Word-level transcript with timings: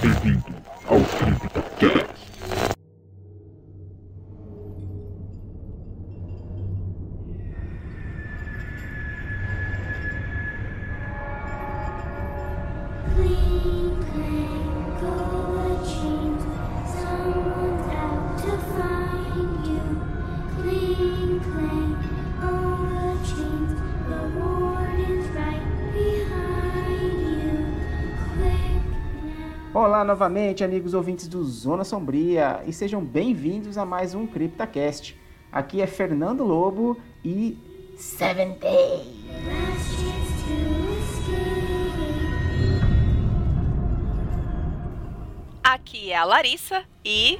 Bem-vindo 0.00 0.44
ao 0.86 0.98
CryptoCast. 0.98 1.70
Clean, 1.78 2.29
novamente, 30.10 30.64
amigos 30.64 30.92
ouvintes 30.92 31.28
do 31.28 31.44
Zona 31.44 31.84
Sombria, 31.84 32.64
e 32.66 32.72
sejam 32.72 33.00
bem-vindos 33.00 33.78
a 33.78 33.86
mais 33.86 34.12
um 34.12 34.26
CryptaCast. 34.26 35.16
Aqui 35.52 35.80
é 35.80 35.86
Fernando 35.86 36.42
Lobo 36.42 37.00
e 37.24 37.56
Seven 37.96 38.58
Day. 38.58 39.06
Aqui 45.62 46.10
é 46.10 46.16
a 46.16 46.24
Larissa 46.24 46.82
e. 47.04 47.38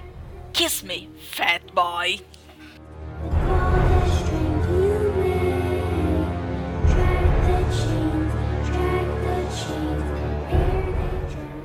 Kiss 0.52 0.86
me, 0.86 1.10
fat 1.32 1.62
boy! 1.74 2.20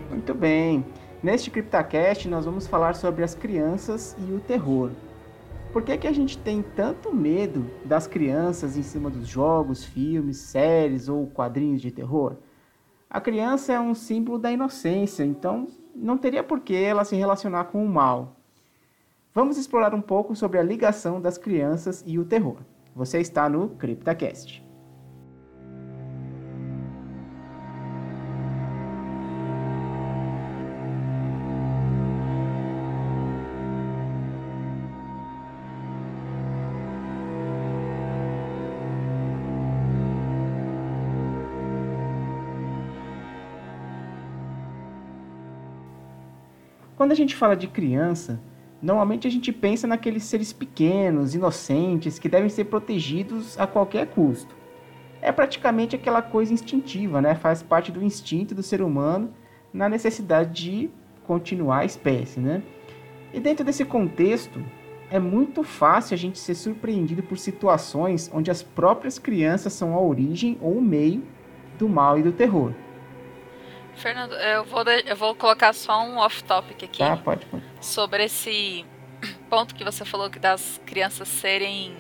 Muito 0.10 0.34
bem. 0.34 0.84
Neste 1.26 1.50
CryptaCast 1.50 2.30
nós 2.30 2.46
vamos 2.46 2.68
falar 2.68 2.94
sobre 2.94 3.24
as 3.24 3.34
crianças 3.34 4.16
e 4.30 4.32
o 4.32 4.40
terror. 4.40 4.92
Por 5.74 5.82
que, 5.82 5.98
que 5.98 6.06
a 6.06 6.12
gente 6.12 6.38
tem 6.38 6.62
tanto 6.62 7.12
medo 7.12 7.66
das 7.84 8.06
crianças 8.06 8.78
em 8.78 8.84
cima 8.84 9.10
dos 9.10 9.28
jogos, 9.28 9.84
filmes, 9.84 10.38
séries 10.38 11.10
ou 11.10 11.26
quadrinhos 11.26 11.82
de 11.82 11.90
terror? 11.90 12.36
A 13.10 13.20
criança 13.20 13.74
é 13.74 13.80
um 13.80 13.96
símbolo 13.96 14.38
da 14.38 14.52
inocência, 14.52 15.24
então 15.24 15.68
não 15.96 16.16
teria 16.16 16.44
por 16.44 16.60
que 16.60 16.76
ela 16.76 17.04
se 17.04 17.16
relacionar 17.16 17.64
com 17.64 17.84
o 17.84 17.90
mal. 17.90 18.36
Vamos 19.34 19.58
explorar 19.58 19.96
um 19.96 20.02
pouco 20.02 20.36
sobre 20.36 20.60
a 20.60 20.64
ligação 20.64 21.20
das 21.20 21.40
crianças 21.40 22.04
e 22.06 22.20
o 22.20 22.26
terror. 22.26 22.58
Você 22.96 23.20
está 23.20 23.50
no 23.50 23.70
CryptaCast. 23.70 24.65
Quando 47.06 47.12
a 47.12 47.16
gente 47.16 47.36
fala 47.36 47.56
de 47.56 47.68
criança, 47.68 48.42
normalmente 48.82 49.28
a 49.28 49.30
gente 49.30 49.54
pensa 49.54 49.86
naqueles 49.86 50.24
seres 50.24 50.52
pequenos, 50.52 51.36
inocentes, 51.36 52.18
que 52.18 52.28
devem 52.28 52.50
ser 52.50 52.66
protegidos 52.66 53.60
a 53.60 53.68
qualquer 53.68 54.08
custo. 54.08 54.56
É 55.22 55.32
praticamente 55.32 55.96
aquela 55.96 56.24
coisa 56.24 56.52
instintiva, 56.52 57.22
né? 57.22 57.36
Faz 57.36 57.62
parte 57.62 57.92
do 57.92 58.04
instinto 58.04 58.56
do 58.56 58.64
ser 58.64 58.82
humano 58.82 59.32
na 59.72 59.88
necessidade 59.88 60.64
de 60.64 60.90
continuar 61.28 61.82
a 61.82 61.86
espécie, 61.86 62.40
né? 62.40 62.64
E 63.32 63.40
dentro 63.40 63.64
desse 63.64 63.86
contexto, 63.86 64.60
é 65.12 65.20
muito 65.20 65.62
fácil 65.62 66.16
a 66.16 66.18
gente 66.18 66.40
ser 66.40 66.56
surpreendido 66.56 67.22
por 67.22 67.38
situações 67.38 68.32
onde 68.34 68.50
as 68.50 68.64
próprias 68.64 69.20
crianças 69.20 69.74
são 69.74 69.94
a 69.94 70.02
origem 70.02 70.58
ou 70.60 70.80
o 70.80 70.82
meio 70.82 71.22
do 71.78 71.88
mal 71.88 72.18
e 72.18 72.24
do 72.24 72.32
terror. 72.32 72.74
Fernando, 73.96 74.34
eu 74.34 74.64
vou, 74.66 74.84
eu 74.84 75.16
vou 75.16 75.36
colocar 75.36 75.74
só 75.74 76.04
um 76.04 76.18
off-topic 76.18 76.84
aqui 76.84 76.98
Tá? 77.00 77.18
Pode, 77.18 77.46
pode. 77.46 77.64
sobre 77.82 78.26
esse 78.26 78.86
ponto 79.50 79.74
que 79.74 79.84
você 79.84 80.04
falou 80.06 80.30
que 80.30 80.40
das 80.40 80.82
crianças 80.86 81.28
serem. 81.28 81.96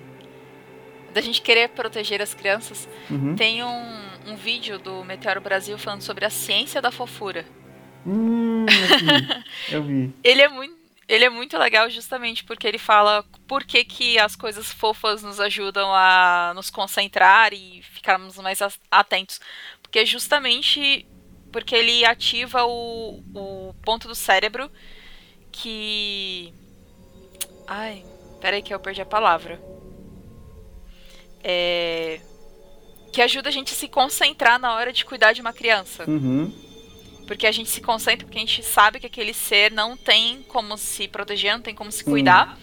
da 1.13 1.21
gente 1.21 1.41
querer 1.41 1.69
proteger 1.69 2.21
as 2.21 2.33
crianças. 2.33 2.87
Uhum. 3.09 3.35
Tem 3.35 3.63
um, 3.63 3.99
um 4.27 4.35
vídeo 4.35 4.77
do 4.77 5.03
Meteoro 5.03 5.41
Brasil 5.41 5.77
falando 5.77 6.01
sobre 6.01 6.25
a 6.25 6.29
ciência 6.29 6.81
da 6.81 6.91
fofura. 6.91 7.45
Hum, 8.05 8.65
eu 8.67 8.97
vi. 8.99 9.45
Eu 9.75 9.83
vi. 9.83 10.13
Ele 10.23 10.41
é 10.41 10.47
muito. 10.47 10.85
Ele 11.07 11.23
é 11.23 11.29
muito 11.29 11.55
legal 11.55 11.87
justamente 11.87 12.43
porque 12.43 12.67
ele 12.67 12.79
fala 12.79 13.23
por 13.47 13.63
que, 13.63 13.85
que 13.85 14.17
as 14.17 14.35
coisas 14.35 14.73
fofas 14.73 15.21
nos 15.21 15.39
ajudam 15.39 15.93
a 15.93 16.51
nos 16.55 16.71
concentrar 16.71 17.53
e 17.53 17.83
ficarmos 17.83 18.37
mais 18.39 18.59
atentos. 18.89 19.39
Porque 19.83 20.03
justamente 20.03 21.05
porque 21.55 21.73
ele 21.73 22.03
ativa 22.03 22.65
o, 22.65 23.23
o 23.33 23.73
ponto 23.81 24.09
do 24.09 24.13
cérebro 24.13 24.69
que. 25.53 26.53
Ai, 27.65 28.03
peraí 28.41 28.61
que 28.61 28.73
eu 28.73 28.79
perdi 28.79 29.01
a 29.01 29.05
palavra. 29.05 29.57
É. 31.41 32.19
Que 33.13 33.21
ajuda 33.21 33.47
a 33.47 33.51
gente 33.53 33.71
a 33.71 33.75
se 33.77 33.87
concentrar 33.87 34.59
na 34.59 34.75
hora 34.75 34.91
de 34.91 35.05
cuidar 35.05 35.31
de 35.31 35.39
uma 35.39 35.53
criança. 35.53 36.03
Uhum. 36.05 36.53
Porque 37.25 37.47
a 37.47 37.53
gente 37.53 37.69
se 37.69 37.79
concentra, 37.79 38.25
porque 38.25 38.37
a 38.37 38.41
gente 38.41 38.61
sabe 38.61 38.99
que 38.99 39.07
aquele 39.07 39.33
ser 39.33 39.71
não 39.71 39.95
tem 39.95 40.43
como 40.49 40.77
se 40.77 41.07
proteger, 41.07 41.53
não 41.53 41.61
tem 41.61 41.73
como 41.73 41.89
se 41.89 42.03
cuidar. 42.03 42.59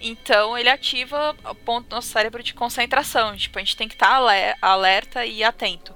Então 0.00 0.56
ele 0.56 0.68
ativa 0.68 1.34
o 1.44 1.56
ponto 1.56 1.88
do 1.88 1.96
nosso 1.96 2.12
cérebro 2.12 2.40
de 2.40 2.54
concentração. 2.54 3.36
Tipo, 3.36 3.58
a 3.58 3.62
gente 3.62 3.76
tem 3.76 3.88
que 3.88 3.94
estar 3.94 4.22
alerta 4.62 5.26
e 5.26 5.42
atento. 5.42 5.92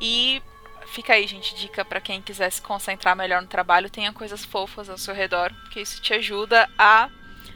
E 0.00 0.42
fica 0.88 1.14
aí, 1.14 1.26
gente, 1.26 1.54
dica 1.54 1.84
pra 1.84 2.00
quem 2.00 2.20
quiser 2.20 2.50
se 2.50 2.60
concentrar 2.60 3.14
melhor 3.14 3.42
no 3.42 3.48
trabalho, 3.48 3.90
tenha 3.90 4.12
coisas 4.12 4.44
fofas 4.44 4.88
ao 4.88 4.98
seu 4.98 5.14
redor, 5.14 5.52
porque 5.62 5.80
isso 5.80 6.00
te 6.00 6.14
ajuda 6.14 6.68
a 6.78 7.08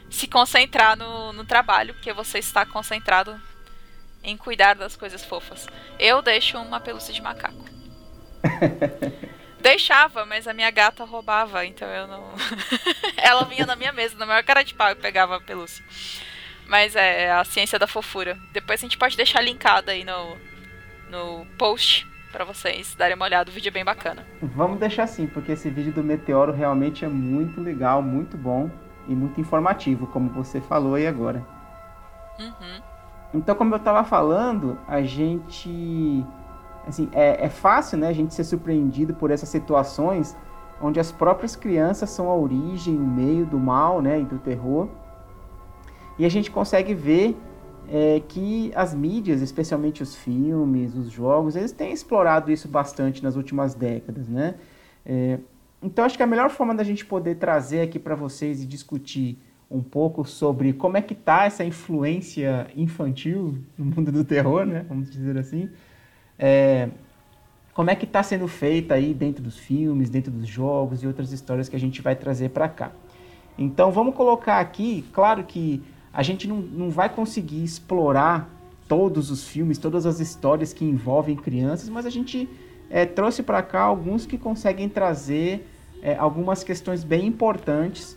se 0.09 0.27
concentrar 0.27 0.95
no, 0.97 1.33
no 1.33 1.43
trabalho, 1.43 1.93
porque 1.93 2.13
você 2.13 2.39
está 2.39 2.65
concentrado 2.65 3.39
em 4.23 4.37
cuidar 4.37 4.75
das 4.75 4.95
coisas 4.95 5.25
fofas. 5.25 5.67
Eu 5.99 6.21
deixo 6.21 6.57
uma 6.57 6.79
pelúcia 6.79 7.13
de 7.13 7.21
macaco. 7.21 7.65
Deixava, 9.59 10.25
mas 10.25 10.47
a 10.47 10.53
minha 10.53 10.69
gata 10.69 11.05
roubava, 11.05 11.65
então 11.65 11.87
eu 11.87 12.05
não. 12.07 12.33
Ela 13.17 13.45
vinha 13.45 13.65
na 13.65 13.75
minha 13.75 13.91
mesa, 13.91 14.17
na 14.17 14.25
maior 14.25 14.43
cara 14.43 14.61
de 14.61 14.73
pau 14.73 14.91
e 14.91 14.95
pegava 14.95 15.37
a 15.37 15.41
pelúcia. 15.41 15.83
Mas 16.67 16.95
é 16.95 17.31
a 17.31 17.43
ciência 17.43 17.79
da 17.79 17.87
fofura. 17.87 18.37
Depois 18.51 18.79
a 18.79 18.83
gente 18.85 18.97
pode 18.97 19.17
deixar 19.17 19.41
linkado 19.41 19.89
aí 19.89 20.03
no, 20.03 20.37
no 21.09 21.45
post 21.57 22.05
pra 22.33 22.43
vocês 22.43 22.95
darem 22.95 23.15
uma 23.15 23.25
olhada. 23.25 23.49
O 23.49 23.53
vídeo 23.53 23.69
é 23.69 23.71
bem 23.71 23.85
bacana. 23.85 24.25
Vamos 24.41 24.79
deixar 24.79 25.03
assim, 25.03 25.27
porque 25.27 25.51
esse 25.51 25.69
vídeo 25.69 25.93
do 25.93 26.03
meteoro 26.03 26.51
realmente 26.51 27.05
é 27.05 27.07
muito 27.07 27.61
legal, 27.61 28.01
muito 28.01 28.35
bom 28.35 28.69
e 29.07 29.15
muito 29.15 29.39
informativo, 29.39 30.07
como 30.07 30.29
você 30.31 30.59
falou 30.59 30.95
aí 30.95 31.05
agora. 31.05 31.45
Uhum. 32.39 32.81
Então, 33.35 33.55
como 33.55 33.73
eu 33.73 33.77
estava 33.77 34.03
falando, 34.03 34.77
a 34.87 35.01
gente. 35.03 36.25
Assim, 36.87 37.07
é, 37.13 37.45
é 37.45 37.49
fácil 37.49 37.97
né, 37.99 38.07
a 38.07 38.13
gente 38.13 38.33
ser 38.33 38.43
surpreendido 38.43 39.13
por 39.13 39.31
essas 39.31 39.47
situações 39.47 40.35
onde 40.81 40.99
as 40.99 41.11
próprias 41.11 41.55
crianças 41.55 42.09
são 42.09 42.29
a 42.29 42.35
origem, 42.35 42.97
o 42.97 43.07
meio 43.07 43.45
do 43.45 43.57
mal 43.57 44.01
né, 44.01 44.19
e 44.19 44.25
do 44.25 44.37
terror. 44.39 44.89
E 46.17 46.25
a 46.25 46.29
gente 46.29 46.51
consegue 46.51 46.93
ver 46.93 47.37
é, 47.89 48.21
que 48.27 48.71
as 48.75 48.93
mídias, 48.93 49.41
especialmente 49.41 50.01
os 50.01 50.15
filmes, 50.15 50.95
os 50.95 51.11
jogos, 51.11 51.55
eles 51.55 51.71
têm 51.71 51.91
explorado 51.93 52.51
isso 52.51 52.67
bastante 52.67 53.23
nas 53.23 53.35
últimas 53.35 53.75
décadas, 53.75 54.27
né? 54.27 54.55
É, 55.05 55.39
então 55.81 56.05
acho 56.05 56.15
que 56.15 56.23
a 56.23 56.27
melhor 56.27 56.49
forma 56.49 56.73
da 56.73 56.83
gente 56.83 57.05
poder 57.05 57.35
trazer 57.35 57.81
aqui 57.81 57.99
para 57.99 58.15
vocês 58.15 58.63
e 58.63 58.65
discutir 58.65 59.37
um 59.69 59.81
pouco 59.81 60.23
sobre 60.23 60.71
como 60.71 60.97
é 60.97 61.01
que 61.01 61.15
tá 61.15 61.45
essa 61.45 61.63
influência 61.63 62.67
infantil 62.75 63.57
no 63.77 63.85
mundo 63.85 64.11
do 64.11 64.23
terror, 64.23 64.65
né? 64.65 64.85
Vamos 64.87 65.09
dizer 65.09 65.37
assim. 65.37 65.69
É, 66.37 66.89
como 67.73 67.89
é 67.89 67.95
que 67.95 68.05
está 68.05 68.21
sendo 68.21 68.47
feita 68.47 68.93
aí 68.93 69.13
dentro 69.13 69.43
dos 69.43 69.57
filmes, 69.57 70.09
dentro 70.09 70.31
dos 70.31 70.47
jogos 70.47 71.01
e 71.03 71.07
outras 71.07 71.31
histórias 71.31 71.67
que 71.67 71.75
a 71.75 71.79
gente 71.79 72.01
vai 72.01 72.15
trazer 72.15 72.49
para 72.49 72.69
cá. 72.69 72.91
Então 73.57 73.91
vamos 73.91 74.15
colocar 74.15 74.59
aqui, 74.59 75.03
claro 75.11 75.43
que 75.43 75.83
a 76.13 76.21
gente 76.21 76.47
não, 76.47 76.57
não 76.57 76.89
vai 76.91 77.09
conseguir 77.09 77.63
explorar 77.63 78.49
todos 78.87 79.31
os 79.31 79.47
filmes, 79.47 79.79
todas 79.79 80.05
as 80.05 80.19
histórias 80.19 80.71
que 80.71 80.85
envolvem 80.85 81.35
crianças, 81.35 81.89
mas 81.89 82.05
a 82.05 82.09
gente 82.09 82.47
é, 82.89 83.05
trouxe 83.05 83.41
para 83.41 83.63
cá 83.63 83.81
alguns 83.81 84.25
que 84.25 84.37
conseguem 84.37 84.87
trazer 84.87 85.67
é, 86.01 86.15
algumas 86.15 86.63
questões 86.63 87.03
bem 87.03 87.25
importantes 87.25 88.15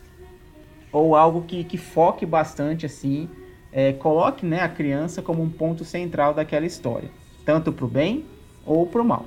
ou 0.92 1.16
algo 1.16 1.42
que, 1.42 1.64
que 1.64 1.78
foque 1.78 2.26
bastante 2.26 2.84
assim, 2.84 3.28
é, 3.72 3.92
coloque 3.92 4.44
né, 4.44 4.60
a 4.60 4.68
criança 4.68 5.22
como 5.22 5.42
um 5.42 5.50
ponto 5.50 5.84
central 5.84 6.34
daquela 6.34 6.66
história, 6.66 7.10
tanto 7.44 7.72
para 7.72 7.84
o 7.84 7.88
bem 7.88 8.26
ou 8.66 8.86
para 8.86 9.00
o 9.00 9.04
mal. 9.04 9.26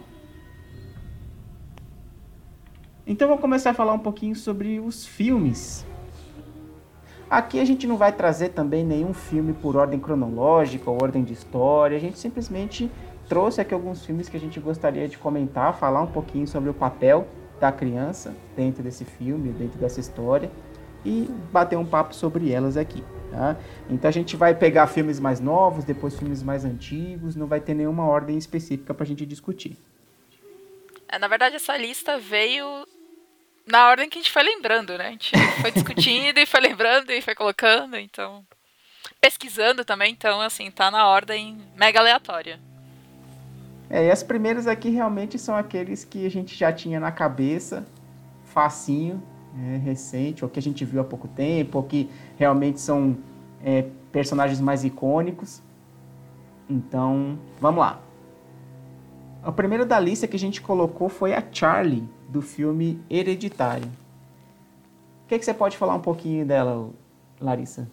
Então 3.07 3.27
vamos 3.27 3.42
começar 3.42 3.71
a 3.71 3.74
falar 3.74 3.94
um 3.94 4.00
pouquinho 4.00 4.36
sobre 4.36 4.80
os 4.80 5.06
filmes. 5.06 5.88
Aqui 7.29 7.59
a 7.59 7.65
gente 7.65 7.85
não 7.85 7.95
vai 7.95 8.11
trazer 8.11 8.49
também 8.49 8.83
nenhum 8.83 9.13
filme 9.13 9.53
por 9.53 9.75
ordem 9.75 9.99
cronológica 9.99 10.89
ou 10.89 10.97
ordem 10.99 11.23
de 11.23 11.33
história, 11.33 11.95
a 11.95 11.99
gente 11.99 12.17
simplesmente 12.17 12.89
trouxe 13.27 13.61
aqui 13.61 13.71
alguns 13.71 14.03
filmes 14.03 14.27
que 14.27 14.35
a 14.35 14.39
gente 14.39 14.59
gostaria 14.59 15.07
de 15.07 15.15
comentar, 15.15 15.77
falar 15.77 16.01
um 16.01 16.07
pouquinho 16.07 16.47
sobre 16.47 16.71
o 16.71 16.73
papel 16.73 17.27
da 17.59 17.71
criança 17.71 18.33
dentro 18.55 18.81
desse 18.81 19.05
filme, 19.05 19.51
dentro 19.51 19.77
dessa 19.77 19.99
história 19.99 20.49
e 21.05 21.29
bater 21.51 21.77
um 21.77 21.85
papo 21.85 22.15
sobre 22.15 22.51
elas 22.51 22.75
aqui. 22.75 23.03
Tá? 23.29 23.55
Então 23.87 24.09
a 24.09 24.11
gente 24.11 24.35
vai 24.35 24.55
pegar 24.55 24.87
filmes 24.87 25.19
mais 25.19 25.39
novos, 25.39 25.85
depois 25.85 26.17
filmes 26.17 26.41
mais 26.41 26.65
antigos, 26.65 27.35
não 27.35 27.45
vai 27.45 27.59
ter 27.59 27.75
nenhuma 27.75 28.05
ordem 28.05 28.39
específica 28.39 28.91
para 28.91 29.03
a 29.03 29.07
gente 29.07 29.23
discutir. 29.23 29.77
É, 31.07 31.19
na 31.19 31.27
verdade, 31.27 31.55
essa 31.55 31.77
lista 31.77 32.17
veio 32.17 32.65
na 33.69 33.88
ordem 33.88 34.10
que 34.10 34.18
a 34.18 34.21
gente 34.21 34.31
foi 34.31 34.44
lembrando, 34.44 34.98
né? 34.98 35.07
A 35.07 35.12
gente 35.12 35.31
foi 35.62 35.71
discutindo 35.71 36.38
e 36.38 36.45
foi 36.45 36.60
lembrando 36.60 37.12
e 37.12 37.21
foi 37.21 37.36
colocando, 37.36 37.98
então. 37.98 38.44
Pesquisando 39.21 39.86
também, 39.86 40.12
então, 40.12 40.42
assim, 40.42 40.71
tá 40.71 40.89
na 40.89 41.07
ordem 41.07 41.57
mega 41.75 42.00
aleatória. 42.00 42.60
É, 43.89 44.07
e 44.07 44.12
as 44.12 44.24
primeiras 44.24 44.68
aqui 44.68 44.89
realmente 44.89 45.38
são 45.38 45.56
aqueles 45.56 46.04
que 46.04 46.25
a 46.25 46.30
gente 46.30 46.56
já 46.56 46.71
tinha 46.71 47.00
na 47.00 47.12
cabeça, 47.12 47.86
facinho, 48.45 49.21
é, 49.56 49.77
recente, 49.77 50.44
ou 50.44 50.50
que 50.50 50.60
a 50.60 50.62
gente 50.62 50.83
viu 50.83 51.01
há 51.01 51.04
pouco 51.04 51.27
tempo, 51.27 51.77
ou 51.77 51.83
que 51.83 52.10
realmente 52.38 52.80
são 52.80 53.18
é, 53.63 53.86
personagens 54.12 54.60
mais 54.60 54.83
icônicos. 54.83 55.62
Então, 56.69 57.38
vamos 57.60 57.81
lá. 57.81 58.00
O 59.45 59.51
primeiro 59.51 59.86
da 59.86 60.00
lista 60.00 60.27
que 60.27 60.36
a 60.36 60.39
gente 60.39 60.62
colocou 60.62 61.10
foi 61.10 61.33
a 61.33 61.44
Charlie, 61.51 62.07
do 62.29 62.41
filme 62.41 63.03
Hereditário. 63.09 63.91
O 65.25 65.27
que, 65.27 65.37
que 65.37 65.45
você 65.45 65.53
pode 65.53 65.77
falar 65.77 65.95
um 65.95 66.01
pouquinho 66.01 66.45
dela, 66.45 66.91
Larissa? 67.41 67.89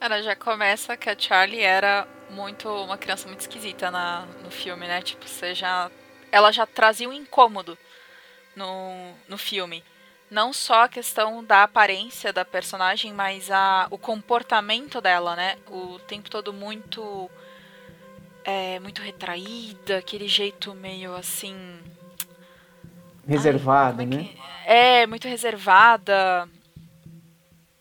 Ela 0.00 0.22
já 0.22 0.36
começa 0.36 0.96
que 0.96 1.10
a 1.10 1.18
Charlie 1.18 1.60
era 1.60 2.06
muito 2.30 2.68
uma 2.68 2.96
criança 2.96 3.26
muito 3.26 3.40
esquisita 3.40 3.90
na, 3.90 4.26
no 4.42 4.50
filme, 4.50 4.86
né? 4.86 5.02
Tipo, 5.02 5.26
você 5.26 5.54
já, 5.54 5.90
ela 6.30 6.52
já 6.52 6.66
trazia 6.66 7.08
um 7.08 7.12
incômodo 7.12 7.76
no, 8.54 9.12
no 9.28 9.38
filme. 9.38 9.82
Não 10.30 10.52
só 10.52 10.84
a 10.84 10.88
questão 10.88 11.42
da 11.42 11.62
aparência 11.62 12.32
da 12.32 12.44
personagem, 12.44 13.12
mas 13.12 13.50
a, 13.50 13.88
o 13.90 13.98
comportamento 13.98 15.00
dela, 15.00 15.34
né? 15.34 15.56
O 15.70 15.98
tempo 16.00 16.30
todo 16.30 16.52
muito 16.52 17.30
é, 18.44 18.78
muito 18.80 19.02
retraída, 19.02 19.98
aquele 19.98 20.28
jeito 20.28 20.74
meio 20.74 21.14
assim 21.14 21.80
Reservada, 23.28 24.02
Ai, 24.02 24.06
é 24.06 24.08
né? 24.08 24.24
que- 24.24 24.38
É, 24.66 25.06
muito 25.06 25.28
reservada. 25.28 26.48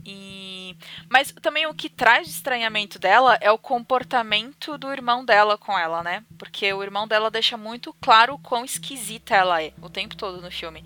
E... 0.06 0.76
Mas 1.10 1.34
também 1.42 1.66
o 1.66 1.74
que 1.74 1.90
traz 1.90 2.28
de 2.28 2.34
estranhamento 2.34 3.00
dela 3.00 3.38
é 3.42 3.52
o 3.52 3.58
comportamento 3.58 4.78
do 4.78 4.92
irmão 4.92 5.24
dela 5.26 5.58
com 5.58 5.78
ela, 5.78 6.04
né? 6.04 6.24
Porque 6.38 6.72
o 6.72 6.84
irmão 6.84 7.08
dela 7.08 7.30
deixa 7.32 7.58
muito 7.58 7.94
claro 8.02 8.36
o 8.36 8.40
quão 8.40 8.64
esquisita 8.64 9.36
ela 9.36 9.62
é 9.62 9.74
o 9.82 9.90
tempo 9.90 10.16
todo 10.16 10.42
no 10.42 10.52
filme. 10.52 10.84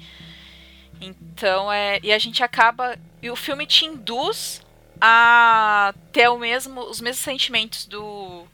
Então 1.00 1.72
é. 1.72 2.00
E 2.04 2.12
a 2.12 2.18
gente 2.20 2.44
acaba. 2.44 2.98
E 3.22 3.30
o 3.30 3.36
filme 3.36 3.66
te 3.66 3.86
induz 3.86 4.62
a 5.00 5.94
ter 6.12 6.28
o 6.30 6.38
mesmo, 6.38 6.82
os 6.82 7.02
mesmos 7.02 7.24
sentimentos 7.24 7.86
do. 7.86 8.46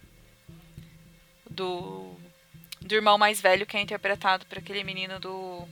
Do. 1.49 2.15
Do 2.81 2.95
irmão 2.95 3.17
mais 3.17 3.41
velho 3.41 3.65
que 3.65 3.75
é 3.75 3.81
interpretado 3.81 4.45
por 4.45 4.57
aquele 4.57 4.83
menino 4.83 5.19
do. 5.19 5.67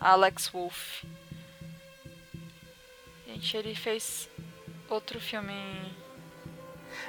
Alex 0.00 0.48
Wolff. 0.48 1.06
Gente, 3.26 3.56
ele 3.56 3.74
fez 3.74 4.28
outro 4.88 5.20
filme. 5.20 5.52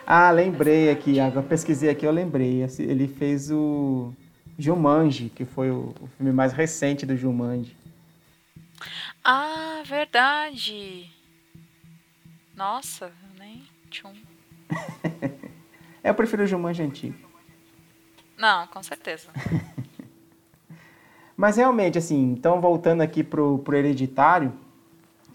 Ah, 0.05 0.29
lembrei 0.29 0.89
aqui, 0.89 1.19
agora 1.19 1.45
pesquisei 1.45 1.89
aqui, 1.89 2.05
eu 2.05 2.11
lembrei. 2.11 2.63
Ele 2.79 3.07
fez 3.07 3.49
o 3.49 4.13
Jumanji, 4.59 5.29
que 5.29 5.45
foi 5.45 5.71
o, 5.71 5.95
o 5.99 6.07
filme 6.17 6.31
mais 6.33 6.51
recente 6.51 7.05
do 7.05 7.15
Jumanji. 7.15 7.75
Ah, 9.23 9.81
verdade! 9.85 11.09
Nossa, 12.55 13.11
nem 13.39 13.63
tinha 13.89 14.11
um. 14.11 14.21
Eu 16.03 16.13
prefiro 16.15 16.43
o 16.43 16.47
Jumanji 16.47 16.81
antigo. 16.81 17.29
Não, 18.38 18.67
com 18.67 18.81
certeza. 18.81 19.29
Mas 21.41 21.57
realmente, 21.57 21.97
assim, 21.97 22.33
então 22.33 22.61
voltando 22.61 23.01
aqui 23.01 23.23
pro, 23.23 23.57
pro 23.57 23.75
hereditário, 23.75 24.53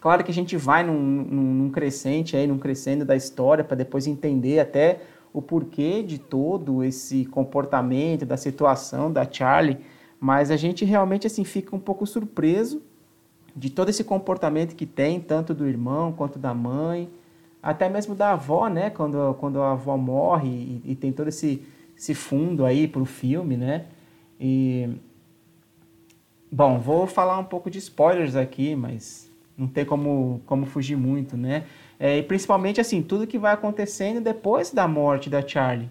claro 0.01 0.23
que 0.23 0.31
a 0.31 0.35
gente 0.35 0.57
vai 0.57 0.85
num, 0.85 0.97
num, 0.97 1.55
num 1.55 1.69
crescente 1.69 2.37
aí, 2.37 2.47
num 2.47 2.59
crescendo 2.59 3.05
da 3.05 3.17
história, 3.17 3.65
para 3.65 3.77
depois 3.77 4.07
entender 4.07 4.61
até 4.61 5.01
o 5.33 5.43
porquê 5.43 6.05
de 6.05 6.17
todo 6.17 6.85
esse 6.85 7.25
comportamento, 7.25 8.25
da 8.25 8.37
situação 8.37 9.11
da 9.11 9.29
Charlie, 9.29 9.79
mas 10.21 10.53
a 10.53 10.57
gente 10.57 10.85
realmente, 10.85 11.27
assim, 11.27 11.43
fica 11.43 11.75
um 11.75 11.81
pouco 11.81 12.07
surpreso 12.07 12.81
de 13.57 13.69
todo 13.69 13.89
esse 13.89 14.05
comportamento 14.05 14.77
que 14.77 14.87
tem, 14.87 15.19
tanto 15.19 15.53
do 15.53 15.67
irmão 15.67 16.13
quanto 16.13 16.39
da 16.39 16.55
mãe, 16.55 17.11
até 17.61 17.89
mesmo 17.89 18.15
da 18.15 18.31
avó, 18.31 18.69
né, 18.69 18.91
quando, 18.91 19.35
quando 19.41 19.61
a 19.61 19.73
avó 19.73 19.97
morre 19.97 20.49
e, 20.85 20.93
e 20.93 20.95
tem 20.95 21.11
todo 21.11 21.27
esse, 21.27 21.67
esse 21.99 22.15
fundo 22.15 22.65
aí 22.65 22.87
pro 22.87 23.05
filme, 23.05 23.57
né, 23.57 23.87
e... 24.39 24.89
Bom, 26.57 26.79
vou 26.79 27.07
falar 27.07 27.39
um 27.39 27.45
pouco 27.45 27.71
de 27.71 27.77
spoilers 27.77 28.35
aqui, 28.35 28.75
mas 28.75 29.31
não 29.59 29.69
tem 29.69 29.85
como, 29.85 30.41
como 30.47 30.65
fugir 30.65 30.97
muito, 30.97 31.37
né? 31.37 31.67
É, 32.01 32.17
e 32.17 32.23
principalmente, 32.23 32.81
assim, 32.81 33.03
tudo 33.03 33.27
que 33.27 33.39
vai 33.39 33.53
acontecendo 33.53 34.23
depois 34.23 34.71
da 34.71 34.89
morte 34.89 35.29
da 35.29 35.47
Charlie. 35.47 35.91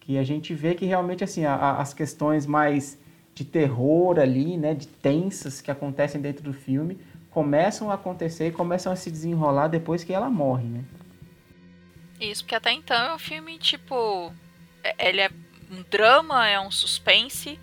Que 0.00 0.16
a 0.16 0.22
gente 0.24 0.54
vê 0.54 0.74
que 0.74 0.86
realmente, 0.86 1.22
assim, 1.22 1.44
a- 1.44 1.54
a- 1.54 1.82
as 1.82 1.92
questões 1.92 2.46
mais 2.46 2.98
de 3.34 3.44
terror 3.44 4.18
ali, 4.18 4.56
né? 4.56 4.72
De 4.72 4.88
tensas 4.88 5.60
que 5.60 5.70
acontecem 5.70 6.18
dentro 6.18 6.42
do 6.44 6.54
filme, 6.54 6.96
começam 7.30 7.90
a 7.90 7.94
acontecer 7.94 8.48
e 8.48 8.52
começam 8.52 8.90
a 8.90 8.96
se 8.96 9.10
desenrolar 9.10 9.68
depois 9.68 10.02
que 10.02 10.14
ela 10.14 10.30
morre, 10.30 10.64
né? 10.64 10.82
Isso, 12.18 12.42
porque 12.42 12.54
até 12.54 12.72
então 12.72 12.96
é 12.96 13.14
um 13.14 13.18
filme, 13.18 13.58
tipo. 13.58 14.32
é- 14.82 15.10
Ele 15.10 15.20
é 15.20 15.30
um 15.70 15.84
drama, 15.90 16.48
é 16.48 16.58
um 16.58 16.70
suspense. 16.70 17.58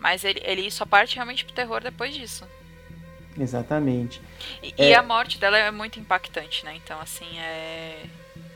Mas 0.00 0.24
ele, 0.24 0.40
ele 0.44 0.70
só 0.70 0.84
parte 0.84 1.14
realmente 1.14 1.44
pro 1.44 1.54
terror 1.54 1.80
depois 1.82 2.12
disso. 2.14 2.48
Exatamente. 3.38 4.20
E, 4.62 4.74
É. 4.76 4.88
e 4.90 4.94
a 4.94 5.02
morte 5.02 5.38
dela 5.38 5.56
é 5.56 5.70
muito 5.70 6.00
impactante, 6.00 6.64
né? 6.64 6.74
Então, 6.76 7.00
assim, 7.00 7.38
é. 7.38 8.04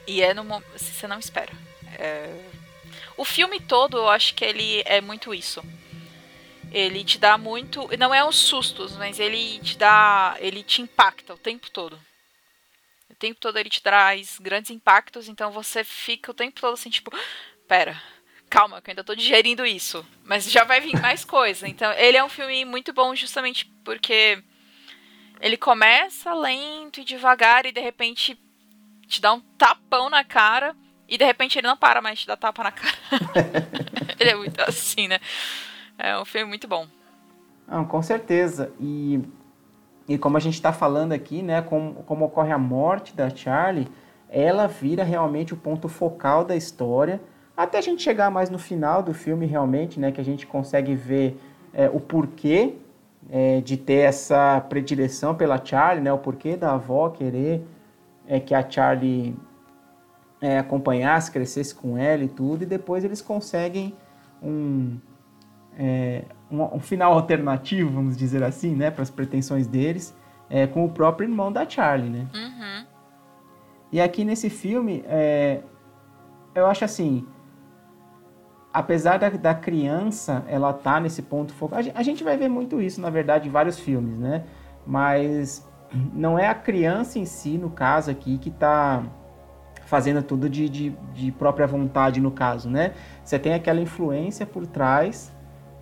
E 0.06 0.20
é 0.22 0.34
no 0.34 0.42
mo- 0.44 0.62
se 0.76 0.92
Você 0.92 1.06
não 1.06 1.18
espera. 1.18 1.52
É, 1.98 2.34
O 3.16 3.24
filme 3.24 3.60
todo, 3.60 3.96
eu 3.98 4.08
acho 4.08 4.34
que 4.34 4.44
ele 4.44 4.82
é 4.86 5.00
muito 5.00 5.32
isso. 5.32 5.62
Ele 6.72 7.04
te 7.04 7.18
dá 7.18 7.38
muito. 7.38 7.88
Não 7.96 8.12
é 8.12 8.24
os 8.24 8.36
sustos, 8.36 8.96
mas 8.96 9.20
ele 9.20 9.60
te 9.60 9.78
dá. 9.78 10.36
Ele 10.40 10.62
te 10.64 10.82
impacta 10.82 11.32
o 11.34 11.38
tempo 11.38 11.70
todo. 11.70 11.96
O 13.08 13.14
tempo 13.14 13.38
todo 13.38 13.56
ele 13.56 13.70
te 13.70 13.80
traz 13.80 14.38
grandes 14.40 14.70
impactos, 14.72 15.28
então 15.28 15.52
você 15.52 15.84
fica 15.84 16.32
o 16.32 16.34
tempo 16.34 16.60
todo 16.60 16.74
assim, 16.74 16.90
tipo, 16.90 17.12
pera, 17.68 18.02
calma, 18.54 18.80
que 18.80 18.88
eu 18.88 18.92
ainda 18.92 19.02
tô 19.02 19.16
digerindo 19.16 19.66
isso. 19.66 20.06
Mas 20.24 20.48
já 20.48 20.62
vai 20.62 20.80
vir 20.80 21.00
mais 21.00 21.24
coisa. 21.24 21.66
Então, 21.66 21.90
ele 21.94 22.16
é 22.16 22.22
um 22.22 22.28
filme 22.28 22.64
muito 22.64 22.92
bom 22.92 23.12
justamente 23.12 23.66
porque 23.84 24.40
ele 25.40 25.56
começa 25.56 26.32
lento 26.32 27.00
e 27.00 27.04
devagar 27.04 27.66
e 27.66 27.72
de 27.72 27.80
repente 27.80 28.38
te 29.08 29.20
dá 29.20 29.32
um 29.34 29.40
tapão 29.58 30.08
na 30.08 30.22
cara 30.22 30.76
e 31.08 31.18
de 31.18 31.24
repente 31.24 31.58
ele 31.58 31.66
não 31.66 31.76
para 31.76 32.00
mais 32.00 32.20
de 32.20 32.28
dar 32.28 32.36
tapa 32.36 32.62
na 32.62 32.70
cara. 32.70 32.94
ele 34.20 34.30
é 34.30 34.36
muito 34.36 34.60
assim, 34.60 35.08
né? 35.08 35.18
É 35.98 36.16
um 36.16 36.24
filme 36.24 36.46
muito 36.46 36.68
bom. 36.68 36.86
Com 37.88 38.02
certeza. 38.02 38.72
E, 38.78 39.20
e 40.06 40.16
como 40.16 40.36
a 40.36 40.40
gente 40.40 40.54
está 40.54 40.72
falando 40.72 41.10
aqui, 41.10 41.42
né, 41.42 41.60
como, 41.60 42.04
como 42.04 42.26
ocorre 42.26 42.52
a 42.52 42.58
morte 42.58 43.16
da 43.16 43.28
Charlie, 43.28 43.88
ela 44.28 44.68
vira 44.68 45.02
realmente 45.02 45.52
o 45.52 45.56
ponto 45.56 45.88
focal 45.88 46.44
da 46.44 46.54
história, 46.54 47.20
até 47.56 47.78
a 47.78 47.80
gente 47.80 48.02
chegar 48.02 48.30
mais 48.30 48.50
no 48.50 48.58
final 48.58 49.02
do 49.02 49.14
filme 49.14 49.46
realmente, 49.46 50.00
né, 50.00 50.10
que 50.10 50.20
a 50.20 50.24
gente 50.24 50.46
consegue 50.46 50.94
ver 50.94 51.40
é, 51.72 51.88
o 51.88 52.00
porquê 52.00 52.74
é, 53.30 53.60
de 53.60 53.76
ter 53.76 54.06
essa 54.06 54.60
predileção 54.68 55.34
pela 55.34 55.62
Charlie, 55.64 56.02
né, 56.02 56.12
o 56.12 56.18
porquê 56.18 56.56
da 56.56 56.72
avó 56.72 57.10
querer 57.10 57.64
é, 58.26 58.40
que 58.40 58.54
a 58.54 58.68
Charlie 58.68 59.36
é, 60.40 60.58
acompanhasse, 60.58 61.30
crescesse 61.30 61.74
com 61.74 61.96
ela 61.96 62.24
e 62.24 62.28
tudo, 62.28 62.62
e 62.62 62.66
depois 62.66 63.04
eles 63.04 63.22
conseguem 63.22 63.94
um, 64.42 64.98
é, 65.78 66.24
um, 66.50 66.62
um 66.62 66.80
final 66.80 67.12
alternativo, 67.12 67.90
vamos 67.90 68.16
dizer 68.16 68.42
assim, 68.42 68.74
né, 68.74 68.90
para 68.90 69.02
as 69.02 69.10
pretensões 69.10 69.66
deles, 69.66 70.14
é, 70.50 70.66
com 70.66 70.84
o 70.84 70.90
próprio 70.90 71.28
irmão 71.28 71.50
da 71.50 71.68
Charlie, 71.68 72.10
né? 72.10 72.26
Uhum. 72.34 72.86
E 73.92 74.00
aqui 74.00 74.24
nesse 74.24 74.50
filme, 74.50 75.04
é, 75.06 75.62
eu 76.54 76.66
acho 76.66 76.84
assim, 76.84 77.26
apesar 78.74 79.18
da, 79.18 79.30
da 79.30 79.54
criança 79.54 80.44
ela 80.48 80.72
tá 80.72 80.98
nesse 80.98 81.22
ponto 81.22 81.54
focal, 81.54 81.78
a 81.78 81.82
gen- 81.82 81.92
a 81.94 82.02
gente 82.02 82.24
vai 82.24 82.36
ver 82.36 82.48
muito 82.48 82.80
isso, 82.82 83.00
na 83.00 83.08
verdade, 83.08 83.48
em 83.48 83.52
vários 83.52 83.78
filmes, 83.78 84.18
né? 84.18 84.42
Mas 84.84 85.64
não 86.12 86.36
é 86.36 86.48
a 86.48 86.54
criança 86.54 87.20
em 87.20 87.24
si, 87.24 87.56
no 87.56 87.70
caso 87.70 88.10
aqui, 88.10 88.36
que 88.36 88.50
tá 88.50 89.04
fazendo 89.86 90.22
tudo 90.22 90.48
de, 90.48 90.68
de, 90.68 90.90
de 91.14 91.30
própria 91.30 91.68
vontade, 91.68 92.20
no 92.20 92.32
caso, 92.32 92.68
né? 92.68 92.94
Você 93.22 93.38
tem 93.38 93.54
aquela 93.54 93.80
influência 93.80 94.44
por 94.44 94.66
trás 94.66 95.32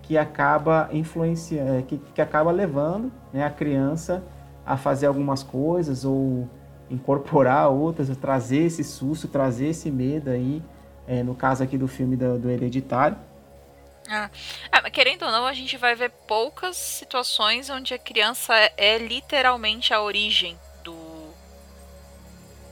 que 0.03 0.15
acaba 0.15 0.87
influenciando, 0.91 1.81
que, 1.83 1.97
que 1.97 2.21
acaba 2.21 2.51
levando 2.51 3.11
né, 3.31 3.43
a 3.43 3.49
criança 3.49 4.23
a 4.65 4.77
fazer 4.77 5.07
algumas 5.07 5.41
coisas 5.41 6.05
ou 6.05 6.47
incorporar 6.91 7.69
outras, 7.71 8.09
ou 8.09 8.15
trazer 8.15 8.63
esse 8.65 8.83
susto, 8.83 9.27
trazer 9.27 9.69
esse 9.69 9.89
medo 9.89 10.29
aí, 10.29 10.61
é, 11.07 11.23
no 11.23 11.35
caso 11.35 11.63
aqui 11.63 11.77
do 11.77 11.87
filme 11.87 12.15
do, 12.15 12.37
do 12.37 12.49
Hereditário. 12.49 13.17
Ah, 14.09 14.29
mas 14.81 14.91
querendo 14.91 15.23
ou 15.23 15.31
não, 15.31 15.45
a 15.45 15.53
gente 15.53 15.77
vai 15.77 15.95
ver 15.95 16.09
poucas 16.27 16.75
situações 16.75 17.69
onde 17.69 17.93
a 17.93 17.97
criança 17.97 18.53
é, 18.55 18.73
é 18.77 18.97
literalmente 18.97 19.93
a 19.93 20.01
origem 20.01 20.59
do 20.83 20.93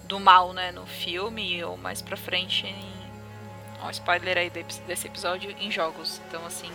do 0.04 0.20
mal, 0.20 0.52
né, 0.52 0.74
no 0.74 0.86
filme 0.86 1.64
ou 1.64 1.78
mais 1.78 2.02
pra 2.02 2.18
frente 2.18 2.68
em 2.68 3.02
ó, 3.82 3.90
spoiler 3.92 4.38
aí 4.38 4.50
de- 4.50 4.64
desse 4.86 5.08
episódio 5.08 5.56
em 5.60 5.72
jogos. 5.72 6.22
Então, 6.28 6.46
assim, 6.46 6.70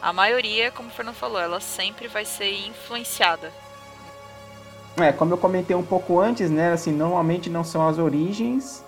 a 0.00 0.12
maioria, 0.12 0.70
como 0.70 0.88
o 0.88 0.92
Fernando 0.92 1.14
falou, 1.14 1.40
ela 1.40 1.60
sempre 1.60 2.08
vai 2.08 2.24
ser 2.24 2.52
influenciada. 2.66 3.50
É, 4.98 5.10
como 5.10 5.32
eu 5.32 5.38
comentei 5.38 5.74
um 5.74 5.82
pouco 5.82 6.20
antes, 6.20 6.50
né, 6.50 6.72
assim, 6.72 6.92
normalmente 6.92 7.48
não 7.48 7.64
são 7.64 7.88
as 7.88 7.98
origens, 7.98 8.84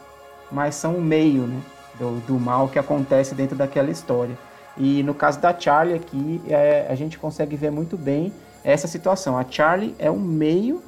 mas 0.51 0.75
são 0.75 0.97
o 0.97 1.01
meio, 1.01 1.47
né, 1.47 1.61
do, 1.99 2.21
do 2.21 2.39
mal 2.39 2.69
que 2.69 2.79
acontece 2.79 3.35
dentro 3.35 3.57
daquela 3.57 3.91
história. 3.91 4.37
E 4.77 5.03
no 5.03 5.15
caso 5.15 5.41
da 5.41 5.59
Charlie 5.59 5.95
aqui, 5.95 6.41
é, 6.49 6.87
a 6.91 6.95
gente 6.95 7.19
consegue 7.19 7.57
ver 7.57 7.71
muito 7.71 7.97
bem 7.97 8.33
essa 8.65 8.89
situação. 8.89 9.39
A 9.39 9.45
Charlie 9.49 9.95
é 9.99 10.11
um 10.11 10.19
meio 10.19 10.83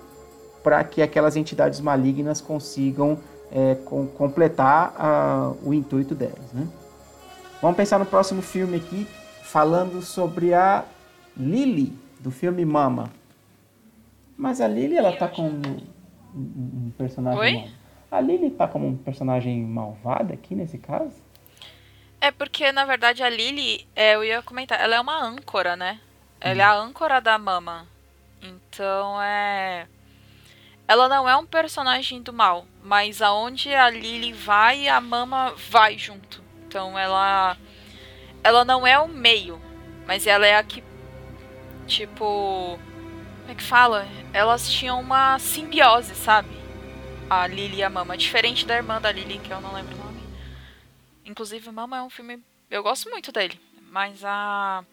para 0.62 0.82
que 0.82 1.00
aquelas 1.00 1.36
entidades 1.36 1.80
malignas 1.80 2.40
consigam 2.40 3.18
é, 3.52 3.76
com- 3.84 4.06
completar 4.08 4.92
ah, 4.98 5.52
o 5.62 5.72
intuito 5.72 6.14
delas, 6.14 6.52
né? 6.52 6.66
Vamos 7.62 7.76
pensar 7.76 7.98
no 7.98 8.04
próximo 8.06 8.42
filme 8.42 8.76
aqui, 8.76 9.06
falando 9.42 10.02
sobre 10.02 10.52
a 10.52 10.84
Lily, 11.36 11.96
do 12.18 12.30
filme 12.32 12.64
Mama. 12.64 13.10
Mas 14.36 14.60
a 14.60 14.66
Lily, 14.66 14.96
ela 14.96 15.12
tá 15.12 15.28
como 15.28 15.48
um, 15.48 15.76
um- 16.34 16.92
personagem... 16.98 17.40
Oi? 17.40 17.70
A 18.16 18.20
Lily 18.22 18.50
tá 18.50 18.66
como 18.66 18.86
um 18.86 18.96
personagem 18.96 19.62
malvada 19.62 20.32
aqui, 20.32 20.54
nesse 20.54 20.78
caso? 20.78 21.22
É 22.18 22.30
porque, 22.30 22.72
na 22.72 22.86
verdade, 22.86 23.22
a 23.22 23.28
Lily, 23.28 23.86
é, 23.94 24.14
eu 24.14 24.24
ia 24.24 24.40
comentar, 24.40 24.80
ela 24.80 24.96
é 24.96 25.00
uma 25.00 25.22
âncora, 25.22 25.76
né? 25.76 26.00
Ela 26.40 26.62
é 26.62 26.64
a 26.64 26.74
âncora 26.74 27.20
da 27.20 27.36
Mama. 27.36 27.86
Então 28.40 29.20
é. 29.20 29.86
Ela 30.88 31.10
não 31.10 31.28
é 31.28 31.36
um 31.36 31.44
personagem 31.44 32.22
do 32.22 32.32
mal, 32.32 32.64
mas 32.82 33.20
aonde 33.20 33.74
a 33.74 33.90
Lily 33.90 34.32
vai, 34.32 34.88
a 34.88 34.98
Mama 34.98 35.52
vai 35.68 35.98
junto. 35.98 36.42
Então 36.66 36.98
ela. 36.98 37.54
Ela 38.42 38.64
não 38.64 38.86
é 38.86 38.98
o 38.98 39.08
meio, 39.08 39.60
mas 40.06 40.26
ela 40.26 40.46
é 40.46 40.56
a 40.56 40.62
que. 40.62 40.82
Tipo. 41.86 42.78
Como 43.40 43.52
é 43.52 43.54
que 43.54 43.62
fala? 43.62 44.06
Elas 44.32 44.70
tinham 44.70 44.98
uma 45.00 45.38
simbiose, 45.38 46.14
sabe? 46.14 46.65
A 47.28 47.46
Lily 47.46 47.78
e 47.78 47.82
a 47.82 47.90
Mama. 47.90 48.16
Diferente 48.16 48.64
da 48.66 48.76
irmã 48.76 49.00
da 49.00 49.10
Lily, 49.10 49.38
que 49.38 49.50
eu 49.50 49.60
não 49.60 49.74
lembro 49.74 49.94
o 49.94 49.98
nome. 49.98 50.20
Inclusive, 51.24 51.70
Mama 51.70 51.98
é 51.98 52.02
um 52.02 52.10
filme. 52.10 52.42
Eu 52.70 52.82
gosto 52.82 53.10
muito 53.10 53.32
dele. 53.32 53.58
Mas 53.90 54.24
a. 54.24 54.84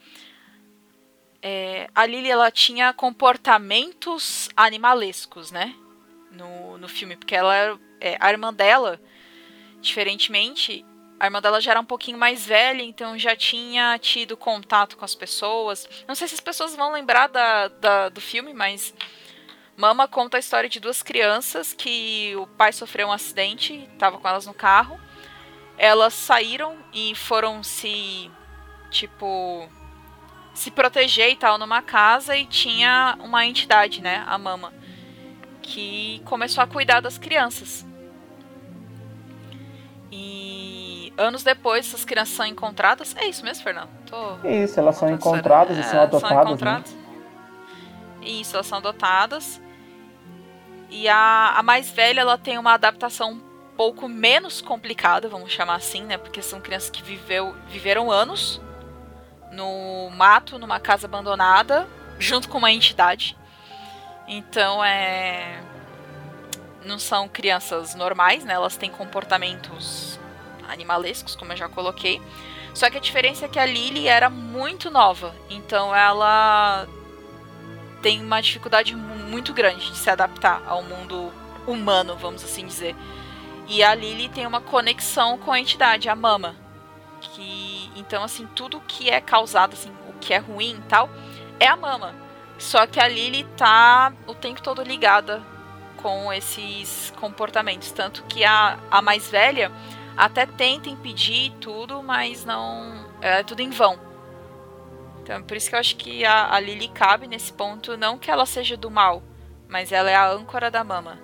é, 1.42 1.90
a 1.94 2.06
Lily 2.06 2.30
ela 2.30 2.50
tinha 2.52 2.94
comportamentos 2.94 4.50
animalescos, 4.56 5.52
né? 5.52 5.76
No, 6.32 6.78
no 6.78 6.88
filme. 6.88 7.16
Porque 7.16 7.36
ela 7.36 7.54
era- 7.56 7.80
é, 8.00 8.18
a 8.20 8.32
irmã 8.32 8.54
dela, 8.54 9.00
diferentemente, 9.82 10.84
a 11.20 11.26
irmã 11.26 11.42
dela 11.42 11.62
já 11.62 11.72
era 11.72 11.80
um 11.80 11.86
pouquinho 11.86 12.18
mais 12.18 12.46
velha, 12.46 12.82
então 12.82 13.18
já 13.18 13.36
tinha 13.36 13.98
tido 14.00 14.36
contato 14.36 14.98
com 14.98 15.06
as 15.06 15.16
pessoas. 15.16 15.88
Não 16.08 16.16
sei 16.16 16.28
se 16.28 16.34
as 16.34 16.40
pessoas 16.42 16.76
vão 16.76 16.92
lembrar 16.92 17.28
da, 17.28 17.68
da- 17.68 18.10
do 18.10 18.20
filme, 18.22 18.54
mas 18.54 18.94
Mama 19.76 20.08
conta 20.08 20.38
a 20.38 20.40
história 20.40 20.70
de 20.70 20.80
duas 20.80 21.02
crianças 21.02 21.74
que 21.74 22.36
o 22.36 22.46
pai 22.46 22.72
sofreu 22.72 23.08
um 23.08 23.12
acidente, 23.12 23.90
estava 23.92 24.18
com 24.20 24.28
elas 24.28 24.46
no 24.46 24.54
carro. 24.54 25.00
Elas 25.78 26.14
saíram 26.14 26.78
e 26.94 27.16
foram 27.16 27.64
se, 27.64 28.30
tipo, 28.92 29.68
se 30.54 30.70
proteger 30.70 31.32
e 31.32 31.36
tal 31.36 31.58
numa 31.58 31.82
casa 31.82 32.38
e 32.38 32.46
tinha 32.46 33.18
uma 33.20 33.46
entidade, 33.46 34.00
né, 34.00 34.24
a 34.28 34.38
Mama, 34.38 34.72
que 35.64 36.22
começou 36.26 36.64
a 36.64 36.68
cuidar 36.68 37.00
das 37.00 37.18
crianças. 37.18 37.84
E 40.12 41.12
anos 41.18 41.42
depois 41.42 41.88
essas 41.88 42.06
crianças 42.06 42.36
são 42.36 42.46
encontradas. 42.46 43.16
É 43.18 43.26
isso 43.26 43.44
mesmo, 43.44 43.64
Fernando? 43.64 43.90
Tô 44.06 44.38
É 44.48 44.64
isso, 44.66 44.80
elas 44.80 44.96
são 44.96 45.10
encontradas 45.10 45.76
e 45.76 45.84
são 45.84 46.00
É, 46.00 46.04
adotadas, 46.04 46.36
né? 46.38 46.44
encontradas. 46.44 46.96
Isso, 48.22 48.56
elas 48.56 48.68
são 48.68 48.78
adotadas. 48.78 49.60
E 50.96 51.10
a, 51.10 51.56
a 51.58 51.64
mais 51.64 51.90
velha, 51.90 52.22
ela 52.22 52.38
tem 52.38 52.60
uma 52.60 52.74
adaptação 52.74 53.32
um 53.32 53.42
pouco 53.76 54.08
menos 54.08 54.62
complicada, 54.62 55.28
vamos 55.28 55.52
chamar 55.52 55.74
assim, 55.74 56.04
né? 56.04 56.20
Porque 56.20 56.40
são 56.40 56.62
crianças 56.62 56.92
que 56.92 57.02
viveu, 57.02 57.56
viveram 57.68 58.12
anos 58.12 58.62
no 59.52 60.12
mato, 60.12 60.60
numa 60.60 60.80
casa 60.80 61.08
abandonada, 61.08 61.90
junto 62.20 62.48
com 62.48 62.60
uma 62.60 62.72
entidade. 62.72 63.36
Então, 64.28 64.86
é... 64.86 65.64
Não 66.86 67.00
são 67.00 67.28
crianças 67.28 67.96
normais, 67.96 68.46
né? 68.46 68.54
Elas 68.54 68.78
têm 68.78 68.92
comportamentos 68.92 70.20
animalescos, 70.70 71.36
como 71.36 71.54
eu 71.54 71.58
já 71.58 71.68
coloquei. 71.68 72.22
Só 72.76 72.88
que 72.92 72.98
a 72.98 73.02
diferença 73.02 73.46
é 73.46 73.50
que 73.50 73.58
a 73.58 73.66
Lily 73.66 74.08
era 74.08 74.30
muito 74.30 74.92
nova, 74.92 75.34
então 75.50 75.96
ela 75.96 76.88
tem 78.04 78.22
uma 78.22 78.40
dificuldade 78.42 78.96
mu- 78.96 79.16
muito 79.16 79.52
grande 79.54 79.90
de 79.90 79.98
se 79.98 80.10
adaptar 80.10 80.62
ao 80.68 80.84
mundo 80.84 81.34
humano, 81.66 82.16
vamos 82.16 82.44
assim 82.44 82.68
dizer. 82.68 82.96
E 83.68 83.82
a 83.82 83.96
Lily 83.96 84.30
tem 84.30 84.46
uma 84.46 84.62
conexão 84.62 85.38
com 85.40 85.52
a 85.52 85.60
entidade, 85.60 86.10
a 86.10 86.16
Mama, 86.16 86.56
que 87.22 87.90
então 87.96 88.24
assim 88.24 88.46
tudo 88.54 88.80
que 88.82 89.10
é 89.10 89.20
causado, 89.22 89.74
assim, 89.74 89.92
o 90.10 90.14
que 90.20 90.34
é 90.34 90.38
ruim 90.38 90.76
e 90.78 90.88
tal, 90.90 91.10
é 91.60 91.66
a 91.68 91.76
Mama. 91.76 92.14
Só 92.60 92.86
que 92.86 93.00
a 93.00 93.08
Lily 93.08 93.46
tá 93.58 94.14
o 94.28 94.36
tempo 94.36 94.62
todo 94.62 94.84
ligada 94.84 95.42
com 95.98 96.32
esses 96.32 97.14
comportamentos, 97.20 97.90
tanto 97.92 98.24
que 98.24 98.44
a, 98.44 98.78
a 98.92 99.02
mais 99.02 99.30
velha 99.30 99.72
até 100.16 100.46
tenta 100.46 100.90
impedir 100.90 101.52
tudo, 101.62 102.04
mas 102.04 102.44
não. 102.46 103.06
É 103.22 103.42
tudo 103.42 103.62
em 103.62 103.70
vão. 103.70 103.98
Então, 105.24 105.42
por 105.42 105.56
isso 105.56 105.70
que 105.70 105.76
eu 105.76 105.80
acho 105.80 105.96
que 105.96 106.26
a, 106.26 106.54
a 106.54 106.60
Lily 106.60 106.90
cabe 106.90 107.28
nesse 107.28 107.54
ponto, 107.54 107.96
não 107.96 108.18
que 108.18 108.30
ela 108.30 108.46
seja 108.46 108.76
do 108.76 108.92
mal, 108.92 109.24
mas 109.70 109.92
ela 109.92 110.10
é 110.10 110.16
a 110.16 110.30
âncora 110.30 110.70
da 110.70 110.84
mama. 110.84 111.18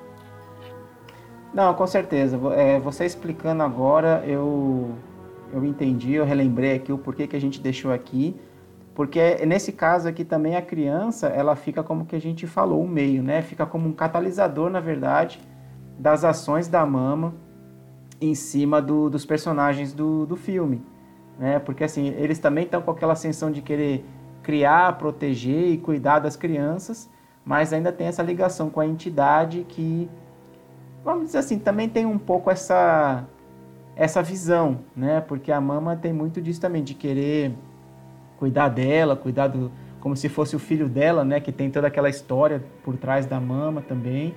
Não, 1.54 1.74
com 1.74 1.86
certeza. 1.86 2.40
É, 2.56 2.80
você 2.80 3.06
explicando 3.06 3.62
agora, 3.62 4.24
eu, 4.26 4.96
eu 5.52 5.66
entendi, 5.66 6.14
eu 6.14 6.24
relembrei 6.24 6.76
aqui 6.76 6.94
o 6.94 6.98
porquê 6.98 7.28
que 7.28 7.36
a 7.36 7.42
gente 7.42 7.60
deixou 7.60 7.92
aqui. 7.92 8.40
Porque 8.96 9.46
nesse 9.46 9.72
caso 9.74 10.08
aqui 10.08 10.24
também 10.24 10.56
a 10.56 10.62
criança, 10.62 11.28
ela 11.28 11.56
fica 11.56 11.84
como 11.84 12.06
que 12.06 12.16
a 12.16 12.22
gente 12.22 12.48
falou, 12.48 12.84
o 12.84 12.88
meio, 12.88 13.22
né? 13.22 13.42
Fica 13.42 13.66
como 13.66 13.88
um 13.88 13.94
catalisador, 13.94 14.70
na 14.70 14.80
verdade, 14.80 15.40
das 15.98 16.24
ações 16.24 16.68
da 16.68 16.86
mama 16.86 17.34
em 18.22 18.36
cima 18.36 18.82
do- 18.82 19.10
dos 19.10 19.26
personagens 19.26 19.94
do, 19.94 20.26
do 20.26 20.36
filme. 20.36 20.84
Né? 21.40 21.58
Porque 21.58 21.86
assim, 21.86 22.10
eles 22.18 22.38
também 22.38 22.66
estão 22.66 22.82
com 22.82 22.92
aquela 22.92 23.16
sensação 23.16 23.50
de 23.50 23.62
querer 23.62 24.06
criar, 24.44 24.98
proteger 24.98 25.70
e 25.70 25.78
cuidar 25.78 26.20
das 26.20 26.36
crianças, 26.36 27.10
mas 27.46 27.72
ainda 27.72 27.94
tem 27.94 28.08
essa 28.08 28.22
ligação 28.22 28.70
com 28.70 28.82
a 28.82 28.86
entidade 28.86 29.66
que 29.70 30.10
vamos 31.04 31.28
dizer 31.28 31.38
assim, 31.38 31.58
também 31.58 31.88
tem 31.88 32.06
um 32.06 32.18
pouco 32.18 32.52
essa 32.52 33.26
essa 33.96 34.22
visão, 34.22 34.80
né? 34.96 35.22
Porque 35.22 35.52
a 35.52 35.60
mama 35.60 35.96
tem 35.96 36.14
muito 36.14 36.42
disso 36.42 36.60
também 36.60 36.84
de 36.84 36.94
querer 36.94 37.54
cuidar 38.38 38.70
dela, 38.70 39.16
cuidar 39.16 39.48
do 39.48 39.72
como 40.00 40.16
se 40.16 40.30
fosse 40.30 40.56
o 40.56 40.60
filho 40.60 40.88
dela, 40.88 41.26
né, 41.26 41.42
que 41.42 41.52
tem 41.52 41.70
toda 41.70 41.88
aquela 41.88 42.10
história 42.10 42.64
por 42.84 42.96
trás 42.96 43.26
da 43.26 43.40
mama 43.40 43.82
também. 43.82 44.34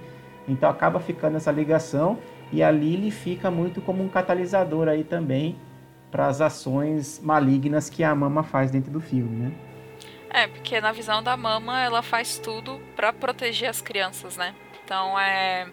Então 0.49 0.69
acaba 0.69 0.99
ficando 0.99 1.37
essa 1.37 1.53
ligação 1.53 2.19
e 2.53 2.63
a 2.63 2.71
Lily 2.71 3.11
fica 3.11 3.51
muito 3.51 3.81
como 3.81 4.03
um 4.03 4.09
catalisador 4.09 4.89
aí 4.89 5.05
também 5.05 5.57
para 6.13 6.27
as 6.27 6.43
ações 6.43 7.19
malignas 7.21 7.89
que 7.89 8.05
a 8.05 8.15
mama 8.15 8.43
faz 8.43 8.71
dentro 8.71 8.93
do 8.93 9.01
filme, 9.01 9.47
né? 9.47 9.53
É, 10.29 10.47
porque 10.47 10.81
na 10.81 10.93
visão 10.93 11.23
da 11.23 11.37
mama, 11.37 11.81
ela 11.81 12.03
faz 12.03 12.39
tudo 12.39 12.81
pra 12.95 13.13
proteger 13.13 13.69
as 13.69 13.81
crianças, 13.81 14.37
né? 14.37 14.55
Então 14.85 15.19
é. 15.19 15.67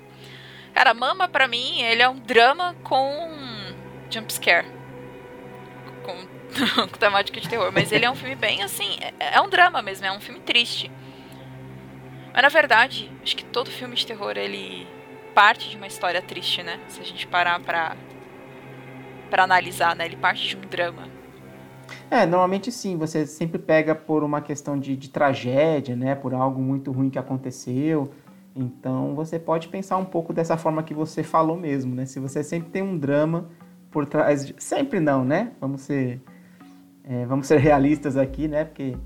Cara, 0.74 0.94
Mama, 0.94 1.28
pra 1.28 1.48
mim, 1.48 1.82
ele 1.82 2.02
é 2.02 2.10
um 2.10 2.20
drama 2.20 2.76
com 2.84 3.30
jumpscare. 4.10 4.66
com, 6.04 6.16
com 6.88 6.98
temática 6.98 7.40
de 7.40 7.50
terror, 7.50 7.72
mas 7.72 7.92
ele 7.92 8.06
é 8.06 8.12
um 8.12 8.16
filme 8.16 8.36
bem 8.36 8.64
assim. 8.64 8.98
É, 9.02 9.36
é 9.36 9.42
um 9.42 9.50
drama 9.50 9.82
mesmo, 9.82 10.06
é 10.06 10.12
um 10.12 10.22
filme 10.22 10.40
triste. 10.40 10.92
Mas 12.34 12.42
na 12.42 12.50
verdade, 12.50 13.12
acho 13.24 13.36
que 13.36 13.44
todo 13.46 13.70
filme 13.70 13.96
de 13.96 14.06
terror 14.06 14.38
ele 14.38 14.88
parte 15.34 15.70
de 15.70 15.78
uma 15.78 15.88
história 15.88 16.22
triste, 16.22 16.64
né? 16.64 16.80
Se 16.88 17.00
a 17.02 17.04
gente 17.06 17.28
parar 17.28 17.60
pra, 17.60 17.96
pra 19.30 19.44
analisar, 19.44 19.96
né? 19.96 20.06
Ele 20.06 20.16
parte 20.16 20.50
de 20.50 20.58
um 20.58 20.70
drama. 20.70 21.08
É, 22.10 22.26
normalmente 22.26 22.72
sim, 22.72 22.98
você 22.98 23.26
sempre 23.26 23.60
pega 23.60 23.94
por 23.94 24.24
uma 24.24 24.42
questão 24.42 24.80
de, 24.80 24.96
de 24.96 25.10
tragédia, 25.10 25.96
né? 25.96 26.16
Por 26.16 26.34
algo 26.34 26.62
muito 26.62 26.92
ruim 26.92 27.10
que 27.10 27.20
aconteceu. 27.20 28.12
Então 28.56 29.14
você 29.16 29.38
pode 29.38 29.68
pensar 29.68 29.98
um 29.98 30.06
pouco 30.06 30.34
dessa 30.34 30.58
forma 30.58 30.82
que 30.84 30.94
você 30.94 31.24
falou 31.24 31.56
mesmo, 31.56 31.94
né? 31.94 32.06
Se 32.06 32.20
você 32.20 32.44
sempre 32.44 32.70
tem 32.70 32.82
um 32.82 32.98
drama 32.98 33.48
por 33.92 34.06
trás. 34.06 34.48
De... 34.48 34.56
Sempre 34.58 35.00
não, 35.00 35.24
né? 35.24 35.52
Vamos 35.62 35.82
ser, 35.82 36.22
é, 37.04 37.26
vamos 37.26 37.48
ser 37.48 37.58
realistas 37.62 38.18
aqui, 38.18 38.48
né? 38.48 38.66
Porque 38.66 38.98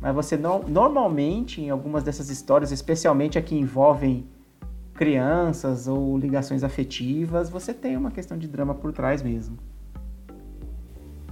mas 0.00 0.14
você 0.14 0.36
não, 0.36 0.62
normalmente 0.62 1.62
em 1.62 1.70
algumas 1.70 2.02
dessas 2.02 2.28
histórias, 2.28 2.70
especialmente 2.70 3.38
a 3.38 3.42
que 3.42 3.54
envolvem 3.54 4.26
crianças 4.94 5.88
ou 5.88 6.16
ligações 6.16 6.62
afetivas, 6.62 7.50
você 7.50 7.74
tem 7.74 7.96
uma 7.96 8.10
questão 8.10 8.38
de 8.38 8.46
drama 8.46 8.74
por 8.74 8.92
trás 8.92 9.22
mesmo. 9.22 9.58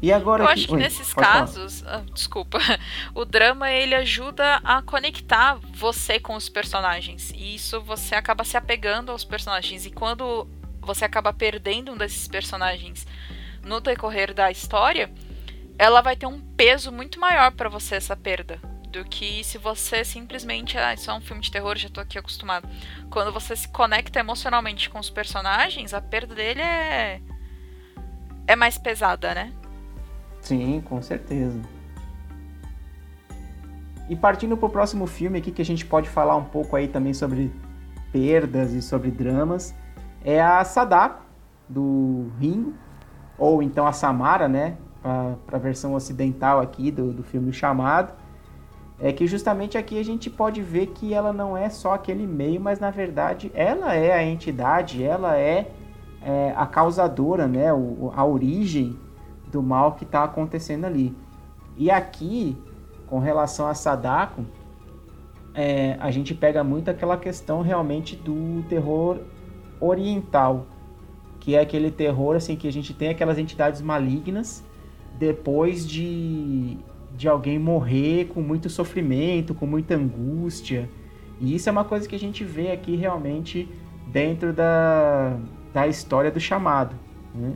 E 0.03 0.13
agora 0.13 0.43
eu 0.43 0.49
acho 0.49 0.67
que 0.67 0.75
Oi, 0.75 0.81
nesses 0.81 1.15
casos, 1.15 1.85
ah, 1.87 2.03
desculpa, 2.13 2.59
o 3.15 3.25
drama 3.25 3.71
ele 3.71 3.95
ajuda 3.95 4.57
a 4.65 4.83
conectar 4.83 5.61
você 5.73 6.19
com 6.19 6.35
os 6.35 6.49
personagens. 6.49 7.31
E 7.31 7.55
isso 7.55 7.81
você 7.81 8.17
acaba 8.17 8.43
se 8.43 8.57
apegando 8.57 9.13
aos 9.13 9.25
personagens. 9.25 9.87
E 9.87 9.93
quando 9.93 10.49
você 10.81 11.05
acaba 11.05 11.33
perdendo 11.33 11.93
um 11.93 11.97
desses 11.97 12.27
personagens 12.27 13.07
no 13.65 13.81
decorrer 13.81 14.35
da 14.35 14.51
história, 14.51 15.09
ela 15.79 16.01
vai 16.01 16.17
ter 16.17 16.27
um 16.27 16.41
peso 16.41 16.91
muito 16.91 17.21
maior 17.21 17.53
para 17.53 17.69
você 17.69 17.95
essa 17.95 18.17
perda 18.17 18.72
do 18.93 19.05
que 19.05 19.43
se 19.43 19.57
você 19.59 20.05
simplesmente, 20.05 20.77
ah, 20.77 20.93
isso 20.93 21.11
é 21.11 21.15
um 21.15 21.21
filme 21.21 21.41
de 21.41 21.51
terror, 21.51 21.77
já 21.77 21.89
tô 21.89 22.01
aqui 22.01 22.19
acostumado. 22.19 22.69
Quando 23.11 23.33
você 23.33 23.57
se 23.57 23.67
conecta 23.69 24.21
emocionalmente 24.21 24.91
com 24.91 24.99
os 24.99 25.09
personagens, 25.09 25.95
a 25.95 26.01
perda 26.01 26.35
dele 26.35 26.61
é 26.61 27.21
é 28.47 28.55
mais 28.55 28.77
pesada, 28.77 29.35
né? 29.35 29.53
Sim, 30.41 30.83
com 30.85 31.01
certeza. 31.01 31.61
E 34.09 34.17
partindo 34.17 34.57
para 34.57 34.67
o 34.67 34.71
próximo 34.71 35.07
filme 35.07 35.39
aqui 35.39 35.51
que 35.51 35.63
a 35.63 35.65
gente 35.65 35.87
pode 35.87 36.09
falar 36.09 36.37
um 36.37 36.45
pouco 36.45 36.77
aí 36.77 36.89
também 36.89 37.15
sobre 37.15 37.53
perdas 38.13 38.73
e 38.73 38.83
sobre 38.83 39.11
dramas, 39.11 39.75
é 40.25 40.41
a 40.41 40.63
Sadako 40.65 41.23
do 41.69 42.31
Ringo, 42.39 42.75
ou 43.39 43.63
então 43.63 43.87
a 43.87 43.93
Samara, 43.93 44.49
né, 44.49 44.77
para 45.47 45.57
a 45.57 45.59
versão 45.59 45.95
ocidental 45.95 46.61
aqui 46.61 46.91
do, 46.91 47.13
do 47.13 47.23
filme 47.23 47.53
Chamado. 47.53 48.13
É 49.03 49.13
que 49.13 49.27
justamente 49.27 49.77
aqui 49.77 49.99
a 49.99 50.05
gente 50.05 50.31
pode 50.31 50.63
ver 50.63 50.87
que 50.87 51.13
ela 51.13 51.33
não 51.33 51.57
é 51.57 51.69
só 51.69 51.95
aquele 51.95 52.25
meio, 52.25 52.61
mas 52.61 52.79
na 52.79 52.89
verdade 52.89 53.51
ela 53.53 53.97
é 53.97 54.13
a 54.13 54.23
entidade, 54.23 55.03
ela 55.03 55.37
é, 55.37 55.73
é 56.23 56.55
a 56.57 56.65
causadora, 56.67 57.49
né, 57.49 57.73
o, 57.75 58.13
a 58.15 58.25
origem 58.25 58.97
do 59.51 59.61
mal 59.61 59.93
que 59.93 60.05
está 60.05 60.23
acontecendo 60.23 60.85
ali. 60.85 61.13
E 61.77 61.91
aqui, 61.91 62.57
com 63.09 63.19
relação 63.19 63.67
a 63.67 63.75
Sadako, 63.75 64.45
é, 65.53 65.97
a 65.99 66.13
gente 66.13 66.33
pega 66.33 66.63
muito 66.63 66.89
aquela 66.89 67.17
questão 67.17 67.61
realmente 67.61 68.15
do 68.15 68.63
terror 68.69 69.19
oriental, 69.81 70.65
que 71.41 71.57
é 71.57 71.61
aquele 71.61 71.91
terror 71.91 72.37
assim 72.37 72.55
que 72.55 72.69
a 72.69 72.73
gente 72.73 72.95
tem 72.95 73.09
aquelas 73.09 73.37
entidades 73.37 73.83
malignas 73.83 74.63
depois 75.19 75.87
de, 75.87 76.79
de 77.17 77.29
alguém 77.29 77.59
morrer 77.59 78.27
com 78.27 78.41
muito 78.41 78.69
sofrimento, 78.69 79.55
com 79.55 79.67
muita 79.67 79.95
angústia. 79.95 80.89
E 81.41 81.55
isso 81.55 81.69
é 81.69 81.73
uma 81.73 81.85
coisa 81.85 82.09
que 82.09 82.15
a 82.15 82.19
gente 82.19 82.45
vê 82.45 82.71
aqui 82.71 82.97
realmente 82.97 83.69
dentro 84.07 84.53
da, 84.53 85.37
da 85.73 85.87
história 85.87 86.31
do 86.31 86.41
chamado. 86.41 86.95
Né? 87.35 87.55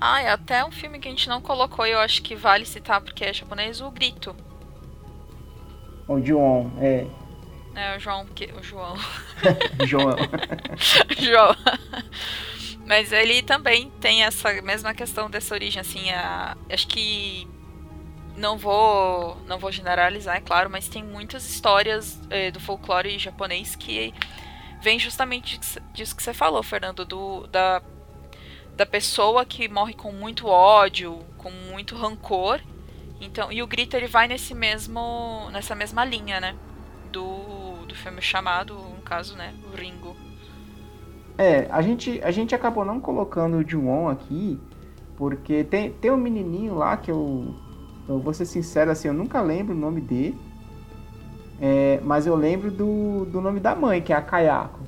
Ah, 0.00 0.22
é 0.22 0.30
até 0.30 0.64
um 0.64 0.70
filme 0.70 0.98
que 0.98 1.08
a 1.08 1.10
gente 1.10 1.28
não 1.28 1.40
colocou 1.40 1.86
e 1.86 1.92
eu 1.92 1.98
acho 1.98 2.22
que 2.22 2.34
vale 2.34 2.66
citar 2.66 3.00
porque 3.00 3.24
é 3.24 3.32
japonês, 3.32 3.80
o 3.80 3.90
Grito. 3.90 4.36
O 6.06 6.20
João, 6.20 6.70
é. 6.78 7.06
É, 7.74 7.96
o 7.96 7.98
João, 7.98 8.26
que, 8.26 8.52
o 8.52 8.62
João. 8.62 8.94
João. 9.84 10.16
João. 11.18 11.56
Mas 12.86 13.12
ele 13.12 13.42
também 13.42 13.90
tem 14.00 14.22
essa 14.22 14.52
mesma 14.62 14.92
questão 14.92 15.30
dessa 15.30 15.54
origem, 15.54 15.80
assim, 15.80 16.10
a, 16.10 16.56
acho 16.70 16.86
que 16.86 17.48
não 18.36 18.58
vou 18.58 19.36
não 19.46 19.58
vou 19.58 19.70
generalizar, 19.70 20.36
é 20.36 20.40
claro, 20.40 20.68
mas 20.70 20.88
tem 20.88 21.02
muitas 21.02 21.48
histórias 21.48 22.20
é, 22.30 22.50
do 22.50 22.60
folclore 22.60 23.18
japonês 23.18 23.76
que 23.76 24.12
vem 24.82 24.98
justamente 24.98 25.58
disso 25.92 26.14
que 26.14 26.22
você 26.22 26.34
falou, 26.34 26.62
Fernando, 26.62 27.04
do, 27.04 27.46
da 27.46 27.82
da 28.76 28.84
pessoa 28.84 29.44
que 29.44 29.68
morre 29.68 29.94
com 29.94 30.12
muito 30.12 30.48
ódio, 30.48 31.20
com 31.38 31.50
muito 31.50 31.94
rancor. 31.94 32.60
Então, 33.20 33.50
e 33.52 33.62
o 33.62 33.66
grito 33.66 33.96
ele 33.96 34.08
vai 34.08 34.26
nesse 34.26 34.54
mesmo 34.54 35.48
nessa 35.52 35.74
mesma 35.74 36.04
linha, 36.04 36.40
né? 36.40 36.56
Do, 37.12 37.86
do 37.86 37.94
filme 37.94 38.20
chamado, 38.20 38.74
no 38.74 39.02
caso, 39.02 39.36
né, 39.36 39.54
o 39.72 39.76
Ringo. 39.76 40.16
É, 41.38 41.68
a 41.70 41.80
gente 41.80 42.20
a 42.22 42.30
gente 42.30 42.54
acabou 42.54 42.84
não 42.84 43.00
colocando 43.00 43.56
o 43.58 43.68
Juon 43.68 44.08
aqui, 44.08 44.60
porque 45.16 45.62
tem 45.64 45.92
tem 45.92 46.10
um 46.10 46.16
menininho 46.16 46.74
lá 46.74 46.96
que 46.96 47.10
eu 47.10 47.54
eu 48.08 48.18
vou 48.18 48.34
ser 48.34 48.44
sincero 48.44 48.90
assim, 48.90 49.08
eu 49.08 49.14
nunca 49.14 49.40
lembro 49.40 49.74
o 49.74 49.78
nome 49.78 50.00
dele. 50.00 50.38
É, 51.60 52.00
mas 52.02 52.26
eu 52.26 52.34
lembro 52.34 52.70
do, 52.70 53.24
do 53.26 53.40
nome 53.40 53.60
da 53.60 53.74
mãe, 53.74 54.02
que 54.02 54.12
é 54.12 54.16
a 54.16 54.22
Kayako. 54.22 54.80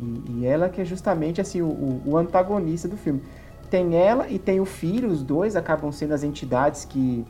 E, 0.00 0.40
e 0.40 0.46
ela 0.46 0.68
que 0.68 0.80
é 0.80 0.84
justamente 0.84 1.40
assim 1.40 1.60
o, 1.60 2.00
o, 2.06 2.16
antagonista 2.16 2.86
do 2.86 2.96
filme. 2.96 3.22
Tem 3.68 3.96
ela 3.96 4.28
e 4.28 4.38
tem 4.38 4.60
o 4.60 4.64
filho, 4.64 5.08
os 5.08 5.22
dois 5.22 5.56
acabam 5.56 5.90
sendo 5.92 6.14
as 6.14 6.22
entidades 6.22 6.84
que 6.84 7.24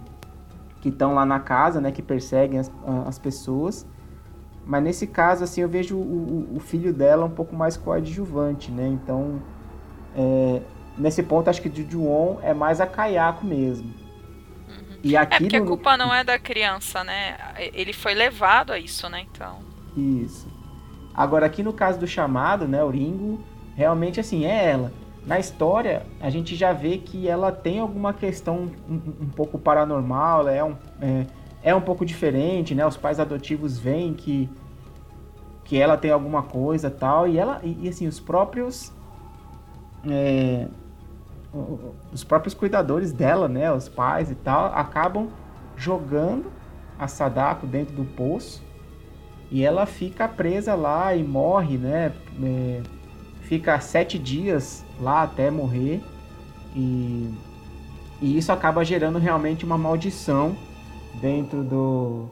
que 0.81 0.91
estão 0.91 1.13
lá 1.13 1.27
na 1.27 1.41
casa, 1.41 1.81
né, 1.81 1.91
que 1.91 2.01
perseguem 2.01 2.61
as, 2.61 2.71
as 3.05 3.19
pessoas. 3.19 3.85
Mas 4.65 4.81
nesse 4.81 5.09
caso, 5.09 5.43
assim, 5.43 5.61
eu 5.61 5.69
vejo 5.69 5.97
o, 5.97 6.47
o 6.55 6.61
filho 6.61 6.93
dela 6.93 7.27
um 7.27 7.31
pouco 7.31 7.57
mais 7.57 7.77
coadjuvante, 7.77 8.71
né? 8.71 8.87
Então, 8.87 9.43
é, 10.15 10.63
nesse 10.97 11.21
ponto, 11.23 11.51
acho 11.51 11.61
que 11.61 11.69
de 11.69 11.91
Juon 11.91 12.37
é 12.43 12.55
mais 12.55 12.81
a 12.81 12.87
Kayako 12.87 13.45
mesmo. 13.45 13.91
E 15.03 15.17
aqui 15.17 15.37
é 15.37 15.39
porque 15.41 15.59
no... 15.59 15.65
a 15.65 15.69
culpa 15.69 15.97
não 15.97 16.13
é 16.13 16.25
da 16.25 16.39
criança, 16.39 17.05
né? 17.05 17.37
Ele 17.73 17.93
foi 17.93 18.15
levado 18.15 18.73
a 18.73 18.79
isso, 18.79 19.09
né? 19.09 19.25
Então. 19.31 19.59
Isso. 19.97 20.47
Agora, 21.15 21.47
aqui 21.47 21.63
no 21.63 21.73
caso 21.73 21.99
do 21.99 22.07
chamado, 22.07 22.69
né, 22.69 22.83
o 22.83 22.91
Ringo, 22.91 23.41
realmente 23.75 24.21
assim, 24.21 24.45
é 24.45 24.71
ela. 24.71 24.93
Na 25.27 25.39
história, 25.39 26.07
a 26.21 26.31
gente 26.31 26.55
já 26.55 26.73
vê 26.73 26.99
que 26.99 27.29
ela 27.29 27.53
tem 27.53 27.81
alguma 27.81 28.13
questão 28.13 28.71
um, 28.89 28.95
um 28.95 29.29
pouco 29.29 29.59
paranormal, 29.59 30.41
ela 30.41 30.53
é 30.53 30.65
um, 30.65 30.77
é, 31.01 31.27
é, 31.63 31.75
um 31.75 31.81
pouco 31.81 32.07
diferente, 32.07 32.75
né? 32.75 32.87
Os 32.87 32.97
pais 32.97 33.21
adotivos 33.21 33.79
veem 33.79 34.15
que, 34.15 34.49
que 35.65 35.77
ela 35.77 35.97
tem 35.97 36.11
alguma 36.11 36.43
coisa 36.43 36.89
tal, 36.91 37.29
e 37.29 37.37
ela, 37.37 37.61
e, 37.63 37.77
e 37.83 37.89
assim, 37.89 38.07
os 38.07 38.21
próprios. 38.21 38.93
É, 40.09 40.67
os 42.13 42.23
próprios 42.25 42.55
cuidadores 42.55 43.13
dela, 43.13 43.49
né, 43.49 43.73
os 43.73 43.89
pais 43.89 44.31
e 44.31 44.35
tal, 44.35 44.67
acabam 44.75 45.29
jogando 45.77 46.53
a 46.99 47.09
Sadako 47.09 47.67
dentro 47.67 47.95
do 47.95 48.05
poço 48.05 48.63
e 49.51 49.65
ela 49.65 49.87
fica 49.87 50.29
presa 50.29 50.75
lá 50.75 51.15
e 51.15 51.23
morre, 51.23 51.79
né? 51.79 52.13
É, 52.43 52.83
fica 53.43 53.81
sete 53.81 54.19
dias 54.19 54.85
lá 55.01 55.23
até 55.23 55.51
morrer. 55.51 56.03
E, 56.77 57.35
e 58.21 58.37
isso 58.37 58.53
acaba 58.53 58.85
gerando 58.85 59.19
realmente 59.19 59.65
uma 59.65 59.79
maldição 59.79 60.55
dentro 61.21 61.65
do, 61.65 62.29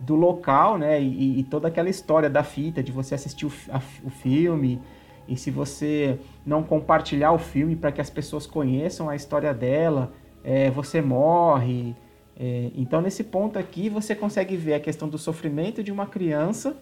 do 0.00 0.14
local, 0.14 0.78
né? 0.78 1.02
E, 1.02 1.40
e, 1.40 1.44
toda 1.44 1.68
aquela 1.68 1.90
história 1.90 2.30
da 2.30 2.42
fita, 2.42 2.82
de 2.82 2.90
você 2.90 3.14
assistir 3.14 3.44
o, 3.44 3.52
a, 3.70 3.80
o 4.02 4.10
filme. 4.10 4.80
E 5.26 5.36
se 5.36 5.50
você 5.50 6.18
não 6.44 6.62
compartilhar 6.62 7.32
o 7.32 7.38
filme 7.38 7.74
para 7.76 7.90
que 7.90 8.00
as 8.00 8.10
pessoas 8.10 8.46
conheçam 8.46 9.08
a 9.08 9.16
história 9.16 9.52
dela, 9.54 10.12
é, 10.42 10.70
você 10.70 11.00
morre. 11.00 11.94
É, 12.36 12.70
então, 12.74 13.00
nesse 13.00 13.24
ponto 13.24 13.58
aqui, 13.58 13.88
você 13.88 14.14
consegue 14.14 14.56
ver 14.56 14.74
a 14.74 14.80
questão 14.80 15.08
do 15.08 15.16
sofrimento 15.16 15.82
de 15.82 15.90
uma 15.90 16.06
criança, 16.06 16.76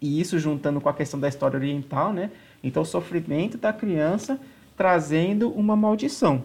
e 0.00 0.20
isso 0.20 0.38
juntando 0.38 0.80
com 0.80 0.88
a 0.88 0.94
questão 0.94 1.20
da 1.20 1.28
história 1.28 1.56
oriental, 1.56 2.12
né? 2.12 2.30
Então, 2.62 2.82
o 2.82 2.86
sofrimento 2.86 3.58
da 3.58 3.72
criança 3.72 4.40
trazendo 4.76 5.50
uma 5.50 5.76
maldição. 5.76 6.44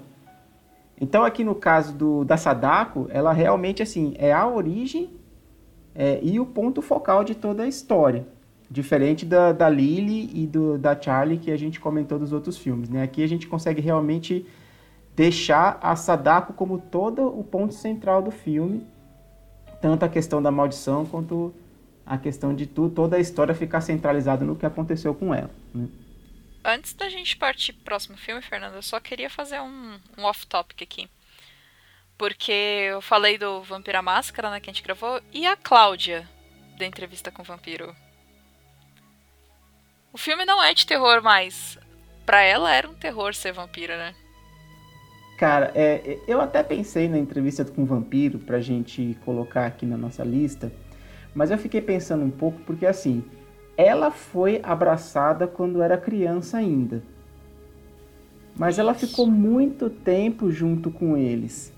Então, 0.99 1.23
aqui 1.23 1.43
no 1.43 1.55
caso 1.55 1.93
do, 1.93 2.25
da 2.25 2.37
Sadako, 2.37 3.07
ela 3.09 3.31
realmente 3.31 3.83
assim 3.83 4.13
é 4.17 4.33
a 4.33 4.47
origem 4.47 5.11
é, 5.93 6.19
e 6.21 6.39
o 6.39 6.45
ponto 6.45 6.81
focal 6.81 7.23
de 7.23 7.35
toda 7.35 7.63
a 7.63 7.67
história. 7.67 8.27
Diferente 8.69 9.25
da, 9.25 9.53
da 9.53 9.69
Lily 9.69 10.29
e 10.33 10.45
do, 10.45 10.77
da 10.77 10.99
Charlie 10.99 11.37
que 11.37 11.51
a 11.51 11.57
gente 11.57 11.79
comentou 11.79 12.19
dos 12.19 12.33
outros 12.33 12.57
filmes. 12.57 12.89
Né? 12.89 13.01
Aqui 13.01 13.23
a 13.23 13.27
gente 13.27 13.47
consegue 13.47 13.81
realmente 13.81 14.45
deixar 15.15 15.79
a 15.81 15.95
Sadako 15.95 16.53
como 16.53 16.77
todo 16.77 17.27
o 17.27 17.43
ponto 17.43 17.73
central 17.73 18.21
do 18.21 18.29
filme, 18.29 18.85
tanto 19.81 20.03
a 20.03 20.09
questão 20.09 20.41
da 20.41 20.51
maldição 20.51 21.05
quanto 21.05 21.53
a 22.05 22.17
questão 22.17 22.53
de 22.53 22.65
tu, 22.65 22.89
toda 22.89 23.17
a 23.17 23.19
história 23.19 23.53
ficar 23.53 23.81
centralizada 23.81 24.45
no 24.45 24.55
que 24.55 24.65
aconteceu 24.65 25.13
com 25.15 25.33
ela. 25.33 25.49
né? 25.73 25.87
Antes 26.63 26.93
da 26.93 27.09
gente 27.09 27.37
partir 27.37 27.73
pro 27.73 27.83
próximo 27.83 28.17
filme, 28.17 28.41
Fernando, 28.41 28.75
eu 28.75 28.81
só 28.81 28.99
queria 28.99 29.29
fazer 29.29 29.59
um, 29.61 29.99
um 30.17 30.23
off-topic 30.23 30.81
aqui. 30.81 31.09
Porque 32.17 32.51
eu 32.51 33.01
falei 33.01 33.37
do 33.37 33.61
Vampira 33.61 34.01
Máscara, 34.01 34.49
né, 34.49 34.59
que 34.59 34.69
a 34.69 34.73
gente 34.73 34.83
gravou, 34.83 35.21
e 35.31 35.45
a 35.47 35.55
Cláudia, 35.55 36.27
da 36.77 36.85
entrevista 36.85 37.31
com 37.31 37.41
o 37.41 37.45
vampiro. 37.45 37.95
O 40.13 40.17
filme 40.17 40.45
não 40.45 40.63
é 40.63 40.73
de 40.73 40.85
terror, 40.85 41.21
mas 41.21 41.77
pra 42.25 42.41
ela 42.41 42.73
era 42.73 42.89
um 42.89 42.93
terror 42.93 43.33
ser 43.33 43.51
vampira, 43.53 43.97
né? 43.97 44.15
Cara, 45.37 45.71
é, 45.75 46.19
eu 46.27 46.41
até 46.41 46.63
pensei 46.63 47.07
na 47.07 47.17
entrevista 47.17 47.63
com 47.63 47.83
o 47.83 47.85
vampiro 47.85 48.39
pra 48.39 48.59
gente 48.59 49.15
colocar 49.23 49.67
aqui 49.67 49.85
na 49.85 49.95
nossa 49.95 50.23
lista, 50.23 50.71
mas 51.35 51.51
eu 51.51 51.57
fiquei 51.57 51.79
pensando 51.81 52.25
um 52.25 52.31
pouco 52.31 52.59
porque 52.61 52.85
assim, 52.87 53.23
ela 53.77 54.09
foi 54.09 54.59
abraçada 54.63 55.47
quando 55.47 55.81
era 55.83 55.97
criança 55.97 56.57
ainda. 56.57 57.03
Mas 58.55 58.79
ela 58.79 58.95
ficou 58.95 59.27
muito 59.27 59.87
tempo 59.87 60.49
junto 60.49 60.89
com 60.89 61.15
eles. 61.15 61.71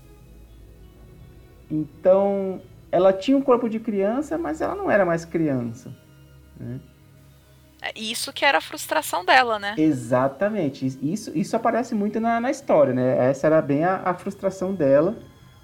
Então, 1.70 2.62
ela 2.90 3.12
tinha 3.12 3.36
um 3.36 3.42
corpo 3.42 3.68
de 3.68 3.78
criança, 3.78 4.38
mas 4.38 4.62
ela 4.62 4.74
não 4.74 4.90
era 4.90 5.04
mais 5.04 5.26
criança. 5.26 5.94
né? 6.58 6.80
É 7.82 7.92
Isso 7.98 8.32
que 8.32 8.44
era 8.44 8.58
a 8.58 8.60
frustração 8.60 9.24
dela, 9.24 9.58
né? 9.58 9.74
Exatamente. 9.78 10.86
Isso, 11.02 11.36
isso 11.36 11.56
aparece 11.56 11.94
muito 11.94 12.20
na, 12.20 12.40
na 12.40 12.50
história, 12.50 12.92
né? 12.92 13.30
Essa 13.30 13.46
era 13.46 13.62
bem 13.62 13.84
a, 13.84 14.02
a 14.04 14.14
frustração 14.14 14.74
dela. 14.74 15.16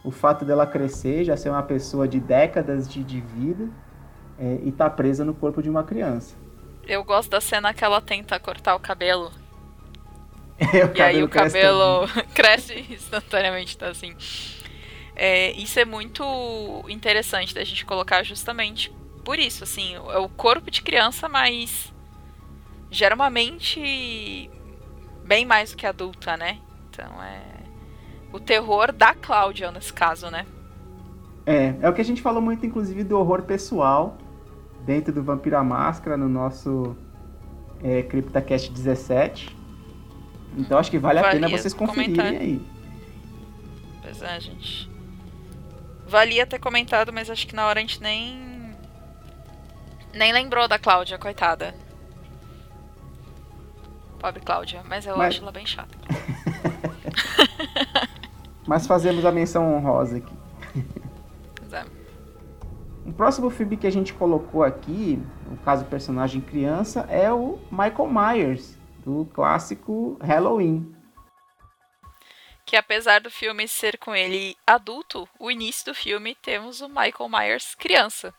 O 0.03 0.11
fato 0.11 0.45
dela 0.45 0.67
crescer, 0.67 1.25
já 1.25 1.37
ser 1.37 1.51
uma 1.51 1.63
pessoa 1.63 2.07
de 2.09 2.21
décadas 2.21 2.89
de, 2.89 3.03
de 3.03 3.21
vida 3.21 3.69
é, 4.39 4.59
e 4.65 4.73
tá 4.73 4.89
presa 4.89 5.25
no 5.25 5.35
corpo 5.35 5.63
de 5.63 5.69
uma 5.69 5.85
criança. 5.85 6.37
Eu 6.87 7.03
gosto 7.03 7.31
da 7.31 7.41
cena 7.41 7.75
que 7.75 7.85
ela 7.85 8.01
tenta 8.01 8.39
cortar 8.39 8.77
o 8.77 8.81
cabelo. 8.81 9.33
o 10.61 10.97
E 10.97 11.03
aí 11.03 11.23
o 11.23 11.29
cresce 11.29 11.57
cabelo 11.57 12.09
cresce 12.33 12.87
instantaneamente, 12.91 13.77
tá 13.77 13.89
assim. 13.89 14.15
É, 15.15 15.51
isso 15.53 15.81
é 15.81 15.85
muito 15.85 16.23
interessante 16.89 17.55
da 17.55 17.65
gente 17.65 17.85
colocar 17.85 18.23
justamente 18.23 18.93
por 19.25 19.39
isso, 19.41 19.65
assim, 19.65 19.95
é 19.95 20.19
o 20.19 20.29
corpo 20.29 20.71
de 20.71 20.83
criança, 20.83 21.29
mas 21.29 21.93
gera 22.97 23.15
uma 23.15 23.29
mente 23.29 24.51
bem 25.23 25.45
mais 25.45 25.73
do 25.73 25.77
que 25.77 25.87
adulta, 25.87 26.35
né? 26.35 26.59
Então 26.89 27.23
é 27.23 27.43
o 28.33 28.41
terror 28.41 28.91
da 28.91 29.15
Cláudia 29.15 29.71
nesse 29.71 29.93
caso, 29.93 30.31
né? 30.31 30.47
É, 31.45 31.75
é 31.83 31.89
o 31.91 31.93
que 31.93 32.01
a 32.01 32.05
gente 32.05 32.23
falou 32.23 32.41
muito, 32.41 32.65
inclusive, 32.65 33.05
do 33.05 33.19
horror 33.19 33.43
pessoal 33.43 34.17
dentro 34.81 35.13
do 35.13 35.23
Vampiro 35.23 35.59
à 35.59 35.63
Máscara 35.63 36.17
no 36.17 36.29
nosso 36.29 36.97
é, 37.85 38.03
CryptaCast 38.03 38.73
17. 38.73 39.55
Então 40.57 40.79
acho 40.79 40.91
que 40.91 40.99
vale 40.99 41.19
a 41.19 41.31
pena 41.31 41.51
vocês 41.51 41.75
conferirem 41.75 42.17
comentar. 42.17 42.41
aí. 42.41 42.67
Pois 44.01 44.23
é, 44.23 44.41
gente. 44.41 44.91
Valia 46.07 46.47
ter 46.47 46.59
comentado, 46.59 47.13
mas 47.13 47.29
acho 47.29 47.47
que 47.47 47.55
na 47.55 47.67
hora 47.67 47.79
a 47.79 47.83
gente 47.83 48.01
nem. 48.03 48.75
Nem 50.15 50.33
lembrou 50.33 50.67
da 50.67 50.79
Cláudia, 50.79 51.19
coitada. 51.19 51.75
Pobre 54.27 54.43
Cláudia, 54.43 54.83
mas 54.89 55.07
eu 55.07 55.17
Mas- 55.17 55.35
acho 55.37 55.43
ela 55.43 55.53
bem 55.53 55.65
chata. 55.65 55.97
Mas 58.67 58.85
fazemos 58.85 59.25
a 59.25 59.31
menção 59.31 59.73
honrosa 59.73 60.17
aqui. 60.17 60.35
É. 61.71 61.85
O 63.09 63.13
próximo 63.13 63.49
filme 63.51 63.77
que 63.77 63.87
a 63.87 63.91
gente 63.91 64.13
colocou 64.13 64.65
aqui, 64.65 65.23
no 65.49 65.57
caso 65.59 65.85
personagem 65.85 66.41
criança, 66.41 67.03
é 67.09 67.33
o 67.33 67.61
Michael 67.71 68.11
Myers, 68.11 68.77
do 69.05 69.27
clássico 69.33 70.19
Halloween. 70.21 70.93
Que 72.65 72.75
apesar 72.75 73.21
do 73.21 73.31
filme 73.31 73.69
ser 73.69 73.97
com 73.97 74.13
ele 74.13 74.57
adulto, 74.67 75.29
o 75.39 75.53
início 75.53 75.85
do 75.85 75.95
filme 75.95 76.35
temos 76.35 76.81
o 76.81 76.89
Michael 76.89 77.29
Myers 77.31 77.77
criança. 77.77 78.35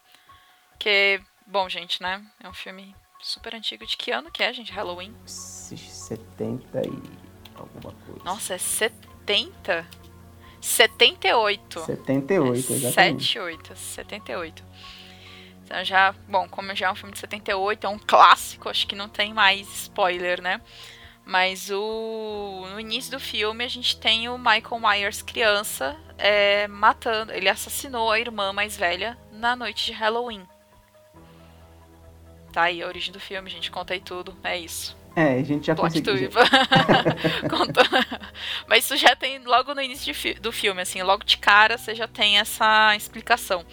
Que, 0.78 1.22
bom, 1.46 1.70
gente, 1.70 2.04
né? 2.04 2.22
É 2.44 2.50
um 2.50 2.54
filme 2.54 2.94
super 3.22 3.56
antigo. 3.56 3.86
De 3.86 3.98
que 3.98 4.12
ano 4.12 4.32
que 4.32 4.44
é, 4.44 4.54
gente? 4.54 4.72
Halloween? 4.72 5.16
70 5.26 6.82
e 6.82 7.02
alguma 7.56 7.94
coisa. 7.94 8.22
Nossa, 8.24 8.56
é 8.56 8.58
70? 8.58 9.88
78. 10.62 11.80
78, 11.82 12.74
exatamente. 12.74 13.26
78, 13.26 13.76
78. 13.76 14.64
Então 15.64 15.84
já, 15.84 16.14
bom, 16.28 16.48
como 16.48 16.74
já 16.74 16.88
é 16.88 16.92
um 16.92 16.96
filme 16.96 17.14
de 17.14 17.20
78, 17.20 17.86
é 17.86 17.90
um 17.90 18.00
clássico, 18.00 18.70
acho 18.70 18.88
que 18.88 18.96
não 18.96 19.10
tem 19.10 19.34
mais 19.34 19.68
spoiler, 19.84 20.42
né? 20.42 20.62
Mas 21.26 21.70
o 21.70 22.66
no 22.72 22.80
início 22.80 23.12
do 23.12 23.20
filme 23.20 23.66
a 23.66 23.68
gente 23.68 24.00
tem 24.00 24.30
o 24.30 24.38
Michael 24.38 24.80
Myers 24.80 25.22
criança 25.22 25.98
é, 26.18 26.68
matando, 26.70 27.34
ele 27.34 27.50
assassinou 27.50 28.10
a 28.10 28.18
irmã 28.20 28.54
mais 28.54 28.78
velha 28.78 29.18
na 29.30 29.56
noite 29.56 29.88
de 29.88 29.92
Halloween. 29.92 30.48
Tá 32.58 32.64
aí 32.64 32.82
a 32.82 32.88
origem 32.88 33.14
do 33.14 33.20
filme, 33.20 33.52
gente, 33.52 33.70
contei 33.70 34.00
tudo, 34.00 34.36
é 34.44 34.58
isso. 34.58 34.98
É, 35.16 35.34
a 35.36 35.44
gente 35.44 35.68
já 35.68 35.76
Plot 35.76 36.02
conseguiu. 36.02 36.32
Mas 38.68 38.84
isso 38.86 38.98
já 38.98 39.16
tem 39.16 39.38
logo 39.46 39.76
no 39.76 39.82
início 39.82 40.12
fi- 40.16 40.34
do 40.34 40.52
filme, 40.52 40.82
assim, 40.82 41.04
logo 41.04 41.24
de 41.24 41.38
cara 41.38 41.78
você 41.78 41.94
já 41.94 42.08
tem 42.08 42.40
essa 42.40 42.96
explicação. 42.96 43.64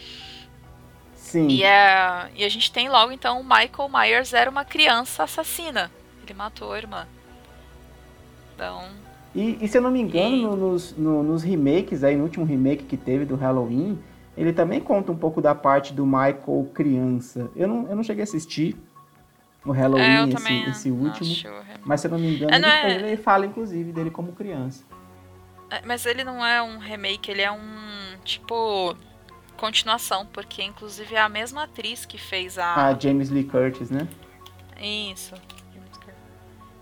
Sim. 1.14 1.48
E, 1.48 1.64
é, 1.64 2.28
e 2.36 2.44
a 2.44 2.48
gente 2.50 2.70
tem 2.70 2.90
logo 2.90 3.10
então 3.10 3.40
o 3.40 3.42
Michael 3.42 3.88
Myers 3.90 4.34
era 4.34 4.50
uma 4.50 4.66
criança 4.66 5.22
assassina. 5.22 5.90
Ele 6.22 6.34
matou 6.34 6.74
a 6.74 6.76
irmã. 6.76 7.06
Então, 8.54 8.84
E, 9.34 9.64
e 9.64 9.66
se 9.66 9.78
eu 9.78 9.82
não 9.82 9.90
me 9.90 10.00
engano, 10.02 10.36
E- 10.36 10.42
no- 10.42 10.56
nos, 10.56 10.94
no- 10.94 11.22
nos 11.22 11.42
remakes 11.42 12.04
aí, 12.04 12.16
no 12.16 12.24
último 12.24 12.44
remake 12.44 12.84
que 12.84 12.98
teve 12.98 13.24
do 13.24 13.34
Halloween, 13.34 13.98
ele 14.36 14.52
também 14.52 14.80
conta 14.80 15.12
um 15.12 15.16
pouco 15.16 15.40
da 15.40 15.54
parte 15.54 15.92
do 15.92 16.04
Michael 16.04 16.70
criança. 16.74 17.50
Eu 17.54 17.68
não, 17.68 17.88
eu 17.88 17.96
não 17.96 18.02
cheguei 18.02 18.22
a 18.22 18.24
assistir 18.24 18.76
o 19.64 19.72
é, 19.74 19.78
Halloween, 19.78 20.30
também 20.30 20.60
esse, 20.60 20.70
esse 20.70 20.90
último. 20.90 21.10
assisti 21.12 21.48
o 21.48 21.60
rem- 21.62 21.76
Mas 21.84 22.00
se 22.00 22.06
eu 22.06 22.10
não 22.10 22.18
me 22.18 22.28
engano, 22.28 22.54
É, 22.54 22.58
não 22.58 22.68
ele, 22.68 23.04
é- 23.04 23.08
ele 23.12 23.16
fala 23.16 23.46
inclusive 23.46 23.92
dele 23.92 24.10
como 24.10 24.32
criança. 24.32 24.84
É, 25.70 25.80
Mas 25.86 26.04
ele 26.06 26.22
não 26.24 26.44
é 26.44 26.62
um 26.62 26.78
remake, 26.78 27.30
ele 27.30 27.42
é 27.42 27.50
um 27.50 28.18
tipo 28.24 28.96
continuação, 29.56 30.26
porque 30.26 30.62
inclusive 30.62 31.14
é 31.14 31.20
a 31.20 31.28
mesma 31.28 31.62
atriz 31.64 32.04
que 32.04 32.18
fez 32.18 32.58
a 32.58 32.88
A 32.88 32.98
James 32.98 33.30
Lee 33.30 33.44
Curtis, 33.44 33.90
né? 33.90 34.06
Isso. 34.80 35.34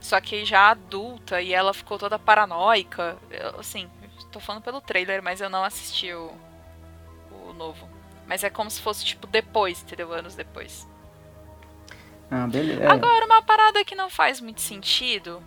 Só 0.00 0.20
que 0.20 0.44
já 0.44 0.70
adulta 0.70 1.40
e 1.40 1.52
ela 1.52 1.72
ficou 1.72 1.96
toda 1.96 2.18
paranoica. 2.18 3.16
Eu, 3.30 3.60
assim, 3.60 3.88
tô 4.32 4.40
falando 4.40 4.62
pelo 4.62 4.80
trailer, 4.80 5.22
mas 5.22 5.40
eu 5.40 5.48
não 5.48 5.62
assisti 5.62 6.12
o, 6.12 6.32
o 7.52 7.54
novo. 7.54 7.88
Mas 8.26 8.44
é 8.44 8.50
como 8.50 8.70
se 8.70 8.80
fosse, 8.80 9.04
tipo, 9.04 9.26
depois, 9.26 9.82
entendeu? 9.82 10.12
Anos 10.12 10.34
depois. 10.34 10.88
Ah, 12.30 12.46
beleza. 12.46 12.82
É. 12.82 12.86
Agora, 12.86 13.26
uma 13.26 13.42
parada 13.42 13.84
que 13.84 13.94
não 13.94 14.08
faz 14.08 14.40
muito 14.40 14.60
sentido. 14.60 15.42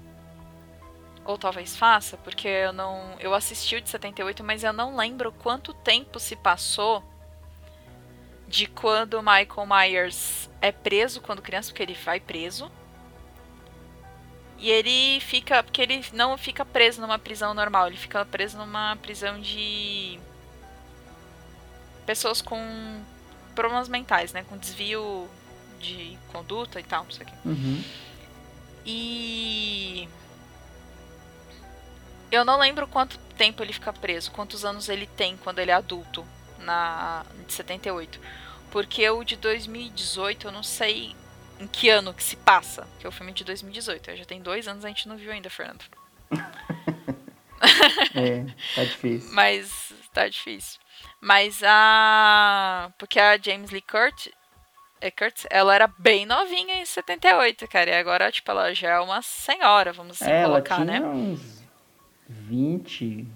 Ou 1.26 1.38
talvez 1.38 1.76
faça, 1.76 2.18
porque 2.18 2.48
eu 2.48 2.72
não. 2.72 3.15
Eu 3.20 3.34
assisti 3.34 3.76
o 3.76 3.82
de 3.82 3.89
78, 3.89 4.44
mas 4.44 4.63
eu 4.63 4.72
não 4.72 4.96
lembro 4.96 5.32
quanto 5.32 5.74
tempo 5.74 6.20
se 6.20 6.36
passou 6.36 7.04
de 8.48 8.68
quando 8.68 9.15
o 9.15 9.24
Michael 9.24 9.68
Myers 9.68 10.50
é 10.62 10.72
preso 10.72 11.20
quando 11.22 11.41
criança, 11.41 11.70
porque 11.70 11.82
ele 11.82 11.96
vai 11.96 12.20
preso. 12.20 12.72
E 14.58 14.70
ele 14.70 15.20
fica. 15.20 15.63
Porque 15.63 15.82
ele 15.82 16.06
não 16.13 16.38
fica 16.38 16.63
preso 16.63 17.02
numa 17.02 17.20
prisão 17.20 17.54
normal, 17.54 17.88
ele 17.88 17.98
fica 17.98 18.24
preso 18.26 18.58
numa 18.58 18.96
prisão 18.98 19.39
de. 19.39 20.20
Pessoas 22.06 22.41
com 22.41 23.04
problemas 23.54 23.88
mentais, 23.88 24.34
né? 24.34 24.44
Com 24.48 24.58
desvio 24.58 25.28
de 25.80 26.18
conduta 26.32 26.80
e 26.80 26.84
tal, 26.84 27.04
não 27.04 27.12
sei 27.12 27.26
o 27.26 27.30
quê. 27.30 27.36
Uhum. 27.46 27.84
E. 28.86 30.10
Eu 32.32 32.44
não 32.44 32.60
lembro 32.60 32.88
quanto 32.88 33.18
tempo 33.38 33.63
ele 33.63 33.72
fica 33.72 33.94
preso, 33.94 34.32
quantos 34.32 34.65
anos 34.65 34.89
ele 34.89 35.08
tem 35.08 35.38
quando 35.38 35.60
ele 35.60 35.72
é 35.72 35.74
adulto, 35.74 36.26
na 36.60 37.26
de 37.48 37.54
78. 37.54 38.20
Porque 38.72 39.10
o 39.10 39.24
de 39.24 39.38
2018 39.38 40.48
eu 40.48 40.52
não 40.52 40.63
sei 40.63 41.15
em 41.60 41.68
que 41.68 41.89
ano 41.89 42.13
que 42.13 42.24
se 42.24 42.36
passa, 42.36 42.88
que 43.00 43.06
é 43.06 43.10
o 43.10 43.12
filme 43.12 43.32
de 43.32 43.44
2018. 43.44 44.15
Já 44.18 44.26
tem 44.26 44.41
dois 44.41 44.68
anos 44.68 44.84
a 44.84 44.88
gente 44.89 45.08
não 45.08 45.15
viu 45.18 45.32
ainda, 45.32 45.50
Fernando. 45.50 45.84
É, 48.13 48.46
tá 48.76 48.84
difícil. 48.84 49.32
Mas 49.32 49.94
tá 50.13 50.28
difícil. 50.28 50.80
Mas 51.21 51.62
a. 51.63 52.91
Porque 52.97 53.19
a 53.19 53.38
James 53.38 53.71
Lee 53.71 53.82
Curtis, 53.82 54.32
é 55.01 55.10
Curtis, 55.12 55.45
ela 55.49 55.73
era 55.73 55.88
bem 55.88 56.25
novinha 56.25 56.75
em 56.82 56.86
78, 56.86 57.67
cara. 57.67 57.89
E 57.89 57.93
agora, 57.93 58.32
tipo, 58.32 58.49
ela 58.51 58.73
já 58.73 58.89
é 58.91 58.99
uma 58.99 59.21
senhora, 59.21 59.91
vamos 59.93 60.21
assim 60.21 60.32
É, 60.32 60.41
ela 60.41 60.62
colocar, 60.62 60.75
tinha 60.86 60.99
né? 60.99 61.01
uns 61.01 61.63
20, 62.30 63.28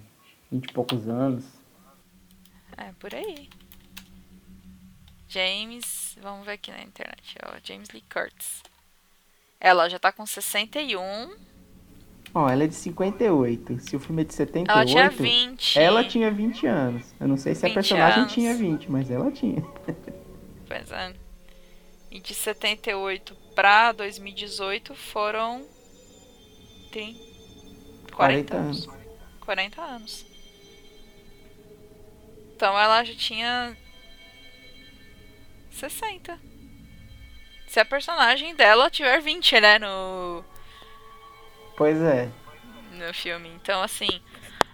20 0.50 0.64
e 0.68 0.72
poucos 0.72 1.08
anos. 1.08 1.44
É, 2.76 2.92
por 2.98 3.14
aí. 3.14 3.48
James, 5.28 6.16
vamos 6.20 6.44
ver 6.44 6.52
aqui 6.52 6.70
na 6.72 6.82
internet, 6.82 7.36
ó, 7.44 7.56
James 7.62 7.90
Lee 7.90 8.04
Curtis. 8.12 8.62
Ela 9.60 9.88
já 9.88 9.98
tá 9.98 10.10
com 10.10 10.26
61. 10.26 11.36
Ó, 12.32 12.48
ela 12.48 12.62
é 12.64 12.66
de 12.66 12.74
58. 12.74 13.80
Se 13.80 13.96
o 13.96 14.00
filme 14.00 14.22
é 14.22 14.24
de 14.24 14.34
78, 14.34 14.70
Ela 14.70 14.86
tinha 14.86 15.10
20. 15.10 15.78
ela 15.78 16.04
tinha 16.04 16.30
20 16.30 16.66
anos. 16.66 17.06
Eu 17.18 17.26
não 17.26 17.36
sei 17.36 17.54
se 17.54 17.64
a 17.66 17.68
20 17.68 17.74
personagem 17.74 18.20
anos. 18.20 18.32
tinha 18.32 18.54
20, 18.54 18.90
mas 18.90 19.10
ela 19.10 19.30
tinha. 19.32 19.62
Pois 20.68 20.92
é. 20.92 21.12
E 22.12 22.20
de 22.20 22.32
78 22.32 23.34
pra 23.56 23.90
2018 23.90 24.94
foram 24.94 25.66
30, 26.92 27.18
40, 28.14 28.14
40 28.14 28.56
anos. 28.56 28.88
40 29.40 29.82
anos. 29.82 30.26
Então 32.54 32.78
ela 32.78 33.02
já 33.02 33.14
tinha 33.16 33.76
60. 35.72 36.38
Se 37.66 37.80
a 37.80 37.84
personagem 37.84 38.54
dela 38.54 38.88
tiver 38.90 39.20
20, 39.20 39.60
né, 39.60 39.78
no, 39.80 40.44
Pois 41.80 41.98
é. 42.02 42.28
no 42.92 43.14
filme. 43.14 43.48
Então, 43.48 43.82
assim. 43.82 44.20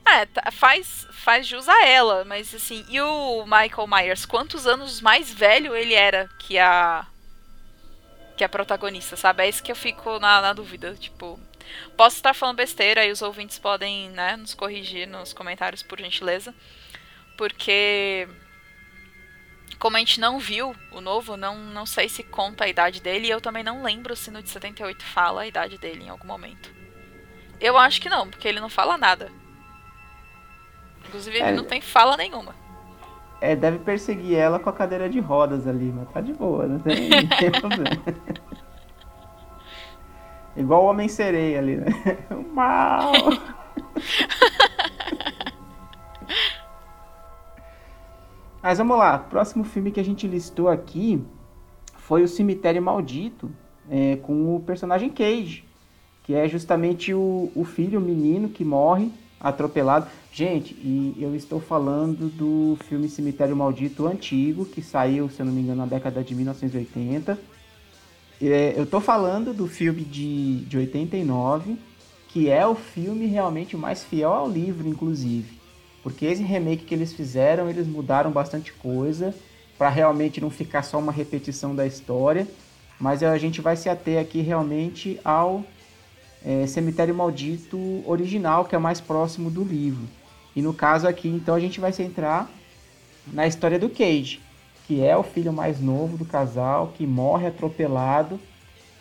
É, 0.04 0.26
tá- 0.26 0.50
faz, 0.50 1.06
faz 1.12 1.46
jus 1.46 1.68
a 1.68 1.86
ela, 1.86 2.24
mas 2.24 2.52
assim. 2.52 2.84
E 2.88 3.00
o 3.00 3.44
Michael 3.44 3.86
Myers, 3.86 4.26
quantos 4.26 4.66
anos 4.66 5.00
mais 5.00 5.32
velho 5.32 5.76
ele 5.76 5.94
era 5.94 6.28
que 6.40 6.58
a. 6.58 7.06
Que 8.36 8.42
a 8.42 8.48
protagonista, 8.48 9.16
sabe? 9.16 9.44
É 9.44 9.48
isso 9.48 9.62
que 9.62 9.70
eu 9.70 9.76
fico 9.76 10.18
na, 10.18 10.40
na 10.40 10.52
dúvida. 10.52 10.96
Tipo, 10.96 11.38
posso 11.96 12.16
estar 12.16 12.34
falando 12.34 12.56
besteira 12.56 13.04
e 13.06 13.12
os 13.12 13.22
ouvintes 13.22 13.56
podem, 13.56 14.10
né, 14.10 14.36
nos 14.36 14.52
corrigir 14.52 15.06
nos 15.06 15.32
comentários, 15.32 15.84
por 15.84 16.00
gentileza. 16.00 16.52
Porque. 17.38 18.26
Como 19.78 19.96
a 19.96 20.00
gente 20.00 20.18
não 20.18 20.40
viu 20.40 20.74
o 20.90 21.00
novo, 21.00 21.36
não, 21.36 21.56
não 21.56 21.86
sei 21.86 22.08
se 22.08 22.24
conta 22.24 22.64
a 22.64 22.68
idade 22.68 23.00
dele. 23.00 23.28
E 23.28 23.30
eu 23.30 23.40
também 23.40 23.62
não 23.62 23.84
lembro 23.84 24.16
se 24.16 24.28
no 24.28 24.42
de 24.42 24.48
78 24.48 25.04
fala 25.04 25.42
a 25.42 25.46
idade 25.46 25.78
dele 25.78 26.02
em 26.02 26.08
algum 26.08 26.26
momento. 26.26 26.75
Eu 27.60 27.76
acho 27.76 28.00
que 28.00 28.08
não, 28.08 28.28
porque 28.28 28.46
ele 28.46 28.60
não 28.60 28.68
fala 28.68 28.96
nada. 28.98 29.30
Inclusive, 31.06 31.36
ele 31.36 31.48
É. 31.48 31.52
não 31.52 31.64
tem 31.64 31.80
fala 31.80 32.16
nenhuma. 32.16 32.54
É, 33.40 33.54
deve 33.54 33.78
perseguir 33.78 34.34
ela 34.36 34.58
com 34.58 34.68
a 34.70 34.72
cadeira 34.72 35.08
de 35.08 35.20
rodas 35.20 35.66
ali, 35.66 35.92
mas 35.94 36.08
tá 36.10 36.20
de 36.20 36.32
boa, 36.32 36.66
não 36.66 36.78
tem, 36.78 37.10
tem 37.28 37.50
problema. 37.60 38.02
Igual 40.56 40.84
o 40.84 40.86
Homem-Sereia 40.86 41.58
ali, 41.58 41.76
né? 41.76 41.86
O 42.30 42.42
mal! 42.54 43.12
Mas 48.62 48.78
vamos 48.78 48.98
lá, 48.98 49.18
próximo 49.18 49.62
filme 49.64 49.92
que 49.92 50.00
a 50.00 50.04
gente 50.04 50.26
listou 50.26 50.68
aqui 50.68 51.22
foi 51.98 52.22
O 52.22 52.28
Cemitério 52.28 52.82
Maldito, 52.82 53.50
é, 53.88 54.16
com 54.16 54.56
o 54.56 54.60
personagem 54.60 55.08
Cage, 55.10 55.64
que 56.26 56.34
é 56.34 56.48
justamente 56.48 57.14
o, 57.14 57.50
o 57.54 57.64
filho, 57.64 58.00
o 58.00 58.02
menino 58.02 58.48
que 58.48 58.64
morre 58.64 59.10
atropelado. 59.40 60.08
Gente, 60.32 60.74
e 60.74 61.14
eu 61.18 61.34
estou 61.36 61.60
falando 61.60 62.28
do 62.28 62.76
filme 62.88 63.08
Cemitério 63.08 63.56
Maldito 63.56 64.06
antigo, 64.06 64.66
que 64.66 64.82
saiu, 64.82 65.30
se 65.30 65.40
eu 65.40 65.46
não 65.46 65.52
me 65.52 65.60
engano, 65.60 65.78
na 65.78 65.86
década 65.86 66.24
de 66.24 66.34
1980. 66.34 67.38
É, 68.42 68.74
eu 68.76 68.82
estou 68.82 69.00
falando 69.00 69.54
do 69.54 69.68
filme 69.68 70.02
de, 70.02 70.64
de 70.64 70.76
89, 70.76 71.78
que 72.28 72.50
é 72.50 72.66
o 72.66 72.74
filme 72.74 73.26
realmente 73.26 73.76
mais 73.76 74.02
fiel 74.02 74.32
ao 74.32 74.50
livro, 74.50 74.88
inclusive. 74.88 75.56
Porque 76.02 76.26
esse 76.26 76.42
remake 76.42 76.84
que 76.84 76.94
eles 76.94 77.12
fizeram, 77.12 77.70
eles 77.70 77.86
mudaram 77.86 78.30
bastante 78.30 78.72
coisa 78.72 79.34
para 79.78 79.88
realmente 79.88 80.40
não 80.40 80.50
ficar 80.50 80.82
só 80.82 80.98
uma 80.98 81.12
repetição 81.12 81.74
da 81.74 81.86
história. 81.86 82.46
Mas 82.98 83.22
a 83.22 83.38
gente 83.38 83.60
vai 83.60 83.76
se 83.76 83.88
ater 83.88 84.20
aqui 84.20 84.40
realmente 84.40 85.20
ao 85.24 85.64
é, 86.44 86.66
Cemitério 86.66 87.14
Maldito 87.14 88.02
original, 88.06 88.64
que 88.64 88.74
é 88.74 88.78
mais 88.78 89.00
próximo 89.00 89.50
do 89.50 89.62
livro. 89.62 90.04
E 90.54 90.62
no 90.62 90.72
caso 90.72 91.06
aqui, 91.06 91.28
então, 91.28 91.54
a 91.54 91.60
gente 91.60 91.80
vai 91.80 91.92
centrar 91.92 92.48
na 93.32 93.46
história 93.46 93.78
do 93.78 93.90
Cage, 93.90 94.40
que 94.86 95.04
é 95.04 95.16
o 95.16 95.22
filho 95.22 95.52
mais 95.52 95.80
novo 95.80 96.16
do 96.16 96.24
casal, 96.24 96.92
que 96.96 97.06
morre 97.06 97.46
atropelado 97.46 98.40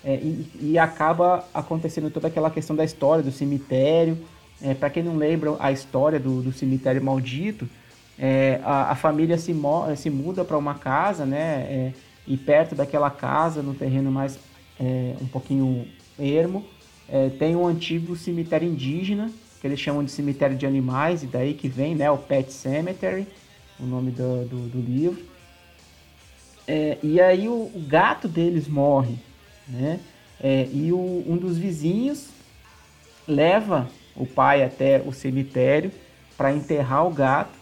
é, 0.04 0.16
e, 0.16 0.50
e 0.60 0.78
acaba 0.78 1.46
acontecendo 1.54 2.10
toda 2.10 2.28
aquela 2.28 2.50
questão 2.50 2.76
da 2.76 2.84
história 2.84 3.24
do 3.24 3.32
cemitério. 3.32 4.18
É, 4.62 4.74
Para 4.74 4.90
quem 4.90 5.04
não 5.04 5.16
lembra 5.16 5.56
a 5.60 5.72
história 5.72 6.20
do, 6.20 6.42
do 6.42 6.52
cemitério 6.52 7.04
maldito, 7.04 7.68
é, 8.18 8.60
a, 8.64 8.92
a 8.92 8.96
família 8.96 9.38
se, 9.38 9.56
se 9.98 10.10
muda 10.10 10.44
para 10.44 10.58
uma 10.58 10.76
casa, 10.76 11.26
né? 11.26 11.68
é, 11.70 11.94
e 12.28 12.38
perto 12.38 12.76
daquela 12.76 13.10
casa, 13.10 13.62
no 13.62 13.74
terreno 13.74 14.12
mais 14.12 14.40
é, 14.80 15.16
um 15.22 15.28
pouquinho 15.28 15.88
ermo, 16.18 16.66
é, 17.10 17.30
tem 17.30 17.56
um 17.56 17.68
antigo 17.68 18.16
cemitério 18.16 18.68
indígena, 18.68 19.32
que 19.62 19.68
eles 19.68 19.80
chamam 19.80 20.04
de 20.04 20.12
cemitério 20.12 20.58
de 20.58 20.66
animais, 20.66 21.24
e 21.24 21.28
daí 21.28 21.54
que 21.54 21.68
vem 21.68 21.96
né, 21.96 22.10
o 22.10 22.18
Pet 22.18 22.52
Cemetery, 22.52 23.28
o 23.80 23.86
nome 23.86 24.12
do, 24.12 24.46
do, 24.46 24.70
do 24.70 24.82
livro. 24.82 25.24
É, 26.68 26.98
e 27.04 27.22
aí 27.22 27.48
o, 27.48 27.72
o 27.74 27.86
gato 27.88 28.28
deles 28.28 28.68
morre, 28.68 29.16
né? 29.68 30.00
É, 30.42 30.68
e 30.74 30.92
o, 30.92 31.24
um 31.28 31.38
dos 31.38 31.58
vizinhos 31.58 32.30
leva 33.28 33.88
o 34.16 34.26
pai 34.26 34.64
até 34.64 35.02
o 35.06 35.14
cemitério 35.14 35.92
para 36.38 36.54
enterrar 36.54 37.08
o 37.08 37.12
gato 37.12 37.58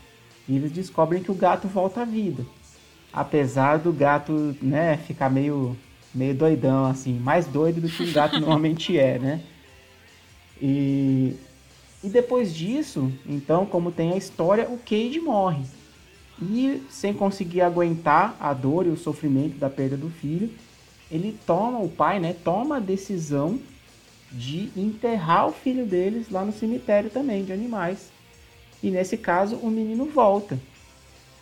e 0.48 0.56
eles 0.56 0.72
descobrem 0.72 1.22
que 1.22 1.32
o 1.32 1.36
gato 1.36 1.68
volta 1.68 2.02
à 2.02 2.06
vida. 2.06 2.46
Apesar 3.12 3.78
do 3.78 3.94
gato, 3.94 4.56
né, 4.62 4.98
ficar 4.98 5.30
meio 5.30 5.78
meio 6.14 6.36
doidão 6.36 6.86
assim, 6.86 7.14
mais 7.20 7.46
doido 7.46 7.82
do 7.82 7.90
que 7.90 8.04
um 8.04 8.12
gato 8.12 8.38
normalmente 8.40 8.98
é, 8.98 9.20
né? 9.20 9.42
E 10.62 11.36
e 12.04 12.10
depois 12.10 12.54
disso, 12.54 13.10
então, 13.26 13.66
como 13.66 13.90
tem 13.90 14.12
a 14.12 14.18
história, 14.18 14.68
o 14.70 14.78
Cade 14.78 15.22
morre. 15.22 15.64
E 16.42 16.84
sem 16.90 17.14
conseguir 17.14 17.62
aguentar 17.62 18.36
a 18.42 18.54
dor 18.54 18.86
e 18.86 18.90
o 18.90 18.98
sofrimento 18.98 19.58
da 19.58 19.70
perda 19.70 19.96
do 19.96 20.10
filho, 20.10 20.50
ele 21.10 21.38
toma, 21.46 21.80
o 21.80 21.88
pai, 21.88 22.20
né, 22.20 22.36
toma 22.44 22.78
a 22.78 22.82
decisão 22.82 23.58
de 24.30 24.70
enterrar 24.76 25.48
o 25.48 25.54
filho 25.54 25.86
deles 25.86 26.30
lá 26.30 26.44
no 26.44 26.52
cemitério 26.52 27.10
também, 27.10 27.46
de 27.46 27.54
animais. 27.54 28.12
E 28.82 28.92
nesse 28.92 29.16
caso, 29.16 29.56
o 29.58 29.70
menino 29.70 30.06
volta. 30.06 30.60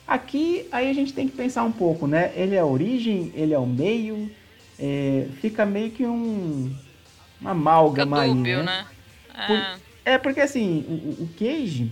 Aqui, 0.08 0.68
aí 0.72 0.92
a 0.92 0.94
gente 0.94 1.14
tem 1.14 1.28
que 1.28 1.36
pensar 1.36 1.64
um 1.64 1.72
pouco, 1.72 2.06
né? 2.06 2.34
Ele 2.36 2.54
é 2.54 2.60
a 2.60 2.66
origem, 2.66 3.32
ele 3.34 3.54
é 3.54 3.58
o 3.58 3.66
meio, 3.66 4.30
é, 4.80 5.28
fica 5.42 5.66
meio 5.66 5.92
que 5.92 6.06
um 6.06 6.74
uma 7.40 7.52
amálgama 7.52 8.22
aí, 8.22 8.30
né? 8.64 8.64
né? 8.64 8.86
Por- 9.48 9.80
É 10.06 10.18
porque 10.18 10.40
assim, 10.42 10.86
o, 10.88 11.24
o 11.24 11.30
Cage, 11.38 11.92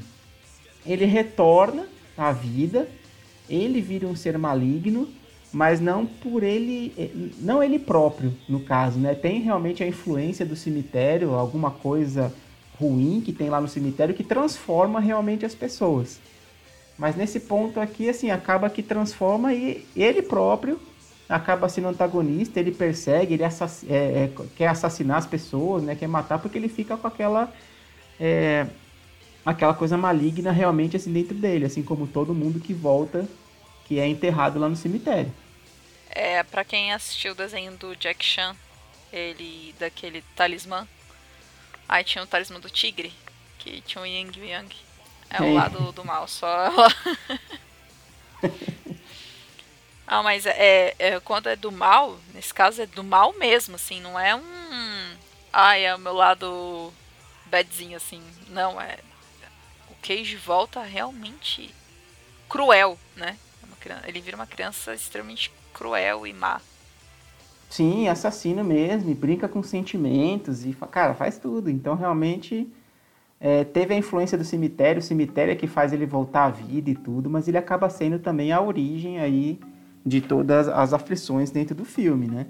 ele 0.85 1.05
retorna 1.05 1.87
à 2.17 2.31
vida, 2.31 2.87
ele 3.49 3.81
vira 3.81 4.05
um 4.07 4.15
ser 4.15 4.37
maligno, 4.37 5.07
mas 5.51 5.79
não 5.79 6.05
por 6.05 6.43
ele, 6.43 6.93
eh, 6.97 7.09
não 7.39 7.63
ele 7.63 7.79
próprio, 7.79 8.33
no 8.47 8.59
caso, 8.59 8.99
né? 8.99 9.15
Tem 9.15 9.41
realmente 9.41 9.83
a 9.83 9.87
influência 9.87 10.45
do 10.45 10.55
cemitério, 10.55 11.33
alguma 11.33 11.71
coisa 11.71 12.31
ruim 12.79 13.21
que 13.25 13.33
tem 13.33 13.49
lá 13.49 13.59
no 13.59 13.67
cemitério 13.67 14.13
que 14.15 14.23
transforma 14.23 14.99
realmente 14.99 15.45
as 15.45 15.55
pessoas. 15.55 16.19
Mas 16.97 17.15
nesse 17.15 17.39
ponto 17.39 17.79
aqui, 17.79 18.09
assim, 18.09 18.29
acaba 18.29 18.69
que 18.69 18.83
transforma 18.83 19.53
e 19.53 19.85
ele 19.95 20.21
próprio 20.21 20.79
acaba 21.29 21.69
sendo 21.69 21.89
antagonista, 21.89 22.59
ele 22.59 22.71
persegue, 22.73 23.35
ele 23.35 23.43
assass- 23.45 23.85
é, 23.89 24.25
é, 24.25 24.33
quer 24.55 24.67
assassinar 24.69 25.17
as 25.19 25.27
pessoas, 25.27 25.83
né? 25.83 25.95
Quer 25.95 26.07
matar 26.07 26.39
porque 26.39 26.57
ele 26.57 26.69
fica 26.69 26.97
com 26.97 27.07
aquela 27.07 27.53
é, 28.19 28.67
aquela 29.45 29.73
coisa 29.75 29.97
maligna 29.97 30.51
realmente 30.51 30.95
assim 30.97 31.13
dentro 31.13 31.37
dele, 31.37 31.65
assim 31.65 31.83
como 31.83 32.07
todo 32.07 32.35
mundo 32.35 32.59
que 32.61 32.73
volta, 32.73 33.29
que 33.85 33.99
é 33.99 34.07
enterrado 34.07 34.59
lá 34.59 34.69
no 34.69 34.75
cemitério. 34.77 35.33
É, 36.09 36.43
pra 36.43 36.65
quem 36.65 36.91
assistiu 36.93 37.31
o 37.33 37.35
desenho 37.35 37.77
do 37.77 37.95
Jack 37.95 38.23
Chan, 38.25 38.55
ele 39.11 39.75
daquele 39.79 40.21
talismã. 40.35 40.87
Aí 41.87 42.03
tinha 42.03 42.23
o 42.23 42.27
talismã 42.27 42.59
do 42.59 42.69
tigre, 42.69 43.13
que 43.57 43.81
tinha 43.81 44.01
o 44.01 44.05
Yang 44.05 44.39
Yang. 44.39 44.75
É 45.29 45.41
o 45.43 45.49
Sim. 45.49 45.51
lado 45.51 45.91
do 45.91 46.05
mal, 46.05 46.27
só. 46.27 46.69
ah, 50.11 50.23
mas 50.23 50.47
é, 50.47 50.95
é, 50.97 51.19
quando 51.19 51.47
é 51.47 51.55
do 51.55 51.71
mal, 51.71 52.17
nesse 52.33 52.51
caso 52.51 52.81
é 52.81 52.87
do 52.87 53.03
mal 53.03 53.31
mesmo, 53.37 53.75
assim, 53.75 54.01
não 54.01 54.19
é 54.19 54.35
um. 54.35 55.15
Ai, 55.53 55.85
é 55.85 55.93
o 55.93 55.99
meu 55.99 56.13
lado 56.13 56.91
badzinho, 57.45 57.95
assim. 57.95 58.19
Não, 58.47 58.81
é. 58.81 58.97
O 59.87 59.93
Cage 60.01 60.35
volta 60.35 60.81
realmente 60.81 61.69
cruel, 62.49 62.97
né? 63.15 63.37
É 63.85 64.09
Ele 64.09 64.19
vira 64.19 64.35
uma 64.35 64.47
criança 64.47 64.95
extremamente 64.95 65.51
cruel 65.71 66.25
e 66.25 66.33
má. 66.33 66.59
Sim, 67.69 68.07
assassino 68.07 68.63
mesmo, 68.63 69.11
e 69.11 69.13
brinca 69.13 69.47
com 69.47 69.61
sentimentos 69.61 70.65
e, 70.65 70.73
cara, 70.89 71.13
faz 71.13 71.37
tudo. 71.37 71.69
Então 71.69 71.93
realmente 71.93 72.67
é, 73.39 73.63
teve 73.63 73.93
a 73.93 73.97
influência 73.97 74.35
do 74.35 74.43
cemitério, 74.43 75.01
o 75.01 75.05
cemitério 75.05 75.51
é 75.51 75.55
que 75.55 75.67
faz 75.67 75.93
ele 75.93 76.07
voltar 76.07 76.45
à 76.45 76.49
vida 76.49 76.89
e 76.89 76.95
tudo, 76.95 77.29
mas 77.29 77.47
ele 77.47 77.59
acaba 77.59 77.91
sendo 77.91 78.17
também 78.17 78.51
a 78.51 78.59
origem 78.59 79.19
aí 79.19 79.59
de 80.05 80.21
todas 80.21 80.67
as 80.67 80.93
aflições 80.93 81.51
dentro 81.51 81.75
do 81.75 81.85
filme, 81.85 82.27
né? 82.27 82.47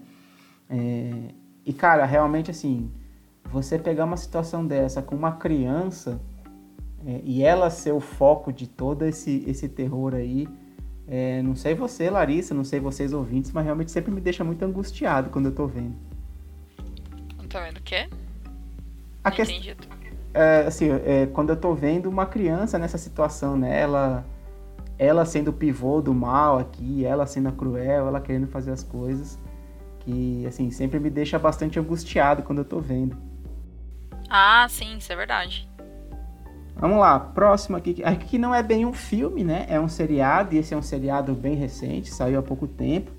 É, 0.70 1.34
e 1.66 1.74
cara, 1.74 2.06
realmente 2.06 2.52
assim, 2.52 2.92
você 3.46 3.78
pegar 3.80 4.06
uma 4.06 4.18
situação 4.18 4.66
dessa 4.66 5.02
com 5.02 5.16
uma 5.16 5.34
criança 5.34 6.22
é, 7.06 7.22
e 7.24 7.44
ela 7.44 7.70
ser 7.70 7.92
o 7.92 8.00
foco 8.00 8.52
de 8.52 8.68
todo 8.68 9.06
esse, 9.06 9.44
esse 9.48 9.68
terror 9.68 10.14
aí, 10.14 10.48
é, 11.08 11.42
não 11.42 11.56
sei 11.56 11.74
você, 11.74 12.10
Larissa, 12.10 12.54
não 12.54 12.64
sei 12.64 12.80
vocês 12.80 13.14
ouvintes, 13.14 13.52
mas 13.52 13.66
realmente 13.66 13.92
sempre 13.92 14.12
me 14.12 14.22
deixa 14.22 14.44
muito 14.44 14.64
angustiado 14.64 15.30
quando 15.30 15.48
eu 15.48 15.56
tô 15.56 15.66
vendo. 15.66 15.96
Não 17.38 17.48
tá 17.48 17.62
vendo 17.62 17.78
o 17.78 17.82
quê? 17.82 18.08
A 19.24 19.32
questão 19.32 19.58
é, 20.34 20.66
assim, 20.68 20.90
é, 21.06 21.26
quando 21.28 21.50
eu 21.50 21.58
tô 21.58 21.74
vendo 21.74 22.08
uma 22.08 22.26
criança 22.26 22.78
nessa 22.78 22.98
situação, 22.98 23.58
né? 23.58 23.82
Ela, 23.82 24.24
ela 25.00 25.24
sendo 25.26 25.48
o 25.48 25.54
pivô 25.54 26.02
do 26.02 26.14
mal 26.14 26.60
aqui, 26.60 27.06
ela 27.06 27.26
sendo 27.26 27.48
a 27.48 27.52
cruel, 27.52 28.08
ela 28.08 28.20
querendo 28.20 28.48
fazer 28.48 28.72
as 28.72 28.84
coisas, 28.84 29.40
que, 30.02 30.46
assim, 30.46 30.70
sempre 30.70 31.00
me 31.00 31.10
deixa 31.10 31.40
bastante 31.40 31.80
angustiado 31.80 32.44
quando 32.44 32.60
eu 32.60 32.66
tô 32.66 32.80
vendo. 32.82 33.16
Ah, 34.30 34.68
sim, 34.70 34.98
isso 34.98 35.12
é 35.12 35.16
verdade. 35.16 35.68
Vamos 36.76 37.00
lá, 37.00 37.20
próximo 37.20 37.76
aqui. 37.78 38.04
Aqui 38.04 38.38
não 38.38 38.54
é 38.54 38.62
bem 38.62 38.86
um 38.86 38.94
filme, 38.94 39.44
né? 39.44 39.66
É 39.70 39.80
um 39.80 39.88
seriado, 39.90 40.54
e 40.54 40.58
esse 40.58 40.74
é 40.74 40.78
um 40.78 40.82
seriado 40.82 41.34
bem 41.34 41.56
recente, 41.56 42.10
saiu 42.14 42.40
há 42.40 42.44
pouco 42.44 42.68
tempo. 42.68 43.12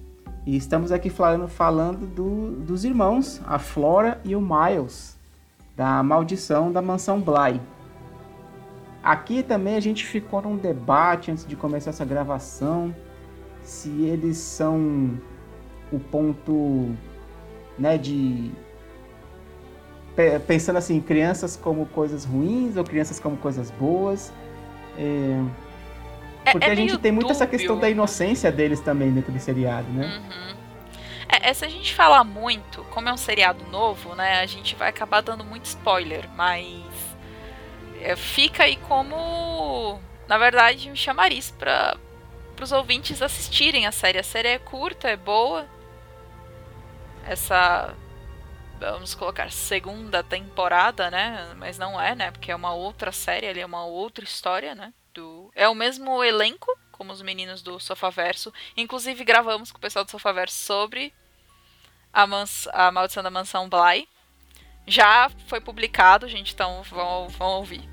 E 0.46 0.56
estamos 0.56 0.90
aqui 0.92 1.10
falando, 1.10 1.48
falando 1.48 2.06
do- 2.06 2.52
dos 2.64 2.84
irmãos, 2.84 3.40
a 3.46 3.58
Flora 3.58 4.20
e 4.24 4.34
o 4.34 4.40
Miles, 4.40 5.18
da 5.76 6.02
Maldição 6.02 6.72
da 6.72 6.80
Mansão 6.80 7.20
Bly. 7.20 7.60
Aqui 9.02 9.42
também 9.42 9.76
a 9.76 9.80
gente 9.80 10.04
ficou 10.06 10.42
num 10.42 10.56
debate 10.56 11.30
antes 11.30 11.46
de 11.46 11.56
começar 11.56 11.90
essa 11.90 12.04
gravação, 12.04 12.94
se 13.62 13.88
eles 14.04 14.36
são 14.36 15.18
o 15.90 15.98
ponto, 15.98 16.94
né, 17.78 17.96
de 17.98 18.50
pe- 20.14 20.38
pensando 20.40 20.76
assim, 20.76 21.00
crianças 21.00 21.56
como 21.56 21.86
coisas 21.86 22.24
ruins 22.24 22.76
ou 22.76 22.84
crianças 22.84 23.18
como 23.18 23.36
coisas 23.36 23.70
boas. 23.70 24.32
É, 24.98 25.40
É, 26.44 26.52
porque 26.52 26.68
é 26.68 26.72
a 26.72 26.74
gente 26.74 26.98
tem 26.98 27.12
muito 27.12 27.30
essa 27.30 27.46
questão 27.46 27.78
da 27.78 27.88
inocência 27.88 28.50
deles 28.52 28.80
também 28.80 29.12
dentro 29.12 29.32
do 29.32 29.38
seriado, 29.38 29.90
né? 29.92 30.06
Uhum. 30.06 30.56
É, 31.28 31.50
é, 31.50 31.54
se 31.54 31.64
a 31.64 31.68
gente 31.68 31.94
falar 31.94 32.24
muito, 32.24 32.82
como 32.90 33.08
é 33.08 33.12
um 33.12 33.16
seriado 33.16 33.64
novo, 33.70 34.14
né, 34.14 34.40
a 34.40 34.46
gente 34.46 34.74
vai 34.74 34.88
acabar 34.88 35.20
dando 35.22 35.44
muito 35.44 35.66
spoiler, 35.66 36.28
mas 36.36 36.82
fica 38.16 38.64
aí 38.64 38.76
como, 38.76 40.00
na 40.26 40.38
verdade, 40.38 40.90
um 40.90 40.96
chamariz 40.96 41.50
para 41.50 41.96
os 42.60 42.72
ouvintes 42.72 43.22
assistirem 43.22 43.86
a 43.86 43.92
série. 43.92 44.18
A 44.18 44.22
série 44.22 44.48
é 44.48 44.58
curta, 44.58 45.08
é 45.08 45.16
boa. 45.16 45.66
Essa, 47.26 47.94
vamos 48.78 49.14
colocar, 49.14 49.50
segunda 49.52 50.22
temporada, 50.22 51.10
né, 51.10 51.54
mas 51.56 51.78
não 51.78 52.00
é, 52.00 52.14
né, 52.14 52.30
porque 52.30 52.50
é 52.50 52.56
uma 52.56 52.72
outra 52.72 53.12
série, 53.12 53.46
ali 53.46 53.60
é 53.60 53.66
uma 53.66 53.84
outra 53.84 54.24
história, 54.24 54.74
né, 54.74 54.92
do... 55.12 55.50
é 55.54 55.68
o 55.68 55.74
mesmo 55.74 56.24
elenco, 56.24 56.76
como 56.90 57.12
os 57.12 57.22
meninos 57.22 57.62
do 57.62 57.78
Sofaverso. 57.78 58.52
Inclusive, 58.76 59.22
gravamos 59.22 59.70
com 59.70 59.78
o 59.78 59.80
pessoal 59.80 60.04
do 60.04 60.10
Sofaverso 60.10 60.56
sobre 60.56 61.12
a, 62.12 62.26
mans 62.26 62.66
a 62.72 62.90
Maldição 62.90 63.22
da 63.22 63.30
Mansão 63.30 63.68
Bly. 63.68 64.08
Já 64.86 65.30
foi 65.46 65.60
publicado, 65.60 66.28
gente, 66.28 66.52
então 66.52 66.82
vão, 66.82 67.28
vão 67.28 67.48
ouvir. 67.58 67.88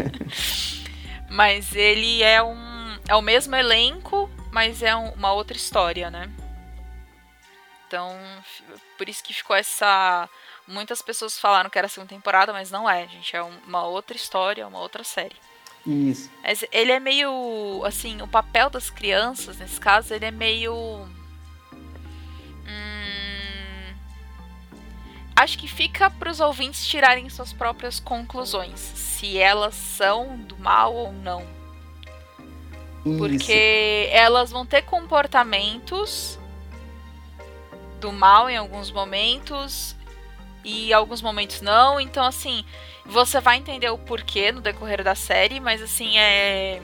mas 1.28 1.74
ele 1.74 2.22
é 2.22 2.42
um. 2.42 2.98
É 3.08 3.14
o 3.14 3.22
mesmo 3.22 3.54
elenco, 3.56 4.30
mas 4.52 4.82
é 4.82 4.94
um- 4.94 5.10
uma 5.12 5.32
outra 5.32 5.56
história, 5.56 6.10
né? 6.10 6.30
Então, 7.86 8.16
por 8.96 9.08
isso 9.08 9.22
que 9.22 9.34
ficou 9.34 9.54
essa. 9.56 10.28
Muitas 10.66 11.02
pessoas 11.02 11.38
falaram 11.38 11.68
que 11.68 11.76
era 11.76 11.86
a 11.86 11.90
segunda 11.90 12.14
temporada, 12.14 12.52
mas 12.52 12.70
não 12.70 12.88
é, 12.88 13.06
gente. 13.08 13.34
É 13.34 13.42
um- 13.42 13.58
uma 13.66 13.84
outra 13.84 14.16
história, 14.16 14.66
uma 14.66 14.78
outra 14.78 15.02
série. 15.02 15.36
Isso. 15.86 16.30
Mas 16.42 16.64
ele 16.72 16.92
é 16.92 17.00
meio. 17.00 17.82
Assim, 17.84 18.22
o 18.22 18.28
papel 18.28 18.70
das 18.70 18.90
crianças, 18.90 19.58
nesse 19.58 19.80
caso, 19.80 20.14
ele 20.14 20.24
é 20.26 20.30
meio. 20.30 21.08
Acho 25.34 25.58
que 25.58 25.68
fica 25.68 26.10
para 26.10 26.30
os 26.30 26.40
ouvintes 26.40 26.86
tirarem 26.86 27.28
suas 27.28 27.52
próprias 27.52 27.98
conclusões. 27.98 28.78
Se 28.78 29.38
elas 29.38 29.74
são 29.74 30.36
do 30.36 30.56
mal 30.58 30.94
ou 30.94 31.12
não. 31.12 31.42
Isso. 33.04 33.16
Porque 33.16 34.08
elas 34.12 34.50
vão 34.50 34.66
ter 34.66 34.82
comportamentos 34.82 36.38
do 37.98 38.12
mal 38.12 38.48
em 38.48 38.56
alguns 38.56 38.90
momentos 38.90 39.96
e 40.64 40.92
alguns 40.92 41.22
momentos 41.22 41.60
não. 41.60 42.00
Então, 42.00 42.24
assim, 42.24 42.64
você 43.06 43.40
vai 43.40 43.56
entender 43.56 43.90
o 43.90 43.98
porquê 43.98 44.52
no 44.52 44.60
decorrer 44.60 45.02
da 45.02 45.14
série, 45.14 45.60
mas 45.60 45.82
assim, 45.82 46.18
é. 46.18 46.80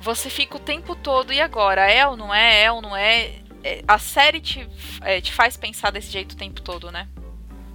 Você 0.00 0.28
fica 0.28 0.56
o 0.56 0.60
tempo 0.60 0.96
todo, 0.96 1.32
e 1.32 1.40
agora? 1.40 1.88
É 1.88 2.06
ou 2.06 2.16
não 2.16 2.34
é? 2.34 2.64
É 2.64 2.72
ou 2.72 2.82
não 2.82 2.96
é? 2.96 3.36
É, 3.62 3.82
A 3.86 3.98
série 3.98 4.40
te, 4.40 4.68
é, 5.00 5.20
te 5.20 5.32
faz 5.32 5.56
pensar 5.56 5.92
desse 5.92 6.10
jeito 6.10 6.32
o 6.32 6.36
tempo 6.36 6.60
todo, 6.60 6.90
né? 6.90 7.06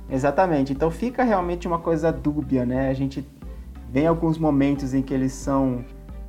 Exatamente. 0.09 0.71
Então 0.73 0.89
fica 0.89 1.23
realmente 1.23 1.67
uma 1.67 1.79
coisa 1.79 2.11
dúbia, 2.11 2.65
né? 2.65 2.89
A 2.89 2.93
gente 2.93 3.27
vê 3.89 4.05
alguns 4.05 4.37
momentos 4.37 4.93
em 4.93 5.01
que 5.01 5.13
eles 5.13 5.33
são 5.33 5.83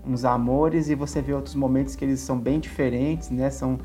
uns 0.04 0.24
amores 0.24 0.88
e 0.88 0.94
você 0.94 1.20
vê 1.20 1.32
outros 1.32 1.54
momentos 1.54 1.94
que 1.94 2.04
eles 2.04 2.20
são 2.20 2.38
bem 2.38 2.58
diferentes, 2.58 3.30
né? 3.30 3.50
São 3.50 3.78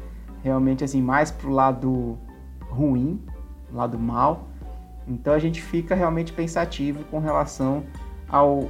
realmente 0.43 0.83
assim 0.83 1.01
mais 1.01 1.31
pro 1.31 1.51
lado 1.51 2.17
ruim, 2.69 3.21
lado 3.71 3.99
mal. 3.99 4.47
Então 5.07 5.33
a 5.33 5.39
gente 5.39 5.61
fica 5.61 5.95
realmente 5.95 6.33
pensativo 6.33 7.03
com 7.05 7.19
relação 7.19 7.83
ao 8.27 8.69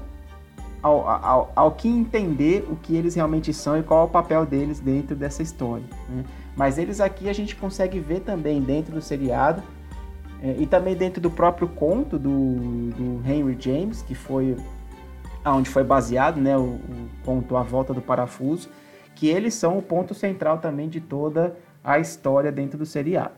ao, 0.82 1.08
ao, 1.08 1.52
ao 1.56 1.72
que 1.72 1.88
entender 1.88 2.68
o 2.70 2.76
que 2.76 2.94
eles 2.94 3.16
realmente 3.16 3.54
são 3.54 3.80
e 3.80 3.84
qual 3.84 4.02
é 4.02 4.04
o 4.04 4.10
papel 4.10 4.46
deles 4.46 4.82
dentro 4.82 5.16
dessa 5.16 5.42
história. 5.42 5.86
né? 6.10 6.26
Mas 6.58 6.78
eles 6.78 7.00
aqui 7.00 7.30
a 7.30 7.34
gente 7.34 7.56
consegue 7.56 8.02
ver 8.02 8.20
também 8.20 8.62
dentro 8.62 8.94
do 8.94 9.02
seriado 9.02 9.64
é, 10.44 10.58
e 10.60 10.68
também 10.68 10.94
dentro 10.94 11.22
do 11.22 11.32
próprio 11.32 11.70
conto 11.70 12.20
do, 12.20 12.92
do 12.92 13.24
Henry 13.26 13.56
James, 13.58 14.02
que 14.02 14.14
foi 14.14 14.58
onde 15.46 15.70
foi 15.70 15.86
baseado 15.86 16.40
né, 16.40 16.58
o, 16.58 16.76
o 16.76 17.10
conto 17.24 17.56
A 17.56 17.64
Volta 17.64 17.94
do 17.94 18.02
Parafuso, 18.02 18.70
que 19.16 19.30
eles 19.30 19.54
são 19.54 19.78
o 19.78 19.82
ponto 19.82 20.14
central 20.14 20.58
também 20.58 20.90
de 20.90 21.00
toda 21.00 21.58
a 21.82 21.98
história 21.98 22.52
dentro 22.52 22.78
do 22.78 22.86
seriado. 22.86 23.34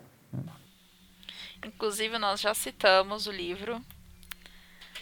Inclusive, 1.63 2.18
nós 2.18 2.41
já 2.41 2.54
citamos 2.56 3.28
o 3.28 3.32
livro 3.32 3.80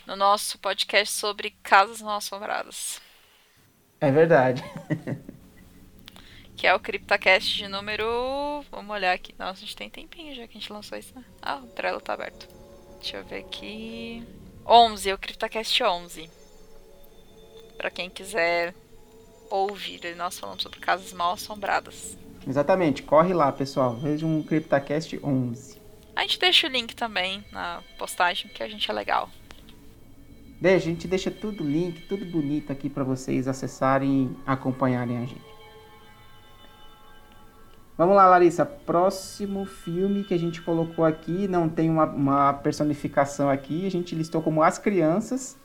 no 0.06 0.16
nosso 0.18 0.58
podcast 0.60 1.14
sobre 1.14 1.52
Casas 1.64 2.02
Não 2.02 2.16
Assombradas. 2.16 3.02
É 4.02 4.12
verdade. 4.12 4.62
Que 6.64 6.68
é 6.68 6.74
o 6.74 6.80
CryptoCast 6.80 7.58
de 7.58 7.68
número. 7.68 8.64
Vamos 8.72 8.90
olhar 8.96 9.12
aqui. 9.12 9.36
Nossa, 9.38 9.52
a 9.52 9.56
gente 9.66 9.76
tem 9.76 9.90
tempinho 9.90 10.34
já 10.34 10.48
que 10.48 10.58
a 10.58 10.62
gente 10.62 10.72
lançou 10.72 10.98
isso, 10.98 11.14
né? 11.14 11.22
Ah, 11.42 11.58
o 11.58 11.68
Trello 11.68 12.00
tá 12.00 12.14
aberto. 12.14 12.48
Deixa 13.02 13.18
eu 13.18 13.26
ver 13.26 13.40
aqui. 13.40 14.26
11, 14.66 15.10
é 15.10 15.14
o 15.14 15.18
CryptoCast 15.18 15.84
11. 15.84 16.30
Pra 17.76 17.92
quem 17.92 18.10
quiser 18.10 18.74
ouvir, 19.50 20.16
nós 20.16 20.40
falamos 20.40 20.64
sobre 20.64 20.80
casas 20.80 21.12
mal 21.12 21.34
assombradas. 21.34 22.18
Exatamente, 22.48 23.04
corre 23.04 23.34
lá, 23.34 23.52
pessoal. 23.52 23.98
Veja 23.98 24.26
um 24.26 24.42
CryptoCast 24.42 25.20
11. 25.22 25.78
A 26.16 26.22
gente 26.22 26.40
deixa 26.40 26.68
o 26.68 26.70
link 26.70 26.96
também 26.96 27.44
na 27.52 27.84
postagem, 28.00 28.50
que 28.50 28.64
a 28.64 28.70
gente 28.70 28.90
é 28.90 28.94
legal. 28.94 29.30
Deixa, 30.62 30.88
a 30.88 30.90
gente 30.94 31.10
deixa 31.10 31.30
tudo 31.30 31.62
link, 31.62 32.08
tudo 32.08 32.24
bonito 32.24 32.72
aqui 32.72 32.90
para 32.90 33.04
vocês 33.04 33.50
acessarem 33.50 34.32
e 34.32 34.38
acompanharem 34.50 35.18
a 35.18 35.26
gente. 35.26 35.53
Vamos 37.98 38.16
lá, 38.16 38.26
Larissa. 38.26 38.66
Próximo 38.66 39.66
filme 39.66 40.24
que 40.24 40.34
a 40.34 40.40
gente 40.40 40.62
colocou 40.62 41.06
aqui, 41.06 41.48
não 41.48 41.70
tem 41.70 41.90
uma, 41.90 42.06
uma 42.06 42.54
personificação 42.54 43.50
aqui, 43.50 43.86
a 43.86 43.92
gente 43.92 44.16
listou 44.16 44.42
como 44.42 44.64
As 44.64 44.78
Crianças, 44.80 45.56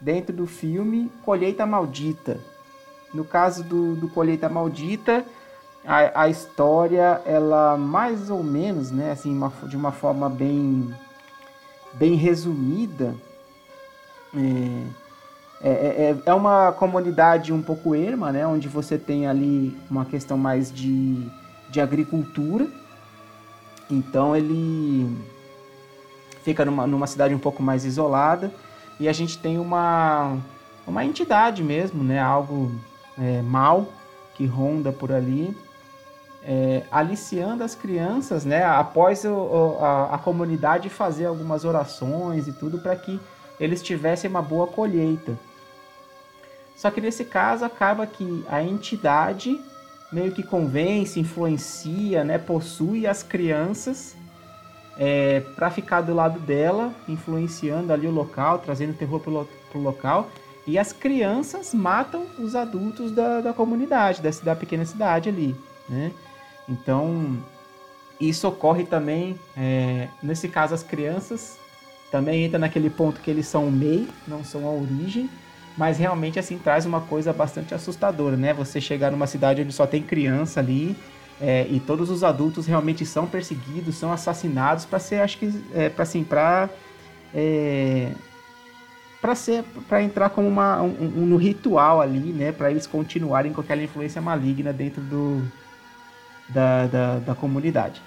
dentro 0.00 0.34
do 0.34 0.46
filme 0.46 1.10
Colheita 1.24 1.64
Maldita. 1.64 2.38
No 3.12 3.24
caso 3.24 3.64
do, 3.64 3.96
do 3.96 4.08
Colheita 4.08 4.48
Maldita, 4.50 5.24
a, 5.84 6.22
a 6.24 6.28
história, 6.28 7.22
ela 7.24 7.76
mais 7.78 8.28
ou 8.28 8.42
menos, 8.44 8.90
né, 8.90 9.12
assim, 9.12 9.34
uma- 9.34 9.52
de 9.66 9.76
uma 9.76 9.90
forma 9.90 10.28
bem, 10.28 10.94
bem 11.94 12.14
resumida, 12.16 13.14
é, 15.62 15.68
é, 15.70 15.70
é- 16.10 16.16
é 16.26 16.34
uma 16.34 16.70
comunidade 16.72 17.50
um 17.50 17.62
pouco 17.62 17.94
erma, 17.94 18.30
né? 18.30 18.46
Onde 18.46 18.68
você 18.68 18.98
tem 18.98 19.26
ali 19.26 19.76
uma 19.90 20.04
questão 20.04 20.36
mais 20.36 20.70
de, 20.70 21.26
de 21.70 21.80
agricultura. 21.80 22.66
Então 23.90 24.36
ele 24.36 25.16
fica 26.42 26.64
numa, 26.64 26.86
numa 26.86 27.06
cidade 27.06 27.34
um 27.34 27.38
pouco 27.38 27.62
mais 27.62 27.84
isolada. 27.84 28.50
e 28.98 29.08
a 29.08 29.12
gente 29.12 29.38
tem 29.38 29.58
uma, 29.58 30.36
uma 30.86 31.04
entidade 31.04 31.62
mesmo, 31.62 32.02
né? 32.02 32.18
Algo 32.18 32.72
é, 33.18 33.42
mal 33.42 33.86
que 34.34 34.46
ronda 34.46 34.92
por 34.92 35.12
ali, 35.12 35.56
é, 36.44 36.84
aliciando 36.90 37.62
as 37.64 37.74
crianças, 37.74 38.44
né? 38.44 38.64
Após 38.64 39.24
o, 39.24 39.76
a, 39.80 40.14
a 40.14 40.18
comunidade 40.18 40.88
fazer 40.88 41.26
algumas 41.26 41.64
orações 41.64 42.48
e 42.48 42.52
tudo 42.52 42.78
para 42.78 42.96
que 42.96 43.20
eles 43.60 43.82
tivessem 43.82 44.30
uma 44.30 44.42
boa 44.42 44.66
colheita. 44.66 45.38
Só 46.76 46.90
que 46.90 47.00
nesse 47.00 47.24
caso 47.24 47.64
acaba 47.64 48.06
que 48.06 48.44
a 48.48 48.62
entidade 48.62 49.60
meio 50.10 50.32
que 50.32 50.42
convence, 50.42 51.20
influencia, 51.20 52.24
né? 52.24 52.38
Possui 52.38 53.06
as 53.06 53.22
crianças 53.22 54.16
é, 54.98 55.40
para 55.54 55.70
ficar 55.70 56.00
do 56.00 56.14
lado 56.14 56.40
dela, 56.40 56.92
influenciando 57.06 57.92
ali 57.92 58.06
o 58.06 58.10
local, 58.10 58.58
trazendo 58.58 58.94
terror 58.94 59.20
pro, 59.20 59.48
pro 59.70 59.80
local. 59.80 60.28
E 60.66 60.78
as 60.78 60.92
crianças 60.92 61.72
matam 61.72 62.26
os 62.38 62.54
adultos 62.54 63.12
da, 63.12 63.40
da 63.40 63.52
comunidade, 63.52 64.20
da, 64.20 64.30
da 64.42 64.56
pequena 64.56 64.84
cidade 64.84 65.28
ali, 65.28 65.56
né? 65.88 66.12
Então, 66.68 67.38
isso 68.20 68.46
ocorre 68.46 68.84
também, 68.84 69.38
é, 69.56 70.08
nesse 70.22 70.48
caso, 70.48 70.74
as 70.74 70.82
crianças 70.82 71.58
também 72.10 72.44
entra 72.44 72.58
naquele 72.58 72.90
ponto 72.90 73.20
que 73.20 73.30
eles 73.30 73.46
são 73.46 73.68
o 73.68 73.72
meio, 73.72 74.08
não 74.26 74.44
são 74.44 74.66
a 74.66 74.70
origem, 74.70 75.30
mas 75.78 75.96
realmente 75.96 76.40
assim 76.40 76.58
traz 76.58 76.84
uma 76.84 77.00
coisa 77.00 77.32
bastante 77.32 77.72
assustadora, 77.72 78.36
né? 78.36 78.52
Você 78.52 78.80
chegar 78.80 79.12
numa 79.12 79.28
cidade 79.28 79.62
onde 79.62 79.72
só 79.72 79.86
tem 79.86 80.02
criança 80.02 80.58
ali, 80.58 80.96
é, 81.40 81.68
e 81.70 81.78
todos 81.78 82.10
os 82.10 82.24
adultos 82.24 82.66
realmente 82.66 83.06
são 83.06 83.28
perseguidos, 83.28 83.94
são 83.94 84.12
assassinados 84.12 84.84
para 84.84 84.98
ser, 84.98 85.20
acho 85.20 85.38
que, 85.38 85.64
é, 85.72 85.88
para 85.88 86.02
assim, 86.02 86.24
para 86.24 86.68
é, 87.32 88.10
para 89.20 89.34
ser, 89.36 89.62
para 89.88 90.02
entrar 90.02 90.30
como 90.30 90.48
uma, 90.48 90.82
um, 90.82 91.22
um- 91.22 91.26
no 91.26 91.36
ritual 91.36 92.00
ali, 92.00 92.32
né? 92.32 92.50
Para 92.50 92.70
eles 92.72 92.86
continuarem 92.86 93.52
com 93.52 93.60
aquela 93.60 93.82
influência 93.82 94.20
maligna 94.20 94.72
dentro 94.72 95.00
do 95.00 95.42
da, 96.48 96.86
da, 96.86 97.18
da 97.20 97.34
comunidade. 97.36 98.02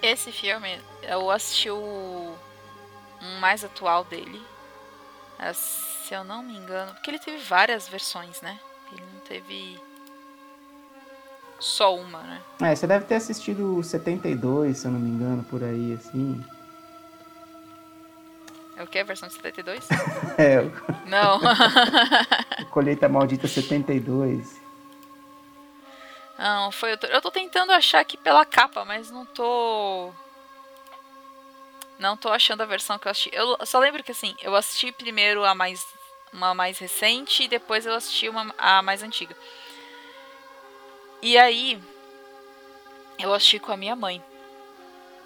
Esse 0.00 0.32
filme, 0.32 0.78
eu 1.02 1.30
assisti 1.30 1.68
o 1.70 2.34
um 3.22 3.40
mais 3.40 3.64
atual 3.64 4.04
dele. 4.04 4.40
Ah, 5.38 5.52
Se 5.52 6.14
eu 6.14 6.24
não 6.24 6.42
me 6.42 6.56
engano. 6.56 6.92
Porque 6.94 7.10
ele 7.10 7.18
teve 7.18 7.38
várias 7.38 7.88
versões, 7.88 8.40
né? 8.40 8.58
Ele 8.92 9.02
não 9.12 9.20
teve. 9.20 9.80
Só 11.58 11.94
uma, 11.96 12.20
né? 12.22 12.42
É, 12.60 12.74
você 12.74 12.86
deve 12.86 13.04
ter 13.06 13.14
assistido 13.14 13.78
o 13.78 13.82
72, 13.82 14.76
se 14.78 14.86
eu 14.86 14.90
não 14.90 14.98
me 15.00 15.08
engano, 15.08 15.42
por 15.44 15.62
aí, 15.62 15.94
assim. 15.94 16.44
É 18.76 18.82
o 18.82 18.86
que? 18.86 18.98
A 18.98 19.04
versão 19.04 19.28
de 19.28 19.34
72? 19.34 19.88
É, 20.36 20.62
não. 21.06 21.40
Colheita 22.70 23.08
Maldita 23.08 23.46
72. 23.46 24.60
Não, 26.36 26.72
foi. 26.72 26.92
Eu 26.92 26.98
tô, 26.98 27.06
eu 27.06 27.22
tô 27.22 27.30
tentando 27.30 27.70
achar 27.72 28.00
aqui 28.00 28.16
pela 28.16 28.44
capa, 28.44 28.84
mas 28.84 29.10
não 29.10 29.24
tô. 29.24 30.12
Não 32.04 32.18
tô 32.18 32.28
achando 32.28 32.60
a 32.60 32.66
versão 32.66 32.98
que 32.98 33.08
eu 33.08 33.10
assisti. 33.10 33.30
Eu 33.32 33.56
só 33.64 33.78
lembro 33.78 34.04
que 34.04 34.12
assim, 34.12 34.36
eu 34.42 34.54
assisti 34.54 34.92
primeiro 34.92 35.42
a 35.42 35.54
mais. 35.54 35.86
Uma 36.30 36.52
mais 36.52 36.78
recente 36.78 37.44
e 37.44 37.48
depois 37.48 37.86
eu 37.86 37.94
assisti 37.94 38.28
uma, 38.28 38.54
a 38.58 38.82
mais 38.82 39.02
antiga. 39.02 39.34
E 41.22 41.38
aí. 41.38 41.80
Eu 43.18 43.32
assisti 43.32 43.58
com 43.58 43.72
a 43.72 43.76
minha 43.76 43.96
mãe. 43.96 44.22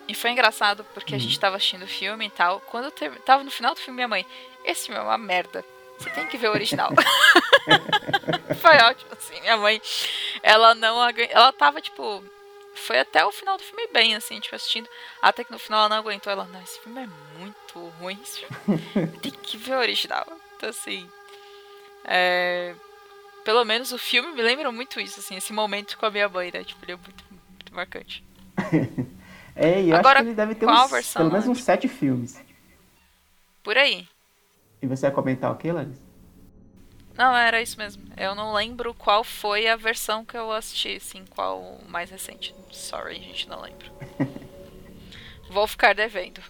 E 0.06 0.14
foi 0.14 0.30
engraçado 0.30 0.84
porque 0.94 1.16
a 1.16 1.18
gente 1.18 1.40
tava 1.40 1.56
assistindo 1.56 1.82
o 1.82 1.88
filme 1.88 2.26
e 2.26 2.30
tal. 2.30 2.60
Quando 2.60 2.84
eu 2.84 2.90
ter- 2.92 3.18
tava 3.22 3.42
no 3.42 3.50
final 3.50 3.74
do 3.74 3.80
filme, 3.80 3.96
minha 3.96 4.06
mãe, 4.06 4.24
esse 4.64 4.86
filme 4.86 5.00
é 5.00 5.02
uma 5.02 5.18
merda. 5.18 5.64
Você 5.98 6.10
tem 6.10 6.28
que 6.28 6.38
ver 6.38 6.48
o 6.48 6.52
original. 6.52 6.90
foi 8.62 8.76
ótimo, 8.88 9.10
assim. 9.18 9.40
Minha 9.40 9.56
mãe, 9.56 9.82
ela 10.44 10.76
não 10.76 10.96
Ela 11.08 11.52
tava, 11.52 11.80
tipo. 11.80 12.22
Foi 12.78 12.98
até 12.98 13.24
o 13.24 13.32
final 13.32 13.56
do 13.56 13.62
filme 13.62 13.86
bem, 13.92 14.14
assim, 14.14 14.40
tipo, 14.40 14.54
assistindo. 14.54 14.88
Até 15.20 15.44
que 15.44 15.50
no 15.52 15.58
final 15.58 15.80
ela 15.80 15.88
não 15.88 15.96
aguentou. 15.96 16.32
Ela, 16.32 16.44
não, 16.44 16.62
esse 16.62 16.80
filme 16.80 17.02
é 17.02 17.08
muito 17.38 17.88
ruim. 18.00 18.18
Esse 18.22 18.44
filme... 18.44 19.18
tem 19.20 19.32
que 19.32 19.56
ver 19.56 19.74
o 19.74 19.78
original. 19.78 20.26
Então, 20.56 20.68
assim. 20.68 21.08
É... 22.04 22.74
Pelo 23.44 23.64
menos 23.64 23.92
o 23.92 23.98
filme 23.98 24.32
me 24.32 24.42
lembra 24.42 24.70
muito 24.70 25.00
isso, 25.00 25.20
assim, 25.20 25.36
esse 25.36 25.52
momento 25.52 25.96
com 25.96 26.06
a 26.06 26.10
minha 26.10 26.28
mãe, 26.28 26.50
né? 26.52 26.64
Tipo, 26.64 26.84
ele 26.84 26.92
é 26.92 26.96
muito, 26.96 27.24
muito 27.30 27.74
marcante. 27.74 28.24
É, 29.60 29.82
e 29.82 29.90
eu 29.90 29.96
Agora, 29.96 30.20
acho 30.20 30.22
que 30.22 30.28
ele 30.28 30.36
deve 30.36 30.54
ter 30.54 30.66
uns, 30.66 30.90
versão, 30.90 31.20
pelo 31.20 31.32
menos 31.32 31.48
uns 31.48 31.64
sete 31.64 31.88
filmes. 31.88 32.40
Por 33.60 33.76
aí. 33.76 34.06
E 34.80 34.86
você 34.86 35.06
vai 35.06 35.10
comentar 35.10 35.50
o 35.50 35.56
que, 35.56 35.72
Larissa? 35.72 36.07
Não, 37.18 37.34
era 37.34 37.60
isso 37.60 37.76
mesmo. 37.76 38.04
Eu 38.16 38.32
não 38.36 38.52
lembro 38.54 38.94
qual 38.94 39.24
foi 39.24 39.66
a 39.66 39.74
versão 39.74 40.24
que 40.24 40.36
eu 40.36 40.52
assisti, 40.52 40.94
assim, 40.94 41.24
qual 41.28 41.58
o 41.60 41.90
mais 41.90 42.10
recente. 42.10 42.54
Sorry, 42.70 43.16
gente, 43.16 43.48
não 43.48 43.60
lembro. 43.60 43.90
Vou 45.50 45.66
ficar 45.66 45.96
devendo. 45.96 46.40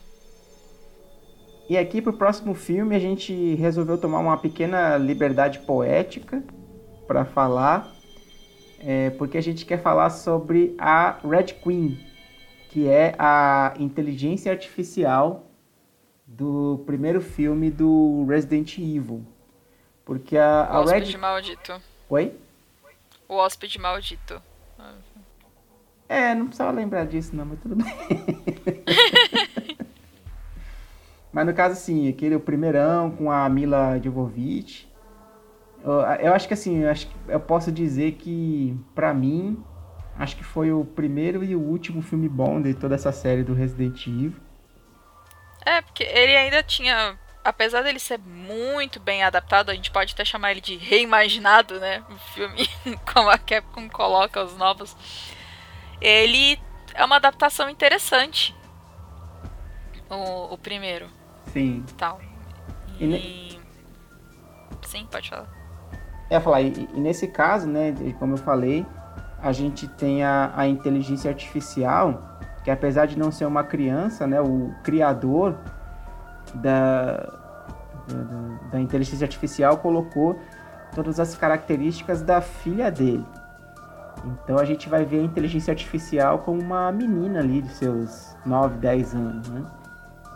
E 1.71 1.79
aqui 1.79 2.03
pro 2.03 2.13
próximo 2.13 2.55
filme 2.55 2.95
a 2.95 2.99
gente 2.99 3.55
resolveu 3.55 3.97
tomar 3.97 4.19
uma 4.19 4.37
pequena 4.37 4.99
liberdade 4.99 5.61
poética 5.61 6.45
para 7.07 7.25
falar, 7.25 7.91
é, 8.81 9.09
porque 9.11 9.39
a 9.39 9.43
gente 9.43 9.65
quer 9.65 9.81
falar 9.81 10.11
sobre 10.11 10.75
a 10.79 11.19
Red 11.27 11.55
Queen, 11.63 11.99
que 12.69 12.87
é 12.87 13.15
a 13.19 13.73
inteligência 13.79 14.53
artificial 14.53 15.51
do 16.27 16.83
primeiro 16.85 17.23
filme 17.23 17.71
do 17.71 18.27
Resident 18.29 18.77
Evil. 18.77 19.25
Porque 20.09 20.39
a, 20.39 20.67
O 20.71 20.75
a 20.75 20.81
hóspede 20.81 21.13
Red... 21.13 21.19
maldito. 21.19 21.83
Oi? 22.09 22.35
O 23.29 23.35
hóspede 23.35 23.79
maldito. 23.79 24.41
É, 26.09 26.35
não 26.35 26.47
precisava 26.47 26.71
lembrar 26.71 27.05
disso 27.05 27.37
não, 27.37 27.45
mas 27.45 27.61
tudo 27.61 27.77
bem. 27.77 27.95
mas 31.31 31.47
no 31.47 31.53
caso, 31.53 31.75
assim, 31.75 32.09
aquele 32.09 32.35
o 32.35 32.41
primeirão 32.41 33.11
com 33.11 33.31
a 33.31 33.47
Mila 33.51 34.01
Jovovich. 34.03 34.89
Eu, 35.85 36.01
eu 36.01 36.33
acho 36.33 36.49
que 36.49 36.55
assim, 36.55 36.79
eu, 36.79 36.91
acho 36.91 37.09
que 37.09 37.15
eu 37.29 37.39
posso 37.39 37.71
dizer 37.71 38.13
que, 38.13 38.75
pra 38.95 39.13
mim, 39.13 39.63
acho 40.19 40.39
que 40.39 40.43
foi 40.43 40.73
o 40.73 40.87
primeiro 40.87 41.45
e 41.45 41.55
o 41.55 41.61
último 41.61 42.01
filme 42.01 42.31
bom 42.31 42.63
de 42.63 42.73
toda 42.73 42.95
essa 42.95 43.13
série 43.13 43.43
do 43.43 43.53
Resident 43.53 44.07
Evil. 44.07 44.33
É, 45.67 45.83
porque 45.83 46.05
ele 46.05 46.35
ainda 46.35 46.63
tinha. 46.63 47.19
Apesar 47.49 47.81
dele 47.81 47.99
ser 47.99 48.19
muito 48.19 49.01
bem 49.01 49.23
adaptado, 49.23 49.71
a 49.71 49.75
gente 49.75 49.91
pode 49.91 50.13
até 50.13 50.23
chamar 50.23 50.51
ele 50.51 50.61
de 50.61 50.77
reimaginado, 50.77 51.81
né? 51.81 52.05
O 52.11 52.19
filme, 52.35 52.69
como 53.11 53.31
a 53.31 53.39
Capcom 53.39 53.89
coloca 53.89 54.45
os 54.45 54.55
novos. 54.55 54.95
Ele 55.99 56.61
é 56.93 57.03
uma 57.03 57.17
adaptação 57.17 57.71
interessante. 57.71 58.55
O, 60.11 60.53
o 60.53 60.59
primeiro, 60.59 61.09
Sim. 61.51 61.87
tal. 61.97 62.21
E 63.01 63.07
E. 63.07 63.61
Sim, 64.83 65.09
pode 65.11 65.31
falar. 65.31 65.49
É, 66.29 66.39
falar, 66.39 66.61
e, 66.61 66.87
e 66.93 67.01
nesse 67.01 67.29
caso, 67.29 67.67
né, 67.67 67.95
como 68.19 68.35
eu 68.35 68.39
falei, 68.39 68.85
a 69.43 69.53
gente 69.53 69.89
tem 69.89 70.23
a, 70.23 70.53
a 70.55 70.69
inteligência 70.69 71.31
artificial, 71.31 72.39
que 72.63 72.71
apesar 72.71 73.07
de 73.07 73.19
não 73.19 73.33
ser 73.33 73.47
uma 73.47 73.65
criança, 73.65 74.27
né, 74.27 74.39
o 74.39 74.75
criador 74.85 75.59
da, 76.55 77.38
da, 78.15 78.71
da 78.73 78.81
inteligência 78.81 79.25
artificial 79.25 79.79
colocou 79.79 80.41
todas 80.95 81.21
as 81.21 81.35
características 81.35 82.23
da 82.23 82.41
filha 82.41 82.91
dele. 82.91 83.25
Então 84.25 84.59
a 84.59 84.65
gente 84.65 84.89
vai 84.89 85.05
ver 85.05 85.21
a 85.21 85.23
inteligência 85.23 85.71
artificial 85.71 86.41
como 86.41 86.61
uma 86.61 86.91
menina 86.91 87.39
ali 87.41 87.63
de 87.63 87.71
seus 87.71 88.37
9, 88.45 88.79
10 88.79 89.15
anos, 89.15 89.49
né? 89.49 89.65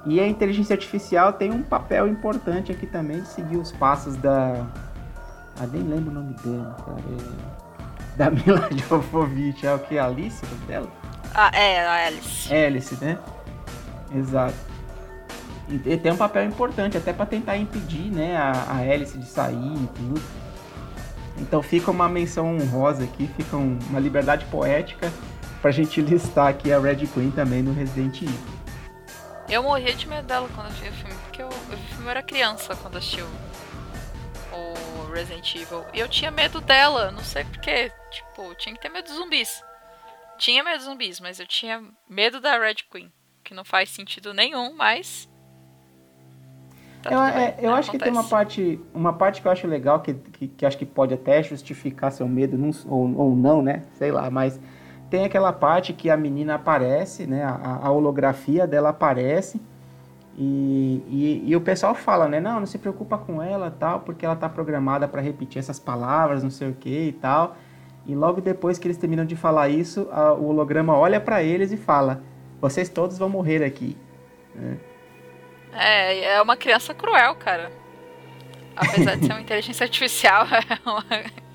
E 0.04 0.20
a 0.20 0.26
inteligência 0.26 0.74
artificial 0.74 1.32
tem 1.32 1.50
um 1.52 1.62
papel 1.62 2.08
importante 2.08 2.72
aqui 2.72 2.86
também 2.86 3.20
de 3.20 3.28
seguir 3.28 3.56
os 3.56 3.70
passos 3.72 4.16
da. 4.16 4.66
Ah, 5.60 5.66
nem 5.72 5.82
lembro 5.82 6.10
o 6.10 6.14
nome 6.14 6.34
dela, 6.44 6.76
cara. 6.84 6.98
É... 6.98 8.16
Da 8.16 8.30
Mila 8.30 8.68
Jovovich, 8.88 9.66
é 9.66 9.74
o 9.74 9.78
que? 9.78 9.98
Alice, 9.98 10.44
o 10.44 10.66
dela? 10.66 10.88
Ah, 11.34 11.50
é, 11.54 11.86
a 11.86 12.06
Alice. 12.06 12.52
Alice, 12.52 13.04
né? 13.04 13.18
Exato. 14.14 14.71
E 15.68 15.96
tem 15.96 16.12
um 16.12 16.16
papel 16.16 16.44
importante 16.44 16.96
até 16.96 17.12
para 17.12 17.24
tentar 17.26 17.56
impedir, 17.56 18.10
né, 18.10 18.36
a, 18.36 18.50
a 18.68 18.76
Alice 18.78 19.16
de 19.16 19.26
sair 19.26 19.54
e 19.56 19.86
tudo. 19.94 20.22
Então 21.38 21.62
fica 21.62 21.90
uma 21.90 22.08
menção 22.08 22.56
honrosa 22.58 23.04
aqui, 23.04 23.28
fica 23.36 23.56
um- 23.56 23.78
uma 23.88 23.98
liberdade 24.00 24.44
poética 24.46 25.10
pra 25.62 25.70
gente 25.70 26.00
listar 26.02 26.48
aqui 26.48 26.72
a 26.72 26.78
Red 26.78 27.06
Queen 27.06 27.30
também 27.30 27.62
no 27.62 27.72
Resident 27.72 28.20
Evil. 28.22 28.34
Eu 29.48 29.62
morria 29.62 29.94
de 29.94 30.06
medo 30.08 30.26
dela 30.26 30.48
quando 30.54 30.66
eu 30.68 30.72
vi 30.72 30.88
o 30.88 30.92
filme, 30.92 31.14
porque 31.24 31.42
eu, 31.42 31.48
eu 31.48 31.76
o 31.76 31.94
filme 31.94 32.08
era 32.10 32.22
criança 32.22 32.74
quando 32.76 32.98
assisti 32.98 33.20
o, 33.22 33.28
o 34.52 35.12
Resident 35.12 35.54
Evil. 35.54 35.84
E 35.94 36.00
eu 36.00 36.08
tinha 36.08 36.30
medo 36.30 36.60
dela, 36.60 37.10
não 37.10 37.22
sei 37.24 37.44
porquê. 37.44 37.90
Tipo, 38.10 38.54
tinha 38.56 38.74
que 38.74 38.80
ter 38.80 38.88
medo 38.88 39.06
de 39.06 39.14
zumbis. 39.14 39.62
Tinha 40.38 40.62
medo 40.62 40.78
de 40.78 40.84
zumbis, 40.84 41.20
mas 41.20 41.38
eu 41.40 41.46
tinha 41.46 41.82
medo 42.08 42.40
da 42.40 42.58
Red 42.58 42.76
Queen. 42.90 43.10
Que 43.44 43.54
não 43.54 43.64
faz 43.64 43.90
sentido 43.90 44.32
nenhum, 44.34 44.74
mas. 44.74 45.28
Tá 47.02 47.10
eu, 47.10 47.20
é, 47.22 47.54
eu 47.58 47.70
né, 47.70 47.76
acho 47.76 47.90
que 47.90 47.98
tem 47.98 48.12
uma 48.12 48.24
parte, 48.24 48.80
uma 48.94 49.12
parte 49.12 49.42
que 49.42 49.48
eu 49.48 49.52
acho 49.52 49.66
legal, 49.66 50.00
que, 50.00 50.14
que, 50.14 50.48
que 50.48 50.66
acho 50.66 50.78
que 50.78 50.86
pode 50.86 51.12
até 51.12 51.42
justificar 51.42 52.12
seu 52.12 52.28
medo, 52.28 52.56
não- 52.56 52.70
ou, 52.88 53.14
ou 53.16 53.36
não, 53.36 53.60
né? 53.60 53.82
Sei 53.94 54.12
lá, 54.12 54.30
mas 54.30 54.60
tem 55.10 55.24
aquela 55.24 55.52
parte 55.52 55.92
que 55.92 56.08
a 56.08 56.16
menina 56.16 56.54
aparece, 56.54 57.26
né? 57.26 57.42
A, 57.44 57.80
a 57.82 57.90
holografia 57.90 58.66
dela 58.66 58.90
aparece. 58.90 59.60
E, 60.38 61.02
e, 61.08 61.50
e 61.50 61.56
o 61.56 61.60
pessoal 61.60 61.94
fala, 61.94 62.28
né? 62.28 62.40
Não, 62.40 62.60
não 62.60 62.66
se 62.66 62.78
preocupa 62.78 63.18
com 63.18 63.42
ela 63.42 63.70
tal, 63.70 64.00
porque 64.00 64.24
ela 64.24 64.36
tá 64.36 64.48
programada 64.48 65.06
para 65.06 65.20
repetir 65.20 65.58
essas 65.58 65.78
palavras, 65.78 66.42
não 66.42 66.50
sei 66.50 66.70
o 66.70 66.72
que 66.74 67.08
e 67.08 67.12
tal. 67.12 67.56
E 68.06 68.14
logo 68.14 68.40
depois 68.40 68.78
que 68.78 68.86
eles 68.86 68.96
terminam 68.96 69.24
de 69.24 69.36
falar 69.36 69.68
isso, 69.68 70.08
a- 70.10 70.32
o 70.32 70.46
holograma 70.46 70.96
olha 70.96 71.20
para 71.20 71.42
eles 71.42 71.72
e 71.72 71.76
fala: 71.76 72.22
Vocês 72.60 72.88
todos 72.88 73.18
vão 73.18 73.28
morrer 73.28 73.62
aqui. 73.64 73.96
É, 75.72 76.34
é 76.34 76.42
uma 76.42 76.56
criança 76.56 76.94
cruel, 76.94 77.34
cara. 77.36 77.72
Apesar 78.76 79.16
de 79.16 79.26
ser 79.26 79.32
uma 79.32 79.40
inteligência 79.42 79.84
artificial, 79.84 80.46
é 80.52 80.88
uma 80.88 81.04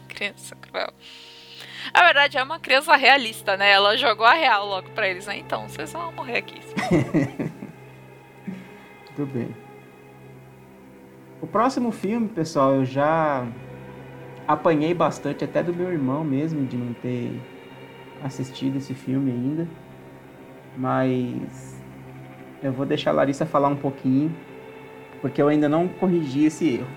criança 0.07 0.55
cruel. 0.55 0.93
Na 1.93 2.03
verdade, 2.03 2.37
é 2.37 2.43
uma 2.43 2.59
criança 2.59 2.95
realista, 2.95 3.55
né? 3.55 3.71
Ela 3.71 3.95
jogou 3.97 4.25
a 4.25 4.33
real 4.33 4.65
logo 4.67 4.89
pra 4.91 5.07
eles, 5.07 5.25
né? 5.25 5.37
Então, 5.37 5.67
vocês 5.67 5.91
vão 5.93 6.11
morrer 6.11 6.37
aqui. 6.37 6.59
Tudo 9.15 9.25
bem. 9.31 9.55
O 11.41 11.47
próximo 11.47 11.91
filme, 11.91 12.27
pessoal, 12.27 12.75
eu 12.75 12.85
já 12.85 13.47
apanhei 14.47 14.93
bastante, 14.93 15.43
até 15.43 15.63
do 15.63 15.73
meu 15.73 15.91
irmão 15.91 16.23
mesmo, 16.23 16.65
de 16.65 16.75
não 16.75 16.93
ter 16.93 17.39
assistido 18.23 18.77
esse 18.77 18.93
filme 18.93 19.31
ainda. 19.31 19.67
Mas 20.75 21.76
eu 22.61 22.71
vou 22.71 22.85
deixar 22.85 23.11
a 23.11 23.13
Larissa 23.13 23.45
falar 23.45 23.69
um 23.69 23.75
pouquinho, 23.75 24.35
porque 25.21 25.41
eu 25.41 25.47
ainda 25.47 25.67
não 25.69 25.87
corrigi 25.87 26.45
esse 26.45 26.75
erro. 26.75 26.87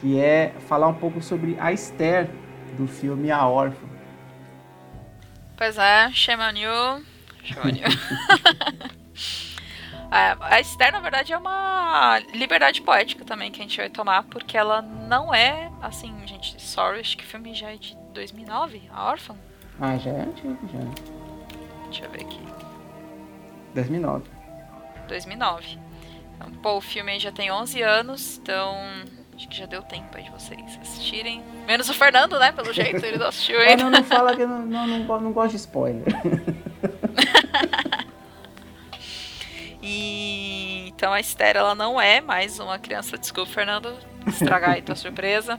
Que 0.00 0.20
é 0.20 0.52
falar 0.68 0.88
um 0.88 0.94
pouco 0.94 1.22
sobre 1.22 1.56
a 1.60 1.72
Esther 1.72 2.28
do 2.76 2.86
filme 2.86 3.30
A 3.30 3.46
Órfã. 3.46 3.86
Pois 5.56 5.78
é, 5.78 6.06
you. 6.06 6.12
Shame 6.14 6.42
on 6.42 6.56
you. 6.56 7.86
É, 10.14 10.36
a 10.40 10.60
Esther, 10.60 10.92
na 10.92 11.00
verdade, 11.00 11.32
é 11.32 11.38
uma 11.38 12.18
liberdade 12.34 12.82
poética 12.82 13.24
também 13.24 13.50
que 13.50 13.60
a 13.60 13.62
gente 13.62 13.78
vai 13.78 13.88
tomar, 13.88 14.24
porque 14.24 14.58
ela 14.58 14.82
não 14.82 15.32
é, 15.32 15.72
assim, 15.80 16.14
gente, 16.26 16.60
sorry, 16.60 17.00
acho 17.00 17.16
que 17.16 17.24
o 17.24 17.26
filme 17.26 17.54
já 17.54 17.70
é 17.70 17.76
de 17.76 17.96
2009, 18.12 18.82
A 18.92 19.06
Órfã. 19.06 19.34
Ah, 19.80 19.96
já 19.96 20.10
é 20.10 20.20
antigo, 20.20 20.58
já. 20.70 20.80
Deixa 21.84 22.04
eu 22.04 22.10
ver 22.10 22.24
aqui. 22.24 22.40
2009. 23.74 24.41
2009. 25.08 25.78
Então, 26.36 26.50
pô, 26.62 26.76
o 26.76 26.80
filme 26.80 27.18
já 27.18 27.32
tem 27.32 27.50
11 27.50 27.82
anos, 27.82 28.38
então 28.42 28.76
acho 29.36 29.48
que 29.48 29.56
já 29.56 29.66
deu 29.66 29.82
tempo 29.82 30.16
aí 30.16 30.24
de 30.24 30.30
vocês 30.30 30.60
assistirem. 30.80 31.42
Menos 31.66 31.88
o 31.88 31.94
Fernando, 31.94 32.38
né? 32.38 32.52
Pelo 32.52 32.72
jeito, 32.72 33.04
ele 33.04 33.18
não 33.18 33.26
assistiu 33.28 33.58
ainda. 33.60 33.84
não, 33.84 33.90
não 33.90 34.04
fala 34.04 34.34
que 34.36 34.42
eu 34.42 34.48
não, 34.48 34.60
não, 34.66 34.86
não, 34.86 35.20
não 35.20 35.32
gosto 35.32 35.50
de 35.50 35.56
spoiler. 35.56 36.04
E 39.84 40.86
então 40.88 41.12
a 41.12 41.18
Esther, 41.20 41.56
ela 41.56 41.74
não 41.74 42.00
é 42.00 42.20
mais 42.20 42.58
uma 42.60 42.78
criança. 42.78 43.18
Desculpa, 43.18 43.50
Fernando, 43.50 43.92
estragar 44.26 44.70
aí 44.70 44.82
tua 44.82 44.94
surpresa. 44.94 45.58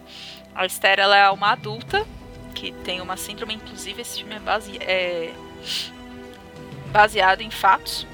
A 0.55 0.65
Esther, 0.65 0.99
ela 0.99 1.17
é 1.17 1.29
uma 1.29 1.51
adulta 1.51 2.05
que 2.55 2.71
tem 2.71 3.01
uma 3.01 3.17
síndrome, 3.17 3.55
inclusive 3.55 4.01
esse 4.01 4.19
filme 4.19 4.35
é, 4.35 4.39
base- 4.39 4.77
é 4.77 5.33
baseado 6.91 7.41
em 7.41 7.51
fatos. 7.51 8.07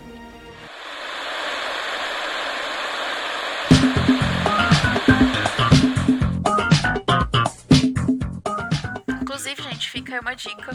Fica 10.09 10.15
aí 10.15 10.19
uma 10.19 10.35
dica 10.35 10.71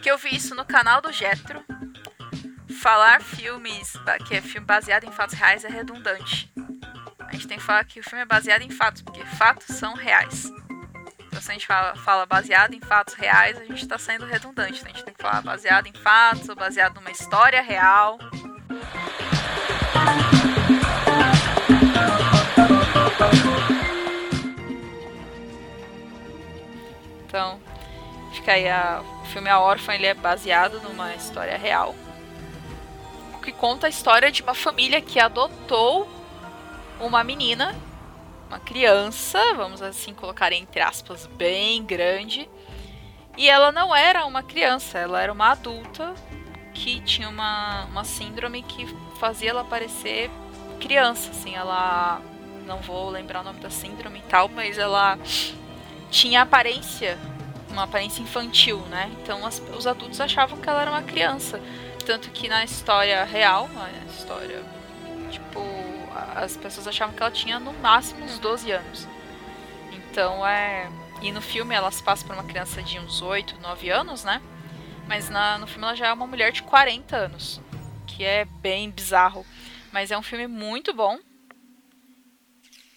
que 0.00 0.10
eu 0.10 0.16
vi 0.16 0.36
isso 0.36 0.54
no 0.54 0.64
canal 0.64 1.00
do 1.00 1.12
Jetro. 1.12 1.64
Falar 2.80 3.20
filmes 3.20 3.94
que 4.26 4.36
é 4.36 4.40
filme 4.40 4.66
baseado 4.66 5.04
em 5.04 5.10
fatos 5.10 5.34
reais 5.34 5.64
é 5.64 5.68
redundante. 5.68 6.52
A 7.18 7.32
gente 7.32 7.48
tem 7.48 7.58
que 7.58 7.64
falar 7.64 7.84
que 7.84 7.98
o 7.98 8.04
filme 8.04 8.22
é 8.22 8.24
baseado 8.24 8.62
em 8.62 8.70
fatos, 8.70 9.02
porque 9.02 9.24
fatos 9.24 9.76
são 9.76 9.94
reais. 9.94 10.50
Então, 11.26 11.40
se 11.40 11.50
a 11.50 11.52
gente 11.52 11.66
fala, 11.66 11.96
fala 11.96 12.26
baseado 12.26 12.74
em 12.74 12.80
fatos 12.80 13.14
reais, 13.14 13.58
a 13.58 13.64
gente 13.64 13.82
está 13.82 13.98
sendo 13.98 14.24
redundante. 14.24 14.80
Então, 14.80 14.90
a 14.90 14.94
gente 14.94 15.04
tem 15.04 15.14
que 15.14 15.22
falar 15.22 15.42
baseado 15.42 15.86
em 15.86 15.92
fatos 15.92 16.48
ou 16.48 16.56
baseado 16.56 16.94
numa 16.94 17.10
história 17.10 17.60
real. 17.60 18.18
Então, 27.26 27.60
fica 28.50 28.54
aí 28.54 28.68
a, 28.68 29.02
o 29.22 29.24
filme 29.26 29.48
A 29.48 29.60
Órfã, 29.60 29.94
ele 29.94 30.06
é 30.06 30.14
baseado 30.14 30.80
numa 30.80 31.14
história 31.14 31.56
real. 31.56 31.94
Que 33.42 33.52
conta 33.52 33.86
a 33.86 33.90
história 33.90 34.30
de 34.30 34.42
uma 34.42 34.54
família 34.54 35.00
que 35.00 35.20
adotou 35.20 36.08
uma 36.98 37.22
menina, 37.22 37.74
uma 38.48 38.58
criança, 38.58 39.38
vamos 39.54 39.80
assim 39.80 40.12
colocar 40.12 40.52
entre 40.52 40.80
aspas, 40.80 41.26
bem 41.26 41.84
grande. 41.84 42.48
E 43.36 43.48
ela 43.48 43.70
não 43.70 43.94
era 43.94 44.26
uma 44.26 44.42
criança, 44.42 44.98
ela 44.98 45.22
era 45.22 45.32
uma 45.32 45.52
adulta 45.52 46.12
que 46.74 47.00
tinha 47.00 47.28
uma, 47.28 47.84
uma 47.84 48.04
síndrome 48.04 48.62
que 48.62 48.86
fazia 49.18 49.50
ela 49.50 49.64
parecer 49.64 50.30
criança, 50.80 51.30
assim, 51.30 51.54
ela 51.54 52.20
não 52.66 52.78
vou 52.78 53.10
lembrar 53.10 53.40
o 53.40 53.44
nome 53.44 53.60
da 53.60 53.70
síndrome 53.70 54.18
e 54.18 54.22
tal, 54.22 54.48
mas 54.48 54.76
ela 54.76 55.18
tinha 56.10 56.42
aparência, 56.42 57.18
uma 57.70 57.84
aparência 57.84 58.22
infantil, 58.22 58.78
né? 58.86 59.10
Então 59.22 59.44
as- 59.46 59.60
os 59.76 59.86
adultos 59.86 60.20
achavam 60.20 60.60
que 60.60 60.68
ela 60.68 60.82
era 60.82 60.90
uma 60.90 61.02
criança, 61.02 61.60
tanto 62.04 62.30
que 62.30 62.48
na 62.48 62.64
história 62.64 63.24
real, 63.24 63.68
na 63.68 63.88
história 64.12 64.62
tipo, 65.30 65.60
as 66.34 66.56
pessoas 66.56 66.86
achavam 66.88 67.14
que 67.14 67.22
ela 67.22 67.30
tinha 67.30 67.58
no 67.60 67.72
máximo 67.74 68.24
uns 68.24 68.38
12 68.38 68.70
anos. 68.72 69.06
Então 69.92 70.46
é. 70.46 70.88
E 71.22 71.30
no 71.32 71.40
filme 71.42 71.74
ela 71.74 71.90
se 71.90 72.02
passa 72.02 72.24
por 72.26 72.34
uma 72.34 72.44
criança 72.44 72.82
de 72.82 72.98
uns 72.98 73.20
8, 73.20 73.58
9 73.60 73.90
anos, 73.90 74.24
né? 74.24 74.40
Mas 75.06 75.28
na- 75.28 75.58
no 75.58 75.66
filme 75.66 75.84
ela 75.84 75.94
já 75.94 76.06
é 76.08 76.12
uma 76.12 76.26
mulher 76.26 76.50
de 76.52 76.62
40 76.62 77.16
anos. 77.16 77.60
Que 78.06 78.24
é 78.24 78.44
bem 78.44 78.90
bizarro. 78.90 79.44
Mas 79.92 80.10
é 80.10 80.16
um 80.18 80.22
filme 80.22 80.46
muito 80.46 80.94
bom. 80.94 81.18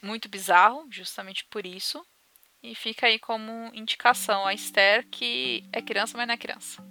Muito 0.01 0.27
bizarro, 0.29 0.85
justamente 0.91 1.45
por 1.45 1.65
isso. 1.65 2.05
E 2.63 2.73
fica 2.75 3.07
aí 3.07 3.19
como 3.19 3.51
indicação 3.73 4.45
a 4.45 4.53
Esther, 4.53 5.05
que 5.11 5.63
é 5.73 5.81
criança, 5.81 6.17
mas 6.17 6.25
não 6.25 6.33
é 6.33 6.37
criança. 6.37 6.81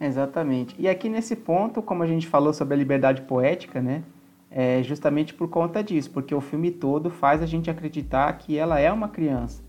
Exatamente. 0.00 0.74
E 0.78 0.88
aqui 0.88 1.10
nesse 1.10 1.36
ponto, 1.36 1.82
como 1.82 2.02
a 2.02 2.06
gente 2.06 2.26
falou 2.26 2.54
sobre 2.54 2.72
a 2.74 2.76
liberdade 2.76 3.20
poética, 3.22 3.82
né? 3.82 4.02
É 4.50 4.82
justamente 4.82 5.34
por 5.34 5.48
conta 5.48 5.84
disso, 5.84 6.10
porque 6.10 6.34
o 6.34 6.40
filme 6.40 6.70
todo 6.70 7.10
faz 7.10 7.42
a 7.42 7.46
gente 7.46 7.70
acreditar 7.70 8.32
que 8.32 8.56
ela 8.56 8.80
é 8.80 8.90
uma 8.90 9.08
criança. 9.08 9.62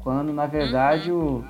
Quando 0.00 0.32
na 0.32 0.46
verdade 0.46 1.10
o, 1.12 1.44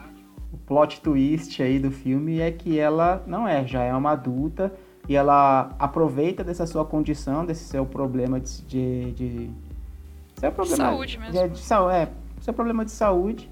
o 0.53 0.57
plot 0.67 1.01
twist 1.01 1.61
aí 1.63 1.79
do 1.79 1.91
filme 1.91 2.41
é 2.41 2.51
que 2.53 2.79
ela 2.79 3.25
não 3.27 3.49
é, 3.49 3.67
já 3.67 3.83
é 3.83 3.93
uma 3.95 4.13
adulta 4.13 4.73
e 5.09 5.17
ela 5.17 5.75
aproveita 5.79 6.45
dessa 6.45 6.67
sua 6.67 6.85
condição, 6.85 7.45
desse 7.47 7.65
seu 7.65 7.87
problema 7.87 8.39
de. 8.39 8.63
de, 8.63 9.13
de 9.13 9.51
seu 10.37 10.53
problema 10.53 10.77
Saúde 10.91 11.19
mesmo. 11.19 11.33
De, 11.33 11.49
de, 11.49 11.59
sau- 11.59 11.91
é, 11.91 12.09
seu 12.41 12.55
problema 12.55 12.85
de 12.85 12.91
saúde 12.91 13.51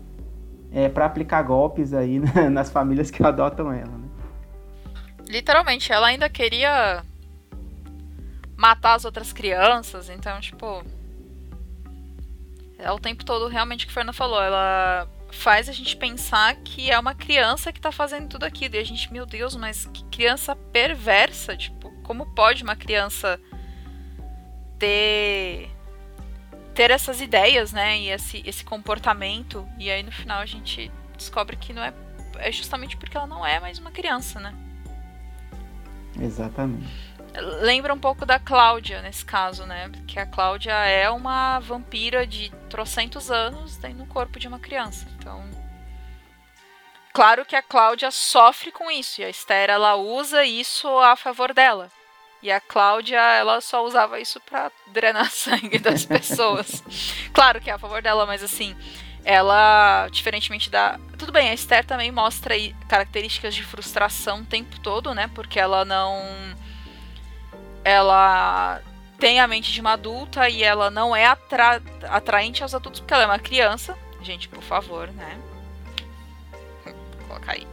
é, 0.72 0.88
para 0.88 1.06
aplicar 1.06 1.42
golpes 1.42 1.92
aí 1.92 2.18
nas 2.50 2.70
famílias 2.70 3.10
que 3.10 3.22
adotam 3.22 3.72
ela. 3.72 3.90
Né? 3.90 4.08
Literalmente, 5.28 5.92
ela 5.92 6.08
ainda 6.08 6.28
queria 6.28 7.04
matar 8.56 8.94
as 8.94 9.04
outras 9.04 9.32
crianças, 9.32 10.08
então, 10.08 10.40
tipo. 10.40 10.84
É 12.78 12.90
o 12.90 12.98
tempo 12.98 13.24
todo 13.24 13.48
realmente 13.48 13.86
que 13.86 13.92
a 13.92 13.94
Fernanda 13.94 14.12
falou. 14.12 14.42
Ela 14.42 15.08
faz 15.30 15.68
a 15.68 15.72
gente 15.72 15.96
pensar 15.96 16.54
que 16.56 16.90
é 16.90 16.98
uma 16.98 17.14
criança 17.14 17.72
que 17.72 17.80
tá 17.80 17.90
fazendo 17.90 18.28
tudo 18.28 18.44
aquilo. 18.44 18.74
E 18.74 18.78
a 18.78 18.84
gente, 18.84 19.12
meu 19.12 19.24
Deus, 19.24 19.56
mas 19.56 19.86
que 19.86 20.04
criança 20.04 20.54
perversa. 20.54 21.56
Tipo, 21.56 21.90
como 22.02 22.26
pode 22.34 22.62
uma 22.62 22.76
criança 22.76 23.40
ter. 24.78 25.70
Ter 26.74 26.90
essas 26.90 27.20
ideias, 27.20 27.72
né? 27.72 27.98
E 27.98 28.10
esse, 28.10 28.42
esse 28.44 28.64
comportamento. 28.64 29.66
E 29.78 29.90
aí 29.90 30.02
no 30.02 30.12
final 30.12 30.40
a 30.40 30.46
gente 30.46 30.90
descobre 31.16 31.56
que 31.56 31.72
não 31.72 31.82
é. 31.82 31.92
É 32.36 32.50
justamente 32.50 32.96
porque 32.96 33.16
ela 33.16 33.28
não 33.28 33.46
é 33.46 33.60
mais 33.60 33.78
uma 33.78 33.92
criança, 33.92 34.40
né? 34.40 34.52
Exatamente. 36.20 36.86
Lembra 37.62 37.92
um 37.94 37.98
pouco 37.98 38.24
da 38.26 38.38
Cláudia 38.38 39.02
nesse 39.02 39.24
caso, 39.24 39.64
né? 39.66 39.90
Que 40.06 40.18
a 40.18 40.26
Cláudia 40.26 40.72
é 40.72 41.08
uma 41.10 41.58
vampira 41.60 42.26
de 42.26 42.50
trocentos 42.68 43.30
anos 43.30 43.76
dentro 43.76 43.98
do 43.98 44.06
corpo 44.06 44.38
de 44.38 44.48
uma 44.48 44.58
criança. 44.58 45.06
Então. 45.16 45.42
Claro 47.12 47.44
que 47.44 47.54
a 47.54 47.62
Cláudia 47.62 48.10
sofre 48.10 48.72
com 48.72 48.90
isso. 48.90 49.20
E 49.20 49.24
a 49.24 49.30
Esther, 49.30 49.70
ela 49.70 49.94
usa 49.94 50.44
isso 50.44 50.88
a 50.98 51.14
favor 51.14 51.54
dela. 51.54 51.88
E 52.44 52.52
a 52.52 52.60
Cláudia, 52.60 53.18
ela 53.18 53.58
só 53.62 53.82
usava 53.82 54.20
isso 54.20 54.38
pra 54.38 54.70
drenar 54.88 55.30
sangue 55.32 55.78
das 55.78 56.04
pessoas. 56.04 56.84
claro 57.32 57.58
que 57.58 57.70
é 57.70 57.72
a 57.72 57.78
favor 57.78 58.02
dela, 58.02 58.26
mas 58.26 58.42
assim, 58.42 58.76
ela, 59.24 60.06
diferentemente 60.12 60.68
da. 60.68 61.00
Tudo 61.18 61.32
bem, 61.32 61.48
a 61.48 61.54
Esther 61.54 61.86
também 61.86 62.12
mostra 62.12 62.54
características 62.86 63.54
de 63.54 63.64
frustração 63.64 64.42
o 64.42 64.44
tempo 64.44 64.78
todo, 64.80 65.14
né? 65.14 65.30
Porque 65.34 65.58
ela 65.58 65.86
não. 65.86 66.22
Ela 67.82 68.82
tem 69.18 69.40
a 69.40 69.48
mente 69.48 69.72
de 69.72 69.80
uma 69.80 69.92
adulta 69.92 70.46
e 70.46 70.62
ela 70.62 70.90
não 70.90 71.16
é 71.16 71.24
atra... 71.24 71.80
atraente 72.10 72.62
aos 72.62 72.74
adultos 72.74 73.00
porque 73.00 73.14
ela 73.14 73.22
é 73.22 73.26
uma 73.26 73.38
criança. 73.38 73.96
Gente, 74.20 74.50
por 74.50 74.62
favor, 74.62 75.08
né? 75.08 75.38
Vou 76.84 76.94
colocar 77.26 77.52
aí. 77.52 77.66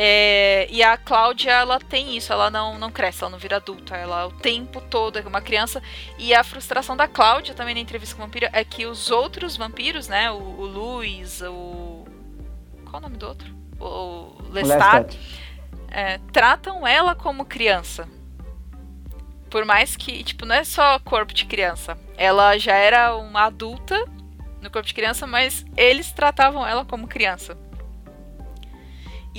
É, 0.00 0.68
e 0.70 0.80
a 0.80 0.96
Cláudia, 0.96 1.50
ela 1.50 1.80
tem 1.80 2.16
isso, 2.16 2.32
ela 2.32 2.48
não, 2.52 2.78
não 2.78 2.88
cresce, 2.88 3.24
ela 3.24 3.32
não 3.32 3.38
vira 3.38 3.56
adulta, 3.56 3.96
ela 3.96 4.28
o 4.28 4.30
tempo 4.30 4.80
todo 4.80 5.18
é 5.18 5.22
uma 5.22 5.40
criança. 5.40 5.82
E 6.16 6.32
a 6.32 6.44
frustração 6.44 6.96
da 6.96 7.08
Cláudia 7.08 7.52
também 7.52 7.74
na 7.74 7.80
entrevista 7.80 8.14
com 8.14 8.22
o 8.22 8.26
vampiro 8.26 8.48
é 8.52 8.62
que 8.62 8.86
os 8.86 9.10
outros 9.10 9.56
vampiros, 9.56 10.06
né, 10.06 10.30
o, 10.30 10.36
o 10.36 10.66
Luiz, 10.66 11.42
o. 11.42 12.06
Qual 12.88 12.98
o 12.98 13.00
nome 13.00 13.16
do 13.16 13.26
outro? 13.26 13.52
O 13.80 14.36
Lestat, 14.52 15.16
Lestat. 15.16 15.18
é, 15.90 16.20
tratam 16.32 16.86
ela 16.86 17.16
como 17.16 17.44
criança. 17.44 18.08
Por 19.50 19.64
mais 19.64 19.96
que, 19.96 20.22
tipo, 20.22 20.46
não 20.46 20.54
é 20.54 20.62
só 20.62 21.00
corpo 21.00 21.34
de 21.34 21.44
criança. 21.44 21.98
Ela 22.16 22.56
já 22.56 22.74
era 22.76 23.16
uma 23.16 23.46
adulta 23.46 23.96
no 24.62 24.70
corpo 24.70 24.86
de 24.86 24.94
criança, 24.94 25.26
mas 25.26 25.64
eles 25.76 26.12
tratavam 26.12 26.64
ela 26.64 26.84
como 26.84 27.08
criança. 27.08 27.58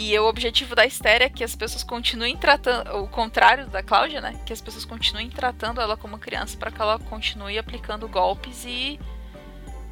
E 0.02 0.18
o 0.18 0.30
objetivo 0.30 0.76
da 0.76 0.86
Esther 0.86 1.22
é 1.24 1.28
que 1.28 1.44
as 1.44 1.58
pessoas 1.58 1.84
continuem 1.84 2.38
tratando, 2.38 2.90
o 3.04 3.08
contrário 3.10 3.68
da 3.68 3.84
Cláudia, 3.84 4.22
né? 4.22 4.40
Que 4.46 4.54
as 4.54 4.62
pessoas 4.62 4.86
continuem 4.86 5.30
tratando 5.30 5.82
ela 5.82 5.98
como 5.98 6.18
criança 6.18 6.56
para 6.58 6.72
que 6.72 6.82
ela 6.82 6.98
continue 6.98 7.60
aplicando 7.60 8.08
golpes 8.08 8.64
e 8.66 8.98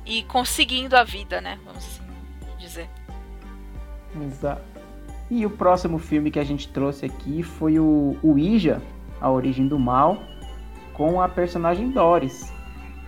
e 0.05 0.23
conseguindo 0.23 0.95
a 0.95 1.03
vida, 1.03 1.41
né? 1.41 1.59
Vamos 1.65 1.83
assim 1.85 2.03
dizer. 2.57 2.89
Exato. 4.23 4.61
E 5.29 5.45
o 5.45 5.49
próximo 5.49 5.99
filme 5.99 6.31
que 6.31 6.39
a 6.39 6.45
gente 6.45 6.69
trouxe 6.69 7.05
aqui 7.05 7.43
foi 7.43 7.77
o 7.77 8.15
Ouija, 8.23 8.81
A 9.19 9.29
Origem 9.29 9.67
do 9.67 9.77
Mal, 9.77 10.23
com 10.93 11.21
a 11.21 11.27
personagem 11.27 11.91
Doris. 11.91 12.49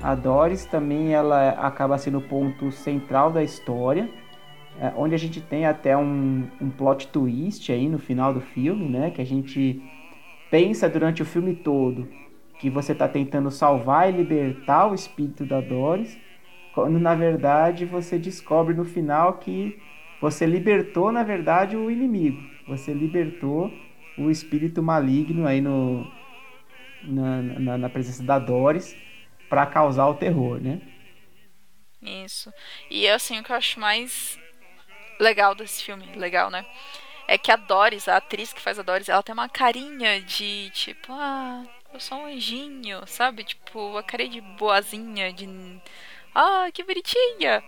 A 0.03 0.15
Doris 0.15 0.65
também 0.65 1.13
ela 1.13 1.51
acaba 1.51 1.97
sendo 1.97 2.17
o 2.17 2.27
ponto 2.27 2.73
central 2.73 3.31
da 3.31 3.41
história, 3.41 4.09
onde 4.95 5.15
a 5.15 5.17
gente 5.17 5.41
tem 5.41 5.65
até 5.65 5.97
um, 5.97 6.47
um 6.61 6.69
plot 6.69 7.07
twist 7.07 7.71
aí 7.71 7.87
no 7.89 7.99
final 7.99 8.33
do 8.33 8.41
filme, 8.41 8.87
né? 8.87 9.11
Que 9.11 9.21
a 9.21 9.25
gente 9.25 9.81
pensa 10.49 10.89
durante 10.89 11.21
o 11.21 11.25
filme 11.25 11.55
todo 11.55 12.07
que 12.59 12.69
você 12.69 12.91
está 12.91 13.07
tentando 13.07 13.49
salvar 13.49 14.09
e 14.09 14.17
libertar 14.17 14.87
o 14.87 14.93
espírito 14.93 15.45
da 15.45 15.61
Doris, 15.61 16.19
quando 16.73 16.99
na 16.99 17.15
verdade 17.15 17.85
você 17.85 18.19
descobre 18.19 18.73
no 18.75 18.83
final 18.83 19.37
que 19.37 19.79
você 20.21 20.45
libertou, 20.45 21.11
na 21.11 21.23
verdade, 21.23 21.77
o 21.77 21.89
inimigo. 21.89 22.41
Você 22.67 22.93
libertou 22.93 23.71
o 24.17 24.29
espírito 24.29 24.83
maligno 24.83 25.47
aí 25.47 25.61
no, 25.61 26.05
na, 27.03 27.41
na, 27.41 27.77
na 27.77 27.89
presença 27.89 28.21
da 28.21 28.37
Doris 28.37 28.95
para 29.49 29.65
causar 29.65 30.07
o 30.07 30.15
terror, 30.15 30.59
né? 30.59 30.81
Isso. 32.01 32.51
E 32.89 33.07
assim, 33.07 33.39
o 33.39 33.43
que 33.43 33.51
eu 33.51 33.55
acho 33.55 33.79
mais 33.79 34.37
legal 35.19 35.53
desse 35.53 35.83
filme, 35.83 36.05
legal, 36.15 36.49
né? 36.49 36.65
É 37.27 37.37
que 37.37 37.51
a 37.51 37.55
Doris, 37.55 38.07
a 38.07 38.17
atriz 38.17 38.51
que 38.51 38.61
faz 38.61 38.79
a 38.79 38.81
Doris, 38.81 39.09
ela 39.09 39.21
tem 39.21 39.33
uma 39.33 39.49
carinha 39.49 40.19
de 40.21 40.71
tipo, 40.71 41.13
ah, 41.13 41.63
eu 41.93 41.99
sou 41.99 42.19
um 42.19 42.25
anjinho, 42.25 43.01
sabe? 43.05 43.43
Tipo, 43.43 43.97
a 43.97 44.03
cara 44.03 44.27
de 44.27 44.41
boazinha, 44.41 45.31
de. 45.33 45.47
Ah, 46.33 46.67
que 46.73 46.83
bonitinha! 46.83 47.63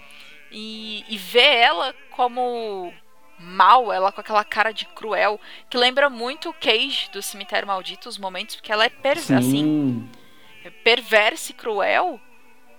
E, 0.52 1.06
e 1.08 1.18
ver 1.18 1.56
ela 1.56 1.96
como 2.12 2.94
mal, 3.40 3.92
ela 3.92 4.12
com 4.12 4.22
aquela 4.22 4.44
cara 4.44 4.72
de 4.72 4.86
cruel, 4.86 5.40
que 5.70 5.78
lembra 5.78 6.10
muito 6.10 6.50
o 6.50 6.54
Cage 6.54 7.10
do 7.12 7.22
Cemitério 7.22 7.68
Maldito, 7.68 8.08
os 8.08 8.18
momentos, 8.18 8.56
porque 8.56 8.72
ela 8.72 8.86
é 8.86 8.90
per 8.90 9.18
assim, 9.18 9.42
Sim, 9.42 10.10
perversa 10.84 11.52
e 11.52 11.56
cruel. 11.56 12.20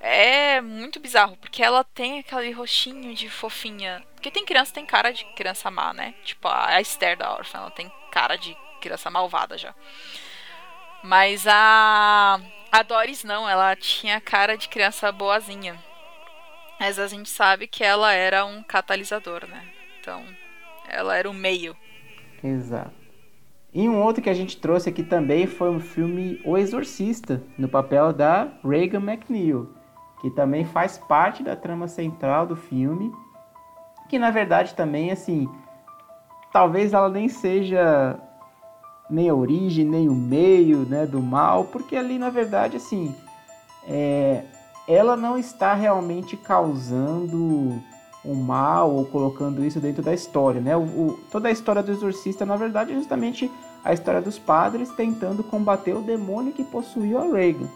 É 0.03 0.61
muito 0.61 0.99
bizarro, 0.99 1.37
porque 1.37 1.63
ela 1.63 1.85
tem 1.85 2.19
aquele 2.19 2.51
rostinho 2.51 3.15
de 3.15 3.29
fofinha. 3.31 4.03
Porque 4.15 4.33
tem 4.33 4.45
criança 4.45 4.75
tem 4.75 4.85
cara 4.85 5.13
de 5.13 5.25
criança 5.37 5.71
má, 5.71 5.95
né? 5.95 6.15
Tipo, 6.25 6.49
a 6.49 6.81
Esther 6.81 7.17
da 7.17 7.33
órfã, 7.33 7.59
ela 7.59 7.71
tem 7.71 7.91
cara 8.11 8.37
de 8.37 8.57
criança 8.81 9.09
malvada 9.11 9.57
já. 9.57 9.75
Mas 11.03 11.47
a. 11.47 12.41
A 12.73 12.83
Doris 12.83 13.23
não, 13.23 13.49
ela 13.49 13.77
tinha 13.77 14.21
cara 14.21 14.57
de 14.57 14.69
criança 14.69 15.13
boazinha. 15.13 15.79
Mas 16.81 16.99
a 16.99 17.07
gente 17.07 17.29
sabe 17.29 17.67
que 17.69 17.85
ela 17.85 18.13
era 18.13 18.45
um 18.45 18.63
catalisador, 18.63 19.47
né? 19.47 19.69
Então, 20.01 20.25
ela 20.89 21.17
era 21.17 21.31
o 21.31 21.35
meio. 21.35 21.77
exato. 22.43 22.93
E 23.75 23.89
um 23.89 24.03
outro 24.03 24.23
que 24.23 24.31
a 24.31 24.35
gente 24.35 24.59
trouxe 24.59 24.89
aqui 24.91 25.03
também 25.03 25.47
foi 25.47 25.75
o 25.75 25.81
filme 25.81 26.41
O 26.45 26.59
Exorcista, 26.59 27.43
no 27.57 27.69
papel 27.69 28.13
da 28.13 28.53
Reagan 28.65 29.01
McNeil, 29.01 29.71
que 30.23 30.31
também 30.31 30.65
faz 30.65 30.97
parte 30.97 31.43
da 31.43 31.55
trama 31.55 31.87
central 31.89 32.47
do 32.47 32.57
filme, 32.57 33.13
que 34.09 34.19
na 34.19 34.31
verdade 34.31 34.75
também, 34.75 35.11
assim, 35.11 35.49
talvez 36.53 36.93
ela 36.95 37.09
nem 37.11 37.29
seja 37.29 38.19
nem 39.11 39.29
a 39.29 39.35
origem, 39.35 39.85
nem 39.85 40.09
o 40.09 40.15
meio, 40.15 40.79
né, 40.89 41.05
do 41.05 41.21
mal, 41.21 41.65
porque 41.65 41.97
ali 41.97 42.19
na 42.19 42.31
verdade, 42.31 42.77
assim, 42.79 43.15
é, 43.87 44.45
ela 44.89 45.17
não 45.17 45.37
está 45.37 45.75
realmente 45.75 46.37
causando 46.37 47.79
o 48.25 48.35
mal 48.35 48.91
ou 48.91 49.05
colocando 49.07 49.65
isso 49.65 49.81
dentro 49.81 50.03
da 50.03 50.15
história, 50.15 50.61
né? 50.61 50.77
O, 50.77 50.83
o- 50.83 51.21
toda 51.31 51.49
a 51.49 51.51
história 51.51 51.83
do 51.83 51.91
exorcista, 51.91 52.47
na 52.47 52.55
verdade, 52.57 52.93
é 52.93 52.95
justamente 52.95 53.51
a 53.85 53.93
história 53.93 54.23
dos 54.23 54.39
padres 54.39 54.91
tentando 54.93 55.43
combater 55.43 55.95
o 55.97 56.01
demônio 56.03 56.53
que 56.53 56.63
possuiu 56.63 57.19
a 57.19 57.25
Reagan. 57.25 57.69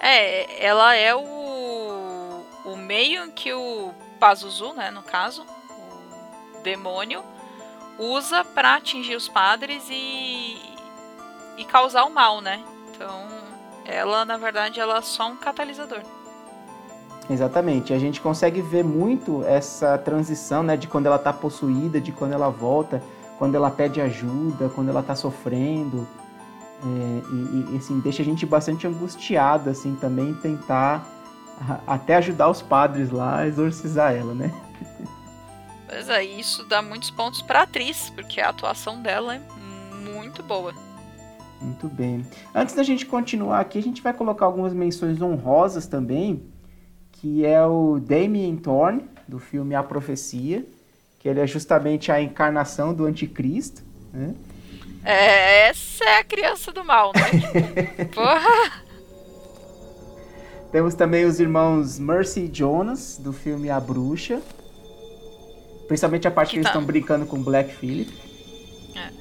É, 0.00 0.64
ela 0.64 0.94
é 0.94 1.14
o, 1.14 2.42
o 2.64 2.76
meio 2.76 3.30
que 3.32 3.52
o 3.52 3.92
Pazuzu, 4.18 4.72
né, 4.72 4.90
no 4.90 5.02
caso, 5.02 5.44
o 6.58 6.62
demônio, 6.62 7.22
usa 7.98 8.42
pra 8.42 8.76
atingir 8.76 9.14
os 9.14 9.28
padres 9.28 9.84
e, 9.90 10.56
e 11.58 11.64
causar 11.66 12.04
o 12.04 12.10
mal, 12.10 12.40
né? 12.40 12.64
Então, 12.90 13.28
ela, 13.84 14.24
na 14.24 14.38
verdade, 14.38 14.80
ela 14.80 14.98
é 14.98 15.02
só 15.02 15.28
um 15.28 15.36
catalisador. 15.36 16.00
Exatamente. 17.28 17.92
A 17.92 17.98
gente 17.98 18.20
consegue 18.20 18.60
ver 18.60 18.82
muito 18.82 19.44
essa 19.44 19.98
transição, 19.98 20.62
né, 20.62 20.76
de 20.76 20.88
quando 20.88 21.06
ela 21.06 21.16
está 21.16 21.32
possuída, 21.32 22.00
de 22.00 22.10
quando 22.10 22.32
ela 22.32 22.48
volta, 22.48 23.02
quando 23.38 23.54
ela 23.54 23.70
pede 23.70 24.00
ajuda, 24.00 24.68
quando 24.70 24.88
ela 24.88 25.00
está 25.00 25.14
sofrendo. 25.14 26.08
É, 26.82 27.22
e, 27.32 27.74
e, 27.74 27.76
assim, 27.76 28.00
deixa 28.00 28.22
a 28.22 28.24
gente 28.24 28.46
bastante 28.46 28.86
angustiado, 28.86 29.68
assim, 29.68 29.94
também 29.96 30.32
tentar 30.34 31.06
a- 31.60 31.94
até 31.94 32.16
ajudar 32.16 32.48
os 32.48 32.62
padres 32.62 33.10
lá 33.10 33.40
a 33.40 33.46
exorcizar 33.46 34.14
ela, 34.14 34.34
né? 34.34 34.50
Mas 35.86 36.08
aí 36.08 36.40
isso 36.40 36.64
dá 36.64 36.80
muitos 36.80 37.10
pontos 37.10 37.42
pra 37.42 37.62
atriz, 37.62 38.10
porque 38.10 38.40
a 38.40 38.48
atuação 38.48 39.02
dela 39.02 39.34
é 39.34 39.40
muito 40.10 40.42
boa. 40.42 40.72
Muito 41.60 41.88
bem. 41.88 42.24
Antes 42.54 42.74
da 42.74 42.82
gente 42.82 43.04
continuar 43.04 43.60
aqui, 43.60 43.78
a 43.78 43.82
gente 43.82 44.00
vai 44.00 44.14
colocar 44.14 44.46
algumas 44.46 44.72
menções 44.72 45.20
honrosas 45.20 45.86
também, 45.86 46.42
que 47.12 47.44
é 47.44 47.62
o 47.66 47.98
Damien 48.00 48.56
Thorne, 48.56 49.04
do 49.28 49.38
filme 49.38 49.74
A 49.74 49.82
Profecia, 49.82 50.64
que 51.18 51.28
ele 51.28 51.40
é 51.40 51.46
justamente 51.46 52.10
a 52.10 52.22
encarnação 52.22 52.94
do 52.94 53.04
anticristo, 53.04 53.82
né? 54.12 54.34
É, 55.04 55.68
essa 55.68 56.04
é 56.04 56.18
a 56.18 56.24
criança 56.24 56.72
do 56.72 56.84
mal, 56.84 57.12
né? 57.14 58.04
Porra! 58.14 58.82
Temos 60.70 60.94
também 60.94 61.24
os 61.24 61.40
irmãos 61.40 61.98
Mercy 61.98 62.40
e 62.44 62.50
Jonas, 62.54 63.18
do 63.18 63.32
filme 63.32 63.70
A 63.70 63.80
Bruxa. 63.80 64.40
Principalmente 65.88 66.28
a 66.28 66.30
parte 66.30 66.50
que, 66.50 66.54
Que 66.54 66.58
eles 66.58 66.64
tá- 66.66 66.70
estão 66.70 66.84
brincando 66.84 67.26
com 67.26 67.42
Black 67.42 67.74
Phillip. 67.74 68.12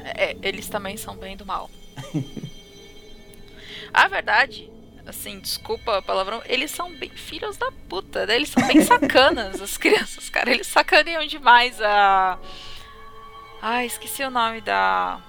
É, 0.04 0.36
eles 0.44 0.68
também 0.68 0.98
são 0.98 1.16
bem 1.16 1.36
do 1.36 1.46
mal. 1.46 1.70
A 3.92 4.08
verdade, 4.08 4.70
assim, 5.08 5.40
desculpa 5.40 5.98
a 5.98 6.02
palavrão, 6.02 6.42
eles 6.46 6.70
são 6.70 6.92
bem 6.96 7.10
filhos 7.10 7.58
da 7.58 7.72
puta, 7.88 8.26
né? 8.28 8.36
Eles 8.36 8.50
são 8.50 8.66
bem 8.68 8.82
sacanas, 8.84 9.60
as 9.62 9.78
crianças, 9.78 10.30
cara. 10.30 10.52
Eles 10.52 10.68
sacaneiam 10.68 11.26
demais 11.26 11.82
a. 11.82 12.38
Ai, 13.62 13.88
esqueci 13.88 14.24
o 14.24 14.30
nome 14.30 14.62
da. 14.62 15.20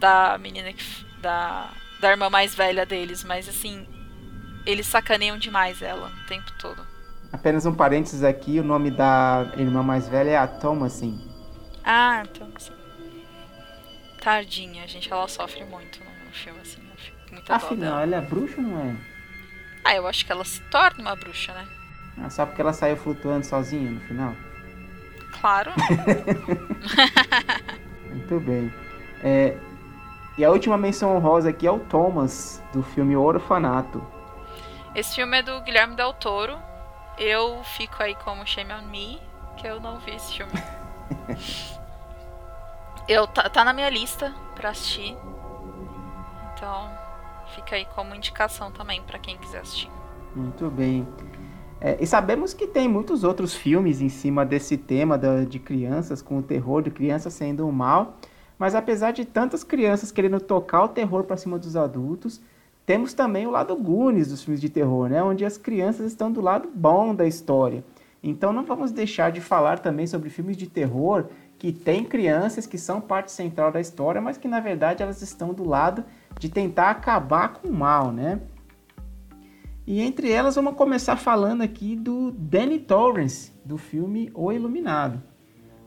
Da 0.00 0.38
menina 0.38 0.72
que. 0.72 0.82
Da. 1.20 1.70
Da 2.00 2.10
irmã 2.10 2.30
mais 2.30 2.54
velha 2.54 2.86
deles, 2.86 3.22
mas 3.22 3.48
assim. 3.48 3.86
Eles 4.66 4.86
sacaneiam 4.86 5.38
demais 5.38 5.80
ela 5.80 6.08
o 6.08 6.26
tempo 6.26 6.50
todo. 6.58 6.86
Apenas 7.32 7.64
um 7.64 7.74
parênteses 7.74 8.24
aqui, 8.24 8.58
o 8.58 8.64
nome 8.64 8.90
da 8.90 9.52
irmã 9.56 9.82
mais 9.82 10.08
velha 10.08 10.30
é 10.30 10.36
a 10.36 10.46
Thomasin. 10.46 11.20
Ah. 11.84 12.24
Assim. 12.56 12.72
Tardinha, 14.20 14.86
gente, 14.88 15.10
ela 15.10 15.28
sofre 15.28 15.64
muito 15.64 16.00
no, 16.00 16.32
filme, 16.32 16.58
assim. 16.60 16.80
Muita 17.30 17.46
dó 17.46 17.54
Afinal, 17.54 17.90
dela. 17.90 18.02
ela 18.02 18.16
é 18.16 18.20
bruxa 18.20 18.56
ou 18.56 18.62
não 18.62 18.80
é? 18.80 18.96
Ah, 19.84 19.94
eu 19.94 20.06
acho 20.06 20.26
que 20.26 20.32
ela 20.32 20.44
se 20.44 20.60
torna 20.62 21.00
uma 21.00 21.16
bruxa, 21.16 21.54
né? 21.54 21.66
Ah, 22.18 22.28
só 22.28 22.44
porque 22.44 22.60
ela 22.60 22.72
saiu 22.72 22.96
flutuando 22.96 23.46
sozinha 23.46 23.90
no 23.90 24.00
final? 24.00 24.34
Claro. 25.40 25.72
Muito 28.10 28.40
bem. 28.40 28.72
É, 29.22 29.56
e 30.40 30.44
a 30.44 30.50
última 30.50 30.78
menção 30.78 31.14
honrosa 31.14 31.50
aqui 31.50 31.66
é 31.66 31.70
o 31.70 31.78
Thomas, 31.78 32.62
do 32.72 32.82
filme 32.82 33.14
Orfanato. 33.14 34.02
Esse 34.94 35.16
filme 35.16 35.38
é 35.38 35.42
do 35.42 35.60
Guilherme 35.60 35.94
Del 35.94 36.14
Toro. 36.14 36.56
Eu 37.18 37.62
fico 37.62 38.02
aí 38.02 38.14
como 38.24 38.46
Shame 38.46 38.72
on 38.72 38.88
Me, 38.88 39.20
que 39.58 39.66
eu 39.66 39.78
não 39.78 39.98
vi 39.98 40.12
esse 40.12 40.38
filme. 40.38 40.52
eu 43.06 43.26
tá, 43.26 43.50
tá 43.50 43.62
na 43.66 43.74
minha 43.74 43.90
lista 43.90 44.34
pra 44.54 44.70
assistir. 44.70 45.14
Então, 46.54 46.90
fica 47.54 47.76
aí 47.76 47.84
como 47.94 48.14
indicação 48.14 48.72
também 48.72 49.02
pra 49.02 49.18
quem 49.18 49.36
quiser 49.36 49.60
assistir. 49.60 49.90
Muito 50.34 50.70
bem. 50.70 51.06
É, 51.82 51.98
e 52.00 52.06
sabemos 52.06 52.54
que 52.54 52.66
tem 52.66 52.88
muitos 52.88 53.24
outros 53.24 53.54
filmes 53.54 54.00
em 54.00 54.08
cima 54.08 54.46
desse 54.46 54.78
tema 54.78 55.18
da- 55.18 55.44
de 55.44 55.58
crianças, 55.58 56.22
com 56.22 56.38
o 56.38 56.42
terror 56.42 56.80
de 56.80 56.90
crianças 56.90 57.34
sendo 57.34 57.68
o 57.68 57.72
mal. 57.72 58.14
Mas 58.60 58.74
apesar 58.74 59.12
de 59.12 59.24
tantas 59.24 59.64
crianças 59.64 60.12
querendo 60.12 60.38
tocar 60.38 60.84
o 60.84 60.88
terror 60.88 61.24
para 61.24 61.38
cima 61.38 61.58
dos 61.58 61.76
adultos, 61.76 62.42
temos 62.84 63.14
também 63.14 63.46
o 63.46 63.50
lado 63.50 63.74
Goonies 63.74 64.28
dos 64.28 64.42
filmes 64.44 64.60
de 64.60 64.68
terror, 64.68 65.08
né? 65.08 65.22
Onde 65.22 65.46
as 65.46 65.56
crianças 65.56 66.04
estão 66.04 66.30
do 66.30 66.42
lado 66.42 66.68
bom 66.74 67.14
da 67.14 67.26
história. 67.26 67.82
Então 68.22 68.52
não 68.52 68.62
vamos 68.62 68.92
deixar 68.92 69.32
de 69.32 69.40
falar 69.40 69.78
também 69.78 70.06
sobre 70.06 70.28
filmes 70.28 70.58
de 70.58 70.66
terror 70.66 71.28
que 71.58 71.72
têm 71.72 72.04
crianças 72.04 72.66
que 72.66 72.76
são 72.76 73.00
parte 73.00 73.32
central 73.32 73.72
da 73.72 73.80
história, 73.80 74.20
mas 74.20 74.36
que 74.36 74.46
na 74.46 74.60
verdade 74.60 75.02
elas 75.02 75.22
estão 75.22 75.54
do 75.54 75.66
lado 75.66 76.04
de 76.38 76.50
tentar 76.50 76.90
acabar 76.90 77.54
com 77.54 77.68
o 77.68 77.72
mal, 77.72 78.12
né? 78.12 78.42
E 79.86 80.02
entre 80.02 80.30
elas, 80.30 80.54
vamos 80.56 80.74
começar 80.74 81.16
falando 81.16 81.62
aqui 81.62 81.96
do 81.96 82.30
Danny 82.30 82.78
Torrance, 82.78 83.52
do 83.64 83.78
filme 83.78 84.30
O 84.34 84.52
Iluminado. 84.52 85.22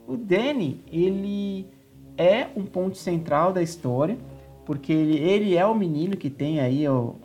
O 0.08 0.16
Danny, 0.16 0.82
ele 0.90 1.72
é 2.16 2.46
um 2.56 2.64
ponto 2.64 2.96
central 2.96 3.52
da 3.52 3.62
história, 3.62 4.16
porque 4.64 4.92
ele, 4.92 5.18
ele 5.18 5.56
é 5.56 5.66
o 5.66 5.74
menino 5.74 6.16
que 6.16 6.30
tem 6.30 6.60
aí 6.60 6.88
o, 6.88 7.16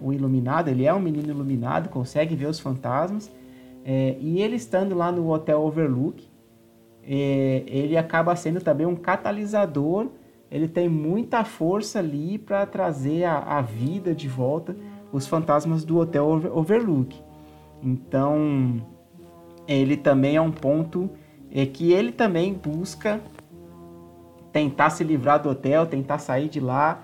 o, 0.00 0.12
iluminado, 0.12 0.68
ele 0.68 0.84
é 0.84 0.92
um 0.92 1.00
menino 1.00 1.30
iluminado, 1.30 1.88
consegue 1.88 2.34
ver 2.34 2.46
os 2.46 2.58
fantasmas, 2.58 3.30
é, 3.84 4.16
e 4.20 4.40
ele 4.40 4.56
estando 4.56 4.94
lá 4.94 5.10
no 5.10 5.30
Hotel 5.30 5.60
Overlook, 5.60 6.24
é, 7.04 7.64
ele 7.66 7.96
acaba 7.96 8.34
sendo 8.36 8.60
também 8.60 8.86
um 8.86 8.96
catalisador, 8.96 10.08
ele 10.50 10.68
tem 10.68 10.88
muita 10.88 11.44
força 11.44 11.98
ali 11.98 12.38
para 12.38 12.64
trazer 12.66 13.24
a, 13.24 13.38
a 13.38 13.62
vida 13.62 14.14
de 14.14 14.28
volta 14.28 14.76
os 15.12 15.26
fantasmas 15.26 15.84
do 15.84 15.98
Hotel 15.98 16.26
Over- 16.26 16.56
Overlook. 16.56 17.18
Então, 17.82 18.82
ele 19.66 19.96
também 19.96 20.36
é 20.36 20.40
um 20.40 20.52
ponto 20.52 21.10
é 21.54 21.66
que 21.66 21.92
ele 21.92 22.12
também 22.12 22.54
busca 22.54 23.20
tentar 24.52 24.90
se 24.90 25.02
livrar 25.02 25.42
do 25.42 25.48
hotel, 25.48 25.86
tentar 25.86 26.18
sair 26.18 26.48
de 26.48 26.60
lá, 26.60 27.02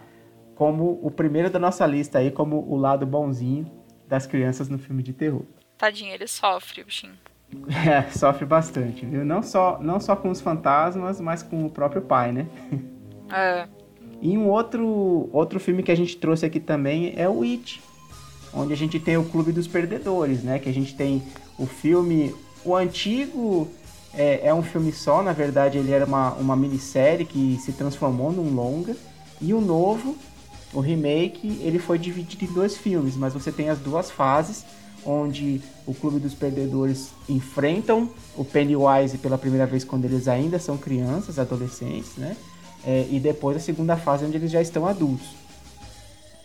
como 0.55 0.99
o 1.03 1.11
primeiro 1.11 1.49
da 1.49 1.59
nossa 1.59 1.87
lista 1.87 2.19
aí, 2.19 2.31
como 2.31 2.59
o 2.69 2.77
lado 2.77 3.07
bonzinho 3.07 3.71
das 4.07 4.27
crianças 4.27 4.69
no 4.69 4.79
filme 4.79 5.03
de 5.03 5.13
terror. 5.13 5.43
Tadinho, 5.77 6.13
ele 6.13 6.27
sofre, 6.27 6.83
o 6.83 6.85
bichinho. 6.85 7.15
É, 7.89 8.03
sofre 8.11 8.45
bastante, 8.45 9.07
viu? 9.07 9.25
Não 9.25 9.43
só, 9.43 9.79
não 9.81 9.99
só 9.99 10.15
com 10.15 10.29
os 10.29 10.39
fantasmas, 10.39 11.19
mas 11.19 11.43
com 11.43 11.65
o 11.65 11.71
próprio 11.71 12.03
pai, 12.03 12.31
né? 12.31 12.47
É. 13.33 13.67
E 14.21 14.37
um 14.37 14.49
outro, 14.49 15.31
outro 15.33 15.59
filme 15.59 15.83
que 15.83 15.93
a 15.93 15.97
gente 15.97 16.17
trouxe 16.19 16.45
aqui 16.45 16.61
também 16.61 17.15
é 17.17 17.29
o 17.29 17.43
It, 17.43 17.81
onde 18.53 18.73
a 18.73 18.77
gente 18.77 18.99
tem 18.99 19.17
o 19.17 19.25
Clube 19.25 19.53
dos 19.53 19.67
Perdedores, 19.67 20.43
né? 20.43 20.59
Que 20.59 20.69
a 20.69 20.75
gente 20.75 20.95
tem 20.95 21.23
o 21.59 21.67
filme, 21.67 22.35
o 22.65 22.75
antigo 22.75 23.71
é, 24.19 24.49
é 24.49 24.53
um 24.55 24.63
filme 24.63 24.93
só, 24.93 25.23
na 25.23 25.33
verdade 25.33 25.79
ele 25.79 25.93
era 25.93 26.05
uma, 26.05 26.33
uma 26.33 26.57
minissérie 26.57 27.25
que 27.25 27.57
se 27.65 27.73
transformou 27.73 28.33
num 28.33 28.53
longa, 28.53 28.97
e 29.41 29.55
o 29.55 29.61
novo, 29.61 30.17
o 30.75 30.81
remake, 30.81 31.61
ele 31.63 31.79
foi 31.79 31.99
dividido 31.99 32.45
em 32.45 32.53
dois 32.53 32.77
filmes, 32.77 33.17
mas 33.17 33.33
você 33.33 33.53
tem 33.53 33.71
as 33.71 33.79
duas 33.79 34.11
fases, 34.11 34.65
onde 35.07 35.63
o 35.87 35.95
Clube 35.95 36.19
dos 36.19 36.35
Perdedores 36.35 37.11
enfrentam 37.29 38.11
o 38.37 38.45
Pennywise 38.45 39.17
pela 39.19 39.39
primeira 39.39 39.65
vez 39.65 39.85
quando 39.85 40.05
eles 40.05 40.27
ainda 40.27 40.59
são 40.59 40.77
crianças, 40.77 41.39
adolescentes, 41.39 42.17
né? 42.17 42.37
É, 42.85 43.07
e 43.11 43.21
depois 43.21 43.57
a 43.57 43.61
segunda 43.61 43.97
fase 43.97 44.25
onde 44.25 44.37
eles 44.37 44.51
já 44.51 44.61
estão 44.61 44.87
adultos. 44.87 45.29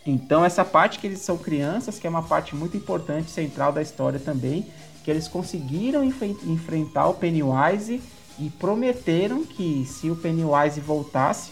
Então 0.06 0.46
essa 0.46 0.64
parte 0.64 1.00
que 1.00 1.08
eles 1.08 1.20
são 1.20 1.38
crianças, 1.38 1.98
que 1.98 2.06
é 2.06 2.10
uma 2.10 2.24
parte 2.24 2.56
muito 2.56 2.78
importante, 2.78 3.32
central 3.32 3.72
da 3.72 3.82
história 3.82 4.20
também, 4.20 4.68
que 5.04 5.12
eles 5.12 5.28
conseguiram 5.28 6.04
enfrentar 6.04 7.08
o 7.08 7.14
Pennywise 7.14 8.02
e 8.40 8.50
prometeram 8.50 9.46
que 9.46 9.86
se 9.86 10.10
o 10.10 10.16
Pennywise 10.16 10.80
voltasse, 10.80 11.52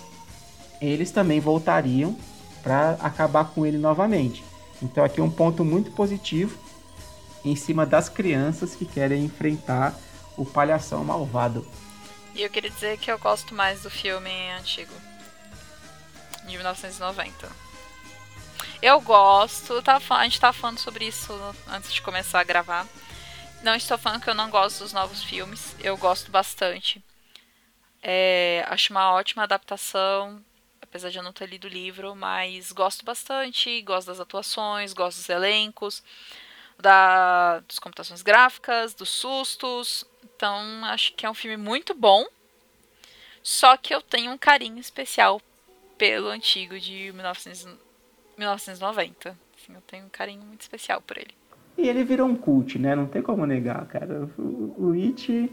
eles 0.79 1.11
também 1.11 1.39
voltariam 1.39 2.17
para 2.63 2.91
acabar 3.01 3.45
com 3.45 3.65
ele 3.65 3.77
novamente. 3.77 4.43
Então 4.81 5.03
aqui 5.03 5.21
um 5.21 5.29
ponto 5.29 5.63
muito 5.63 5.91
positivo 5.91 6.57
em 7.43 7.55
cima 7.55 7.85
das 7.85 8.09
crianças 8.09 8.75
que 8.75 8.85
querem 8.85 9.25
enfrentar 9.25 9.95
o 10.37 10.45
palhação 10.45 11.03
malvado. 11.03 11.67
E 12.33 12.41
eu 12.41 12.49
queria 12.49 12.69
dizer 12.69 12.97
que 12.97 13.11
eu 13.11 13.19
gosto 13.19 13.53
mais 13.53 13.81
do 13.81 13.89
filme 13.89 14.31
antigo. 14.57 14.93
De 16.45 16.55
1990. 16.55 17.49
Eu 18.81 18.99
gosto, 19.01 19.81
tá, 19.81 20.01
a 20.09 20.23
gente 20.23 20.39
tava 20.39 20.57
falando 20.57 20.79
sobre 20.79 21.05
isso 21.05 21.31
antes 21.67 21.93
de 21.93 22.01
começar 22.01 22.39
a 22.39 22.43
gravar. 22.43 22.87
Não 23.63 23.75
estou 23.75 23.95
falando 23.95 24.23
que 24.23 24.29
eu 24.29 24.33
não 24.33 24.49
gosto 24.49 24.79
dos 24.79 24.91
novos 24.91 25.23
filmes, 25.23 25.75
eu 25.79 25.95
gosto 25.95 26.31
bastante. 26.31 27.03
É, 28.01 28.65
acho 28.67 28.91
uma 28.91 29.13
ótima 29.13 29.43
adaptação, 29.43 30.43
apesar 30.81 31.11
de 31.11 31.17
eu 31.19 31.23
não 31.23 31.31
ter 31.31 31.47
lido 31.47 31.65
o 31.65 31.69
livro, 31.69 32.15
mas 32.15 32.71
gosto 32.71 33.05
bastante, 33.05 33.81
gosto 33.83 34.07
das 34.07 34.19
atuações, 34.19 34.93
gosto 34.93 35.17
dos 35.17 35.29
elencos, 35.29 36.03
da, 36.79 37.59
das 37.59 37.77
computações 37.77 38.23
gráficas, 38.23 38.95
dos 38.95 39.09
sustos. 39.09 40.05
Então, 40.23 40.83
acho 40.85 41.13
que 41.13 41.27
é 41.27 41.29
um 41.29 41.35
filme 41.35 41.55
muito 41.55 41.93
bom. 41.93 42.25
Só 43.43 43.77
que 43.77 43.93
eu 43.93 44.01
tenho 44.01 44.31
um 44.31 44.37
carinho 44.39 44.79
especial 44.79 45.39
pelo 45.99 46.29
antigo 46.29 46.79
de 46.79 47.11
1900 47.13 47.91
1990. 48.37 49.37
Assim, 49.55 49.75
eu 49.75 49.81
tenho 49.81 50.05
um 50.05 50.09
carinho 50.09 50.41
muito 50.41 50.61
especial 50.61 50.99
por 50.99 51.17
ele. 51.17 51.40
E 51.81 51.89
ele 51.89 52.03
virou 52.03 52.27
um 52.27 52.35
cult, 52.35 52.77
né? 52.77 52.95
Não 52.95 53.07
tem 53.07 53.23
como 53.23 53.43
negar, 53.45 53.85
cara. 53.87 54.29
O, 54.37 54.75
o 54.77 54.91
It, 54.93 55.51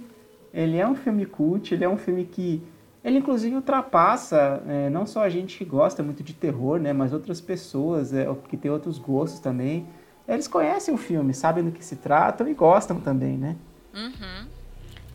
ele 0.53 0.77
é 0.77 0.87
um 0.87 0.95
filme 0.95 1.25
cult, 1.25 1.73
ele 1.73 1.85
é 1.85 1.89
um 1.89 1.97
filme 1.97 2.27
que... 2.27 2.63
Ele, 3.03 3.19
inclusive, 3.19 3.55
ultrapassa 3.55 4.63
é, 4.67 4.91
não 4.91 5.07
só 5.07 5.23
a 5.23 5.29
gente 5.31 5.57
que 5.57 5.65
gosta 5.65 6.03
muito 6.03 6.23
de 6.23 6.35
terror, 6.35 6.79
né? 6.79 6.93
Mas 6.93 7.15
outras 7.15 7.41
pessoas 7.41 8.13
é, 8.13 8.27
que 8.49 8.57
tem 8.59 8.71
outros 8.71 8.99
gostos 8.99 9.41
também. 9.41 9.87
Eles 10.27 10.47
conhecem 10.47 10.93
o 10.93 10.99
filme, 10.99 11.33
sabem 11.33 11.65
do 11.65 11.73
que 11.73 11.83
se 11.83 11.97
tratam 11.97 12.47
e 12.47 12.53
gostam 12.53 13.01
também, 13.01 13.39
né? 13.39 13.57
Uhum. 13.95 14.47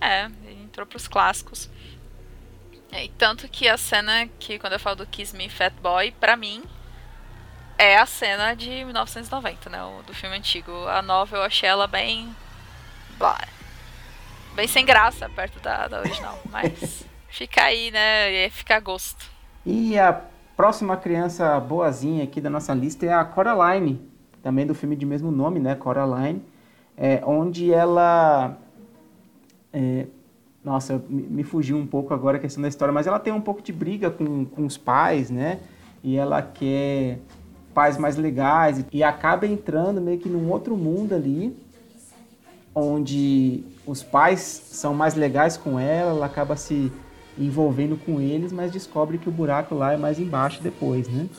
É, 0.01 0.31
entrou 0.63 0.87
pros 0.87 1.07
clássicos. 1.07 1.69
E 2.91 3.09
tanto 3.09 3.47
que 3.47 3.67
a 3.67 3.77
cena 3.77 4.27
que, 4.39 4.57
quando 4.57 4.73
eu 4.73 4.79
falo 4.79 4.95
do 4.95 5.05
Kiss 5.05 5.35
Me 5.35 5.47
Fat 5.49 5.73
Boy, 5.81 6.11
pra 6.19 6.35
mim, 6.35 6.63
é 7.77 7.97
a 7.97 8.05
cena 8.05 8.53
de 8.55 8.69
1990, 8.85 9.69
né? 9.69 9.83
o- 9.83 10.03
Do 10.03 10.13
filme 10.13 10.35
antigo. 10.35 10.71
A 10.87 11.01
nova 11.01 11.37
eu 11.37 11.43
achei 11.43 11.67
ela 11.67 11.87
bem. 11.87 12.33
blá, 13.17 13.37
bem 14.55 14.67
sem 14.67 14.85
graça 14.85 15.29
perto 15.29 15.59
da, 15.59 15.87
da 15.87 15.99
original. 15.99 16.39
Mas 16.49 17.05
fica 17.29 17.63
aí, 17.63 17.91
né? 17.91 18.31
E 18.31 18.49
fica 18.49 18.75
a 18.75 18.79
gosto. 18.79 19.25
E 19.65 19.97
a 19.97 20.21
próxima 20.55 20.95
criança 20.97 21.59
boazinha 21.59 22.23
aqui 22.23 22.39
da 22.41 22.49
nossa 22.49 22.73
lista 22.73 23.05
é 23.05 23.13
a 23.13 23.23
Coraline, 23.25 23.99
também 24.41 24.65
do 24.65 24.75
filme 24.75 24.95
de 24.95 25.05
mesmo 25.05 25.31
nome, 25.31 25.59
né? 25.59 25.73
Coraline, 25.75 26.41
é, 26.97 27.21
onde 27.25 27.73
ela. 27.73 28.57
é, 29.71 30.05
nossa, 30.63 31.03
me 31.09 31.23
me 31.23 31.43
fugiu 31.43 31.75
um 31.77 31.85
pouco 31.87 32.13
agora 32.13 32.37
a 32.37 32.39
questão 32.39 32.61
da 32.61 32.67
história, 32.69 32.93
mas 32.93 33.05
ela 33.07 33.19
tem 33.19 33.33
um 33.33 33.41
pouco 33.41 33.61
de 33.61 33.73
briga 33.73 34.09
com, 34.09 34.45
com 34.45 34.65
os 34.65 34.77
pais, 34.77 35.29
né? 35.29 35.59
E 36.03 36.15
ela 36.17 36.41
quer 36.41 37.19
pais 37.73 37.97
mais 37.97 38.15
legais 38.15 38.85
e- 38.91 39.03
acaba 39.03 39.45
entrando 39.45 39.99
meio 39.99 40.19
que 40.19 40.29
num 40.29 40.49
outro 40.51 40.77
mundo 40.77 41.13
ali, 41.13 41.55
onde 42.75 43.63
os 43.85 44.01
pais 44.01 44.39
são 44.39 44.93
mais 44.93 45.15
legais 45.15 45.57
com 45.57 45.79
ela, 45.79 46.11
ela 46.11 46.25
acaba 46.25 46.55
se 46.55 46.91
envolvendo 47.37 47.97
com 47.97 48.21
eles, 48.21 48.51
mas 48.51 48.71
descobre 48.71 49.17
que 49.17 49.27
o 49.27 49.31
buraco 49.31 49.75
lá 49.75 49.93
é 49.93 49.97
mais 49.97 50.19
embaixo 50.19 50.61
depois, 50.61 51.07
né? 51.07 51.27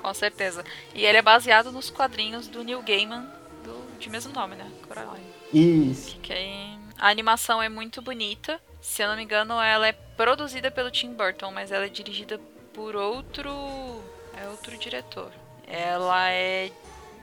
Com 0.00 0.12
certeza. 0.14 0.64
E 0.94 1.04
ele 1.04 1.18
é 1.18 1.22
baseado 1.22 1.70
nos 1.70 1.88
quadrinhos 1.88 2.48
do 2.48 2.64
Neil 2.64 2.82
Gaiman, 2.82 3.24
do, 3.62 3.98
de 4.00 4.10
mesmo 4.10 4.32
nome, 4.32 4.56
né? 4.56 4.68
Coraline. 4.88 5.24
Isso. 5.54 6.16
Que 6.20 6.32
aí 6.32 6.76
a 6.98 7.08
animação 7.08 7.62
é 7.62 7.68
muito 7.68 8.02
bonita. 8.02 8.60
Se 8.80 9.02
eu 9.02 9.08
não 9.08 9.16
me 9.16 9.22
engano, 9.22 9.60
ela 9.60 9.86
é 9.86 9.92
produzida 9.92 10.72
pelo 10.72 10.90
Tim 10.90 11.12
Burton, 11.12 11.52
mas 11.52 11.70
ela 11.70 11.86
é 11.86 11.88
dirigida 11.88 12.40
por 12.74 12.96
outro 12.96 14.02
é 14.40 14.48
outro 14.48 14.76
diretor. 14.76 15.30
Ela 15.66 16.30
é 16.30 16.70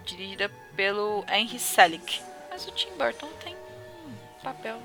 dirigida 0.05 0.49
pelo 0.75 1.23
Henry 1.31 1.59
Selick. 1.59 2.21
Mas 2.49 2.67
o 2.67 2.71
Tim 2.71 2.89
Burton 2.97 3.27
tem 3.43 3.53
um 3.53 4.43
papel 4.43 4.77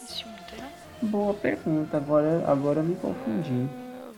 nesse 0.00 0.22
filme, 0.22 0.38
entendeu? 0.40 0.68
Boa 1.02 1.34
pergunta, 1.34 1.96
agora, 1.96 2.44
agora 2.46 2.80
eu 2.80 2.84
me 2.84 2.96
confundi. 2.96 3.68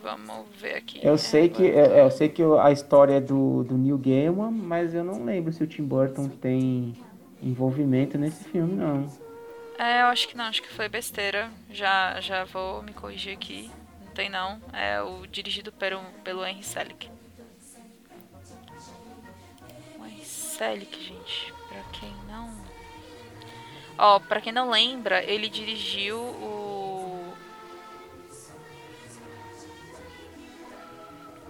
Vamos 0.03 0.47
ver 0.57 0.77
aqui. 0.77 1.01
Eu 1.03 1.19
sei 1.19 1.49
que, 1.49 1.65
eu, 1.65 1.87
eu 1.87 2.11
sei 2.11 2.29
que 2.29 2.43
a 2.61 2.71
história 2.71 3.15
é 3.15 3.21
do, 3.21 3.65
do 3.65 3.77
Neil 3.77 3.99
Gaiman, 3.99 4.53
mas 4.53 4.95
eu 4.95 5.03
não 5.03 5.25
lembro 5.25 5.53
se 5.53 5.65
o 5.65 5.67
Tim 5.67 5.83
Burton 5.83 6.29
tem 6.29 6.95
envolvimento 7.43 8.17
nesse 8.17 8.45
filme, 8.45 8.75
não. 8.75 9.11
É, 9.79 10.03
eu 10.03 10.07
acho 10.07 10.29
que 10.29 10.37
não, 10.37 10.45
acho 10.45 10.63
que 10.63 10.73
foi 10.73 10.89
besteira. 10.89 11.51
Já, 11.71 12.21
já 12.21 12.45
vou 12.45 12.83
me 12.83 12.93
corrigir 12.93 13.35
aqui. 13.35 13.71
Não 14.05 14.13
tem 14.13 14.31
não. 14.31 14.61
É 14.73 15.03
o 15.03 15.27
dirigido 15.27 15.73
pelo, 15.73 16.01
pelo 16.23 16.47
Henry 16.47 16.63
Selick. 16.63 17.11
Selick, 20.57 20.99
gente, 21.03 21.53
pra 21.69 21.83
quem 21.93 22.15
não. 22.27 22.51
Ó, 23.99 24.19
pra 24.21 24.41
quem 24.41 24.55
não 24.55 24.71
lembra, 24.71 25.23
ele 25.23 25.51
dirigiu 25.51 26.19
o. 26.19 27.35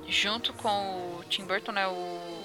Junto 0.09 0.53
com 0.55 1.19
o 1.19 1.25
Tim 1.29 1.45
Burton, 1.45 1.71
né? 1.71 1.87
O. 1.87 2.45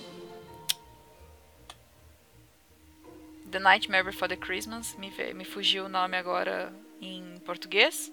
The 3.50 3.60
Nightmare 3.60 4.04
Before 4.04 4.30
the 4.30 4.38
Christmas. 4.38 4.96
Me, 4.98 5.12
me 5.34 5.44
fugiu 5.44 5.86
o 5.86 5.90
nome 5.90 6.16
agora 6.16 6.72
em 7.02 7.40
português. 7.40 8.12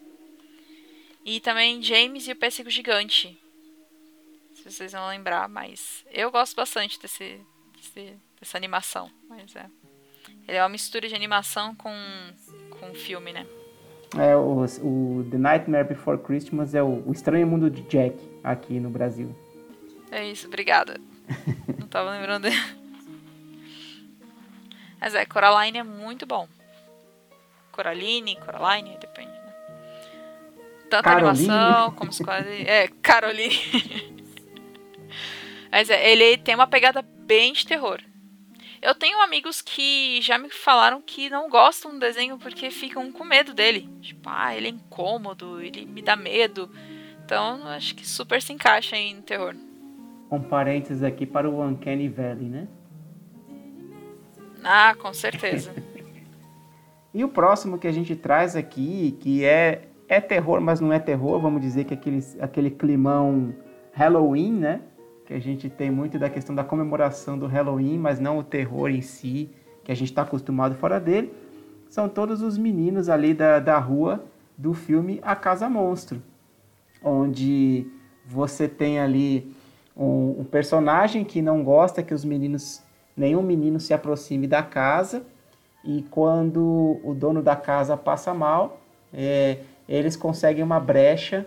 E 1.23 1.39
também 1.39 1.83
James 1.83 2.27
e 2.27 2.33
o 2.33 2.37
Pêssego 2.37 2.71
Gigante. 2.71 3.39
Se 4.55 4.71
vocês 4.71 4.93
vão 4.93 5.07
lembrar, 5.09 5.49
mas 5.49 6.03
eu 6.11 6.31
gosto 6.31 6.57
bastante 6.57 6.99
desse, 6.99 7.41
desse- 7.99 8.17
dessa 8.41 8.57
animação. 8.57 9.11
Mas 9.29 9.55
é. 9.57 9.67
Ele 10.47 10.57
é 10.57 10.63
uma 10.63 10.69
mistura 10.69 11.09
de 11.09 11.15
animação 11.15 11.75
com, 11.75 11.93
com 12.71 12.95
filme, 12.95 13.33
né? 13.33 13.47
É, 14.17 14.35
o, 14.35 14.65
o 14.83 15.27
The 15.31 15.37
Nightmare 15.37 15.87
Before 15.89 16.17
Christmas 16.19 16.75
é 16.75 16.83
o, 16.83 17.03
o 17.07 17.13
Estranho 17.13 17.47
Mundo 17.47 17.69
de 17.71 17.83
Jack, 17.83 18.17
aqui 18.43 18.81
no 18.81 18.89
Brasil. 18.89 19.37
É 20.11 20.27
isso, 20.27 20.47
obrigada. 20.47 20.99
Não 21.79 21.87
tava 21.87 22.11
lembrando 22.13 22.45
dele. 22.45 22.57
Mas 24.99 25.15
é, 25.15 25.27
Coraline 25.27 25.79
é 25.79 25.83
muito 25.83 26.25
bom. 26.27 26.49
Coraline, 27.71 28.35
Coraline, 28.37 28.97
depende, 28.99 29.31
né? 29.31 29.53
Tanto 30.91 31.05
Caroline. 31.05 31.29
animação 31.51 31.93
como 31.93 32.11
os 32.11 32.19
quadrinhos. 32.19 32.67
É, 32.67 32.89
Caroline. 33.03 34.19
Mas 35.71 35.91
é, 35.91 36.11
ele 36.11 36.39
tem 36.39 36.55
uma 36.55 36.67
pegada 36.67 37.05
bem 37.29 37.53
de 37.53 37.67
terror. 37.67 38.01
Eu 38.81 38.95
tenho 38.95 39.21
amigos 39.21 39.61
que 39.61 40.19
já 40.23 40.39
me 40.39 40.49
falaram 40.49 41.03
que 41.05 41.29
não 41.29 41.51
gostam 41.51 41.93
do 41.93 42.01
desenho 42.01 42.39
porque 42.39 42.71
ficam 42.71 43.13
com 43.13 43.23
medo 43.23 43.53
dele. 43.53 43.87
Tipo, 44.01 44.31
ah, 44.33 44.57
ele 44.57 44.69
é 44.69 44.71
incômodo, 44.71 45.61
ele 45.61 45.85
me 45.85 46.01
dá 46.01 46.17
medo. 46.17 46.71
Então, 47.23 47.67
acho 47.69 47.95
que 47.95 48.09
super 48.09 48.41
se 48.41 48.53
encaixa 48.53 48.97
aí 48.97 49.13
no 49.13 49.21
terror. 49.21 49.55
Um 50.31 50.41
parênteses 50.41 51.03
aqui 51.03 51.27
para 51.27 51.49
o 51.49 51.63
Uncanny 51.63 52.09
Valley, 52.09 52.49
né? 52.49 52.69
Ah, 54.65 54.95
com 54.99 55.13
certeza. 55.13 55.75
E 57.15 57.25
o 57.25 57.29
próximo 57.29 57.79
que 57.79 57.89
a 57.89 57.91
gente 57.91 58.15
traz 58.15 58.55
aqui, 58.55 59.17
que 59.19 59.43
é, 59.43 59.89
é 60.07 60.21
terror, 60.21 60.61
mas 60.61 60.79
não 60.79 60.93
é 60.93 60.99
terror, 60.99 61.41
vamos 61.41 61.61
dizer 61.63 61.85
que 61.85 61.95
é 61.95 61.97
aquele, 61.97 62.23
aquele 62.39 62.71
climão 62.71 63.55
Halloween, 63.93 64.53
né? 64.53 64.83
Que 65.29 65.35
a 65.35 65.39
gente 65.39 65.69
tem 65.69 65.91
muito 65.91 66.19
da 66.19 66.31
questão 66.31 66.55
da 66.55 66.65
comemoração 66.65 67.39
do 67.39 67.47
Halloween, 67.47 67.99
mas 67.99 68.19
não 68.19 68.39
o 68.39 68.43
terror 68.43 68.89
em 68.89 69.03
si, 69.03 69.51
que 69.85 69.93
a 69.93 69.95
gente 69.95 70.09
está 70.09 70.23
acostumado 70.23 70.75
fora 70.75 70.99
dele. 70.99 71.31
São 71.91 72.09
todos 72.09 72.41
os 72.41 72.57
meninos 72.57 73.11
ali 73.11 73.35
da, 73.35 73.59
da 73.59 73.79
rua 73.79 74.25
do 74.57 74.73
filme 74.73 75.21
A 75.23 75.37
Casa 75.37 75.69
Monstro, 75.69 76.23
onde 77.05 77.87
você 78.27 78.67
tem 78.67 79.01
ali 79.01 79.55
um, 79.95 80.41
um 80.41 80.45
personagem 80.45 81.27
que 81.27 81.43
não 81.43 81.63
gosta 81.63 82.03
que 82.03 82.15
os 82.15 82.25
meninos, 82.25 82.83
nenhum 83.15 83.43
menino 83.43 83.79
se 83.79 83.93
aproxime 83.93 84.47
da 84.47 84.63
casa, 84.63 85.27
e 85.85 86.07
quando 86.11 86.99
o 87.05 87.13
dono 87.15 87.43
da 87.43 87.55
casa 87.55 87.99
passa 87.99 88.33
mal, 88.33 88.81
é, 89.13 89.59
eles 89.87 90.17
conseguem 90.17 90.65
uma 90.65 90.81
brecha 90.81 91.47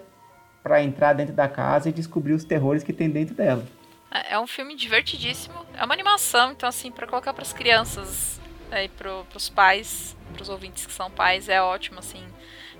para 0.63 0.83
entrar 0.83 1.13
dentro 1.13 1.33
da 1.33 1.47
casa 1.47 1.89
e 1.89 1.91
descobrir 1.91 2.33
os 2.33 2.43
terrores 2.43 2.83
que 2.83 2.93
tem 2.93 3.09
dentro 3.09 3.35
dela. 3.35 3.65
É 4.11 4.33
é 4.33 4.39
um 4.39 4.47
filme 4.47 4.75
divertidíssimo. 4.75 5.65
É 5.73 5.83
uma 5.83 5.93
animação, 5.93 6.51
então 6.51 6.67
assim, 6.67 6.91
pra 6.91 7.07
colocar 7.07 7.33
pras 7.33 7.53
crianças 7.53 8.39
né, 8.69 8.85
e 8.85 8.89
pro, 8.89 9.25
pros 9.29 9.49
pais, 9.49 10.15
pros 10.33 10.49
ouvintes 10.49 10.85
que 10.85 10.93
são 10.93 11.09
pais, 11.09 11.49
é 11.49 11.61
ótimo, 11.61 11.99
assim. 11.99 12.23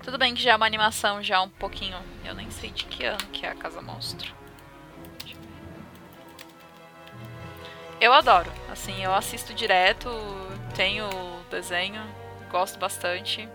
Tudo 0.02 0.18
bem 0.18 0.34
que 0.34 0.42
já 0.42 0.52
é 0.52 0.56
uma 0.56 0.66
animação 0.66 1.22
já 1.22 1.40
um 1.40 1.48
pouquinho. 1.48 1.96
Eu 2.24 2.34
nem 2.34 2.50
sei 2.50 2.70
de 2.70 2.84
que 2.84 3.04
ano 3.04 3.24
que 3.32 3.46
é 3.46 3.50
a 3.50 3.54
Casa 3.54 3.80
Monstro. 3.80 4.34
Eu 8.00 8.12
adoro. 8.12 8.50
Assim, 8.70 9.02
eu 9.02 9.14
assisto 9.14 9.54
direto, 9.54 10.10
tenho 10.74 11.06
o 11.06 11.44
desenho, 11.50 12.02
gosto 12.50 12.78
bastante. 12.78 13.48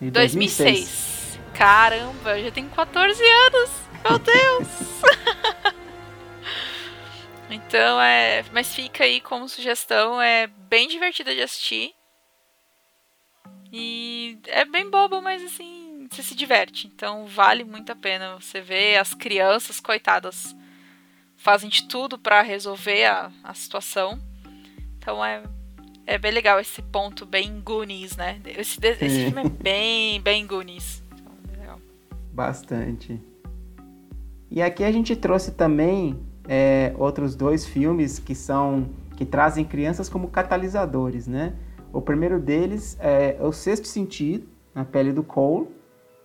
Em 0.00 0.10
2006. 0.10 1.15
Caramba, 1.56 2.38
eu 2.38 2.44
já 2.44 2.50
tenho 2.50 2.68
14 2.68 3.22
anos. 3.22 3.70
Meu 4.04 4.18
Deus. 4.18 4.68
então 7.48 8.00
é, 8.00 8.44
mas 8.52 8.74
fica 8.74 9.04
aí 9.04 9.22
como 9.22 9.48
sugestão, 9.48 10.20
é 10.20 10.46
bem 10.46 10.86
divertida 10.86 11.34
de 11.34 11.40
assistir. 11.40 11.94
E 13.72 14.38
é 14.46 14.64
bem 14.66 14.88
bobo, 14.90 15.22
mas 15.22 15.42
assim, 15.42 16.06
você 16.10 16.22
se 16.22 16.34
diverte. 16.34 16.86
Então 16.88 17.26
vale 17.26 17.64
muito 17.64 17.90
a 17.90 17.96
pena 17.96 18.36
você 18.38 18.60
ver 18.60 18.98
as 18.98 19.14
crianças 19.14 19.80
coitadas 19.80 20.54
fazem 21.36 21.70
de 21.70 21.88
tudo 21.88 22.18
pra 22.18 22.42
resolver 22.42 23.06
a, 23.06 23.32
a 23.42 23.54
situação. 23.54 24.20
Então 24.98 25.24
é 25.24 25.42
é 26.06 26.18
bem 26.18 26.30
legal 26.30 26.60
esse 26.60 26.80
ponto 26.82 27.26
bem 27.26 27.60
Goonies, 27.60 28.16
né? 28.16 28.40
Esse, 28.44 28.78
esse 28.80 29.24
filme 29.24 29.40
é 29.40 29.48
bem, 29.48 30.20
bem 30.20 30.46
Goonies. 30.46 31.05
Bastante. 32.36 33.18
E 34.50 34.60
aqui 34.60 34.84
a 34.84 34.92
gente 34.92 35.16
trouxe 35.16 35.52
também 35.52 36.20
é, 36.46 36.94
outros 36.98 37.34
dois 37.34 37.64
filmes 37.64 38.18
que 38.18 38.34
são 38.34 38.90
que 39.16 39.24
trazem 39.24 39.64
crianças 39.64 40.10
como 40.10 40.28
catalisadores, 40.28 41.26
né? 41.26 41.54
O 41.90 42.02
primeiro 42.02 42.38
deles 42.38 42.98
é 43.00 43.38
O 43.40 43.52
Sexto 43.52 43.88
Sentido, 43.88 44.46
na 44.74 44.84
pele 44.84 45.14
do 45.14 45.22
Cole, 45.22 45.68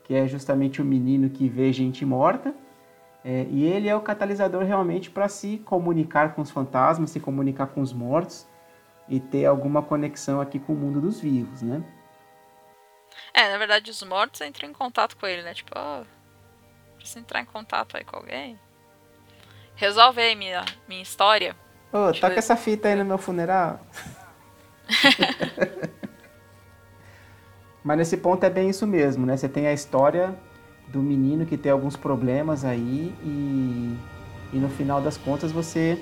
que 0.04 0.14
é 0.14 0.28
justamente 0.28 0.82
o 0.82 0.86
menino 0.86 1.30
que 1.30 1.48
vê 1.48 1.72
gente 1.72 2.06
morta. 2.06 2.54
É, 3.24 3.48
e 3.50 3.64
ele 3.64 3.88
é 3.88 3.96
o 3.96 4.02
catalisador 4.02 4.66
realmente 4.66 5.10
para 5.10 5.30
se 5.30 5.60
comunicar 5.60 6.36
com 6.36 6.42
os 6.42 6.52
fantasmas, 6.52 7.12
se 7.12 7.22
comunicar 7.22 7.68
com 7.68 7.80
os 7.80 7.94
mortos 7.94 8.46
e 9.08 9.18
ter 9.18 9.46
alguma 9.46 9.82
conexão 9.82 10.42
aqui 10.42 10.60
com 10.60 10.74
o 10.74 10.76
mundo 10.76 11.00
dos 11.00 11.22
vivos, 11.22 11.62
né? 11.62 11.82
É, 13.34 13.52
na 13.52 13.58
verdade, 13.58 13.90
os 13.92 14.04
mortos 14.04 14.42
entram 14.42 14.70
em 14.70 14.74
contato 14.74 15.16
com 15.18 15.26
ele, 15.26 15.42
né? 15.42 15.54
Tipo, 15.54 15.72
ó, 15.76 16.04
precisa 16.98 17.20
entrar 17.20 17.42
em 17.42 17.46
contato 17.46 17.96
aí 17.98 18.04
com 18.04 18.18
alguém. 18.18 18.60
Resolve 19.76 20.22
aí 20.22 20.36
minha, 20.36 20.66
minha 20.88 21.02
história. 21.02 21.56
Ô, 21.92 22.06
Deixa 22.06 22.18
eu 22.18 22.22
toca 22.22 22.34
ver. 22.34 22.40
essa 22.40 22.56
fita 22.56 22.88
aí 22.88 22.96
no 22.96 23.06
meu 23.06 23.18
funeral. 23.18 23.80
Mas 27.84 27.98
nesse 27.98 28.18
ponto 28.18 28.44
é 28.44 28.50
bem 28.50 28.70
isso 28.70 28.86
mesmo, 28.86 29.26
né? 29.26 29.36
Você 29.36 29.50
tem 29.50 29.66
a 29.66 29.74
história 29.74 30.36
do 30.88 31.02
menino 31.02 31.46
que 31.46 31.58
tem 31.58 31.72
alguns 31.72 31.96
problemas 31.96 32.64
aí 32.64 33.16
e, 33.24 33.98
e 34.54 34.58
no 34.60 34.70
final 34.70 35.02
das 35.02 35.18
contas 35.18 35.52
você 35.52 36.00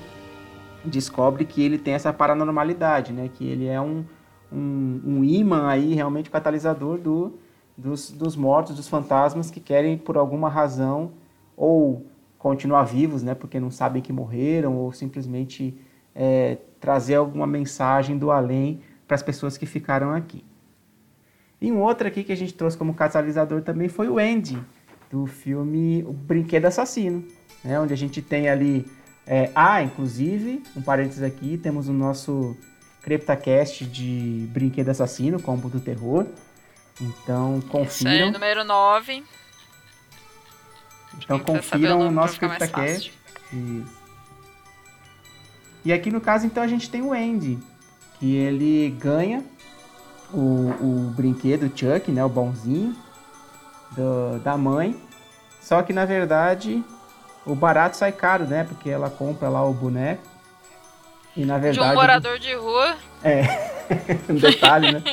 descobre 0.83 1.45
que 1.45 1.63
ele 1.63 1.77
tem 1.77 1.93
essa 1.93 2.11
paranormalidade, 2.11 3.13
né? 3.13 3.29
Que 3.33 3.47
ele 3.47 3.67
é 3.67 3.79
um, 3.79 4.03
um, 4.51 5.01
um 5.05 5.23
imã 5.23 5.67
aí, 5.67 5.93
realmente 5.93 6.29
catalisador 6.29 6.97
do, 6.97 7.39
dos, 7.77 8.11
dos 8.11 8.35
mortos, 8.35 8.75
dos 8.75 8.87
fantasmas 8.87 9.49
que 9.49 9.59
querem 9.59 9.97
por 9.97 10.17
alguma 10.17 10.49
razão 10.49 11.11
ou 11.55 12.05
continuar 12.37 12.83
vivos, 12.83 13.21
né? 13.21 13.35
Porque 13.35 13.59
não 13.59 13.69
sabem 13.69 14.01
que 14.01 14.13
morreram 14.13 14.75
ou 14.77 14.91
simplesmente 14.91 15.77
é, 16.15 16.57
trazer 16.79 17.15
alguma 17.15 17.45
mensagem 17.45 18.17
do 18.17 18.31
além 18.31 18.81
para 19.07 19.15
as 19.15 19.23
pessoas 19.23 19.57
que 19.57 19.65
ficaram 19.65 20.11
aqui. 20.11 20.43
E 21.61 21.71
um 21.71 21.81
outro 21.81 22.07
aqui 22.07 22.23
que 22.23 22.31
a 22.31 22.37
gente 22.37 22.53
trouxe 22.53 22.77
como 22.77 22.93
catalisador 22.93 23.61
também 23.61 23.89
foi 23.89 24.07
o 24.07 24.17
Andy, 24.17 24.57
do 25.11 25.25
filme 25.25 26.03
O 26.07 26.13
Brinquedo 26.13 26.65
Assassino, 26.65 27.23
né? 27.63 27.79
onde 27.79 27.93
a 27.93 27.97
gente 27.97 28.21
tem 28.21 28.47
ali. 28.47 28.85
É, 29.27 29.51
ah, 29.53 29.83
inclusive, 29.83 30.63
um 30.75 30.81
parênteses 30.81 31.21
aqui, 31.21 31.57
temos 31.57 31.87
o 31.87 31.93
nosso 31.93 32.55
CryptaCast 33.13 33.85
de 33.85 34.47
Brinquedo 34.51 34.89
Assassino, 34.89 35.41
Combo 35.41 35.67
do 35.67 35.79
Terror. 35.79 36.27
Então, 37.01 37.57
Isso 37.57 37.65
aí, 37.65 37.71
confiram. 37.71 38.31
número 38.31 38.63
9. 38.63 39.23
Então, 41.17 41.39
confiram 41.39 41.99
o 42.07 42.11
nosso 42.11 42.37
CryptaCast. 42.37 43.11
Isso. 43.51 43.99
E 45.83 45.91
aqui 45.91 46.11
no 46.11 46.21
caso, 46.21 46.45
então, 46.45 46.61
a 46.61 46.67
gente 46.67 46.89
tem 46.89 47.01
o 47.01 47.11
Andy, 47.13 47.57
que 48.19 48.35
ele 48.35 48.89
ganha 48.99 49.43
o, 50.31 50.37
o 50.39 51.13
brinquedo 51.15 51.71
Chuck, 51.75 52.11
né, 52.11 52.23
o 52.23 52.29
bonzinho, 52.29 52.95
do- 53.91 54.39
da 54.43 54.55
mãe. 54.57 54.95
Só 55.61 55.81
que, 55.81 55.93
na 55.93 56.05
verdade, 56.05 56.83
o 57.45 57.55
barato 57.55 57.97
sai 57.97 58.11
caro, 58.11 58.45
né, 58.45 58.65
porque 58.65 58.89
ela 58.89 59.09
compra 59.09 59.49
lá 59.49 59.63
o 59.65 59.73
boneco. 59.73 60.21
E, 61.35 61.45
na 61.45 61.55
De 61.55 61.61
verdade... 61.61 61.91
um 61.91 61.95
morador 61.95 62.39
de 62.39 62.53
rua. 62.55 62.95
um 64.29 64.35
detalhe, 64.35 64.91
né? 64.91 65.03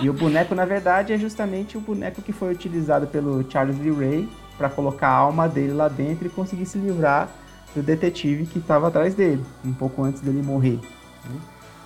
E 0.00 0.08
o 0.08 0.12
boneco, 0.12 0.54
na 0.54 0.64
verdade, 0.64 1.12
é 1.12 1.18
justamente 1.18 1.76
o 1.76 1.80
boneco 1.80 2.22
que 2.22 2.32
foi 2.32 2.52
utilizado 2.52 3.06
pelo 3.06 3.48
Charles 3.50 3.78
Lee 3.78 3.92
Ray 3.92 4.28
para 4.56 4.68
colocar 4.68 5.08
a 5.08 5.14
alma 5.16 5.48
dele 5.48 5.72
lá 5.72 5.88
dentro 5.88 6.26
e 6.26 6.30
conseguir 6.30 6.66
se 6.66 6.78
livrar 6.78 7.28
do 7.74 7.82
detetive 7.82 8.46
que 8.46 8.58
estava 8.58 8.88
atrás 8.88 9.14
dele, 9.14 9.44
um 9.64 9.72
pouco 9.72 10.02
antes 10.02 10.20
dele 10.20 10.42
morrer. 10.42 10.78
né? 11.24 11.40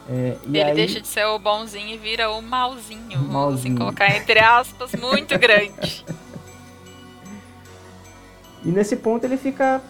É, 0.09 0.37
e 0.45 0.49
ele 0.59 0.63
aí, 0.63 0.75
deixa 0.75 1.01
de 1.01 1.07
ser 1.09 1.25
o 1.25 1.39
bonzinho 1.39 1.89
e 1.95 1.97
vira 1.97 2.31
o 2.31 2.43
malzinho. 2.43 3.19
Vamos 3.19 3.33
Malzinho. 3.33 3.59
assim 3.59 3.75
colocar 3.75 4.15
entre 4.15 4.39
aspas 4.39 4.93
muito 4.95 5.37
grande. 5.39 6.05
E 8.65 8.69
nesse 8.69 8.97
ponto 8.97 9.25
ele 9.25 9.37
fica. 9.37 9.81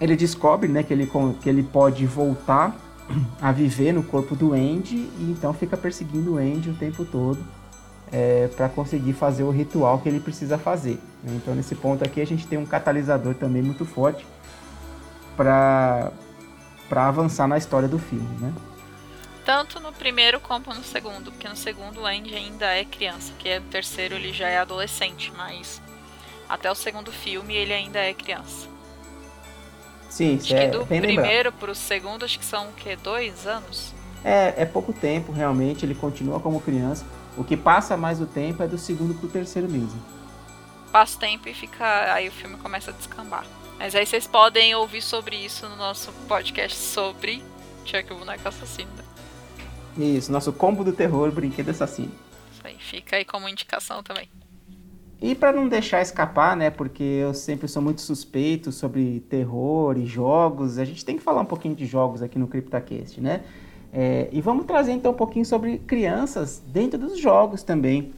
Ele 0.00 0.16
descobre 0.16 0.68
né, 0.68 0.82
que, 0.82 0.92
ele, 0.92 1.10
que 1.40 1.48
ele 1.48 1.62
pode 1.62 2.06
voltar 2.06 2.76
a 3.40 3.52
viver 3.52 3.92
no 3.92 4.02
corpo 4.02 4.34
do 4.34 4.52
Andy 4.52 4.96
e 4.96 5.34
então 5.36 5.54
fica 5.54 5.76
perseguindo 5.76 6.34
o 6.34 6.38
Andy 6.38 6.70
o 6.70 6.74
tempo 6.74 7.04
todo 7.04 7.38
para 8.56 8.68
conseguir 8.68 9.12
fazer 9.12 9.42
o 9.42 9.50
ritual 9.50 9.98
que 9.98 10.08
ele 10.08 10.20
precisa 10.20 10.56
fazer. 10.56 10.98
né? 11.22 11.32
Então 11.36 11.54
nesse 11.54 11.74
ponto 11.74 12.04
aqui 12.04 12.20
a 12.20 12.26
gente 12.26 12.46
tem 12.46 12.58
um 12.58 12.66
catalisador 12.66 13.34
também 13.34 13.62
muito 13.62 13.84
forte 13.84 14.26
para 15.36 16.12
avançar 16.90 17.46
na 17.46 17.58
história 17.58 17.88
do 17.88 17.98
filme. 17.98 18.28
Né? 18.40 18.52
Tanto 19.44 19.78
no 19.80 19.92
primeiro 19.92 20.40
como 20.40 20.74
no 20.74 20.82
segundo. 20.82 21.30
Porque 21.30 21.48
no 21.48 21.56
segundo 21.56 22.00
o 22.00 22.06
Andy 22.06 22.34
ainda 22.34 22.66
é 22.66 22.84
criança. 22.84 23.32
Que 23.38 23.58
no 23.58 23.66
terceiro 23.66 24.14
ele 24.14 24.32
já 24.32 24.48
é 24.48 24.58
adolescente. 24.58 25.32
Mas 25.36 25.80
até 26.48 26.70
o 26.70 26.74
segundo 26.74 27.12
filme 27.12 27.54
ele 27.54 27.72
ainda 27.72 27.98
é 27.98 28.12
criança. 28.14 28.68
Sim, 30.16 30.38
Acho 30.40 30.56
é 30.56 30.64
que 30.70 30.78
do 30.78 30.86
primeiro 30.86 31.52
pro 31.52 31.74
segundo, 31.74 32.24
acho 32.24 32.38
que 32.38 32.44
são 32.44 32.70
o 32.70 32.72
quê? 32.72 32.96
Dois 32.96 33.46
anos? 33.46 33.92
É, 34.24 34.62
é 34.62 34.64
pouco 34.64 34.90
tempo, 34.90 35.30
realmente, 35.30 35.84
ele 35.84 35.94
continua 35.94 36.40
como 36.40 36.58
criança. 36.58 37.04
O 37.36 37.44
que 37.44 37.54
passa 37.54 37.98
mais 37.98 38.18
o 38.18 38.24
tempo 38.24 38.62
é 38.62 38.66
do 38.66 38.78
segundo 38.78 39.12
pro 39.12 39.28
terceiro 39.28 39.68
mesmo. 39.68 40.02
Passa 40.90 41.18
o 41.18 41.20
tempo 41.20 41.46
e 41.50 41.52
fica. 41.52 42.14
Aí 42.14 42.28
o 42.28 42.32
filme 42.32 42.56
começa 42.56 42.92
a 42.92 42.94
descambar. 42.94 43.44
Mas 43.78 43.94
aí 43.94 44.06
vocês 44.06 44.26
podem 44.26 44.74
ouvir 44.74 45.02
sobre 45.02 45.36
isso 45.36 45.68
no 45.68 45.76
nosso 45.76 46.10
podcast 46.26 46.78
sobre 46.78 47.44
Chuck 47.84 48.10
o 48.10 48.16
Boneco 48.16 48.48
Assassino. 48.48 48.88
Isso, 49.98 50.32
nosso 50.32 50.50
combo 50.50 50.82
do 50.82 50.94
terror, 50.94 51.30
brinquedo 51.30 51.68
assassino. 51.68 52.12
Isso 52.54 52.62
aí, 52.64 52.78
fica 52.78 53.16
aí 53.16 53.24
como 53.26 53.46
indicação 53.50 54.02
também. 54.02 54.30
E 55.20 55.34
para 55.34 55.50
não 55.50 55.66
deixar 55.66 56.02
escapar, 56.02 56.54
né, 56.56 56.68
porque 56.68 57.02
eu 57.02 57.32
sempre 57.32 57.66
sou 57.68 57.80
muito 57.80 58.02
suspeito 58.02 58.70
sobre 58.70 59.20
terror 59.30 59.96
e 59.96 60.04
jogos, 60.04 60.78
a 60.78 60.84
gente 60.84 61.04
tem 61.04 61.16
que 61.16 61.22
falar 61.22 61.40
um 61.40 61.46
pouquinho 61.46 61.74
de 61.74 61.86
jogos 61.86 62.20
aqui 62.22 62.38
no 62.38 62.46
CryptoCast, 62.46 63.20
né? 63.20 63.42
É, 63.92 64.28
e 64.30 64.42
vamos 64.42 64.66
trazer 64.66 64.92
então 64.92 65.12
um 65.12 65.16
pouquinho 65.16 65.46
sobre 65.46 65.78
crianças 65.78 66.62
dentro 66.66 66.98
dos 66.98 67.18
jogos 67.18 67.62
também. 67.62 68.12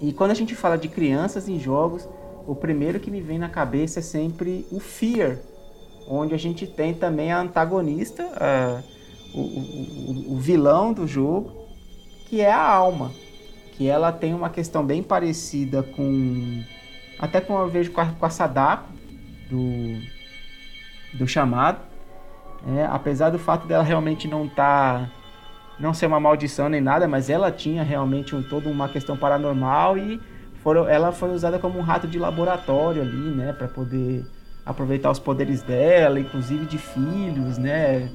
E 0.00 0.10
quando 0.12 0.30
a 0.30 0.34
gente 0.34 0.54
fala 0.54 0.78
de 0.78 0.88
crianças 0.88 1.48
em 1.48 1.58
jogos, 1.58 2.08
o 2.46 2.54
primeiro 2.54 2.98
que 2.98 3.10
me 3.10 3.20
vem 3.20 3.38
na 3.38 3.50
cabeça 3.50 3.98
é 3.98 4.02
sempre 4.02 4.66
o 4.72 4.80
Fear, 4.80 5.36
onde 6.08 6.34
a 6.34 6.38
gente 6.38 6.66
tem 6.66 6.94
também 6.94 7.30
a 7.30 7.40
antagonista, 7.42 8.22
a- 8.36 8.82
o- 9.34 9.38
o- 9.40 10.32
o 10.34 10.36
vilão 10.38 10.94
do 10.94 11.06
jogo, 11.06 11.52
que 12.26 12.40
é 12.40 12.50
a 12.50 12.66
alma 12.66 13.12
que 13.80 13.88
ela 13.88 14.12
tem 14.12 14.34
uma 14.34 14.50
questão 14.50 14.84
bem 14.84 15.02
parecida 15.02 15.82
com 15.82 16.62
até 17.18 17.40
com 17.40 17.58
eu 17.58 17.66
vejo 17.66 17.90
com 17.90 18.02
a, 18.02 18.06
com 18.08 18.26
a 18.26 18.28
Sadako 18.28 18.90
do 19.48 19.98
do 21.14 21.26
chamado 21.26 21.78
né? 22.62 22.86
apesar 22.92 23.30
do 23.30 23.38
fato 23.38 23.66
dela 23.66 23.82
realmente 23.82 24.28
não 24.28 24.46
tá 24.46 25.08
não 25.78 25.94
ser 25.94 26.04
uma 26.04 26.20
maldição 26.20 26.68
nem 26.68 26.82
nada 26.82 27.08
mas 27.08 27.30
ela 27.30 27.50
tinha 27.50 27.82
realmente 27.82 28.36
um, 28.36 28.42
toda 28.42 28.68
uma 28.68 28.86
questão 28.86 29.16
paranormal 29.16 29.96
e 29.96 30.20
foram, 30.62 30.86
ela 30.86 31.10
foi 31.10 31.30
usada 31.30 31.58
como 31.58 31.78
um 31.78 31.82
rato 31.82 32.06
de 32.06 32.18
laboratório 32.18 33.00
ali 33.00 33.34
né 33.34 33.54
para 33.54 33.66
poder 33.66 34.26
aproveitar 34.66 35.10
os 35.10 35.18
poderes 35.18 35.62
dela 35.62 36.20
inclusive 36.20 36.66
de 36.66 36.76
filhos 36.76 37.56
né 37.56 38.10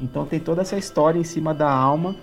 então 0.00 0.24
tem 0.24 0.40
toda 0.40 0.62
essa 0.62 0.78
história 0.78 1.18
em 1.18 1.24
cima 1.24 1.52
da 1.52 1.70
alma 1.70 2.16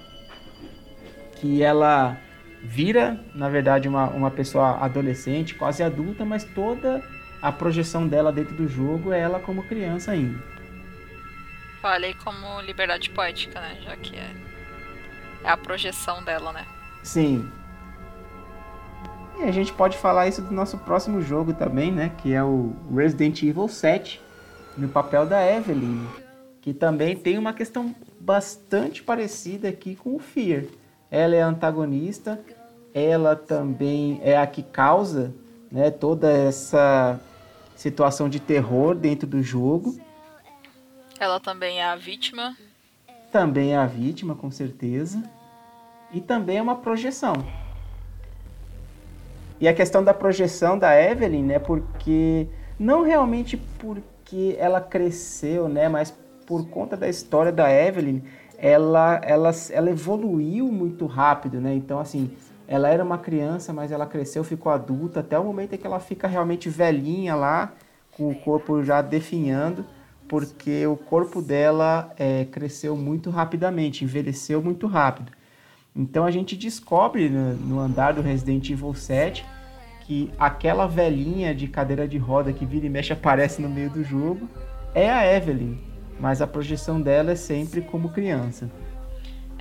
que 1.36 1.62
ela 1.62 2.18
vira, 2.62 3.20
na 3.34 3.49
verdade, 3.49 3.88
uma, 3.88 4.10
uma 4.10 4.32
pessoa 4.32 4.84
adolescente, 4.84 5.55
quase 5.55 5.82
adulta, 5.82 6.26
mas 6.26 6.43
toda 6.43 7.03
a 7.41 7.51
projeção 7.51 8.07
dela 8.07 8.32
dentro 8.32 8.55
do 8.55 8.68
jogo 8.68 9.14
é 9.14 9.20
ela 9.20 9.39
como 9.39 9.64
criança 9.64 10.12
ainda. 10.12 10.39
Falei 11.82 12.14
como 12.14 12.60
liberdade 12.62 13.10
poética, 13.10 13.60
né? 13.62 13.78
Já 13.82 13.95
que 13.95 14.16
é, 14.16 14.32
é 15.45 15.49
a 15.49 15.55
projeção 15.55 16.22
dela, 16.24 16.51
né? 16.51 16.66
Sim. 17.01 17.49
E 19.39 19.43
a 19.43 19.51
gente 19.51 19.72
pode 19.72 19.97
falar 19.97 20.28
isso 20.28 20.41
do 20.41 20.53
nosso 20.53 20.78
próximo 20.80 21.22
jogo 21.22 21.53
também, 21.53 21.91
né? 21.91 22.12
Que 22.18 22.34
é 22.34 22.43
o 22.43 22.76
Resident 22.93 23.41
Evil 23.41 23.70
7, 23.70 24.22
no 24.78 24.89
papel 24.89 25.26
da 25.26 25.45
Evelyn, 25.45 26.05
que 26.60 26.74
também 26.74 27.16
tem 27.16 27.38
uma 27.38 27.53
questão 27.53 27.95
bastante 28.20 29.01
parecida 29.01 29.70
aqui 29.70 29.95
com 29.95 30.16
o 30.16 30.20
Fear. 30.20 30.66
Ela 31.12 31.36
é 31.36 31.41
antagonista, 31.41 32.39
ela 32.93 33.36
também 33.36 34.20
é 34.24 34.38
a 34.38 34.45
que 34.45 34.62
causa 34.62 35.34
né, 35.72 35.89
toda 35.89 36.30
essa 36.32 37.20
situação 37.76 38.28
de 38.30 38.39
terror 38.39 38.95
dentro 38.95 39.28
do 39.28 39.41
jogo. 39.41 39.97
Ela 41.20 41.39
também 41.39 41.80
é 41.80 41.86
a 41.86 41.95
vítima. 41.95 42.55
Também 43.32 43.74
é 43.74 43.78
a 43.78 43.86
vítima, 43.86 44.36
com 44.36 44.51
certeza. 44.51 45.24
E 46.12 46.20
também 46.20 46.57
é 46.57 46.62
uma 46.62 46.76
projeção. 46.76 47.34
E 49.60 49.68
a 49.68 49.74
questão 49.74 50.03
da 50.03 50.14
projeção 50.14 50.80
da 50.80 50.99
Evelyn, 50.99 51.43
né? 51.43 51.60
Porque 51.60 52.47
não 52.80 53.03
realmente 53.03 53.57
porque 53.57 54.55
ela 54.57 54.80
cresceu, 54.80 55.68
né? 55.68 55.89
Mas 55.89 56.14
por 56.45 56.68
conta 56.70 56.95
da 56.95 57.07
história 57.07 57.51
da 57.51 57.70
Evelyn, 57.72 58.24
ela, 58.62 59.20
ela, 59.24 59.51
ela 59.72 59.89
evoluiu 59.89 60.72
muito 60.72 61.05
rápido, 61.05 61.60
né? 61.60 61.74
Então, 61.74 61.99
assim, 61.99 62.32
ela 62.68 62.89
era 62.89 63.03
uma 63.03 63.18
criança, 63.18 63.74
mas 63.74 63.91
ela 63.91 64.05
cresceu, 64.05 64.43
ficou 64.43 64.72
adulta, 64.72 65.22
até 65.22 65.39
o 65.39 65.43
momento 65.43 65.74
em 65.74 65.78
que 65.78 65.88
ela 65.88 65.99
fica 65.99 66.28
realmente 66.28 66.70
velhinha 66.70 67.36
lá, 67.36 67.74
com 68.12 68.30
o 68.30 68.36
corpo 68.36 68.84
já 68.84 69.01
definhando, 69.01 69.86
porque 70.28 70.86
o 70.86 70.95
corpo 70.95 71.41
dela 71.41 72.14
é, 72.18 72.45
cresceu 72.45 72.95
muito 72.95 73.30
rapidamente, 73.30 74.03
envelheceu 74.03 74.62
muito 74.62 74.86
rápido. 74.88 75.32
Então 75.95 76.26
a 76.26 76.32
gente 76.32 76.55
descobre 76.55 77.30
no, 77.30 77.55
no 77.55 77.80
andar 77.80 78.14
do 78.14 78.22
Resident 78.22 78.70
Evil 78.70 78.93
7 78.93 79.43
que 80.05 80.32
aquela 80.38 80.88
velhinha 80.88 81.53
de 81.53 81.68
cadeira 81.68 82.07
de 82.07 82.18
roda 82.18 82.53
que 82.53 82.66
vira 82.66 82.86
e 82.86 82.89
mexe 82.89 83.14
aparece 83.14 83.62
no 83.62 83.70
meio 83.70 83.89
do 83.89 84.03
jogo 84.03 84.47
é 84.93 85.10
a 85.10 85.26
Evelyn, 85.36 85.78
mas 86.20 86.42
a 86.42 86.48
projeção 86.48 87.02
dela 87.02 87.32
é 87.32 87.36
sempre 87.36 87.82
como 87.82 88.10
criança. 88.10 88.70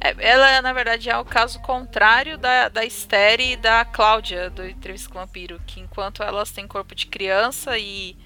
É, 0.00 0.14
ela, 0.18 0.62
na 0.62 0.72
verdade, 0.72 1.10
é 1.10 1.16
o 1.16 1.24
caso 1.24 1.60
contrário 1.60 2.38
da, 2.38 2.68
da 2.68 2.84
Esther 2.84 3.40
e 3.40 3.56
da 3.56 3.84
Cláudia, 3.84 4.48
do 4.48 4.64
Entrevista 4.64 5.08
com 5.08 5.18
o 5.18 5.20
Vampiro, 5.20 5.60
que 5.66 5.80
enquanto 5.80 6.22
elas 6.22 6.50
têm 6.50 6.68
corpo 6.68 6.94
de 6.94 7.06
criança 7.06 7.76
e, 7.78 8.16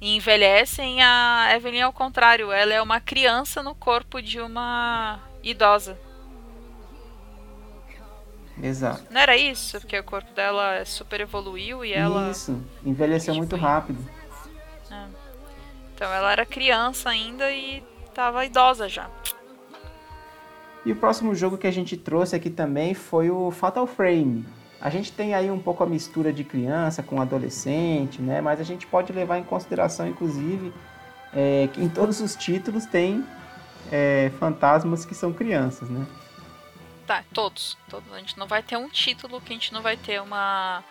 e 0.00 0.16
envelhecem, 0.16 1.02
a 1.02 1.50
Evelyn 1.54 1.80
é 1.80 1.86
o 1.86 1.92
contrário. 1.92 2.50
Ela 2.50 2.72
é 2.72 2.80
uma 2.80 3.00
criança 3.00 3.62
no 3.62 3.74
corpo 3.74 4.22
de 4.22 4.40
uma 4.40 5.20
idosa. 5.42 5.98
Exato. 8.62 9.04
Não 9.10 9.20
era 9.20 9.36
isso? 9.36 9.78
Porque 9.80 9.98
o 9.98 10.04
corpo 10.04 10.32
dela 10.32 10.84
super 10.84 11.20
evoluiu 11.20 11.84
e 11.84 11.92
ela. 11.92 12.30
Isso, 12.30 12.60
envelheceu 12.84 13.34
muito 13.34 13.56
rápido. 13.56 14.17
Então 15.98 16.14
ela 16.14 16.30
era 16.30 16.46
criança 16.46 17.10
ainda 17.10 17.50
e 17.50 17.82
tava 18.14 18.44
idosa 18.46 18.88
já. 18.88 19.10
E 20.86 20.92
o 20.92 20.96
próximo 20.96 21.34
jogo 21.34 21.58
que 21.58 21.66
a 21.66 21.72
gente 21.72 21.96
trouxe 21.96 22.36
aqui 22.36 22.48
também 22.50 22.94
foi 22.94 23.30
o 23.30 23.50
Fatal 23.50 23.84
Frame. 23.84 24.46
A 24.80 24.90
gente 24.90 25.10
tem 25.10 25.34
aí 25.34 25.50
um 25.50 25.58
pouco 25.58 25.82
a 25.82 25.86
mistura 25.88 26.32
de 26.32 26.44
criança 26.44 27.02
com 27.02 27.20
adolescente, 27.20 28.22
né? 28.22 28.40
Mas 28.40 28.60
a 28.60 28.62
gente 28.62 28.86
pode 28.86 29.12
levar 29.12 29.38
em 29.38 29.42
consideração, 29.42 30.06
inclusive, 30.06 30.72
é, 31.34 31.68
que 31.72 31.82
em 31.82 31.88
todos 31.88 32.20
os 32.20 32.36
títulos 32.36 32.86
tem 32.86 33.26
é, 33.90 34.30
fantasmas 34.38 35.04
que 35.04 35.16
são 35.16 35.32
crianças, 35.32 35.90
né? 35.90 36.06
Tá, 37.08 37.24
todos, 37.34 37.76
todos. 37.90 38.12
A 38.12 38.20
gente 38.20 38.38
não 38.38 38.46
vai 38.46 38.62
ter 38.62 38.76
um 38.76 38.88
título 38.88 39.40
que 39.40 39.52
a 39.52 39.56
gente 39.56 39.72
não 39.72 39.82
vai 39.82 39.96
ter 39.96 40.22
uma, 40.22 40.84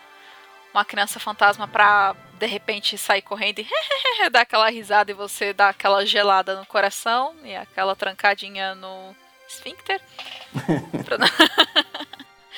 uma 0.78 0.84
criança 0.84 1.20
fantasma 1.20 1.66
pra 1.68 2.14
de 2.38 2.46
repente 2.46 2.96
sair 2.96 3.22
correndo 3.22 3.60
e 3.60 3.66
dar 4.30 4.42
aquela 4.42 4.70
risada 4.70 5.10
e 5.10 5.14
você 5.14 5.52
dar 5.52 5.70
aquela 5.70 6.06
gelada 6.06 6.56
no 6.56 6.64
coração 6.64 7.34
e 7.42 7.54
aquela 7.54 7.96
trancadinha 7.96 8.74
no 8.74 9.14
esfíncter. 9.48 10.00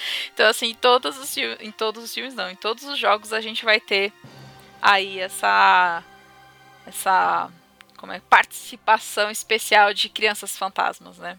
Então, 0.32 0.48
assim, 0.48 0.68
em 0.68 0.74
todos 0.74 1.18
os. 1.18 1.36
Em 1.36 1.70
todos 1.70 2.04
os 2.04 2.14
filmes, 2.14 2.34
não, 2.34 2.50
em 2.50 2.56
todos 2.56 2.84
os 2.84 2.98
jogos 2.98 3.32
a 3.32 3.40
gente 3.40 3.64
vai 3.64 3.80
ter 3.80 4.12
aí 4.80 5.18
essa. 5.18 6.02
Essa. 6.86 7.50
Como 7.96 8.12
é? 8.12 8.20
Participação 8.20 9.30
especial 9.30 9.92
de 9.92 10.08
crianças 10.08 10.56
fantasmas, 10.56 11.18
né? 11.18 11.38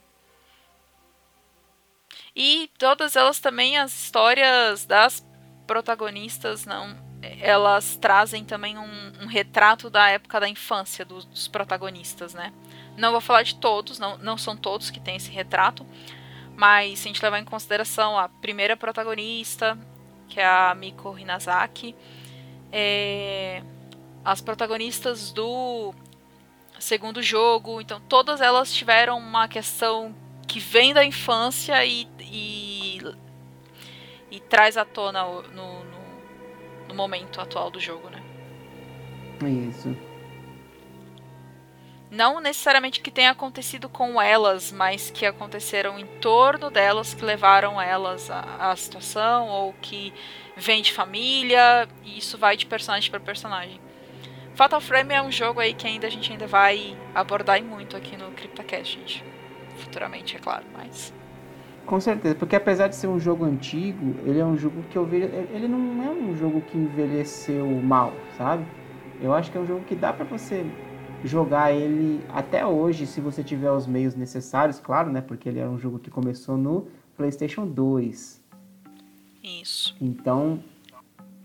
E 2.36 2.70
todas 2.78 3.16
elas 3.16 3.40
também, 3.40 3.78
as 3.78 3.92
histórias 4.04 4.86
das 4.86 5.26
protagonistas, 5.72 6.66
não. 6.66 6.98
Elas 7.40 7.96
trazem 7.96 8.44
também 8.44 8.78
um, 8.78 9.12
um 9.22 9.26
retrato 9.26 9.90
da 9.90 10.10
época 10.10 10.38
da 10.38 10.50
infância 10.50 11.06
dos, 11.06 11.24
dos 11.24 11.48
protagonistas, 11.48 12.34
né? 12.34 12.52
Não 12.98 13.14
vou 13.14 13.22
falar 13.22 13.44
de 13.44 13.56
todos, 13.56 13.98
não, 13.98 14.18
não 14.18 14.38
são 14.38 14.58
todos 14.58 14.90
que 14.90 15.00
têm 15.00 15.16
esse 15.16 15.32
retrato, 15.32 15.86
mas 16.58 17.00
se 17.00 17.08
a 17.08 17.14
gente 17.14 17.24
levar 17.24 17.40
em 17.40 17.46
consideração 17.46 18.18
a 18.18 18.28
primeira 18.28 18.76
protagonista, 18.76 19.78
que 20.28 20.42
é 20.42 20.46
a 20.46 20.76
Miko 20.76 21.18
Hinazaki, 21.18 21.96
é, 22.70 23.64
as 24.26 24.42
protagonistas 24.42 25.32
do 25.32 25.94
segundo 26.80 27.24
jogo, 27.24 27.80
então 27.80 28.02
todas 28.10 28.42
elas 28.42 28.74
tiveram 28.74 29.18
uma 29.18 29.48
questão 29.48 30.14
que 30.46 30.60
vem 30.60 30.94
da 30.94 31.06
infância 31.06 31.86
e, 31.86 32.10
e, 32.20 33.00
e 34.32 34.40
traz 34.40 34.78
à 34.78 34.86
tona 34.86 35.24
no, 35.24 35.42
no, 35.44 35.86
no 36.88 36.96
momento 36.96 37.40
atual 37.40 37.70
do 37.70 37.80
jogo, 37.80 38.10
né? 38.10 38.24
Isso. 39.70 39.96
Não 42.10 42.42
necessariamente 42.42 43.00
que 43.00 43.10
tenha 43.10 43.32
acontecido 43.32 43.88
com 43.88 44.22
elas, 44.22 44.72
mas 44.72 45.10
que 45.10 45.26
aconteceram 45.26 45.98
em 45.98 46.06
torno 46.20 46.70
delas, 46.70 47.14
que 47.14 47.24
levaram 47.24 47.82
elas 47.82 48.30
à, 48.30 48.72
à 48.72 48.76
situação, 48.76 49.48
ou 49.48 49.74
que 49.82 50.14
vem 50.58 50.82
de 50.82 50.92
família, 50.92 51.88
e 52.04 52.18
isso 52.18 52.38
vai 52.38 52.58
de 52.58 52.66
personagem 52.66 53.10
para 53.10 53.20
personagem. 53.20 53.80
Fatal 54.56 54.82
Frame 54.82 55.14
é 55.14 55.22
um 55.22 55.32
jogo 55.32 55.62
aí 55.62 55.74
que 55.74 55.88
ainda 55.88 56.08
a 56.08 56.10
gente 56.10 56.32
ainda 56.32 56.46
vai 56.46 56.98
abordar 57.16 57.64
muito 57.64 57.96
aqui 57.96 58.18
no 58.18 58.32
CryptoCast, 58.32 59.00
gente. 59.00 59.24
Futuramente, 59.78 60.36
é 60.36 60.40
claro, 60.40 60.66
mas. 60.74 61.14
Com 61.92 62.00
certeza, 62.00 62.36
porque 62.36 62.56
apesar 62.56 62.88
de 62.88 62.96
ser 62.96 63.08
um 63.08 63.20
jogo 63.20 63.44
antigo, 63.44 64.16
ele 64.26 64.40
é 64.40 64.46
um 64.46 64.56
jogo 64.56 64.82
que 64.90 64.98
eu 64.98 65.06
vejo. 65.06 65.26
Ele 65.26 65.68
não 65.68 66.02
é 66.02 66.10
um 66.10 66.34
jogo 66.38 66.62
que 66.62 66.78
envelheceu 66.78 67.68
mal, 67.82 68.14
sabe? 68.38 68.66
Eu 69.22 69.34
acho 69.34 69.52
que 69.52 69.58
é 69.58 69.60
um 69.60 69.68
jogo 69.68 69.84
que 69.84 69.94
dá 69.94 70.14
pra 70.14 70.24
você 70.24 70.66
jogar 71.22 71.74
ele 71.74 72.24
até 72.30 72.66
hoje, 72.66 73.06
se 73.06 73.20
você 73.20 73.44
tiver 73.44 73.70
os 73.72 73.86
meios 73.86 74.16
necessários, 74.16 74.80
claro, 74.80 75.12
né? 75.12 75.20
Porque 75.20 75.50
ele 75.50 75.60
era 75.60 75.70
um 75.70 75.78
jogo 75.78 76.00
que 76.00 76.10
começou 76.10 76.56
no 76.56 76.88
PlayStation 77.18 77.68
2. 77.68 78.42
Isso. 79.44 79.94
Então, 80.00 80.64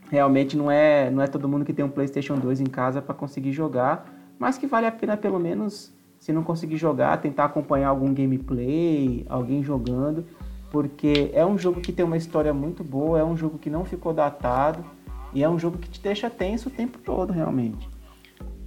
realmente 0.09 0.57
não 0.57 0.71
é, 0.71 1.11
não 1.11 1.25
é 1.25 1.27
todo 1.27 1.49
mundo 1.49 1.65
que 1.65 1.73
tem 1.73 1.85
um 1.85 1.91
PlayStation 1.91 2.37
2 2.37 2.61
em 2.61 2.67
casa 2.67 3.03
para 3.03 3.17
conseguir 3.17 3.51
jogar, 3.51 4.15
mas 4.39 4.57
que 4.57 4.69
vale 4.69 4.87
a 4.87 4.93
pena 4.93 5.17
pelo 5.17 5.41
menos, 5.41 5.93
se 6.19 6.33
não 6.33 6.43
conseguir 6.43 6.77
jogar, 6.77 7.17
tentar 7.19 7.45
acompanhar 7.45 7.89
algum 7.89 8.13
gameplay, 8.13 9.25
alguém 9.29 9.63
jogando, 9.63 10.27
porque 10.71 11.31
é 11.33 11.45
um 11.45 11.57
jogo 11.57 11.81
que 11.81 11.93
tem 11.93 12.05
uma 12.05 12.17
história 12.17 12.53
muito 12.53 12.83
boa, 12.83 13.19
é 13.19 13.25
um 13.25 13.37
jogo 13.37 13.59
que 13.59 13.71
não 13.71 13.85
ficou 13.85 14.13
datado 14.13 14.85
e 15.33 15.43
é 15.43 15.49
um 15.49 15.59
jogo 15.59 15.79
que 15.79 15.89
te 15.89 16.01
deixa 16.01 16.29
tenso 16.29 16.69
o 16.69 16.73
tempo 16.73 16.99
todo, 16.99 17.33
realmente. 17.33 17.89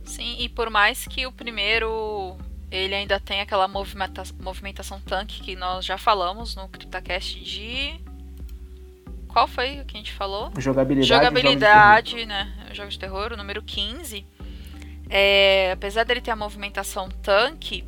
Sim, 0.04 0.36
e 0.40 0.50
por 0.50 0.70
mais 0.70 1.06
que 1.06 1.28
o 1.28 1.32
primeiro 1.32 2.38
ele 2.72 2.94
ainda 2.94 3.20
tem 3.20 3.42
aquela 3.42 3.68
movimenta 3.68 4.24
movimentação 4.40 5.00
tanque 5.02 5.42
que 5.42 5.56
nós 5.56 5.86
já 5.86 5.98
falamos 5.98 6.56
no 6.56 6.68
CryptoCast 6.68 7.44
de. 7.44 8.00
Qual 9.28 9.48
foi 9.48 9.80
o 9.80 9.86
que 9.86 9.96
a 9.96 10.00
gente 10.00 10.14
falou? 10.14 10.52
Jogabilidade. 10.58 11.08
Jogabilidade, 11.08 12.26
né? 12.26 12.52
Jogo 12.74 12.90
de 12.90 12.98
terror, 12.98 13.32
o 13.34 13.38
número 13.38 13.62
15. 13.62 14.26
É, 15.10 15.72
apesar 15.72 16.04
dele 16.04 16.22
ter 16.22 16.32
a 16.32 16.36
movimentação 16.36 17.10
tanque, 17.10 17.84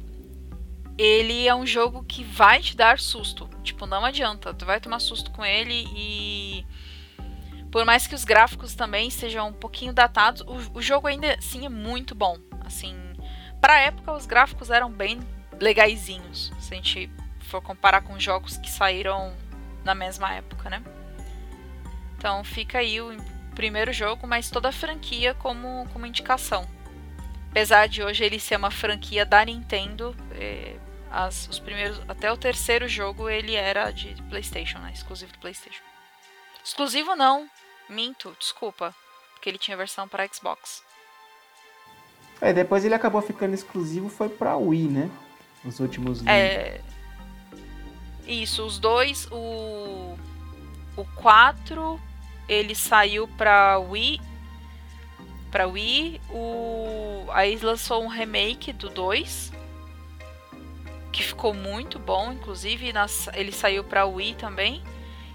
ele 0.97 1.47
é 1.47 1.53
um 1.53 1.65
jogo 1.65 2.03
que 2.03 2.23
vai 2.23 2.61
te 2.61 2.75
dar 2.75 2.99
susto. 2.99 3.47
Tipo, 3.63 3.85
não 3.85 4.03
adianta. 4.03 4.53
Tu 4.53 4.65
vai 4.65 4.79
tomar 4.79 4.99
susto 4.99 5.31
com 5.31 5.45
ele 5.45 5.87
e. 5.95 6.65
Por 7.71 7.85
mais 7.85 8.05
que 8.05 8.15
os 8.15 8.25
gráficos 8.25 8.75
também 8.75 9.09
sejam 9.09 9.49
um 9.49 9.53
pouquinho 9.53 9.93
datados, 9.93 10.41
o, 10.41 10.77
o 10.77 10.81
jogo 10.81 11.07
ainda 11.07 11.35
assim 11.35 11.65
é 11.65 11.69
muito 11.69 12.13
bom. 12.13 12.37
Assim, 12.65 12.95
pra 13.61 13.79
época 13.79 14.11
os 14.11 14.25
gráficos 14.25 14.69
eram 14.69 14.91
bem 14.91 15.19
legaisinhos. 15.59 16.51
Se 16.59 16.73
a 16.73 16.75
gente 16.75 17.09
for 17.39 17.61
comparar 17.61 18.01
com 18.01 18.19
jogos 18.19 18.57
que 18.57 18.69
saíram 18.69 19.33
na 19.83 19.95
mesma 19.95 20.33
época, 20.33 20.69
né? 20.69 20.83
Então 22.17 22.43
fica 22.43 22.79
aí 22.79 22.99
o 22.99 23.15
primeiro 23.55 23.91
jogo, 23.93 24.27
mas 24.27 24.49
toda 24.49 24.69
a 24.69 24.71
franquia 24.71 25.33
como, 25.33 25.87
como 25.91 26.05
indicação. 26.05 26.67
Apesar 27.51 27.87
de 27.87 28.01
hoje 28.01 28.23
ele 28.23 28.39
ser 28.39 28.55
uma 28.55 28.71
franquia 28.71 29.25
da 29.25 29.43
Nintendo, 29.43 30.15
eh, 30.31 30.77
as- 31.11 31.47
os 31.49 31.59
primeiros, 31.59 31.99
até 32.07 32.31
o 32.31 32.37
terceiro 32.37 32.87
jogo 32.87 33.29
ele 33.29 33.55
era 33.55 33.91
de 33.91 34.15
PlayStation, 34.29 34.79
né? 34.79 34.91
Exclusivo 34.93 35.33
do 35.33 35.39
PlayStation. 35.39 35.83
Exclusivo 36.63 37.15
não, 37.15 37.47
minto, 37.89 38.35
desculpa, 38.39 38.95
porque 39.33 39.49
ele 39.49 39.57
tinha 39.57 39.75
versão 39.75 40.07
para 40.07 40.25
Xbox. 40.27 40.81
É, 42.39 42.53
depois 42.53 42.85
ele 42.85 42.95
acabou 42.95 43.21
ficando 43.21 43.53
exclusivo, 43.53 44.07
foi 44.09 44.29
pra 44.29 44.55
Wii, 44.55 44.87
né? 44.87 45.11
Os 45.65 45.79
últimos 45.79 46.25
É. 46.25 46.81
Isso, 48.25 48.65
os 48.65 48.79
dois, 48.79 49.27
o. 49.31 50.17
O 50.95 51.05
4 51.15 51.99
ele 52.47 52.73
saiu 52.75 53.27
pra 53.27 53.77
Wii. 53.77 54.19
Pra 55.51 55.67
Wii. 55.67 56.21
O. 56.29 57.25
Aí 57.31 57.57
lançou 57.57 58.03
um 58.03 58.07
remake 58.07 58.71
do 58.73 58.89
2. 58.89 59.51
Que 61.11 61.23
ficou 61.23 61.53
muito 61.53 61.99
bom, 61.99 62.31
inclusive 62.31 62.93
nas- 62.93 63.27
ele 63.33 63.51
saiu 63.51 63.83
pra 63.83 64.05
Wii 64.05 64.35
também. 64.35 64.81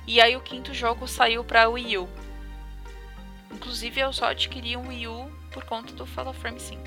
E 0.06 0.20
aí 0.20 0.34
o 0.36 0.40
quinto 0.40 0.72
jogo 0.72 1.06
saiu 1.06 1.44
pra 1.44 1.68
Wii 1.68 1.98
U. 1.98 2.08
Inclusive 3.52 4.00
eu 4.00 4.12
só 4.12 4.26
adquiri 4.26 4.76
um 4.76 4.88
Wii 4.88 5.06
U 5.08 5.30
por 5.52 5.64
conta 5.64 5.92
do 5.92 6.06
Fatal 6.06 6.32
Frame 6.32 6.58
5. 6.60 6.82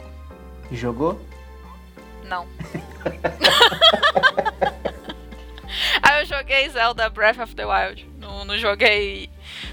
Jogou? 0.71 1.19
Não. 2.23 2.47
Aí 6.01 6.21
eu 6.21 6.25
joguei 6.25 6.67
Zelda 6.69 7.09
Breath 7.09 7.39
of 7.39 7.55
the 7.55 7.65
Wild. 7.65 8.09
Não, 8.17 8.43
não 8.45 8.57
joguei. 8.57 9.29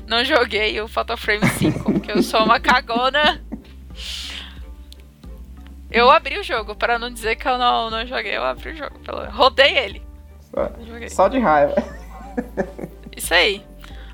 Não 0.07 0.25
joguei 0.25 0.81
o 0.81 0.89
Fatal 0.89 1.17
Frame 1.17 1.47
5, 1.49 1.93
porque 1.93 2.13
eu 2.13 2.23
sou 2.23 2.43
uma 2.45 2.61
cagona. 2.61 3.43
Eu 5.97 6.11
abri 6.11 6.39
o 6.39 6.43
jogo, 6.43 6.75
para 6.75 6.99
não 6.99 7.11
dizer 7.11 7.37
que 7.37 7.49
eu 7.49 7.57
não, 7.57 7.89
não 7.89 8.07
joguei, 8.07 8.37
eu 8.37 8.45
abri 8.45 8.73
o 8.73 8.77
jogo. 8.77 8.99
Pelo... 8.99 9.31
Rodei 9.31 9.79
ele. 9.79 10.07
Joguei. 10.87 11.09
só 11.09 11.27
de 11.27 11.39
raiva. 11.39 11.75
Isso 13.17 13.33
aí. 13.33 13.65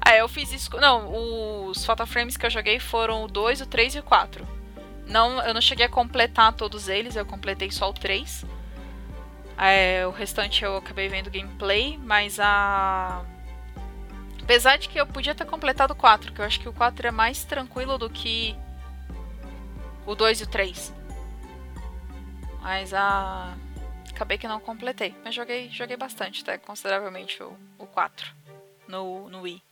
Aí 0.00 0.18
eu 0.20 0.28
fiz 0.28 0.52
isso. 0.52 0.70
Não, 0.78 1.66
os 1.68 1.84
Fatal 1.84 2.06
Frames 2.06 2.36
que 2.36 2.46
eu 2.46 2.50
joguei 2.50 2.78
foram 2.78 3.24
o 3.24 3.28
2, 3.28 3.62
o 3.62 3.66
3 3.66 3.96
e 3.96 3.98
o 3.98 4.02
4. 4.02 4.46
Não, 5.08 5.42
eu 5.42 5.52
não 5.52 5.60
cheguei 5.60 5.86
a 5.86 5.88
completar 5.88 6.52
todos 6.52 6.88
eles, 6.88 7.16
eu 7.16 7.26
completei 7.26 7.70
só 7.72 7.90
o 7.90 7.92
3. 7.92 8.44
É, 9.58 10.06
o 10.06 10.10
restante 10.10 10.64
eu 10.64 10.76
acabei 10.76 11.08
vendo 11.08 11.30
gameplay, 11.30 11.98
mas 11.98 12.38
a. 12.38 13.22
Apesar 14.40 14.76
de 14.76 14.88
que 14.88 15.00
eu 15.00 15.06
podia 15.06 15.34
ter 15.34 15.46
completado 15.46 15.92
o 15.92 15.96
4, 15.96 16.32
que 16.32 16.40
eu 16.40 16.44
acho 16.44 16.60
que 16.60 16.68
o 16.68 16.72
4 16.72 17.08
é 17.08 17.10
mais 17.10 17.44
tranquilo 17.44 17.98
do 17.98 18.08
que 18.08 18.56
o 20.06 20.14
2 20.14 20.40
e 20.40 20.44
o 20.44 20.46
3. 20.46 21.01
Mas 22.62 22.94
a. 22.94 23.54
Acabei 24.10 24.38
que 24.38 24.46
não 24.46 24.60
completei. 24.60 25.14
Mas 25.24 25.34
joguei, 25.34 25.68
joguei 25.70 25.96
bastante, 25.96 26.42
até 26.42 26.58
consideravelmente 26.58 27.42
o, 27.42 27.56
o 27.78 27.86
4 27.86 28.32
no, 28.86 29.28
no 29.28 29.40
Wii. 29.42 29.62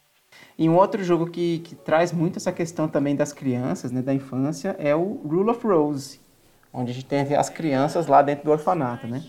E 0.58 0.68
um 0.68 0.76
outro 0.76 1.02
jogo 1.04 1.30
que, 1.30 1.58
que 1.60 1.74
traz 1.74 2.12
muito 2.12 2.36
essa 2.36 2.52
questão 2.52 2.88
também 2.88 3.14
das 3.14 3.32
crianças, 3.32 3.92
né, 3.92 4.00
da 4.00 4.14
infância, 4.14 4.76
é 4.78 4.94
o 4.94 5.14
Rule 5.24 5.50
of 5.50 5.66
Rose, 5.66 6.20
onde 6.72 6.90
a 6.90 6.94
gente 6.94 7.06
tem 7.06 7.20
as 7.34 7.48
crianças 7.48 8.06
lá 8.06 8.22
dentro 8.22 8.44
do 8.44 8.50
orfanato, 8.50 9.06
né? 9.06 9.22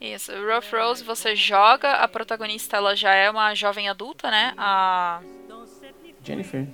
Isso, 0.00 0.30
o 0.32 0.46
Rough 0.46 0.70
Rose 0.72 1.02
você 1.02 1.34
joga, 1.34 1.94
a 1.94 2.06
protagonista 2.06 2.76
ela 2.76 2.94
já 2.94 3.12
é 3.14 3.28
uma 3.28 3.52
jovem 3.54 3.88
adulta, 3.88 4.30
né? 4.30 4.54
A 4.56 5.20
Jennifer. 6.22 6.68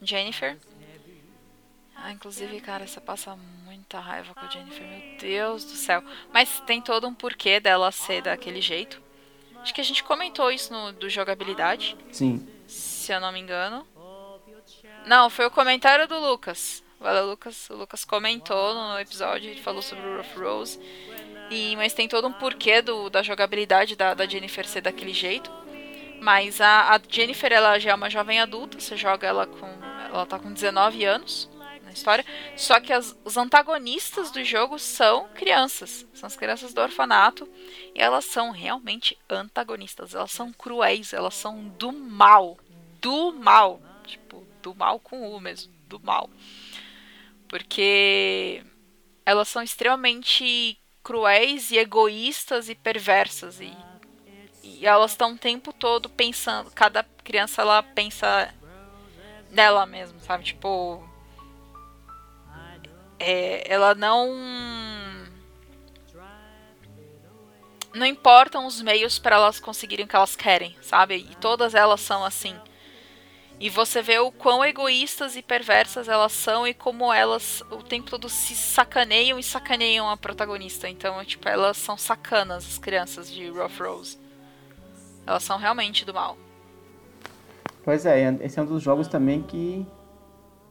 Jennifer. 0.00 0.56
Ah, 1.96 2.12
inclusive, 2.12 2.60
cara, 2.60 2.86
você 2.86 3.00
passa 3.00 3.36
muita 3.82 3.98
raiva 3.98 4.32
com 4.32 4.46
a 4.46 4.48
Jennifer, 4.48 4.86
meu 4.86 5.18
Deus 5.18 5.64
do 5.64 5.72
céu. 5.72 6.02
Mas 6.32 6.60
tem 6.60 6.80
todo 6.80 7.06
um 7.06 7.14
porquê 7.14 7.58
dela 7.58 7.90
ser 7.90 8.22
daquele 8.22 8.60
jeito. 8.60 9.02
Acho 9.56 9.74
que 9.74 9.80
a 9.80 9.84
gente 9.84 10.04
comentou 10.04 10.50
isso 10.50 10.72
no 10.72 10.92
do 10.92 11.10
jogabilidade, 11.10 11.96
Sim. 12.10 12.46
se 12.66 13.12
eu 13.12 13.20
não 13.20 13.32
me 13.32 13.40
engano. 13.40 13.86
Não, 15.06 15.28
foi 15.28 15.46
o 15.46 15.50
comentário 15.50 16.06
do 16.06 16.18
Lucas. 16.18 16.82
Valeu, 17.00 17.26
Lucas. 17.26 17.68
O 17.70 17.74
Lucas 17.74 18.04
comentou 18.04 18.74
no 18.74 18.98
episódio, 19.00 19.50
ele 19.50 19.60
falou 19.60 19.82
sobre 19.82 20.06
o 20.06 20.16
Rough 20.16 20.38
Rose. 20.38 20.78
E, 21.50 21.74
mas 21.76 21.92
tem 21.92 22.08
todo 22.08 22.28
um 22.28 22.32
porquê 22.32 22.80
do, 22.80 23.10
da 23.10 23.22
jogabilidade 23.22 23.96
da, 23.96 24.14
da 24.14 24.26
Jennifer 24.26 24.66
ser 24.66 24.80
daquele 24.80 25.12
jeito. 25.12 25.50
Mas 26.20 26.60
a, 26.60 26.94
a 26.94 27.00
Jennifer, 27.08 27.52
ela 27.52 27.80
já 27.80 27.90
é 27.90 27.94
uma 27.94 28.08
jovem 28.08 28.40
adulta, 28.40 28.78
você 28.78 28.96
joga 28.96 29.26
ela 29.26 29.46
com. 29.46 29.68
Ela 30.08 30.26
tá 30.26 30.38
com 30.38 30.52
19 30.52 31.04
anos 31.04 31.51
história. 31.92 32.24
Só 32.56 32.80
que 32.80 32.92
as, 32.92 33.16
os 33.24 33.36
antagonistas 33.36 34.30
do 34.30 34.44
jogo 34.44 34.78
são 34.78 35.28
crianças. 35.34 36.06
São 36.14 36.26
as 36.26 36.36
crianças 36.36 36.72
do 36.72 36.80
orfanato. 36.80 37.48
E 37.94 38.00
elas 38.00 38.24
são 38.24 38.50
realmente 38.50 39.18
antagonistas. 39.28 40.14
Elas 40.14 40.30
são 40.30 40.52
cruéis, 40.52 41.12
elas 41.12 41.34
são 41.34 41.68
do 41.78 41.92
mal. 41.92 42.58
Do 43.00 43.32
mal. 43.32 43.80
Tipo, 44.04 44.46
do 44.62 44.74
mal 44.74 44.98
com 44.98 45.30
U 45.32 45.40
mesmo. 45.40 45.72
Do 45.88 46.00
mal. 46.00 46.30
Porque 47.48 48.62
elas 49.26 49.48
são 49.48 49.62
extremamente 49.62 50.78
cruéis 51.02 51.70
e 51.70 51.78
egoístas 51.78 52.68
e 52.68 52.74
perversas. 52.74 53.60
E, 53.60 53.76
e 54.62 54.86
elas 54.86 55.12
estão 55.12 55.32
o 55.32 55.38
tempo 55.38 55.72
todo 55.72 56.08
pensando. 56.08 56.70
Cada 56.70 57.04
criança 57.24 57.62
ela 57.62 57.82
pensa 57.82 58.52
nela 59.50 59.86
mesmo, 59.86 60.18
sabe? 60.20 60.44
Tipo. 60.44 61.11
É, 63.24 63.72
ela 63.72 63.94
não. 63.94 64.34
Não 67.94 68.06
importam 68.06 68.66
os 68.66 68.80
meios 68.80 69.18
para 69.18 69.36
elas 69.36 69.60
conseguirem 69.60 70.06
o 70.06 70.08
que 70.08 70.16
elas 70.16 70.34
querem, 70.34 70.74
sabe? 70.82 71.16
E 71.30 71.36
todas 71.36 71.74
elas 71.74 72.00
são 72.00 72.24
assim. 72.24 72.56
E 73.60 73.70
você 73.70 74.02
vê 74.02 74.18
o 74.18 74.32
quão 74.32 74.64
egoístas 74.64 75.36
e 75.36 75.42
perversas 75.42 76.08
elas 76.08 76.32
são 76.32 76.66
e 76.66 76.74
como 76.74 77.12
elas 77.12 77.62
o 77.70 77.76
tempo 77.76 78.10
todo 78.10 78.28
se 78.28 78.56
sacaneiam 78.56 79.38
e 79.38 79.42
sacaneiam 79.42 80.10
a 80.10 80.16
protagonista. 80.16 80.88
Então, 80.88 81.24
tipo, 81.24 81.48
elas 81.48 81.76
são 81.76 81.96
sacanas, 81.96 82.66
as 82.66 82.78
crianças 82.78 83.30
de 83.30 83.48
Rough 83.50 83.78
Rose. 83.78 84.18
Elas 85.24 85.44
são 85.44 85.58
realmente 85.58 86.04
do 86.04 86.12
mal. 86.12 86.36
Pois 87.84 88.04
é, 88.04 88.34
esse 88.40 88.58
é 88.58 88.62
um 88.62 88.66
dos 88.66 88.82
jogos 88.82 89.06
também 89.06 89.42
que 89.42 89.86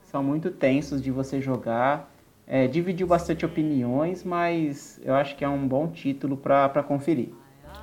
são 0.04 0.22
muito 0.22 0.52
tensos 0.52 1.02
de 1.02 1.12
você 1.12 1.40
jogar. 1.40 2.11
É, 2.54 2.68
dividiu 2.68 3.08
bastante 3.08 3.46
opiniões, 3.46 4.26
mas 4.26 5.00
eu 5.06 5.16
acho 5.16 5.38
que 5.38 5.46
é 5.46 5.48
um 5.48 5.66
bom 5.66 5.88
título 5.88 6.36
pra 6.36 6.84
conferir. 6.84 7.30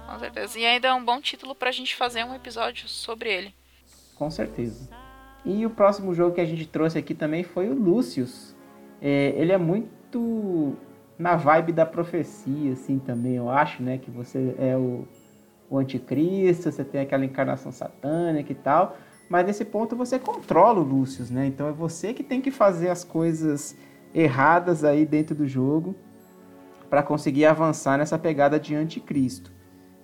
Com 0.06 0.18
certeza. 0.18 0.58
E 0.58 0.66
ainda 0.66 0.88
é 0.88 0.92
um 0.92 1.02
bom 1.02 1.18
título 1.22 1.54
pra 1.54 1.70
gente 1.70 1.96
fazer 1.96 2.22
um 2.22 2.34
episódio 2.34 2.86
sobre 2.86 3.32
ele. 3.32 3.54
Com 4.14 4.30
certeza. 4.30 4.90
E 5.42 5.64
o 5.64 5.70
próximo 5.70 6.12
jogo 6.12 6.34
que 6.34 6.40
a 6.42 6.44
gente 6.44 6.66
trouxe 6.66 6.98
aqui 6.98 7.14
também 7.14 7.42
foi 7.42 7.70
o 7.70 7.74
Lucius. 7.74 8.54
É, 9.00 9.32
ele 9.36 9.52
é 9.52 9.56
muito 9.56 10.76
na 11.18 11.34
vibe 11.34 11.72
da 11.72 11.86
profecia, 11.86 12.72
assim, 12.72 12.98
também, 12.98 13.36
eu 13.36 13.48
acho, 13.48 13.82
né? 13.82 13.96
Que 13.96 14.10
você 14.10 14.54
é 14.58 14.76
o, 14.76 15.08
o 15.70 15.78
anticristo, 15.78 16.70
você 16.70 16.84
tem 16.84 17.00
aquela 17.00 17.24
encarnação 17.24 17.72
satânica 17.72 18.52
e 18.52 18.54
tal. 18.54 18.98
Mas 19.30 19.46
nesse 19.46 19.64
ponto 19.64 19.96
você 19.96 20.18
controla 20.18 20.78
o 20.78 20.82
Lucius, 20.82 21.30
né? 21.30 21.46
Então 21.46 21.68
é 21.68 21.72
você 21.72 22.12
que 22.12 22.22
tem 22.22 22.42
que 22.42 22.50
fazer 22.50 22.90
as 22.90 23.02
coisas 23.02 23.74
erradas 24.14 24.84
aí 24.84 25.04
dentro 25.04 25.34
do 25.34 25.46
jogo 25.46 25.94
para 26.88 27.02
conseguir 27.02 27.44
avançar 27.46 27.98
nessa 27.98 28.18
pegada 28.18 28.58
de 28.58 28.74
anticristo. 28.74 29.52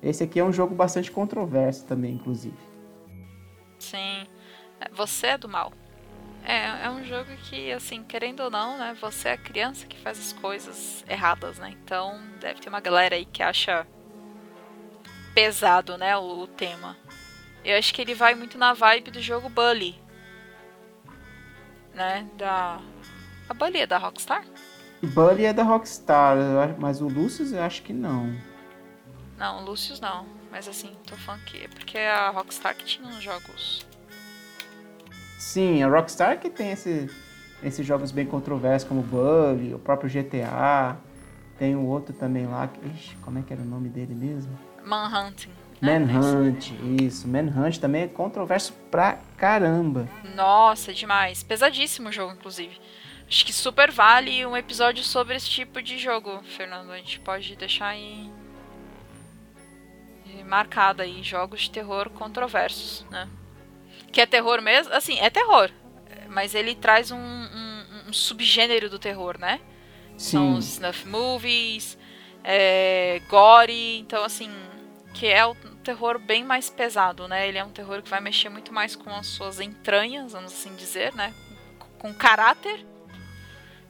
Esse 0.02 0.22
aqui 0.24 0.38
é 0.38 0.44
um 0.44 0.52
jogo 0.52 0.74
bastante 0.74 1.10
controverso 1.10 1.86
também, 1.86 2.14
inclusive. 2.14 2.56
Sim. 3.78 4.26
É, 4.80 4.88
Você 4.92 5.28
é 5.28 5.38
do 5.38 5.48
mal. 5.48 5.72
É, 6.44 6.84
é 6.84 6.90
um 6.90 7.02
jogo 7.04 7.30
que, 7.48 7.72
assim, 7.72 8.04
querendo 8.04 8.40
ou 8.40 8.50
não, 8.50 8.76
né? 8.76 8.94
Você 9.00 9.30
é 9.30 9.32
a 9.32 9.38
criança 9.38 9.86
que 9.86 9.98
faz 9.98 10.18
as 10.18 10.32
coisas 10.34 11.02
erradas, 11.08 11.58
né? 11.58 11.74
Então 11.82 12.20
deve 12.38 12.60
ter 12.60 12.68
uma 12.68 12.80
galera 12.80 13.14
aí 13.14 13.24
que 13.24 13.42
acha 13.42 13.86
pesado, 15.34 15.96
né? 15.96 16.14
O, 16.18 16.40
o 16.40 16.46
tema. 16.46 16.98
Eu 17.64 17.78
acho 17.78 17.94
que 17.94 18.02
ele 18.02 18.14
vai 18.14 18.34
muito 18.34 18.58
na 18.58 18.74
vibe 18.74 19.10
do 19.10 19.22
jogo 19.22 19.48
Bully. 19.48 19.98
Né? 21.94 22.28
Da. 22.36 22.78
A 23.48 23.54
Bully 23.54 23.78
é 23.78 23.86
da 23.86 23.98
Rockstar? 23.98 24.44
Bully 25.02 25.44
é 25.44 25.52
da 25.52 25.62
Rockstar, 25.62 26.36
mas 26.78 27.00
o 27.00 27.08
Lucius 27.08 27.52
eu 27.52 27.62
acho 27.62 27.82
que 27.82 27.92
não. 27.92 28.34
Não, 29.36 29.64
Lucius 29.64 30.00
não. 30.00 30.26
Mas 30.50 30.68
assim, 30.68 30.92
tô 31.06 31.16
falando 31.16 31.42
que 31.44 31.64
é 31.64 31.68
porque 31.68 31.98
é 31.98 32.10
a 32.10 32.30
Rockstar 32.30 32.74
que 32.76 32.84
tinha 32.84 33.06
uns 33.06 33.22
jogos. 33.22 33.84
Sim, 35.38 35.82
a 35.82 35.88
Rockstar 35.88 36.38
que 36.38 36.48
tem 36.48 36.70
esse- 36.70 37.10
esses 37.62 37.84
jogos 37.84 38.10
bem 38.12 38.24
controversos 38.24 38.88
como 38.88 39.02
Bully, 39.02 39.74
o 39.74 39.78
próprio 39.78 40.08
GTA. 40.08 40.96
Tem 41.58 41.74
o 41.76 41.84
outro 41.86 42.14
também 42.14 42.46
lá. 42.46 42.66
que- 42.68 42.86
Ixi, 42.88 43.16
como 43.16 43.38
é 43.38 43.42
que 43.42 43.52
era 43.52 43.62
o 43.62 43.64
nome 43.64 43.88
dele 43.88 44.14
mesmo? 44.14 44.56
Manhunting. 44.84 45.50
né? 45.80 45.98
Manhunt, 45.98 46.70
isso. 47.02 47.28
Manhunt 47.28 47.78
também 47.78 48.02
é 48.04 48.08
controverso 48.08 48.72
pra 48.90 49.18
caramba. 49.36 50.08
Nossa, 50.34 50.94
demais. 50.94 51.42
Pesadíssimo 51.42 52.08
o 52.08 52.12
jogo, 52.12 52.32
inclusive. 52.32 52.80
Acho 53.28 53.44
que 53.46 53.52
super 53.52 53.90
vale 53.90 54.44
um 54.46 54.56
episódio 54.56 55.02
sobre 55.02 55.34
esse 55.36 55.48
tipo 55.48 55.80
de 55.82 55.98
jogo, 55.98 56.42
Fernando. 56.44 56.90
A 56.92 56.96
gente 56.98 57.18
pode 57.20 57.56
deixar 57.56 57.88
aí. 57.88 58.30
marcado 60.46 61.00
aí 61.02 61.22
jogos 61.22 61.62
de 61.62 61.70
terror 61.70 62.10
controversos, 62.10 63.04
né? 63.10 63.28
Que 64.12 64.20
é 64.20 64.26
terror 64.26 64.60
mesmo? 64.60 64.92
Assim, 64.92 65.18
é 65.18 65.30
terror. 65.30 65.70
Mas 66.28 66.54
ele 66.54 66.74
traz 66.74 67.10
um, 67.10 67.16
um- 67.18 68.04
um 68.08 68.12
subgênero 68.12 68.90
do 68.90 68.98
terror, 68.98 69.38
né? 69.38 69.60
São 70.18 70.52
Sim, 70.52 70.58
os 70.58 70.66
snuff 70.74 71.08
movies, 71.08 71.96
é, 72.42 73.20
gore, 73.28 73.98
então 73.98 74.22
assim, 74.22 74.50
que 75.14 75.26
é 75.26 75.44
um 75.46 75.54
terror 75.82 76.18
bem 76.18 76.44
mais 76.44 76.68
pesado, 76.70 77.26
né? 77.26 77.48
Ele 77.48 77.58
é 77.58 77.64
um 77.64 77.70
terror 77.70 78.02
que 78.02 78.10
vai 78.10 78.20
mexer 78.20 78.48
muito 78.48 78.72
mais 78.72 78.94
com 78.94 79.10
as 79.10 79.26
suas 79.26 79.60
entranhas, 79.60 80.32
vamos 80.32 80.52
assim 80.52 80.74
dizer, 80.76 81.12
né? 81.14 81.32
Com 81.98 82.12
caráter, 82.14 82.84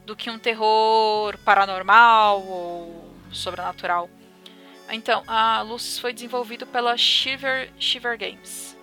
do 0.05 0.15
que 0.15 0.29
um 0.29 0.37
terror 0.39 1.37
paranormal 1.39 2.41
ou 2.43 3.05
sobrenatural. 3.31 4.09
Então, 4.91 5.23
a 5.25 5.61
Lucis 5.61 5.97
foi 5.97 6.13
desenvolvido 6.13 6.65
pela 6.67 6.95
Shiver, 6.95 7.71
Shiver 7.79 8.17
Games. 8.17 8.77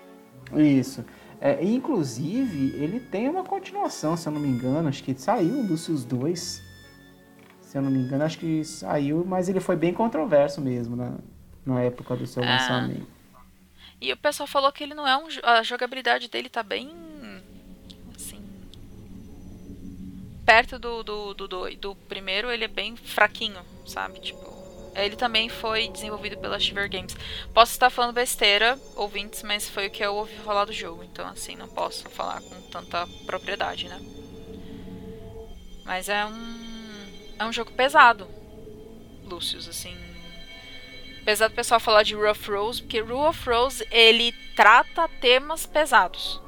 isso. 0.57 1.05
É, 1.40 1.62
inclusive, 1.65 2.74
ele 2.82 3.01
tem 3.01 3.28
uma 3.28 3.43
continuação, 3.44 4.16
se 4.16 4.28
eu 4.28 4.32
não 4.32 4.40
me 4.40 4.49
engano. 4.49 4.89
Acho 4.89 5.03
que 5.03 5.15
saiu 5.19 5.59
o 5.59 5.66
Lucius 5.66 6.05
2. 6.05 6.62
Se 7.61 7.78
eu 7.78 7.82
não 7.82 7.90
me 7.90 7.99
engano, 7.99 8.23
acho 8.24 8.39
que 8.39 8.65
saiu, 8.65 9.24
mas 9.24 9.49
ele 9.49 9.59
foi 9.61 9.74
bem 9.77 9.93
controverso 9.94 10.61
mesmo 10.61 10.94
na, 10.94 11.15
na 11.65 11.81
época 11.82 12.15
do 12.16 12.27
seu 12.27 12.43
Ah. 12.43 12.47
lançamento. 12.47 13.07
E 14.01 14.12
o 14.12 14.16
pessoal 14.16 14.47
falou 14.49 14.70
que 14.73 14.82
ele 14.85 14.94
não 14.94 15.07
é 15.07 15.16
um. 15.16 15.27
A 15.44 15.62
jogabilidade 15.62 16.28
dele 16.28 16.49
tá 16.49 16.62
bem. 16.62 16.90
Assim. 18.15 18.43
Perto 20.44 20.78
do, 20.78 21.02
do, 21.02 21.35
do, 21.35 21.48
do, 21.48 21.77
do 21.77 21.94
primeiro, 21.94 22.51
ele 22.51 22.64
é 22.64 22.69
bem 22.69 22.97
fraquinho, 22.97 23.60
sabe? 23.86 24.20
Tipo. 24.20 24.52
Ele 24.94 25.16
também 25.16 25.48
foi 25.48 25.89
desenvolvido 25.89 26.36
pela 26.36 26.60
Shiver 26.60 26.90
Games. 26.90 27.16
Posso 27.55 27.73
estar 27.73 27.89
falando 27.89 28.12
besteira, 28.12 28.78
ouvintes, 28.94 29.43
mas 29.43 29.69
foi 29.69 29.86
o 29.86 29.90
que 29.90 30.05
eu 30.05 30.14
ouvi 30.14 30.35
falar 30.44 30.66
do 30.66 30.73
jogo. 30.73 31.02
Então, 31.02 31.27
assim, 31.27 31.56
não 31.56 31.69
posso 31.69 32.09
falar 32.10 32.43
com 32.43 32.60
tanta 32.70 33.06
propriedade, 33.24 33.89
né? 33.89 33.98
Mas 35.85 36.09
é 36.09 36.24
um. 36.27 36.73
É 37.39 37.44
um 37.44 37.52
jogo 37.52 37.73
pesado, 37.73 38.28
Lucius, 39.24 39.66
assim. 39.66 39.97
Apesar 41.23 41.48
do 41.48 41.55
pessoal 41.55 41.81
falar 41.81 42.02
de 42.02 42.14
Rough 42.14 42.48
Rose, 42.48 42.82
porque 42.82 43.01
Rough 43.01 43.47
Rose 43.47 43.86
ele 43.90 44.32
trata 44.55 45.09
temas 45.20 45.64
pesados. 45.64 46.40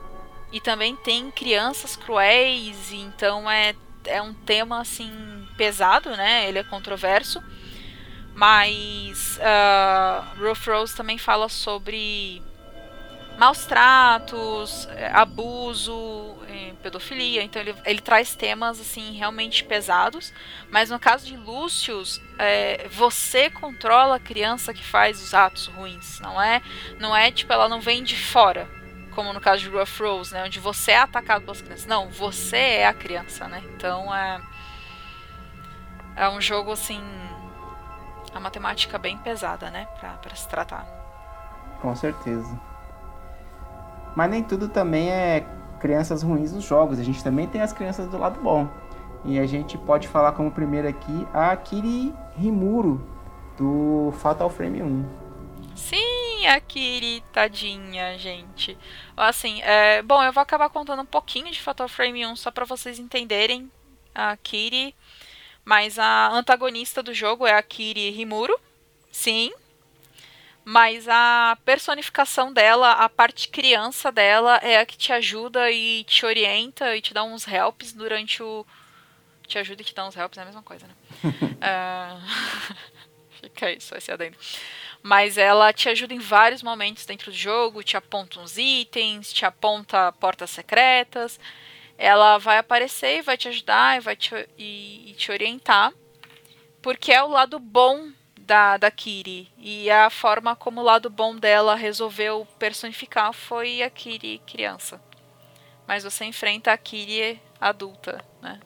E 0.53 0.61
também 0.61 0.95
tem 0.95 1.31
crianças 1.31 1.97
cruéis, 1.97 2.93
então 2.93 3.51
é, 3.51 3.75
é 4.07 4.21
um 4.21 4.33
tema 4.33 4.81
assim 4.81 5.13
pesado, 5.57 6.11
né? 6.11 6.49
Ele 6.49 6.59
é 6.59 6.65
controverso. 6.65 7.43
Mas 8.35 9.39
uh, 9.39 10.41
Rough 10.41 10.67
Rose 10.67 10.97
também 10.97 11.19
fala 11.19 11.49
sobre 11.49 12.43
maus 13.39 13.65
tratos, 13.65 14.89
eh, 14.93 15.11
abuso, 15.13 16.37
eh, 16.49 16.73
pedofilia. 16.83 17.43
Então 17.43 17.61
ele, 17.61 17.75
ele 17.85 18.01
traz 18.01 18.35
temas 18.35 18.81
assim 18.81 19.13
realmente 19.13 19.65
pesados. 19.65 20.33
Mas 20.71 20.91
no 20.91 20.99
caso 20.99 21.27
de 21.27 21.37
Lúcius, 21.37 22.21
é, 22.39 22.87
você 22.89 23.51
controla 23.51 24.17
a 24.17 24.21
criança 24.21 24.73
que 24.73 24.85
faz 24.85 25.21
os 25.23 25.35
atos 25.35 25.67
ruins. 25.67 26.21
Não 26.21 26.41
é, 26.41 26.63
não 26.99 27.15
é 27.17 27.31
tipo 27.31 27.53
ela 27.53 27.69
não 27.69 27.81
vem 27.81 28.03
de 28.03 28.17
fora, 28.17 28.69
como 29.15 29.33
no 29.33 29.41
caso 29.41 29.63
de 29.63 29.69
Rough 29.69 30.01
Rose, 30.01 30.33
né, 30.33 30.45
onde 30.45 30.61
você 30.61 30.93
é 30.93 30.99
atacado 30.99 31.43
pelas 31.43 31.61
crianças. 31.63 31.87
Não, 31.87 32.09
você 32.09 32.57
é 32.57 32.87
a 32.87 32.93
criança, 32.93 33.49
né? 33.49 33.63
Então 33.75 34.15
é 34.15 34.41
é 36.17 36.29
um 36.29 36.41
jogo 36.41 36.73
assim 36.73 37.03
a 38.33 38.41
matemática 38.41 38.99
bem 38.99 39.17
pesada, 39.19 39.71
né, 39.71 39.87
para 39.99 40.11
para 40.15 40.35
se 40.35 40.49
tratar. 40.49 40.87
Com 41.81 41.95
certeza. 41.95 42.59
Mas 44.17 44.31
nem 44.31 44.43
tudo 44.43 44.69
também 44.69 45.11
é 45.11 45.47
crianças 45.81 46.23
ruins 46.23 46.53
nos 46.53 46.65
jogos. 46.65 46.99
A 46.99 47.03
gente 47.03 47.23
também 47.23 47.47
tem 47.47 47.61
as 47.61 47.73
crianças 47.73 48.09
do 48.09 48.17
lado 48.17 48.41
bom. 48.41 48.69
E 49.25 49.39
a 49.39 49.47
gente 49.47 49.77
pode 49.77 50.07
falar 50.09 50.33
como 50.33 50.51
primeiro 50.51 50.89
aqui 50.89 51.27
a 51.33 51.55
Kiri 51.57 52.15
Rimuro, 52.37 53.01
do 53.57 54.13
Fatal 54.19 54.51
Frame 54.51 54.83
1. 54.83 55.05
Sim, 55.75 55.97
a 56.47 56.61
Kiri, 56.61 57.23
tadinha, 57.33 58.19
gente. 58.19 58.77
Assim, 59.17 59.61
é, 59.63 60.03
bom, 60.03 60.23
eu 60.23 60.33
vou 60.33 60.43
acabar 60.43 60.69
contando 60.69 61.03
um 61.03 61.07
pouquinho 61.07 61.51
de 61.51 61.61
Fatal 61.61 61.89
Frame 61.89 62.27
1 62.27 62.37
só 62.37 62.51
pra 62.51 62.65
vocês 62.65 62.99
entenderem 62.99 63.71
a 64.15 64.37
Kiri. 64.37 64.95
Mas 65.65 65.99
a 65.99 66.29
antagonista 66.29 67.03
do 67.03 67.15
jogo 67.15 67.47
é 67.47 67.55
a 67.55 67.63
Kiri 67.63 68.11
Rimuro. 68.11 68.59
Sim. 69.11 69.53
Mas 70.65 71.09
a 71.09 71.59
personificação 71.65 72.53
dela, 72.53 72.93
a 72.93 73.09
parte 73.09 73.49
criança 73.49 74.11
dela, 74.11 74.57
é 74.63 74.79
a 74.79 74.87
que 74.87 74.97
te 74.97 75.13
ajuda 75.13 75.71
e 75.71 76.05
te 76.05 76.25
orienta 76.25 76.97
e 76.97 77.01
te 77.01 77.13
dá 77.13 77.23
uns 77.23 77.47
helps 77.47 77.93
durante 77.93 78.43
o. 78.43 78.67
Te 79.47 79.59
ajuda 79.59 79.83
e 79.83 79.85
te 79.85 79.95
dá 79.95 80.07
uns 80.07 80.17
helps, 80.17 80.39
é 80.39 80.43
a 80.43 80.47
mesma 80.47 80.63
coisa, 80.63 80.87
né? 80.87 80.95
Ah, 81.61 82.19
Fica 83.41 83.67
aí, 83.67 83.81
só 83.81 83.97
esse 83.97 84.11
adendo. 84.11 84.37
Mas 85.07 85.37
ela 85.37 85.71
te 85.71 85.91
ajuda 85.91 86.15
em 86.15 86.19
vários 86.19 86.63
momentos 86.63 87.05
dentro 87.05 87.31
do 87.31 87.37
jogo, 87.37 87.83
te 87.83 87.95
aponta 87.95 88.41
uns 88.41 88.57
itens, 88.57 89.31
te 89.35 89.45
aponta 89.45 90.11
portas 90.13 90.49
secretas. 90.49 91.39
Ela 91.99 92.39
vai 92.39 92.57
aparecer 92.57 93.19
e 93.19 93.23
vai 93.23 93.37
te 93.37 93.47
ajudar 93.47 93.99
e 93.99 94.01
vai 94.01 94.17
te, 94.17 94.35
e, 94.57 95.11
e 95.11 95.13
te 95.13 95.31
orientar. 95.31 95.93
Porque 96.81 97.13
é 97.13 97.23
o 97.23 97.29
lado 97.29 97.59
bom 97.59 98.13
da, 98.41 98.79
da 98.79 98.91
Kiri. 98.91 99.53
E 99.59 99.91
a 99.91 100.09
forma 100.09 100.57
como 100.57 100.81
o 100.81 100.85
lado 100.85 101.11
bom 101.11 101.37
dela 101.37 101.75
resolveu 101.75 102.49
personificar 102.59 103.35
foi 103.35 103.83
a 103.83 103.91
Kiri 103.91 104.41
criança. 104.47 105.03
Mas 105.87 106.03
você 106.03 106.25
enfrenta 106.25 106.73
a 106.73 106.79
Kiri 106.79 107.39
adulta, 107.61 108.25
né? 108.41 108.59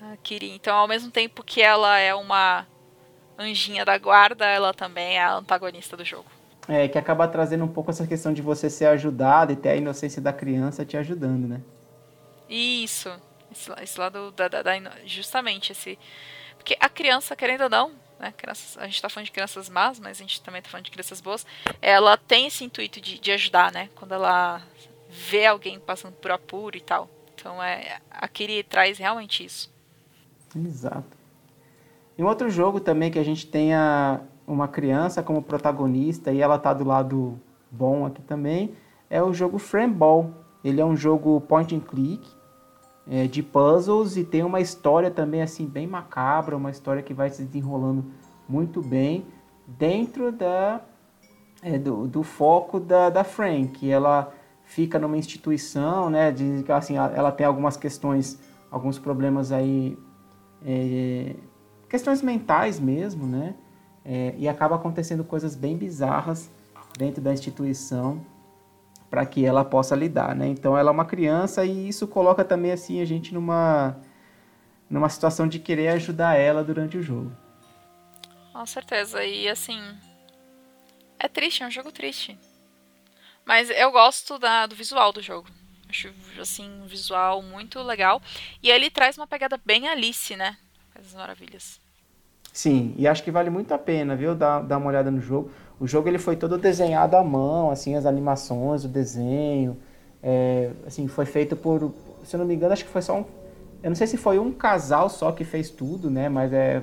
A 0.00 0.16
Kiri. 0.18 0.52
Então, 0.52 0.76
ao 0.76 0.86
mesmo 0.86 1.10
tempo 1.10 1.42
que 1.42 1.60
ela 1.60 1.98
é 1.98 2.14
uma 2.14 2.64
anjinha 3.38 3.84
da 3.84 3.96
guarda, 3.98 4.46
ela 4.46 4.72
também 4.72 5.16
é 5.16 5.22
a 5.22 5.34
antagonista 5.34 5.96
do 5.96 6.04
jogo. 6.04 6.26
É, 6.68 6.88
que 6.88 6.98
acaba 6.98 7.28
trazendo 7.28 7.64
um 7.64 7.68
pouco 7.68 7.90
essa 7.90 8.06
questão 8.06 8.32
de 8.32 8.40
você 8.40 8.70
ser 8.70 8.86
ajudado 8.86 9.52
e 9.52 9.56
ter 9.56 9.70
a 9.70 9.76
inocência 9.76 10.20
da 10.22 10.32
criança 10.32 10.84
te 10.84 10.96
ajudando, 10.96 11.46
né? 11.46 11.60
Isso. 12.48 13.10
Esse, 13.52 13.70
esse 13.82 14.00
lado 14.00 14.32
da, 14.32 14.48
da, 14.48 14.62
da 14.62 14.72
Justamente 15.04 15.72
esse. 15.72 15.98
Porque 16.56 16.76
a 16.80 16.88
criança, 16.88 17.36
querendo 17.36 17.64
ou 17.64 17.70
não, 17.70 17.92
né? 18.18 18.32
Crianças, 18.36 18.78
a 18.78 18.86
gente 18.86 19.02
tá 19.02 19.08
falando 19.10 19.26
de 19.26 19.32
crianças 19.32 19.68
más, 19.68 20.00
mas 20.00 20.18
a 20.18 20.22
gente 20.22 20.40
também 20.40 20.62
tá 20.62 20.70
falando 20.70 20.86
de 20.86 20.90
crianças 20.90 21.20
boas. 21.20 21.46
Ela 21.82 22.16
tem 22.16 22.46
esse 22.46 22.64
intuito 22.64 23.00
de, 23.00 23.18
de 23.18 23.32
ajudar, 23.32 23.70
né? 23.70 23.90
Quando 23.94 24.12
ela 24.12 24.62
vê 25.10 25.44
alguém 25.46 25.78
passando 25.78 26.14
por 26.14 26.30
apuro 26.30 26.76
e 26.76 26.80
tal. 26.80 27.10
Então 27.34 27.62
é. 27.62 27.98
A 28.10 28.26
Kiri 28.26 28.62
traz 28.62 28.96
realmente 28.96 29.44
isso. 29.44 29.70
Exato. 30.56 31.23
Em 32.16 32.22
outro 32.22 32.48
jogo 32.48 32.80
também 32.80 33.10
que 33.10 33.18
a 33.18 33.24
gente 33.24 33.46
tenha 33.46 34.20
uma 34.46 34.68
criança 34.68 35.22
como 35.22 35.42
protagonista 35.42 36.32
e 36.32 36.40
ela 36.40 36.58
tá 36.58 36.72
do 36.72 36.84
lado 36.84 37.40
bom 37.70 38.06
aqui 38.06 38.22
também, 38.22 38.74
é 39.10 39.22
o 39.22 39.32
jogo 39.32 39.58
Frameball. 39.58 40.30
Ele 40.62 40.80
é 40.80 40.84
um 40.84 40.96
jogo 40.96 41.40
point 41.42 41.74
and 41.74 41.80
click, 41.80 42.26
é, 43.06 43.26
de 43.26 43.42
puzzles 43.42 44.16
e 44.16 44.24
tem 44.24 44.42
uma 44.42 44.60
história 44.60 45.10
também 45.10 45.42
assim 45.42 45.66
bem 45.66 45.86
macabra, 45.86 46.56
uma 46.56 46.70
história 46.70 47.02
que 47.02 47.12
vai 47.12 47.28
se 47.30 47.44
desenrolando 47.44 48.04
muito 48.48 48.80
bem 48.80 49.26
dentro 49.66 50.32
da 50.32 50.80
é, 51.62 51.78
do, 51.78 52.06
do 52.06 52.22
foco 52.22 52.78
da, 52.78 53.08
da 53.08 53.24
Fran, 53.24 53.66
que 53.66 53.90
ela 53.90 54.32
fica 54.64 54.98
numa 54.98 55.16
instituição, 55.16 56.10
né? 56.10 56.30
De, 56.30 56.64
assim, 56.68 56.96
ela 56.96 57.32
tem 57.32 57.46
algumas 57.46 57.76
questões, 57.76 58.38
alguns 58.70 58.98
problemas 58.98 59.50
aí, 59.50 59.96
é, 60.64 61.34
questões 61.88 62.22
mentais 62.22 62.78
mesmo, 62.78 63.26
né? 63.26 63.54
É, 64.04 64.34
e 64.36 64.48
acaba 64.48 64.76
acontecendo 64.76 65.24
coisas 65.24 65.56
bem 65.56 65.76
bizarras 65.76 66.50
dentro 66.98 67.22
da 67.22 67.32
instituição 67.32 68.24
para 69.10 69.24
que 69.24 69.44
ela 69.44 69.64
possa 69.64 69.94
lidar, 69.94 70.34
né? 70.34 70.46
Então 70.48 70.76
ela 70.76 70.90
é 70.90 70.92
uma 70.92 71.04
criança 71.04 71.64
e 71.64 71.88
isso 71.88 72.06
coloca 72.06 72.44
também 72.44 72.72
assim 72.72 73.00
a 73.00 73.04
gente 73.04 73.32
numa 73.32 73.96
numa 74.88 75.08
situação 75.08 75.48
de 75.48 75.58
querer 75.58 75.88
ajudar 75.88 76.36
ela 76.36 76.62
durante 76.62 76.96
o 76.96 77.02
jogo. 77.02 77.32
Com 78.52 78.64
certeza. 78.66 79.24
E 79.24 79.48
assim. 79.48 79.80
É 81.18 81.26
triste, 81.28 81.62
é 81.62 81.66
um 81.66 81.70
jogo 81.70 81.90
triste. 81.90 82.38
Mas 83.44 83.68
eu 83.70 83.90
gosto 83.90 84.38
da, 84.38 84.66
do 84.66 84.76
visual 84.76 85.12
do 85.12 85.20
jogo. 85.20 85.48
Acho, 85.88 86.12
assim, 86.40 86.70
um 86.82 86.86
visual 86.86 87.42
muito 87.42 87.82
legal. 87.82 88.22
E 88.62 88.70
ele 88.70 88.90
traz 88.90 89.16
uma 89.18 89.26
pegada 89.26 89.60
bem 89.64 89.88
Alice, 89.88 90.36
né? 90.36 90.56
Coisas 90.94 91.14
maravilhas. 91.14 91.80
Sim, 92.52 92.94
e 92.96 93.08
acho 93.08 93.22
que 93.24 93.32
vale 93.32 93.50
muito 93.50 93.74
a 93.74 93.78
pena, 93.78 94.14
viu? 94.14 94.34
Dar, 94.34 94.60
dar 94.60 94.78
uma 94.78 94.86
olhada 94.86 95.10
no 95.10 95.20
jogo. 95.20 95.50
O 95.80 95.88
jogo 95.88 96.08
ele 96.08 96.18
foi 96.18 96.36
todo 96.36 96.56
desenhado 96.56 97.16
à 97.16 97.24
mão, 97.24 97.70
assim, 97.70 97.96
as 97.96 98.06
animações, 98.06 98.84
o 98.84 98.88
desenho. 98.88 99.76
é, 100.22 100.70
assim, 100.86 101.08
foi 101.08 101.26
feito 101.26 101.56
por, 101.56 101.92
se 102.24 102.36
eu 102.36 102.38
não 102.38 102.46
me 102.46 102.54
engano, 102.54 102.72
acho 102.72 102.84
que 102.84 102.90
foi 102.90 103.02
só 103.02 103.18
um. 103.18 103.24
Eu 103.82 103.90
não 103.90 103.94
sei 103.96 104.06
se 104.06 104.16
foi 104.16 104.38
um 104.38 104.52
casal 104.52 105.10
só 105.10 105.32
que 105.32 105.44
fez 105.44 105.68
tudo, 105.68 106.08
né? 106.08 106.28
Mas 106.28 106.52
é, 106.52 106.82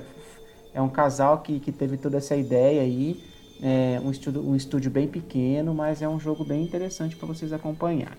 é 0.74 0.80
um 0.80 0.90
casal 0.90 1.38
que, 1.40 1.58
que 1.58 1.72
teve 1.72 1.96
toda 1.96 2.18
essa 2.18 2.36
ideia 2.36 2.82
aí. 2.82 3.24
É 3.62 4.00
um 4.04 4.10
estúdio, 4.10 4.46
um 4.46 4.54
estúdio 4.54 4.90
bem 4.90 5.08
pequeno, 5.08 5.74
mas 5.74 6.02
é 6.02 6.08
um 6.08 6.20
jogo 6.20 6.44
bem 6.44 6.62
interessante 6.62 7.16
para 7.16 7.26
vocês 7.26 7.52
acompanharem. 7.52 8.18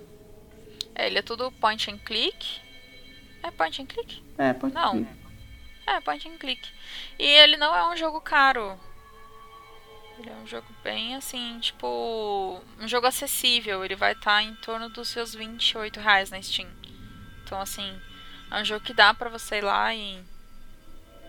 É, 0.96 1.08
ele 1.08 1.20
é 1.20 1.22
tudo 1.22 1.52
point 1.52 1.90
and 1.92 2.00
click. 2.00 2.60
É 3.44 3.52
point 3.52 3.82
and 3.82 3.86
click? 3.86 4.22
É, 4.38 4.54
pode 4.54 4.74
Não. 4.74 4.98
ir. 4.98 5.08
É, 5.86 6.00
point 6.00 6.28
and 6.28 6.38
click. 6.38 6.70
E 7.20 7.26
ele 7.26 7.58
não 7.58 7.76
é 7.76 7.92
um 7.92 7.96
jogo 7.96 8.22
caro. 8.22 8.78
Ele 10.18 10.30
é 10.30 10.36
um 10.44 10.48
jogo 10.48 10.68
bem 10.84 11.16
assim, 11.16 11.60
tipo. 11.60 12.62
Um 12.80 12.88
jogo 12.88 13.08
acessível. 13.08 13.84
Ele 13.84 13.96
vai 13.96 14.14
estar 14.14 14.42
em 14.44 14.56
torno 14.56 14.90
dos 14.90 15.10
seus 15.10 15.34
28 15.34 16.00
reais 16.00 16.30
na 16.30 16.42
Steam. 16.42 16.70
Então, 17.44 17.60
assim, 17.60 17.94
é 18.52 18.62
um 18.62 18.66
jogo 18.66 18.86
que 18.86 18.94
dá 18.94 19.14
pra 19.14 19.30
você 19.30 19.58
ir 19.58 19.64
lá 19.64 19.94
e, 19.94 20.20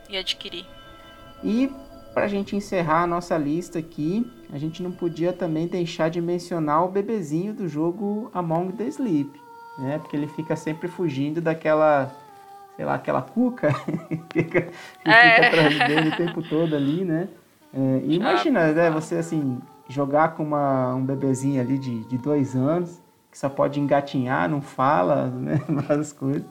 e 0.09 0.17
adquirir. 0.17 0.67
E 1.43 1.71
para 2.15 2.27
a 2.27 2.29
gente 2.29 2.55
encerrar 2.55 3.03
a 3.03 3.07
nossa 3.07 3.37
lista 3.37 3.79
aqui, 3.81 4.31
a 4.53 4.59
gente 4.59 4.83
não 4.83 4.93
podia 4.93 5.33
também 5.33 5.67
deixar 5.67 6.09
de 6.09 6.21
mencionar 6.21 6.85
o 6.85 6.89
bebezinho 6.89 7.53
do 7.53 7.67
jogo 7.67 8.31
Among 8.33 8.73
the 8.75 8.85
Sleep, 8.85 9.31
né? 9.79 9.99
Porque 9.99 10.17
ele 10.17 10.29
fica 10.29 10.55
sempre 10.55 10.87
fugindo 10.87 11.41
daquela, 11.41 12.15
sei 12.77 12.85
lá, 12.85 12.95
aquela 12.95 13.23
cuca 13.23 13.73
que 13.73 14.17
fica, 14.43 14.63
que 14.63 15.11
É. 15.11 15.31
fica 15.31 15.49
atrás 15.49 15.79
dele 15.87 16.09
o 16.09 16.17
tempo 16.17 16.43
todo 16.43 16.75
ali, 16.75 17.05
né? 17.05 17.29
É, 17.73 18.01
e 18.05 18.15
imagina, 18.15 18.73
né? 18.73 18.91
Você 18.91 19.17
assim 19.17 19.61
jogar 19.89 20.35
com 20.35 20.43
uma, 20.43 20.95
um 20.95 21.05
bebezinho 21.05 21.61
ali 21.61 21.79
de, 21.79 22.05
de 22.05 22.19
dois 22.19 22.55
anos 22.55 23.03
que 23.31 23.39
só 23.39 23.49
pode 23.49 23.81
engatinhar, 23.81 24.49
não 24.49 24.63
fala, 24.63 25.27
né? 25.35 25.61
Várias 25.69 26.13
coisas. 26.13 26.45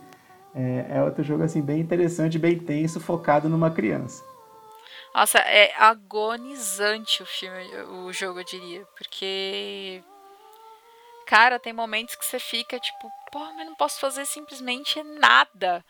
É, 0.53 0.97
é 0.97 1.03
outro 1.03 1.23
jogo 1.23 1.43
assim 1.43 1.61
bem 1.61 1.79
interessante, 1.79 2.37
bem 2.37 2.59
tenso, 2.59 2.99
focado 2.99 3.49
numa 3.49 3.71
criança. 3.71 4.23
Nossa, 5.15 5.39
é 5.39 5.73
agonizante 5.77 7.23
o 7.23 7.25
filme, 7.25 7.75
o 8.05 8.11
jogo, 8.11 8.39
eu 8.39 8.43
diria. 8.43 8.85
Porque. 8.97 10.03
Cara, 11.25 11.57
tem 11.59 11.71
momentos 11.71 12.15
que 12.15 12.25
você 12.25 12.37
fica 12.39 12.79
tipo, 12.79 13.09
pô, 13.31 13.39
mas 13.55 13.65
não 13.65 13.75
posso 13.75 13.99
fazer 13.99 14.25
simplesmente 14.25 15.01
nada. 15.03 15.83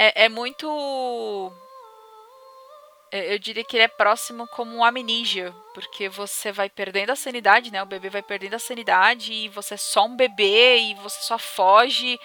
É, 0.00 0.26
é 0.26 0.28
muito. 0.28 1.52
Eu 3.10 3.36
diria 3.40 3.64
que 3.64 3.76
ele 3.76 3.82
é 3.82 3.88
próximo 3.88 4.46
como 4.54 4.76
um 4.76 4.84
amnísia, 4.84 5.52
porque 5.74 6.08
você 6.08 6.52
vai 6.52 6.70
perdendo 6.70 7.10
a 7.10 7.16
sanidade, 7.16 7.72
né? 7.72 7.82
O 7.82 7.86
bebê 7.86 8.08
vai 8.08 8.22
perdendo 8.22 8.54
a 8.54 8.60
sanidade 8.60 9.32
e 9.32 9.48
você 9.48 9.74
é 9.74 9.76
só 9.76 10.06
um 10.06 10.14
bebê 10.14 10.78
e 10.78 10.94
você 10.94 11.18
só 11.22 11.36
foge. 11.36 12.16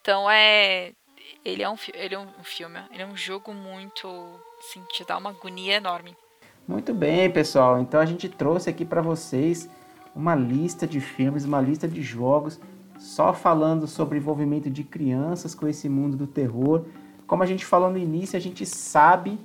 Então 0.00 0.28
é. 0.28 0.90
Ele 1.44 1.62
é 1.62 1.70
um, 1.70 1.76
ele 1.94 2.14
é 2.14 2.18
um 2.18 2.42
filme, 2.42 2.80
ele 2.90 3.02
é 3.02 3.06
um 3.06 3.16
jogo 3.16 3.54
muito. 3.54 4.08
Assim, 4.58 4.82
te 4.90 5.04
dá 5.04 5.16
uma 5.16 5.30
agonia 5.30 5.74
enorme. 5.74 6.16
Muito 6.66 6.92
bem, 6.92 7.30
pessoal. 7.30 7.80
Então 7.80 8.00
a 8.00 8.06
gente 8.06 8.28
trouxe 8.28 8.68
aqui 8.68 8.84
para 8.84 9.00
vocês 9.00 9.68
uma 10.14 10.34
lista 10.34 10.88
de 10.88 10.98
filmes, 10.98 11.44
uma 11.44 11.60
lista 11.60 11.86
de 11.86 12.02
jogos, 12.02 12.58
só 12.98 13.32
falando 13.32 13.86
sobre 13.86 14.18
envolvimento 14.18 14.68
de 14.68 14.82
crianças 14.82 15.54
com 15.54 15.68
esse 15.68 15.88
mundo 15.88 16.16
do 16.16 16.26
terror. 16.26 16.84
Como 17.32 17.42
a 17.42 17.46
gente 17.46 17.64
falou 17.64 17.90
no 17.90 17.96
início, 17.96 18.36
a 18.36 18.40
gente 18.40 18.66
sabe 18.66 19.38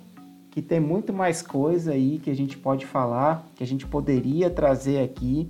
que 0.52 0.62
tem 0.62 0.78
muito 0.78 1.14
mais 1.14 1.42
coisa 1.42 1.94
aí 1.94 2.20
que 2.20 2.30
a 2.30 2.36
gente 2.36 2.58
pode 2.58 2.86
falar, 2.86 3.48
que 3.56 3.64
a 3.64 3.66
gente 3.66 3.88
poderia 3.88 4.50
trazer 4.50 5.02
aqui, 5.02 5.48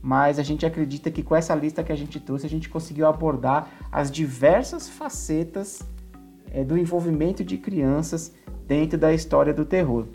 mas 0.00 0.38
a 0.38 0.42
gente 0.42 0.64
acredita 0.64 1.10
que 1.10 1.22
com 1.22 1.36
essa 1.36 1.54
lista 1.54 1.84
que 1.84 1.92
a 1.92 1.94
gente 1.94 2.18
trouxe, 2.18 2.46
a 2.46 2.48
gente 2.48 2.70
conseguiu 2.70 3.06
abordar 3.06 3.68
as 3.92 4.10
diversas 4.10 4.88
facetas 4.88 5.86
eh, 6.50 6.64
do 6.64 6.78
envolvimento 6.78 7.44
de 7.44 7.58
crianças 7.58 8.34
dentro 8.66 8.96
da 8.96 9.12
história 9.12 9.52
do 9.52 9.66
terror. 9.66 10.06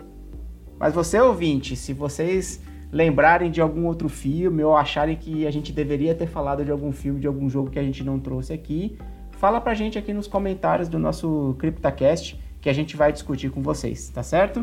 Mas 0.76 0.92
você, 0.92 1.20
ouvinte, 1.20 1.76
se 1.76 1.92
vocês 1.92 2.60
lembrarem 2.90 3.48
de 3.48 3.60
algum 3.60 3.86
outro 3.86 4.08
filme 4.08 4.64
ou 4.64 4.76
acharem 4.76 5.14
que 5.14 5.46
a 5.46 5.52
gente 5.52 5.72
deveria 5.72 6.16
ter 6.16 6.26
falado 6.26 6.64
de 6.64 6.72
algum 6.72 6.90
filme, 6.90 7.20
de 7.20 7.28
algum 7.28 7.48
jogo 7.48 7.70
que 7.70 7.78
a 7.78 7.84
gente 7.84 8.02
não 8.02 8.18
trouxe 8.18 8.52
aqui, 8.52 8.98
fala 9.40 9.58
pra 9.58 9.72
gente 9.72 9.98
aqui 9.98 10.12
nos 10.12 10.26
comentários 10.26 10.86
do 10.86 10.98
nosso 10.98 11.56
CryptoCast 11.58 12.38
que 12.60 12.68
a 12.68 12.74
gente 12.74 12.94
vai 12.94 13.10
discutir 13.10 13.50
com 13.50 13.62
vocês, 13.62 14.10
tá 14.10 14.22
certo? 14.22 14.62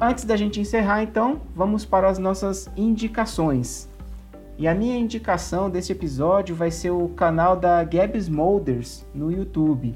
Antes 0.00 0.24
da 0.24 0.34
gente 0.36 0.58
encerrar, 0.58 1.02
então, 1.02 1.42
vamos 1.54 1.84
para 1.84 2.08
as 2.08 2.18
nossas 2.18 2.70
indicações. 2.74 3.90
E 4.56 4.66
a 4.66 4.74
minha 4.74 4.96
indicação 4.96 5.68
desse 5.68 5.92
episódio 5.92 6.56
vai 6.56 6.70
ser 6.70 6.90
o 6.90 7.10
canal 7.10 7.56
da 7.56 7.84
Gabs 7.84 8.26
Molders 8.26 9.06
no 9.14 9.30
YouTube. 9.30 9.94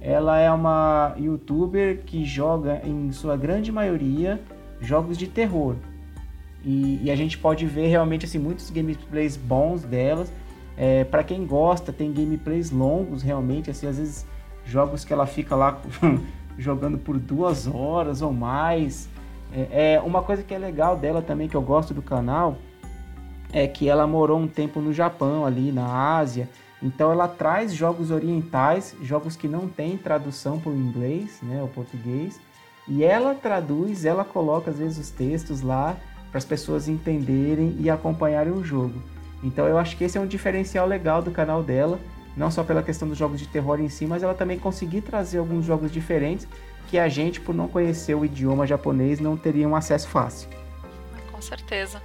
Ela 0.00 0.38
é 0.38 0.48
uma 0.48 1.16
youtuber 1.18 2.04
que 2.04 2.24
joga, 2.24 2.80
em 2.84 3.10
sua 3.10 3.36
grande 3.36 3.72
maioria, 3.72 4.40
jogos 4.80 5.18
de 5.18 5.26
terror. 5.26 5.74
E, 6.64 7.00
e 7.02 7.10
a 7.10 7.16
gente 7.16 7.36
pode 7.36 7.66
ver 7.66 7.88
realmente 7.88 8.26
assim, 8.26 8.38
muitos 8.38 8.70
gameplays 8.70 9.36
bons 9.36 9.82
delas. 9.82 10.32
É, 10.76 11.04
para 11.04 11.22
quem 11.22 11.46
gosta, 11.46 11.92
tem 11.92 12.12
gameplays 12.12 12.70
longos 12.70 13.22
realmente, 13.22 13.70
assim, 13.70 13.86
às 13.86 13.98
vezes 13.98 14.26
jogos 14.64 15.04
que 15.04 15.12
ela 15.12 15.26
fica 15.26 15.54
lá 15.54 15.80
jogando 16.56 16.98
por 16.98 17.18
duas 17.18 17.66
horas 17.66 18.22
ou 18.22 18.32
mais. 18.32 19.08
É, 19.52 19.94
é, 19.94 20.00
uma 20.00 20.22
coisa 20.22 20.42
que 20.42 20.54
é 20.54 20.58
legal 20.58 20.96
dela 20.96 21.20
também, 21.20 21.48
que 21.48 21.56
eu 21.56 21.62
gosto 21.62 21.92
do 21.92 22.02
canal, 22.02 22.56
é 23.52 23.66
que 23.66 23.88
ela 23.88 24.06
morou 24.06 24.38
um 24.38 24.46
tempo 24.46 24.80
no 24.80 24.92
Japão, 24.92 25.44
ali 25.44 25.72
na 25.72 26.16
Ásia. 26.16 26.48
Então 26.82 27.12
ela 27.12 27.28
traz 27.28 27.74
jogos 27.74 28.10
orientais, 28.10 28.96
jogos 29.02 29.36
que 29.36 29.46
não 29.46 29.68
tem 29.68 29.98
tradução 29.98 30.58
para 30.58 30.72
o 30.72 30.76
inglês, 30.76 31.40
né, 31.42 31.62
o 31.62 31.68
português, 31.68 32.40
e 32.88 33.04
ela 33.04 33.34
traduz, 33.34 34.04
ela 34.04 34.24
coloca 34.24 34.70
às 34.70 34.78
vezes 34.78 34.98
os 34.98 35.10
textos 35.10 35.60
lá 35.60 35.96
para 36.30 36.38
as 36.38 36.44
pessoas 36.44 36.88
entenderem 36.88 37.76
e 37.78 37.90
acompanharem 37.90 38.52
o 38.52 38.64
jogo. 38.64 38.94
Então 39.42 39.66
eu 39.66 39.78
acho 39.78 39.96
que 39.96 40.04
esse 40.04 40.18
é 40.18 40.20
um 40.20 40.26
diferencial 40.26 40.86
legal 40.86 41.22
do 41.22 41.30
canal 41.30 41.62
dela, 41.62 41.98
não 42.36 42.50
só 42.50 42.62
pela 42.62 42.82
questão 42.82 43.08
dos 43.08 43.18
jogos 43.18 43.40
de 43.40 43.46
terror 43.46 43.80
em 43.80 43.88
si, 43.88 44.06
mas 44.06 44.22
ela 44.22 44.34
também 44.34 44.58
conseguir 44.58 45.00
trazer 45.00 45.38
alguns 45.38 45.64
jogos 45.64 45.90
diferentes 45.90 46.46
que 46.88 46.98
a 46.98 47.08
gente, 47.08 47.40
por 47.40 47.54
não 47.54 47.68
conhecer 47.68 48.14
o 48.14 48.24
idioma 48.24 48.66
japonês, 48.66 49.20
não 49.20 49.36
teria 49.36 49.68
um 49.68 49.76
acesso 49.76 50.08
fácil. 50.08 50.48
Com 51.30 51.40
certeza. 51.40 52.02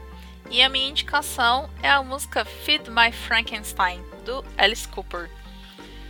E 0.49 0.61
a 0.61 0.69
minha 0.69 0.87
indicação 0.87 1.67
é 1.81 1.89
a 1.89 2.03
música 2.03 2.45
Feed 2.45 2.89
My 2.89 3.11
Frankenstein, 3.11 3.99
do 4.23 4.45
Alice 4.57 4.87
Cooper. 4.87 5.29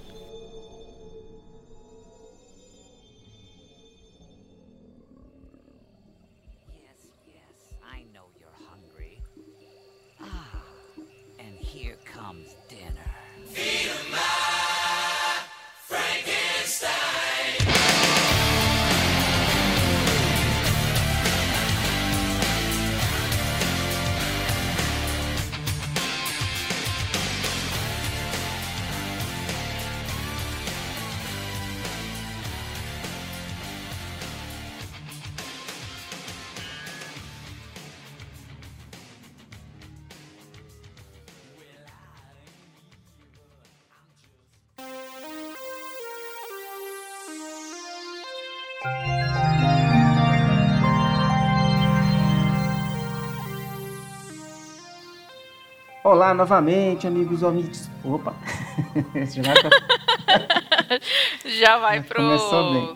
Olá 56.08 56.34
novamente, 56.34 57.06
amigos 57.06 57.44
ouvintes. 57.44 57.92
Opa! 58.02 58.34
Já 59.28 59.42
vai 59.44 59.60
pra- 59.60 61.00
Já 61.44 61.78
vai 61.80 61.98
Já 62.02 62.16
começou 62.16 62.74
bem. 62.74 62.94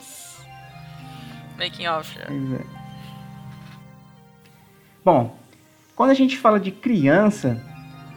Making 1.59 1.87
off. 1.87 2.15
já. 2.17 2.25
Pois 2.25 2.53
é. 2.53 2.65
Bom, 5.03 5.37
quando 5.93 6.11
a 6.11 6.13
gente 6.13 6.37
fala 6.37 6.57
de 6.57 6.71
criança, 6.71 7.61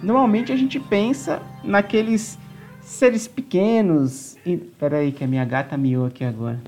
normalmente 0.00 0.52
a 0.52 0.56
gente 0.56 0.78
pensa 0.78 1.42
naqueles 1.64 2.38
seres 2.80 3.26
pequenos. 3.26 4.36
E... 4.46 4.56
Pera 4.56 4.98
aí, 4.98 5.10
que 5.10 5.24
a 5.24 5.26
minha 5.26 5.44
gata 5.44 5.76
miou 5.76 6.06
aqui 6.06 6.22
agora. 6.24 6.60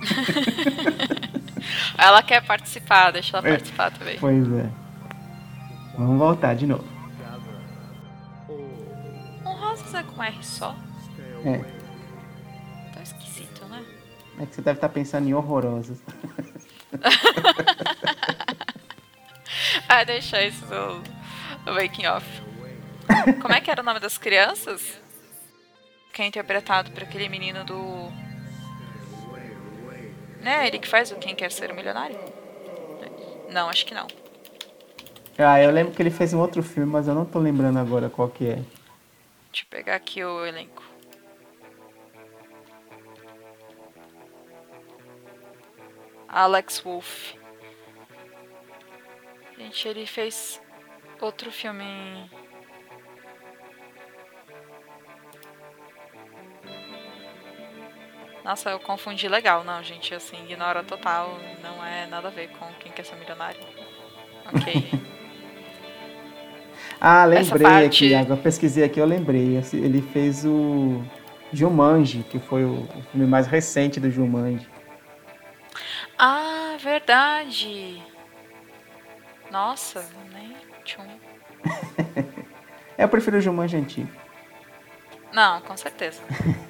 Ela 1.98 2.22
quer 2.22 2.42
participar, 2.42 3.10
deixa 3.10 3.36
ela 3.36 3.46
É. 3.46 3.50
participar 3.50 3.90
também. 3.90 4.16
Pois 4.18 4.50
é. 4.50 4.66
Vamos 5.98 6.18
voltar 6.18 6.54
de 6.54 6.66
novo. 6.66 6.93
Um 10.00 10.02
com 10.04 10.22
R 10.22 10.44
só? 10.44 10.74
É, 11.44 11.58
Tá 12.92 13.02
esquisito, 13.02 13.64
né? 13.66 13.84
é 14.40 14.46
que 14.46 14.54
você 14.54 14.62
deve 14.62 14.78
estar 14.78 14.88
pensando 14.88 15.28
em 15.28 15.34
horrorosas. 15.34 15.98
Ah, 19.88 20.02
deixa 20.04 20.42
isso 20.42 20.64
no, 20.66 21.02
no 21.66 21.74
making 21.74 22.06
off. 22.06 22.26
Como 23.40 23.54
é 23.54 23.60
que 23.60 23.70
era 23.70 23.80
o 23.80 23.84
nome 23.84 24.00
das 24.00 24.18
crianças? 24.18 25.00
Que 26.12 26.22
é 26.22 26.26
interpretado 26.26 26.90
por 26.90 27.02
aquele 27.02 27.28
menino 27.28 27.64
do. 27.64 28.10
Né? 30.40 30.66
Ele 30.66 30.78
que 30.78 30.88
faz 30.88 31.10
o 31.12 31.16
Quem 31.16 31.34
Quer 31.34 31.52
Ser 31.52 31.70
o 31.70 31.74
Milionário? 31.74 32.18
Não, 33.50 33.68
acho 33.68 33.86
que 33.86 33.94
não. 33.94 34.06
Ah, 35.38 35.60
eu 35.60 35.70
lembro 35.70 35.92
que 35.92 36.02
ele 36.02 36.10
fez 36.10 36.32
um 36.32 36.40
outro 36.40 36.62
filme, 36.62 36.90
mas 36.90 37.06
eu 37.08 37.14
não 37.14 37.24
tô 37.24 37.38
lembrando 37.38 37.78
agora 37.78 38.08
qual 38.08 38.28
que 38.28 38.48
é. 38.48 38.58
Deixa 39.54 39.66
eu 39.66 39.70
pegar 39.70 39.94
aqui 39.94 40.24
o 40.24 40.44
elenco. 40.44 40.82
Alex 46.26 46.80
Wolff. 46.80 47.38
Gente, 49.56 49.86
ele 49.86 50.06
fez 50.06 50.60
outro 51.20 51.52
filme. 51.52 52.28
Nossa, 58.42 58.70
eu 58.70 58.80
confundi 58.80 59.28
legal. 59.28 59.62
Não, 59.62 59.80
gente, 59.84 60.12
assim, 60.16 60.42
ignora 60.42 60.82
total. 60.82 61.38
Não 61.62 61.86
é 61.86 62.06
nada 62.08 62.26
a 62.26 62.32
ver 62.32 62.48
com 62.58 62.66
quem 62.80 62.90
quer 62.90 63.04
ser 63.04 63.14
milionário. 63.14 63.60
Ok. 64.52 65.14
Ah, 67.06 67.24
lembrei 67.26 67.86
aqui, 67.86 68.14
agora 68.14 68.40
pesquisei 68.40 68.82
aqui, 68.82 68.98
eu 68.98 69.04
lembrei. 69.04 69.58
Esse- 69.58 69.76
Ele 69.76 70.00
fez 70.00 70.44
o 70.46 71.02
Jumanji, 71.52 72.22
que 72.30 72.38
foi 72.38 72.64
o 72.64 72.86
filme 73.10 73.26
mais 73.26 73.46
recente 73.46 74.00
do 74.00 74.10
Jumanji. 74.10 74.66
ah, 76.18 76.76
verdade. 76.80 78.02
Nossa, 79.50 80.02
nem 80.32 80.56
tchum. 80.84 81.06
Eu 82.96 83.08
prefiro 83.08 83.36
o 83.36 83.40
Jumanji 83.40 83.76
antigo. 83.76 84.08
Não, 85.32 85.60
com 85.60 85.76
certeza. 85.76 86.22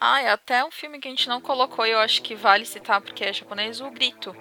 Ah, 0.00 0.22
e 0.22 0.28
até 0.28 0.64
um 0.64 0.70
filme 0.70 1.00
que 1.00 1.08
a 1.08 1.10
gente 1.10 1.28
não 1.28 1.40
colocou 1.40 1.84
e 1.84 1.90
eu 1.90 1.98
acho 1.98 2.22
que 2.22 2.36
vale 2.36 2.64
citar 2.64 3.00
porque 3.00 3.24
é 3.24 3.32
japonês, 3.32 3.80
o 3.80 3.90
Grito. 3.90 4.32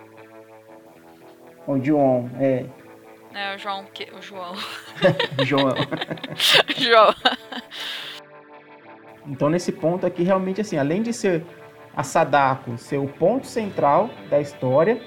O 1.67 1.83
João, 1.83 2.31
é. 2.39 2.65
É 3.35 3.55
o 3.55 3.57
João, 3.57 3.85
que, 3.93 4.09
o 4.13 4.21
João. 4.21 4.55
João. 5.45 5.75
João. 6.77 7.13
Então, 9.27 9.49
nesse 9.49 9.71
ponto 9.73 10.05
aqui, 10.05 10.23
realmente, 10.23 10.61
assim, 10.61 10.77
além 10.77 11.03
de 11.03 11.11
ser 11.11 11.43
a 11.95 12.03
Sadako 12.03 12.77
ser 12.77 12.97
o 12.97 13.07
ponto 13.07 13.45
central 13.45 14.09
da 14.29 14.39
história, 14.39 15.01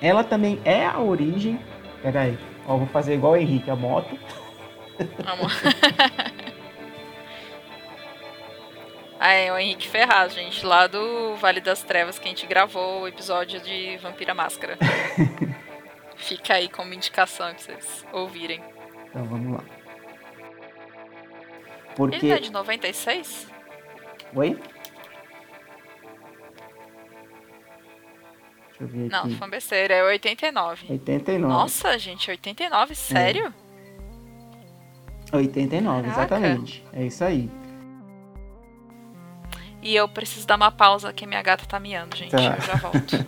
ela 0.00 0.22
também 0.22 0.60
é 0.64 0.86
a 0.86 1.00
origem. 1.00 1.58
Peraí, 2.02 2.38
ó, 2.66 2.76
vou 2.76 2.86
fazer 2.86 3.14
igual 3.14 3.32
o 3.32 3.36
Henrique, 3.36 3.70
a 3.70 3.74
moto. 3.76 4.16
Vamos. 5.24 5.52
Ah, 9.28 9.34
é 9.34 9.52
o 9.52 9.58
Henrique 9.58 9.86
Ferraz, 9.86 10.32
gente, 10.32 10.64
lá 10.64 10.86
do 10.86 11.34
Vale 11.36 11.60
das 11.60 11.82
Trevas, 11.82 12.18
que 12.18 12.24
a 12.24 12.30
gente 12.30 12.46
gravou 12.46 13.02
o 13.02 13.08
episódio 13.08 13.60
de 13.60 13.98
Vampira 13.98 14.32
Máscara. 14.32 14.78
Fica 16.16 16.54
aí 16.54 16.66
como 16.66 16.94
indicação 16.94 17.50
pra 17.50 17.58
vocês 17.58 18.06
ouvirem. 18.10 18.62
Então, 19.06 19.26
vamos 19.26 19.58
lá. 19.58 19.64
Ele 21.90 21.94
Porque. 21.94 22.26
não 22.26 22.36
é 22.36 22.40
de 22.40 22.50
96? 22.50 23.46
Oi? 24.34 24.48
Deixa 28.68 28.80
eu 28.80 28.86
ver 28.86 29.10
Não, 29.10 29.24
aqui. 29.24 29.34
foi 29.34 29.50
besteira, 29.50 29.92
é 29.92 30.02
89. 30.04 30.86
89. 30.90 31.52
Nossa, 31.52 31.98
gente, 31.98 32.30
89? 32.30 32.94
Sério? 32.94 33.52
89, 35.30 36.00
Caraca. 36.00 36.18
exatamente. 36.18 36.82
É 36.94 37.04
isso 37.04 37.22
aí. 37.22 37.57
E 39.88 39.96
eu 39.96 40.06
preciso 40.06 40.46
dar 40.46 40.56
uma 40.56 40.70
pausa 40.70 41.14
que 41.14 41.26
minha 41.26 41.40
gata 41.40 41.64
tá 41.64 41.80
miando, 41.80 42.14
gente. 42.14 42.30
Tá. 42.30 42.38
Eu 42.56 42.60
já 42.60 42.74
volto. 42.74 43.16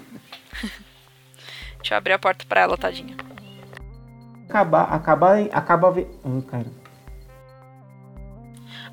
Deixa 1.79 1.95
eu 1.95 1.97
abrir 1.97 2.13
a 2.13 2.19
porta 2.19 2.45
pra 2.47 2.61
ela, 2.61 2.77
tadinha. 2.77 3.17
Acabar, 4.47 4.83
acabar, 4.93 5.39
acaba. 5.53 5.91
ve- 5.91 6.07
Oh, 6.23 6.43
cara. 6.43 6.67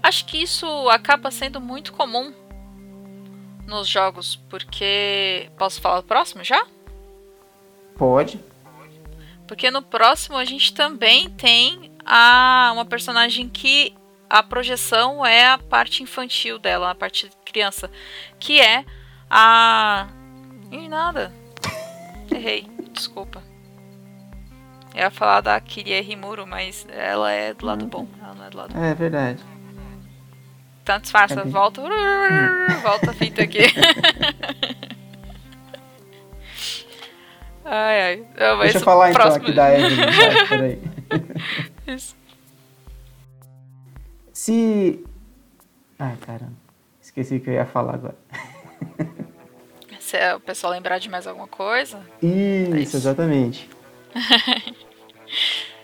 Acho 0.01 0.25
que 0.27 0.37
isso 0.41 0.65
acaba 0.89 1.29
sendo 1.29 1.59
muito 1.59 1.91
comum 1.91 2.31
nos 3.65 3.85
jogos, 3.85 4.37
porque. 4.49 5.49
Posso 5.57 5.81
falar 5.81 5.99
do 5.99 6.07
próximo 6.07 6.45
já? 6.45 6.65
Pode. 7.97 8.39
Porque 9.45 9.69
no 9.69 9.81
próximo 9.81 10.37
a 10.37 10.45
gente 10.45 10.73
também 10.73 11.29
tem 11.31 11.91
a, 12.05 12.71
uma 12.73 12.85
personagem 12.85 13.49
que 13.49 13.93
a 14.29 14.43
projeção 14.43 15.25
é 15.25 15.47
a 15.47 15.57
parte 15.57 16.03
infantil 16.03 16.59
dela, 16.59 16.91
a 16.91 16.95
parte 16.95 17.29
criança, 17.45 17.89
que 18.39 18.59
é 18.61 18.83
a. 19.29 20.07
Ih, 20.71 20.87
nada. 20.89 21.31
Errei, 22.31 22.67
desculpa. 22.91 23.41
Eu 24.93 25.01
ia 25.03 25.11
falar 25.11 25.41
da 25.41 25.59
Kirie 25.61 26.01
Rimuro, 26.01 26.45
mas 26.47 26.85
ela 26.89 27.31
é 27.31 27.53
do 27.53 27.65
lado 27.65 27.85
bom, 27.85 28.07
ela 28.21 28.33
não 28.33 28.45
é 28.45 28.49
do 28.49 28.57
lado 28.57 28.77
É 28.83 28.93
verdade. 28.95 29.43
Tanto 30.83 31.03
disfarça, 31.03 31.35
Cadê? 31.35 31.49
volta. 31.49 31.81
Volta 32.81 33.11
a 33.11 33.13
fita 33.13 33.43
aqui. 33.43 33.59
ai, 37.65 38.01
ai. 38.01 38.25
Não, 38.39 38.59
Deixa 38.59 38.77
eu 38.77 38.81
falar 38.81 39.09
então 39.09 39.21
próximo- 39.21 39.43
aqui 39.45 39.53
da 39.53 39.73
Evelyn. 39.77 39.97
Peraí. 40.49 40.81
Isso. 41.87 42.15
Se. 44.47 45.03
Ah, 45.99 46.15
caramba. 46.25 46.55
Esqueci 47.01 47.35
o 47.35 47.41
que 47.41 47.49
eu 47.49 47.55
ia 47.55 47.65
falar 47.65 47.95
agora. 47.95 48.15
Se 49.99 50.15
é 50.15 50.33
o 50.35 50.39
pessoal 50.39 50.71
lembrar 50.71 50.99
de 50.99 51.09
mais 51.09 51.27
alguma 51.27 51.49
coisa. 51.49 51.99
Isso, 52.23 52.77
isso. 52.77 52.95
exatamente. 52.95 53.69